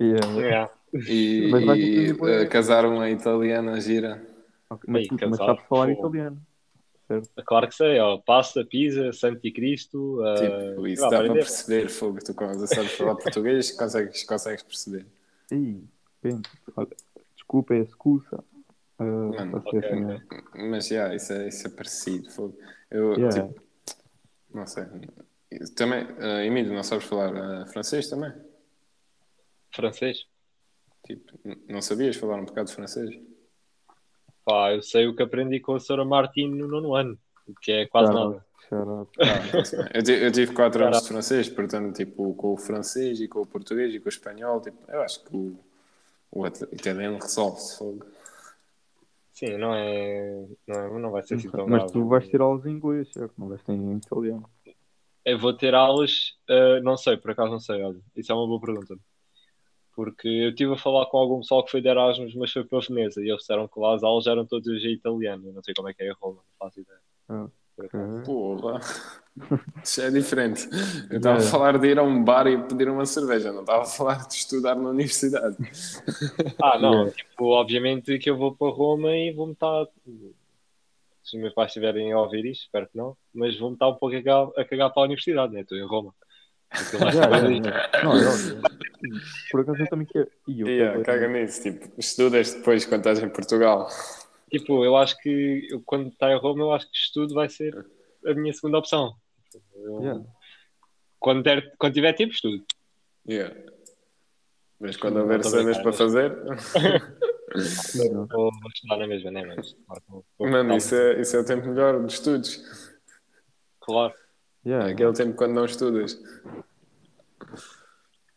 Yeah. 0.00 0.40
Yeah. 0.40 0.72
e, 0.92 1.48
Mas 1.52 1.78
e, 1.78 2.10
eh, 2.42 2.46
casar 2.46 2.84
uma 2.84 3.08
italiana 3.08 3.80
gira. 3.80 4.20
Ok, 4.68 4.84
Mas, 4.88 5.06
tu- 5.06 5.16
mas 5.20 5.36
sabes 5.36 5.64
falar 5.68 5.90
italiano. 5.90 6.42
Certo? 7.06 7.30
Claro 7.44 7.68
que 7.68 7.74
sei, 7.74 8.00
ó. 8.00 8.18
Pasta, 8.18 8.64
pizza, 8.64 9.12
Santicristo. 9.12 10.20
Uh, 10.20 10.34
Tipo, 10.70 10.86
isso 10.88 11.02
vá, 11.02 11.10
dá 11.10 11.22
para 11.22 11.34
perceber, 11.34 11.88
fogo. 11.90 12.18
Tu 12.18 12.66
sabes 12.66 12.92
falar 12.92 13.14
português, 13.14 13.70
consegues, 13.72 14.24
consegues 14.24 14.62
perceber. 14.62 15.06
Ih, 15.52 15.84
bem, 16.22 16.40
desculpa, 17.36 17.74
é 17.74 17.84
scusa. 17.84 18.42
Uh, 19.00 19.34
Mano, 19.34 19.60
pode 19.62 19.70
ser 19.70 19.76
ok, 19.78 19.90
assim, 19.90 20.10
é. 20.58 20.62
Mas, 20.68 20.90
yeah, 20.90 21.14
isso, 21.14 21.32
é, 21.32 21.48
isso 21.48 21.66
é 21.66 21.70
parecido, 21.70 22.30
fogo. 22.30 22.56
Eu, 22.90 23.14
Yeah. 23.18 23.48
tipo, 23.48 23.62
não 24.52 24.66
sei. 24.66 24.84
Também, 25.76 26.06
eh, 26.18 26.46
Emílio, 26.46 26.72
não 26.72 26.82
sabes 26.82 27.04
falar 27.06 27.34
eh, 27.34 27.66
francês 27.66 28.08
também? 28.08 28.32
Francês? 29.74 30.26
Tipo, 31.06 31.38
não 31.68 31.82
sabias 31.82 32.16
falar 32.16 32.36
um 32.40 32.44
bocado 32.44 32.68
de 32.68 32.74
francês? 32.74 33.10
Pá, 34.44 34.72
eu 34.72 34.82
sei 34.82 35.06
o 35.06 35.14
que 35.16 35.22
aprendi 35.22 35.58
com 35.60 35.74
a 35.74 35.78
Sra. 35.78 36.04
Martin 36.04 36.48
no 36.48 36.68
nono 36.68 36.94
ano, 36.94 37.18
que 37.62 37.72
é 37.72 37.86
quase 37.86 38.12
Shout 38.12 38.30
nada. 38.30 38.46
Ah, 39.20 39.94
eu, 39.94 40.02
ti- 40.02 40.12
eu 40.12 40.32
tive 40.32 40.52
4 40.54 40.84
anos 40.84 41.02
de 41.02 41.08
francês, 41.08 41.48
portanto, 41.48 41.94
tipo, 41.94 42.34
com 42.34 42.52
o 42.54 42.56
francês 42.56 43.20
e 43.20 43.28
com 43.28 43.40
o 43.42 43.46
português 43.46 43.94
e 43.94 44.00
com 44.00 44.06
o 44.06 44.08
espanhol, 44.08 44.60
tipo, 44.60 44.78
eu 44.90 45.02
acho 45.02 45.22
que 45.24 45.36
o, 45.36 45.58
o 46.32 46.46
italiano 46.46 47.18
resolve-se, 47.18 47.76
fogo. 47.78 48.06
Sim, 49.34 49.58
não 49.58 49.74
é. 49.74 50.46
Não, 50.66 50.80
é, 50.80 51.00
não 51.00 51.10
vai 51.10 51.22
ser 51.24 51.34
assim 51.34 51.50
tão 51.50 51.66
Mas 51.66 51.82
grave. 51.82 51.92
tu 51.92 52.08
vais 52.08 52.28
ter 52.28 52.40
aulas 52.40 52.64
em 52.64 52.70
inglês, 52.70 53.12
certo? 53.12 53.34
Não 53.36 53.48
vais 53.48 53.62
ter 53.64 53.72
em 53.72 53.96
italiano. 53.96 54.48
Eu 55.24 55.38
vou 55.38 55.52
ter 55.52 55.74
aulas, 55.74 56.36
uh, 56.48 56.82
não 56.82 56.96
sei, 56.96 57.16
por 57.16 57.32
acaso 57.32 57.50
não 57.50 57.58
sei, 57.58 57.82
olha. 57.82 58.00
Isso 58.14 58.30
é 58.30 58.34
uma 58.34 58.46
boa 58.46 58.60
pergunta. 58.60 58.96
Porque 59.92 60.28
eu 60.28 60.50
estive 60.50 60.74
a 60.74 60.78
falar 60.78 61.06
com 61.06 61.18
algum 61.18 61.40
pessoal 61.40 61.64
que 61.64 61.70
foi 61.70 61.80
de 61.80 61.88
Erasmus, 61.88 62.34
mas 62.36 62.52
foi 62.52 62.64
para 62.64 62.78
Veneza, 62.80 63.20
e 63.20 63.28
eles 63.28 63.40
disseram 63.40 63.66
que 63.66 63.78
lá 63.78 63.94
as 63.94 64.04
aulas 64.04 64.26
eram 64.26 64.46
todas 64.46 64.66
em 64.66 64.92
italiano. 64.92 65.48
Eu 65.48 65.52
não 65.52 65.62
sei 65.62 65.74
como 65.74 65.88
é 65.88 65.94
que 65.94 66.02
é 66.02 66.08
em 66.08 66.14
Roma, 66.20 66.36
não 66.36 66.56
faço 66.58 66.80
ideia. 66.80 67.00
Ah, 67.28 67.48
Porra. 68.24 68.80
Isso 69.82 70.00
é 70.00 70.10
diferente. 70.10 70.68
Eu 71.10 71.16
estava 71.16 71.38
a 71.38 71.40
falar 71.40 71.76
de 71.78 71.88
ir 71.88 71.98
a 71.98 72.02
um 72.02 72.22
bar 72.22 72.46
e 72.46 72.56
pedir 72.62 72.88
uma 72.88 73.04
cerveja, 73.04 73.52
não 73.52 73.60
estava 73.62 73.82
a 73.82 73.86
falar 73.86 74.26
de 74.28 74.34
estudar 74.34 74.76
na 74.76 74.90
universidade. 74.90 75.56
Ah, 76.62 76.78
não, 76.80 76.92
Yeah. 76.94 77.12
tipo, 77.12 77.46
obviamente 77.46 78.16
que 78.18 78.30
eu 78.30 78.36
vou 78.36 78.54
para 78.54 78.70
Roma 78.72 79.10
e 79.16 79.32
vou-me 79.32 79.52
estar. 79.54 79.86
Se 81.24 81.36
os 81.36 81.42
meus 81.42 81.54
pais 81.54 81.68
estiverem 81.70 82.12
a 82.12 82.20
ouvir 82.20 82.44
isto, 82.44 82.64
espero 82.64 82.86
que 82.86 82.96
não, 82.96 83.16
mas 83.34 83.58
vou-me 83.58 83.74
estar 83.76 83.88
um 83.88 83.94
pouco 83.94 84.14
a 84.14 84.18
cagar, 84.22 84.46
a 84.56 84.64
cagar 84.64 84.90
para 84.92 85.02
a 85.02 85.06
universidade, 85.06 85.52
né? 85.54 85.62
Estou 85.62 85.78
em 85.78 85.86
Roma. 85.86 86.14
Yeah, 86.92 87.38
yeah. 87.48 88.02
Não, 88.02 88.12
é 88.16 88.26
óbvio. 88.26 88.60
Por 89.50 89.60
acaso 89.60 89.82
eu 89.82 89.86
também 89.88 90.06
quero. 90.06 90.28
Ih, 90.48 90.60
eu 90.60 90.66
Yeah, 90.66 90.92
quero- 90.92 91.04
caga 91.04 91.28
nisso, 91.28 91.62
tipo, 91.62 91.88
estudas 91.98 92.52
depois 92.54 92.84
quando 92.84 93.00
estás 93.00 93.18
em 93.22 93.28
Portugal. 93.28 93.88
Tipo, 94.56 94.84
eu 94.84 94.96
acho 94.96 95.18
que 95.18 95.66
eu, 95.68 95.82
quando 95.84 96.10
está 96.10 96.30
em 96.30 96.38
Roma, 96.38 96.62
eu 96.62 96.72
acho 96.72 96.88
que 96.88 96.96
estudo 96.96 97.34
vai 97.34 97.48
ser 97.48 97.74
a 98.24 98.34
minha 98.34 98.52
segunda 98.52 98.78
opção. 98.78 99.16
Eu- 99.74 100.00
Yeah. 100.00 100.24
quando, 101.18 101.42
der, 101.42 101.74
quando 101.76 101.94
tiver 101.94 102.12
tempo, 102.12 102.32
estudo. 102.32 102.64
Yeah. 103.28 103.52
Mas 104.78 104.96
quando 104.96 105.16
houver 105.18 105.42
cenas 105.44 105.76
para 105.78 105.92
fazer. 105.92 106.30
Vou, 108.30 108.50
vou 108.52 108.70
estudar 108.72 108.96
na 108.98 109.06
mesma, 109.08 109.30
né? 109.32 109.44
Mas, 109.56 109.76
claro, 109.86 110.24
mano, 110.38 110.76
isso 110.76 110.94
é, 110.94 111.20
isso 111.20 111.36
é 111.36 111.40
o 111.40 111.44
tempo 111.44 111.66
melhor 111.66 112.04
de 112.06 112.12
estudos. 112.12 112.62
Claro. 113.80 114.14
Yeah, 114.64 114.88
É 114.88 114.92
aquele 114.92 115.12
tempo 115.14 115.36
quando 115.36 115.54
não 115.54 115.64
estudas. 115.64 116.16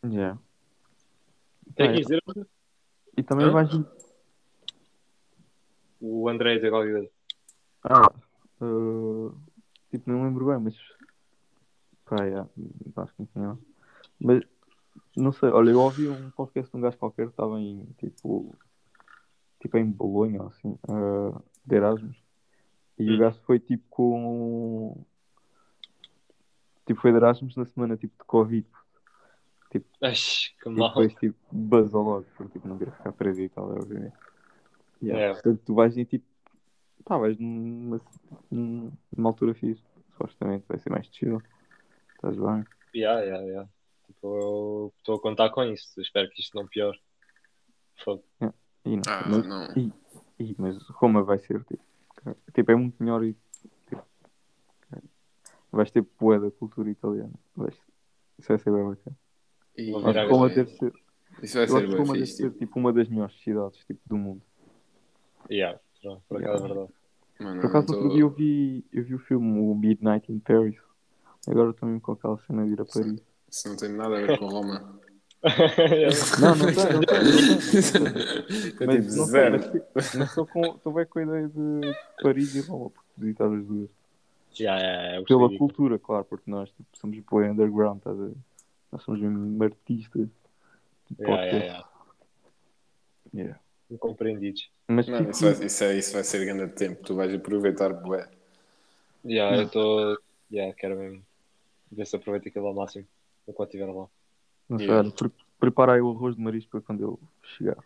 yeah. 0.04 0.36
Tem 1.76 1.92
que 1.92 2.00
dizer 2.00 2.20
E 3.16 3.22
também 3.22 3.48
vais. 3.50 3.68
O 6.00 6.28
André 6.28 6.58
qualquer 6.68 6.92
coisa. 6.92 7.10
Ah, 7.84 8.10
uh, 8.60 9.34
tipo, 9.90 10.10
não 10.10 10.24
lembro 10.24 10.46
bem, 10.46 10.58
mas. 10.58 10.76
Pá, 12.04 12.24
yeah, 12.24 12.48
acho 12.96 13.14
que 13.14 13.28
não. 13.38 13.58
Mas, 14.20 14.42
não 15.16 15.32
sei, 15.32 15.50
olha, 15.50 15.70
eu 15.70 15.80
ouvi 15.80 16.08
um 16.08 16.30
podcast 16.30 16.70
de 16.70 16.76
um 16.76 16.80
gajo 16.80 16.96
qualquer 16.96 17.26
que 17.26 17.32
estava 17.32 17.60
em, 17.60 17.84
tipo. 17.98 18.54
Tipo, 19.60 19.76
em 19.76 19.84
Bolonha, 19.84 20.42
assim, 20.44 20.78
uh, 20.88 21.42
de 21.64 21.76
Erasmus. 21.76 22.16
E 22.98 23.10
o 23.10 23.14
Hum. 23.14 23.18
gajo 23.18 23.38
foi, 23.44 23.58
tipo, 23.58 23.84
com. 23.90 25.04
Tipo, 26.86 27.00
foi 27.00 27.10
de 27.10 27.16
Erasmus 27.18 27.56
na 27.56 27.64
semana, 27.66 27.96
tipo, 27.96 28.16
de 28.18 28.24
Covid. 28.24 28.66
Ai, 30.00 30.14
que 30.14 30.68
E 30.68 30.70
mal. 30.70 30.88
depois, 30.88 31.14
tipo, 31.16 31.36
basou 31.52 32.02
logo, 32.02 32.26
porque, 32.36 32.52
tipo, 32.54 32.68
não 32.68 32.78
queria 32.78 32.94
ficar 32.94 33.12
preso 33.12 33.40
e 33.42 33.48
tal, 33.48 33.70
obviamente. 33.70 34.16
Yeah. 35.02 35.24
É. 35.26 35.32
Portanto, 35.32 35.60
tu 35.64 35.74
vais 35.74 35.96
em, 35.96 36.04
tipo, 36.04 36.24
pá, 37.04 37.16
vais 37.18 37.38
numa, 37.38 38.00
numa 38.50 39.28
altura 39.28 39.54
fixe. 39.54 39.82
Supostamente 40.12 40.64
vai 40.68 40.78
ser 40.78 40.90
mais 40.90 41.08
descido. 41.08 41.42
Estás 42.16 42.36
bem? 42.36 42.64
Yeah, 42.94 43.20
yeah, 43.22 43.44
yeah. 43.44 43.70
Tipo, 44.06 44.36
eu 44.36 44.92
estou 44.98 45.16
a 45.16 45.20
contar 45.20 45.50
com 45.50 45.62
isso. 45.64 46.00
Espero 46.00 46.28
que 46.30 46.40
isto 46.40 46.56
não 46.56 46.66
piore. 46.66 46.98
Fogo. 48.04 48.24
E 48.84 48.96
não, 48.96 49.02
Ah, 49.06 49.24
mas, 49.28 49.46
não. 49.46 49.64
e, 49.76 49.92
e- 50.40 50.54
mas 50.58 50.76
Roma 50.88 51.22
vai 51.22 51.38
ser, 51.38 51.62
tipo, 51.64 51.82
tipo, 52.54 52.70
é 52.72 52.74
muito 52.74 52.96
melhor 53.02 53.22
e, 53.24 53.36
tipo, 53.88 54.02
vais 55.70 55.90
ter 55.90 56.02
poé 56.02 56.38
da 56.40 56.50
cultura 56.50 56.90
italiana. 56.90 57.32
Vais, 57.54 57.74
isso 58.38 58.48
vai 58.48 58.58
ser 58.58 58.70
bem 58.72 58.84
bacana. 58.88 59.16
E- 59.76 59.90
Roma 59.92 60.46
isso. 60.46 60.54
deve 60.56 60.70
ser, 60.70 60.92
Isso 61.42 61.54
vai 61.54 61.64
eu 61.64 61.68
ser 61.68 61.74
acho 61.76 61.82
que 61.82 61.88
bem 61.88 61.96
Roma 61.98 62.12
deve 62.14 62.26
ser, 62.26 62.44
Tipo, 62.50 62.58
tipo, 62.58 62.78
uma 62.78 62.92
das 62.92 63.08
melhores 63.08 63.40
cidades, 63.42 63.84
tipo, 63.84 64.00
do 64.06 64.16
mundo. 64.16 64.42
Yeah, 65.50 65.78
por 66.28 66.42
acaso 66.42 66.64
é 66.64 66.68
verdade. 66.68 66.92
mano, 67.40 67.60
Por 67.60 67.66
acaso, 67.68 67.94
outro 67.94 68.10
dia 68.10 68.20
eu 68.20 68.30
vi, 68.30 68.84
eu 68.92 69.04
vi 69.04 69.14
o 69.14 69.18
filme 69.18 69.60
o 69.60 69.74
Midnight 69.74 70.30
in 70.30 70.38
Paris. 70.38 70.76
Agora 71.46 71.70
estou 71.70 71.88
mesmo 71.88 72.00
com 72.00 72.12
aquela 72.12 72.38
cena 72.38 72.64
de 72.66 72.72
ir 72.72 72.80
a 72.80 72.84
Paris. 72.84 73.22
Isso 73.50 73.68
não 73.68 73.76
tem 73.76 73.88
nada 73.90 74.16
a 74.16 74.20
ver 74.20 74.38
com 74.38 74.46
Roma. 74.46 74.98
Não, 76.40 76.56
não 76.56 76.66
tem, 76.66 76.92
não 76.92 77.00
tem. 77.00 77.18
É 78.82 78.86
Mas 78.86 78.96
tipo 78.96 79.24
zero. 79.26 79.70
tipo, 79.70 79.98
estou 80.74 80.92
bem 80.92 81.06
com 81.06 81.18
a 81.20 81.22
ideia 81.22 81.48
de 81.48 81.96
Paris 82.20 82.56
e 82.56 82.60
Roma, 82.62 82.90
porque 82.90 83.08
visitar 83.16 83.44
as 83.44 83.64
duas. 83.64 83.88
yeah, 84.58 84.82
yeah, 84.82 85.02
yeah, 85.02 85.16
eu 85.18 85.24
Pela 85.24 85.56
cultura, 85.56 85.96
claro, 85.96 86.24
porque 86.24 86.50
nós 86.50 86.68
tipo, 86.70 86.88
somos 86.94 87.16
bem 87.16 87.50
underground, 87.50 88.02
ver? 88.04 88.34
Nós 88.90 89.02
somos 89.04 89.20
mesmo 89.20 89.62
artistas. 89.62 90.28
Tipo, 91.06 91.22
Yeah, 91.22 91.44
yeah, 91.44 91.64
yeah. 91.64 91.88
Yeah. 93.32 93.60
Incompreendidos. 93.90 94.70
Mas 94.86 95.06
Mano, 95.08 95.18
tipo, 95.18 95.30
isso 95.30 95.44
vai, 95.44 95.66
isso, 95.66 95.84
é, 95.84 95.96
isso 95.96 96.12
vai 96.12 96.24
ser 96.24 96.44
grande 96.44 96.72
tempo. 96.74 97.02
Tu 97.02 97.14
vais 97.14 97.32
aproveitar 97.34 97.92
bué. 97.92 98.28
Yeah, 99.24 99.56
eu 99.56 99.66
estou. 99.66 100.18
Yeah, 100.50 100.74
quero 100.74 100.96
mesmo 100.96 101.22
ver 101.90 102.06
se 102.06 102.16
aproveito 102.16 102.48
aquilo 102.48 102.66
ao 102.66 102.74
máximo 102.74 103.06
enquanto 103.46 103.68
estiver 103.74 103.92
lá. 103.92 104.06
sei, 104.76 104.86
Yeah. 104.86 105.10
pre 105.58 105.70
o 105.70 106.10
arroz 106.10 106.36
de 106.36 106.42
marisco 106.42 106.70
para 106.70 106.80
quando 106.82 107.02
eu 107.02 107.20
chegar. 107.56 107.76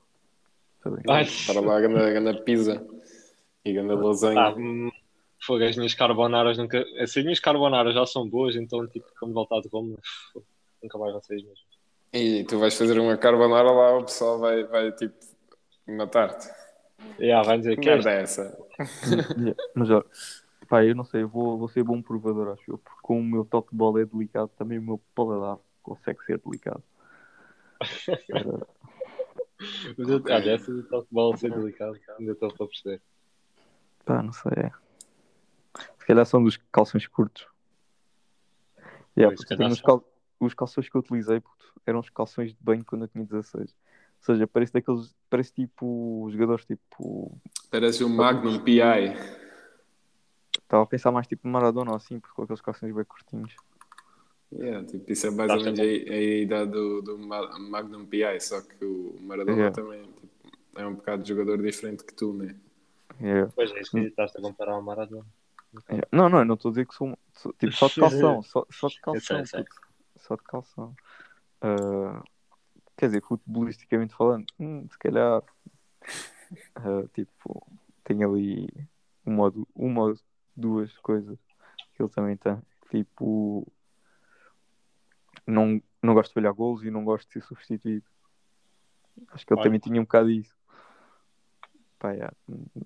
Tá 0.82 0.90
Para 1.46 1.60
lá, 1.60 1.80
grande, 1.80 2.12
grande 2.12 2.42
pizza 2.42 2.84
e 3.64 3.72
grande 3.72 3.94
lasanha. 3.94 4.40
ah, 4.40 4.54
hum, 4.54 4.90
fogo, 5.40 5.64
as 5.64 5.76
minhas 5.76 5.94
carbonaras 5.94 6.58
nunca. 6.58 6.84
As 6.98 7.14
minhas 7.16 7.38
carbonaras 7.38 7.94
já 7.94 8.04
são 8.04 8.28
boas, 8.28 8.56
então, 8.56 8.86
tipo, 8.88 9.06
quando 9.18 9.32
voltar 9.32 9.60
de 9.60 9.68
Roma, 9.68 9.96
nunca 10.82 10.98
mais 10.98 11.12
vão 11.12 11.22
ser 11.22 11.36
as 11.36 11.42
mesmas. 11.42 11.72
E 12.12 12.44
tu 12.44 12.58
vais 12.58 12.76
fazer 12.76 12.98
uma 12.98 13.16
carbonara 13.16 13.70
lá, 13.70 13.96
o 13.98 14.04
pessoal 14.04 14.38
vai, 14.38 14.64
vai 14.64 14.92
tipo 14.92 15.14
matar-te. 15.86 16.48
Yeah, 17.18 17.46
vai 17.46 17.58
dizer 17.58 17.76
Que 17.76 17.82
que 17.82 17.90
é 17.90 17.94
merda 17.94 18.10
é 18.10 18.22
essa? 18.22 18.42
Yeah. 19.36 19.56
Mas 19.74 19.90
olha, 19.90 20.04
pá, 20.68 20.84
eu 20.84 20.94
não 20.94 21.04
sei, 21.04 21.22
eu 21.22 21.28
vou, 21.28 21.58
vou 21.58 21.68
ser 21.68 21.82
bom 21.82 22.00
provador, 22.02 22.48
acho 22.52 22.70
eu, 22.70 22.78
porque 22.78 23.00
como 23.02 23.20
o 23.20 23.24
meu 23.24 23.44
toque 23.44 23.70
de 23.70 23.76
bola 23.76 24.00
é 24.00 24.04
delicado, 24.04 24.48
também 24.56 24.78
o 24.78 24.82
meu 24.82 25.00
paladar 25.14 25.58
consegue 25.82 26.22
ser 26.24 26.38
delicado. 26.38 26.82
Mas 29.96 30.08
eu, 30.08 30.16
Ok. 30.16 30.34
olha, 30.34 30.50
essa 30.52 30.72
do 30.72 30.82
toque 30.84 31.08
de 31.08 31.14
bola 31.14 31.36
ser 31.36 31.50
delicado, 31.52 31.98
ainda 32.18 32.32
estou 32.32 32.52
para 32.52 32.66
perceber. 32.66 33.02
Pá, 34.04 34.22
não 34.22 34.32
sei. 34.32 34.52
é. 34.56 34.70
Se 35.98 36.06
calhar 36.06 36.26
são 36.26 36.42
dos 36.42 36.56
calções 36.72 37.06
curtos. 37.06 37.46
Yeah, 39.16 39.34
Pois, 39.36 39.40
se 39.40 39.46
porque 39.56 39.62
os, 39.72 39.80
cal- 39.80 40.04
os 40.40 40.54
calções 40.54 40.88
que 40.88 40.96
eu 40.96 41.00
utilizei 41.00 41.40
puto, 41.40 41.72
eram 41.86 42.00
os 42.00 42.10
calções 42.10 42.50
de 42.52 42.58
banho 42.60 42.84
quando 42.84 43.02
eu 43.04 43.08
tinha 43.08 43.24
16. 43.24 43.74
Ou 44.22 44.34
seja, 44.34 44.46
parece 44.46 44.72
daqueles. 44.72 45.14
Parece 45.28 45.52
tipo 45.52 46.28
jogadores 46.30 46.64
tipo. 46.64 47.36
Parece 47.70 48.04
um 48.04 48.08
Magnum 48.08 48.60
PI. 48.62 49.16
Estava 50.62 50.84
a 50.84 50.86
pensar 50.86 51.10
mais 51.10 51.26
tipo 51.26 51.48
Maradona 51.48 51.90
ou 51.90 51.96
assim, 51.96 52.20
porque 52.20 52.34
com 52.34 52.42
aqueles 52.42 52.60
calções 52.60 52.94
bem 52.94 53.04
curtinhos. 53.04 53.54
Yeah, 54.52 54.86
tipo, 54.86 55.10
isso 55.10 55.26
é 55.26 55.30
mais 55.30 55.50
ou 55.50 55.58
Tá, 55.58 55.64
menos 55.64 55.80
a, 55.80 55.82
a 55.82 55.86
idade 55.86 56.70
do, 56.70 57.00
do 57.02 57.18
Ma- 57.18 57.58
Magnum 57.58 58.04
PI, 58.06 58.38
só 58.40 58.60
que 58.60 58.84
o 58.84 59.16
Maradona 59.20 59.56
Yeah. 59.56 59.74
também 59.74 60.02
tipo, 60.02 60.28
é 60.76 60.86
um 60.86 60.94
bocado 60.94 61.22
de 61.22 61.28
jogador 61.30 61.60
diferente 61.62 62.04
que 62.04 62.14
tu, 62.14 62.32
né? 62.34 62.54
Yeah. 63.20 63.50
Pois 63.56 63.70
é, 63.72 63.80
isso 63.80 63.90
que 63.92 64.00
estás 64.00 64.36
a 64.36 64.40
comparar 64.42 64.72
ao 64.74 64.82
Maradona. 64.82 65.24
Yeah. 65.90 66.06
Não, 66.12 66.28
não, 66.28 66.40
eu 66.40 66.44
não 66.44 66.54
estou 66.54 66.68
a 66.68 66.72
dizer 66.72 66.86
que 66.86 66.94
sou, 66.94 67.18
sou- 67.32 67.52
tipo 67.54 67.72
só 67.72 67.88
de 67.88 67.94
calção, 68.00 68.42
só, 68.42 68.66
só 68.70 68.88
de 68.88 69.00
calção, 69.00 69.42
só 70.18 70.36
de 70.36 70.42
calção. 70.42 70.94
Ah, 71.62 72.22
quer 72.96 73.06
dizer, 73.06 73.22
futebolisticamente 73.22 74.14
falando, 74.14 74.46
hum, 74.58 74.86
se 74.90 74.98
calhar, 74.98 75.42
ah, 76.76 77.04
tipo, 77.14 77.66
tem 78.04 78.22
ali 78.22 78.68
uma, 79.24 79.52
uma 79.74 80.02
ou 80.02 80.14
duas 80.56 80.96
coisas 80.98 81.38
que 81.94 82.02
ele 82.02 82.10
também 82.10 82.36
tem. 82.36 82.60
Tipo, 82.90 83.66
não, 85.46 85.82
não 86.02 86.14
gosto 86.14 86.30
de 86.30 86.34
falhar 86.34 86.54
golos 86.54 86.84
e 86.84 86.90
não 86.90 87.04
gosto 87.04 87.26
de 87.26 87.34
ser 87.34 87.42
substituído. 87.42 88.06
Acho 89.28 89.46
que 89.46 89.52
ele 89.52 89.60
Olha. 89.60 89.66
também 89.66 89.80
tinha 89.80 90.00
um 90.00 90.04
bocado 90.04 90.30
isso. 90.30 90.54
Pá, 91.98 92.12
yeah, 92.12 92.34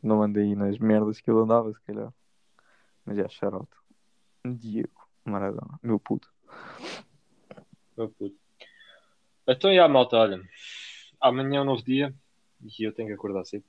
não 0.03 0.23
andei 0.23 0.55
nas 0.55 0.79
merdas 0.79 1.21
que 1.21 1.31
ele 1.31 1.41
andava, 1.41 1.73
se 1.73 1.81
calhar. 1.83 2.13
Mas 3.05 3.19
é, 3.19 3.29
shout 3.29 3.69
Diego 4.45 5.09
Maradona, 5.25 5.79
meu 5.83 5.99
puto. 5.99 6.33
Meu 7.97 8.11
puto. 8.11 8.46
Então, 9.49 9.73
e 9.73 9.79
a 9.79 9.89
malta, 9.89 10.17
olha, 10.17 10.41
amanhã 11.21 11.59
é 11.59 11.63
um 11.63 11.65
novo 11.65 11.83
dia 11.83 12.13
e 12.63 12.85
eu 12.85 12.93
tenho 12.93 13.09
que 13.09 13.15
acordar 13.15 13.45
cedo. 13.45 13.65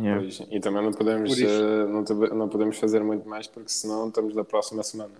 Yeah. 0.00 0.22
Pois, 0.22 0.40
e 0.50 0.60
também 0.60 0.82
não 0.82 0.92
podemos, 0.92 1.38
eh, 1.38 1.84
não, 1.86 2.02
não 2.34 2.48
podemos 2.48 2.78
fazer 2.78 3.04
muito 3.04 3.28
mais 3.28 3.46
porque 3.46 3.68
senão 3.68 4.08
estamos 4.08 4.34
da 4.34 4.44
próxima 4.44 4.82
semana. 4.82 5.14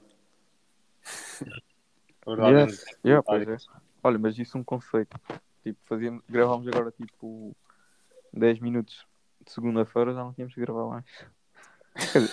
Yeah, 3.05 3.23
pois 3.23 3.47
é. 3.47 3.57
Olha, 4.03 4.19
mas 4.19 4.37
isso 4.37 4.57
é 4.57 4.61
um 4.61 4.65
conceito. 4.65 5.17
Tipo, 5.63 5.79
fazíamos, 5.85 6.25
gravámos 6.29 6.67
agora 6.67 6.91
tipo 6.91 7.55
10 8.33 8.59
minutos 8.59 9.07
de 9.45 9.53
segunda-feira, 9.53 10.13
já 10.13 10.25
não 10.25 10.33
tínhamos 10.33 10.53
que 10.53 10.61
gravar 10.61 10.89
mais. 10.89 11.05
Quer 12.13 12.23
dizer, 12.23 12.33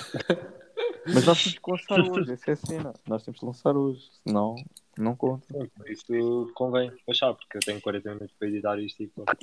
mas 1.13 1.25
nós 1.27 1.43
temos 1.43 1.59
que 1.59 1.71
lançar 1.71 1.99
hoje, 1.99 2.31
essa 2.31 2.49
é 2.49 2.53
a 2.53 2.55
cena. 2.55 2.93
Nós 3.07 3.23
temos 3.23 3.39
que 3.39 3.45
lançar 3.45 3.77
hoje, 3.77 4.09
senão 4.25 4.55
não 4.97 5.15
conta. 5.15 5.45
Isso 5.87 6.51
convém 6.53 6.91
achar, 7.09 7.33
porque 7.33 7.57
eu 7.57 7.61
tenho 7.61 7.81
40 7.81 8.09
minutos 8.13 8.35
para 8.37 8.47
editar 8.47 8.79
isto 8.79 9.03
e 9.03 9.07
pronto. 9.07 9.35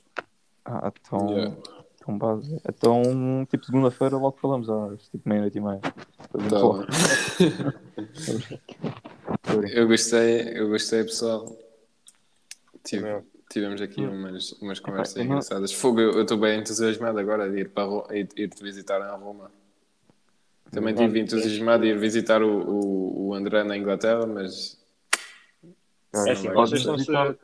Ah, 0.65 0.93
então, 1.07 1.31
Yeah. 1.31 1.57
então 1.97 2.19
base. 2.19 2.61
Então, 2.69 3.47
tipo, 3.51 3.65
segunda-feira 3.65 4.17
logo 4.17 4.37
falamos 4.39 4.69
às 4.69 5.09
tipo 5.09 5.29
meia-noite 5.29 5.59
e 5.59 5.61
meia. 5.61 5.81
Tá. 5.81 5.91
Eu 9.75 9.87
gostei, 9.89 10.59
eu 10.59 10.69
gostei, 10.69 11.03
pessoal. 11.05 11.57
Tive- 12.85 13.23
tivemos 13.51 13.81
aqui 13.81 14.01
umas, 14.01 14.53
umas 14.53 14.81
conversas 14.81 15.17
não- 15.17 15.25
engraçadas. 15.25 15.73
Fogo, 15.73 16.01
eu 16.01 16.23
estou 16.23 16.39
bem 16.39 16.61
entusiasmado 16.61 17.19
agora 17.19 17.51
de 17.51 17.61
ir, 17.61 17.71
para 17.71 17.85
Ro- 17.85 18.07
ir, 18.11 18.29
ir-te 18.37 18.63
visitar 18.63 19.01
em 19.01 19.21
Roma. 19.21 19.51
Também 20.71 20.95
estive 20.95 21.21
entusiasmado 21.21 21.83
de 21.83 21.91
ir 21.91 21.99
visitar 21.99 22.43
o, 22.43 22.63
o, 22.63 23.27
o 23.29 23.35
André 23.35 23.65
na 23.65 23.77
Inglaterra, 23.77 24.25
mas 24.27 24.80
Ah, 26.15 26.25
É 26.29 26.33
assim, 26.33 26.47
vai 26.49 26.57
vocês 26.57 26.81
estão-se. 26.81 27.07
visitar- 27.07 27.37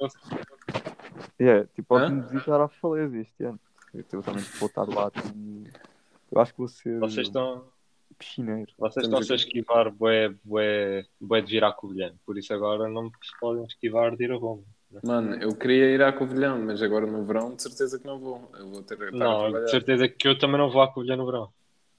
Yeah, 1.40 1.66
tipo, 1.74 1.88
pode-me 1.88 2.22
visitar 2.22 2.60
à 2.60 2.68
Faleza 2.68 3.18
este 3.18 3.44
ano. 3.44 3.60
Eu 3.94 4.22
também 4.22 4.42
vou 4.58 4.68
estar 4.68 4.84
lá. 4.88 5.10
tipo, 5.10 5.28
Eu 6.32 6.40
acho 6.40 6.54
que 6.54 6.68
ser 6.68 6.98
Vocês 6.98 7.26
estão. 7.28 7.64
piscineiro. 8.18 8.72
Vocês 8.78 9.04
estão-se 9.06 9.32
a 9.32 9.36
esquivar 9.36 9.90
bué, 9.90 10.34
bué, 10.44 11.04
bué 11.20 11.40
de 11.40 11.52
vir 11.52 11.64
à 11.64 11.72
Covilhã, 11.72 12.12
por 12.24 12.36
isso 12.38 12.52
agora 12.52 12.88
não 12.88 13.08
se 13.22 13.38
podem 13.40 13.64
esquivar 13.66 14.16
de 14.16 14.24
ir 14.24 14.32
a 14.32 14.36
Roma. 14.36 14.62
Mano, 15.04 15.34
eu 15.36 15.54
queria 15.54 15.90
ir 15.90 16.02
à 16.02 16.12
Covilhão, 16.12 16.58
mas 16.62 16.80
agora 16.82 17.06
no 17.06 17.24
verão 17.24 17.54
de 17.54 17.62
certeza 17.62 17.98
que 17.98 18.06
não 18.06 18.18
vou. 18.18 18.50
Eu 18.58 18.68
vou 18.70 18.82
ter 18.82 18.96
que 18.96 19.10
Não, 19.10 19.52
de 19.52 19.70
certeza 19.70 20.08
que 20.08 20.26
eu 20.28 20.38
também 20.38 20.56
não 20.58 20.70
vou 20.70 20.80
à 20.82 20.88
Covilhã 20.92 21.16
no 21.16 21.26
verão. 21.26 21.52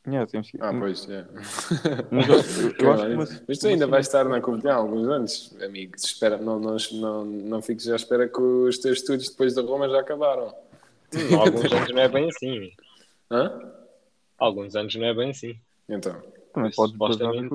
Yeah, 0.08 0.26
temos 0.26 0.50
que... 0.50 0.58
Ah, 0.62 0.74
pois, 0.78 1.08
é. 1.10 1.26
Mas 2.12 2.28
eu, 2.30 2.36
eu- 2.36 2.76
eu 2.80 2.92
acho 2.94 3.06
que 3.06 3.14
uma- 3.14 3.44
Mas 3.48 3.58
tu 3.60 3.68
ainda 3.68 3.88
vais 3.88 4.06
estar 4.08 4.24
na 4.26 4.40
Covilhã 4.42 4.74
há 4.74 4.76
alguns 4.78 5.08
anos, 5.10 5.58
amigo. 5.62 5.96
Espera, 5.96 6.38
não, 6.38 6.60
não, 6.60 6.78
não, 6.94 7.26
não 7.26 7.62
fiques 7.62 7.88
à 7.90 7.96
espera 7.96 8.28
que 8.30 8.40
os 8.42 8.78
teus 8.80 9.00
estudos 9.00 9.30
depois 9.30 9.54
da 9.54 9.62
Roma 9.62 9.90
já 9.90 10.00
acabaram. 10.00 10.48
Hum, 11.14 11.36
há 11.36 11.42
alguns 11.42 11.72
anos 11.74 11.90
não 11.94 12.02
é 12.02 12.08
bem 12.08 12.30
assim. 12.30 12.72
Hã? 13.30 13.74
Há 14.40 14.46
alguns 14.46 14.76
anos 14.76 14.96
não 14.96 15.06
é 15.06 15.14
bem 15.14 15.32
assim. 15.32 15.60
Então, 15.90 16.14
Também 16.54 16.72
pode 16.72 16.92
supostamente-. 16.94 17.50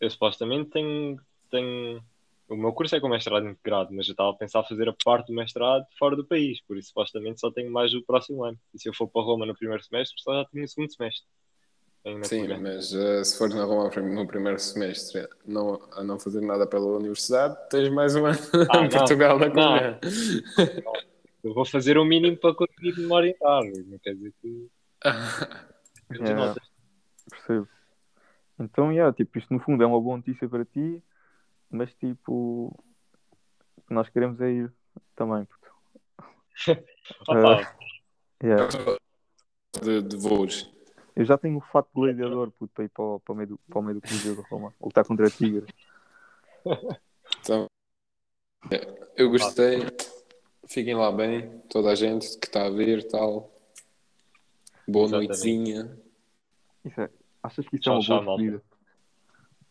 Eu 0.00 0.10
supostamente 0.10 0.70
tenho, 0.70 1.20
tenho. 1.50 2.02
O 2.48 2.56
meu 2.56 2.72
curso 2.72 2.96
é 2.96 3.00
com 3.00 3.08
mestrado 3.08 3.46
integrado, 3.48 3.90
mas 3.94 4.08
eu 4.08 4.12
estava 4.12 4.30
a 4.30 4.34
pensar 4.34 4.64
fazer 4.64 4.88
a 4.88 4.94
parte 5.04 5.28
do 5.28 5.32
mestrado 5.34 5.86
fora 5.98 6.16
do 6.16 6.24
país, 6.24 6.60
por 6.66 6.76
isso 6.76 6.88
supostamente 6.88 7.40
só 7.40 7.50
tenho 7.52 7.70
mais 7.70 7.94
o 7.94 8.02
próximo 8.02 8.44
ano. 8.44 8.58
E 8.74 8.78
se 8.80 8.88
eu 8.88 8.94
for 8.94 9.06
para 9.08 9.22
Roma 9.22 9.46
no 9.46 9.54
primeiro 9.54 9.82
semestre, 9.84 10.20
só 10.20 10.34
já 10.34 10.44
tenho 10.50 10.64
o 10.64 10.68
segundo 10.68 10.92
semestre. 10.92 11.24
Sim, 12.24 12.48
mas 12.60 12.92
eh, 12.92 13.22
se 13.22 13.38
fores 13.38 13.54
na 13.54 13.64
Roma 13.64 13.88
no 14.02 14.26
primeiro 14.26 14.58
semestre 14.58 15.28
não, 15.46 15.80
a 15.92 16.02
não 16.02 16.18
fazer 16.18 16.40
nada 16.40 16.66
pela 16.66 16.84
universidade, 16.96 17.56
tens 17.70 17.88
mais 17.90 18.16
um 18.16 18.26
ano 18.26 18.38
Ah, 18.74 18.78
em 18.78 18.82
não. 18.82 18.88
Portugal 18.88 19.38
na 19.38 19.48
Não. 19.48 20.00
Covilhã. 20.00 20.00
Eu 21.44 21.54
vou 21.54 21.64
fazer 21.64 21.96
o 21.98 22.04
mínimo 22.04 22.36
para 22.36 22.54
conseguir 22.54 22.96
me 22.98 23.12
orientar. 23.12 23.62
Não 23.86 23.98
quer 23.98 24.14
dizer 24.14 24.32
que. 24.40 24.68
Yeah. 26.14 26.54
Percebo. 27.30 27.66
Então, 28.58 28.92
yeah, 28.92 29.10
tipo, 29.16 29.38
isto 29.38 29.54
no 29.54 29.60
fundo 29.60 29.82
é 29.82 29.86
uma 29.86 29.98
boa 29.98 30.18
notícia 30.18 30.46
para 30.46 30.62
ti, 30.62 31.02
mas 31.70 31.94
tipo, 31.94 32.78
o 33.76 33.82
que 33.88 33.94
nós 33.94 34.10
queremos 34.10 34.38
é 34.42 34.50
ir 34.50 34.72
também. 35.16 35.46
puto. 35.46 35.72
Opa, 37.28 37.76
Yeah. 38.44 38.68
de, 39.82 40.02
de 40.02 40.16
voos. 40.16 40.70
Eu 41.14 41.24
já 41.24 41.36
tenho 41.36 41.58
o 41.58 41.60
fato 41.60 41.88
de 41.88 41.94
gladiador 41.94 42.50
puto, 42.52 42.72
para 42.74 42.84
ir 42.84 42.88
para, 42.88 43.04
o- 43.04 43.20
para, 43.20 43.32
o 43.32 43.36
meio 43.36 43.48
do, 43.50 43.58
para 43.68 43.78
o 43.78 43.82
meio 43.82 44.00
do 44.00 44.06
Coliseu 44.06 44.34
de 44.34 44.40
Roma. 44.42 44.74
Lutar 44.80 45.04
contra 45.04 45.30
Tigre. 45.30 45.66
Então, 47.40 47.66
é, 48.70 49.08
eu 49.16 49.30
gostei. 49.30 49.80
Fiquem 50.66 50.94
lá 50.94 51.12
bem, 51.12 51.58
toda 51.68 51.90
a 51.90 51.94
gente 51.94 52.38
que 52.38 52.46
está 52.46 52.66
a 52.66 52.70
ver 52.70 53.06
tal. 53.08 53.52
Boa 54.88 55.04
Exatamente. 55.06 55.28
noitezinha. 55.28 55.98
Isso 56.84 57.00
é, 57.00 57.10
achas 57.42 57.68
que 57.68 57.76
isso 57.76 57.82
Tchau, 57.84 57.94
é 57.94 57.96
uma 57.96 58.02
tchau, 58.02 58.16
boa 58.16 58.26
malta. 58.26 58.42
despedida? 58.42 58.64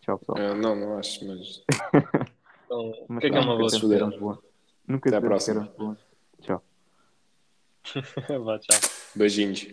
Tchau, 0.01 0.19
pessoal. 0.19 0.37
Eh, 0.37 0.53
não, 0.55 0.75
não 0.75 0.97
acho, 0.97 1.25
mas 1.27 1.63
então, 2.65 2.89
o 3.01 3.05
Mas 3.09 3.21
que 3.21 3.27
é 3.27 3.29
que 3.31 3.37
é 3.37 3.39
uma 3.39 3.45
nunca 3.47 3.57
boa 3.57 3.69
despedida? 3.69 4.41
Nunca 4.87 5.09
Até 5.09 5.19
te 5.19 5.21
próxima. 5.21 5.73
Tchau. 6.41 6.63
Vá, 8.45 8.59
tchau. 8.59 8.79
beijinhos. 9.15 9.67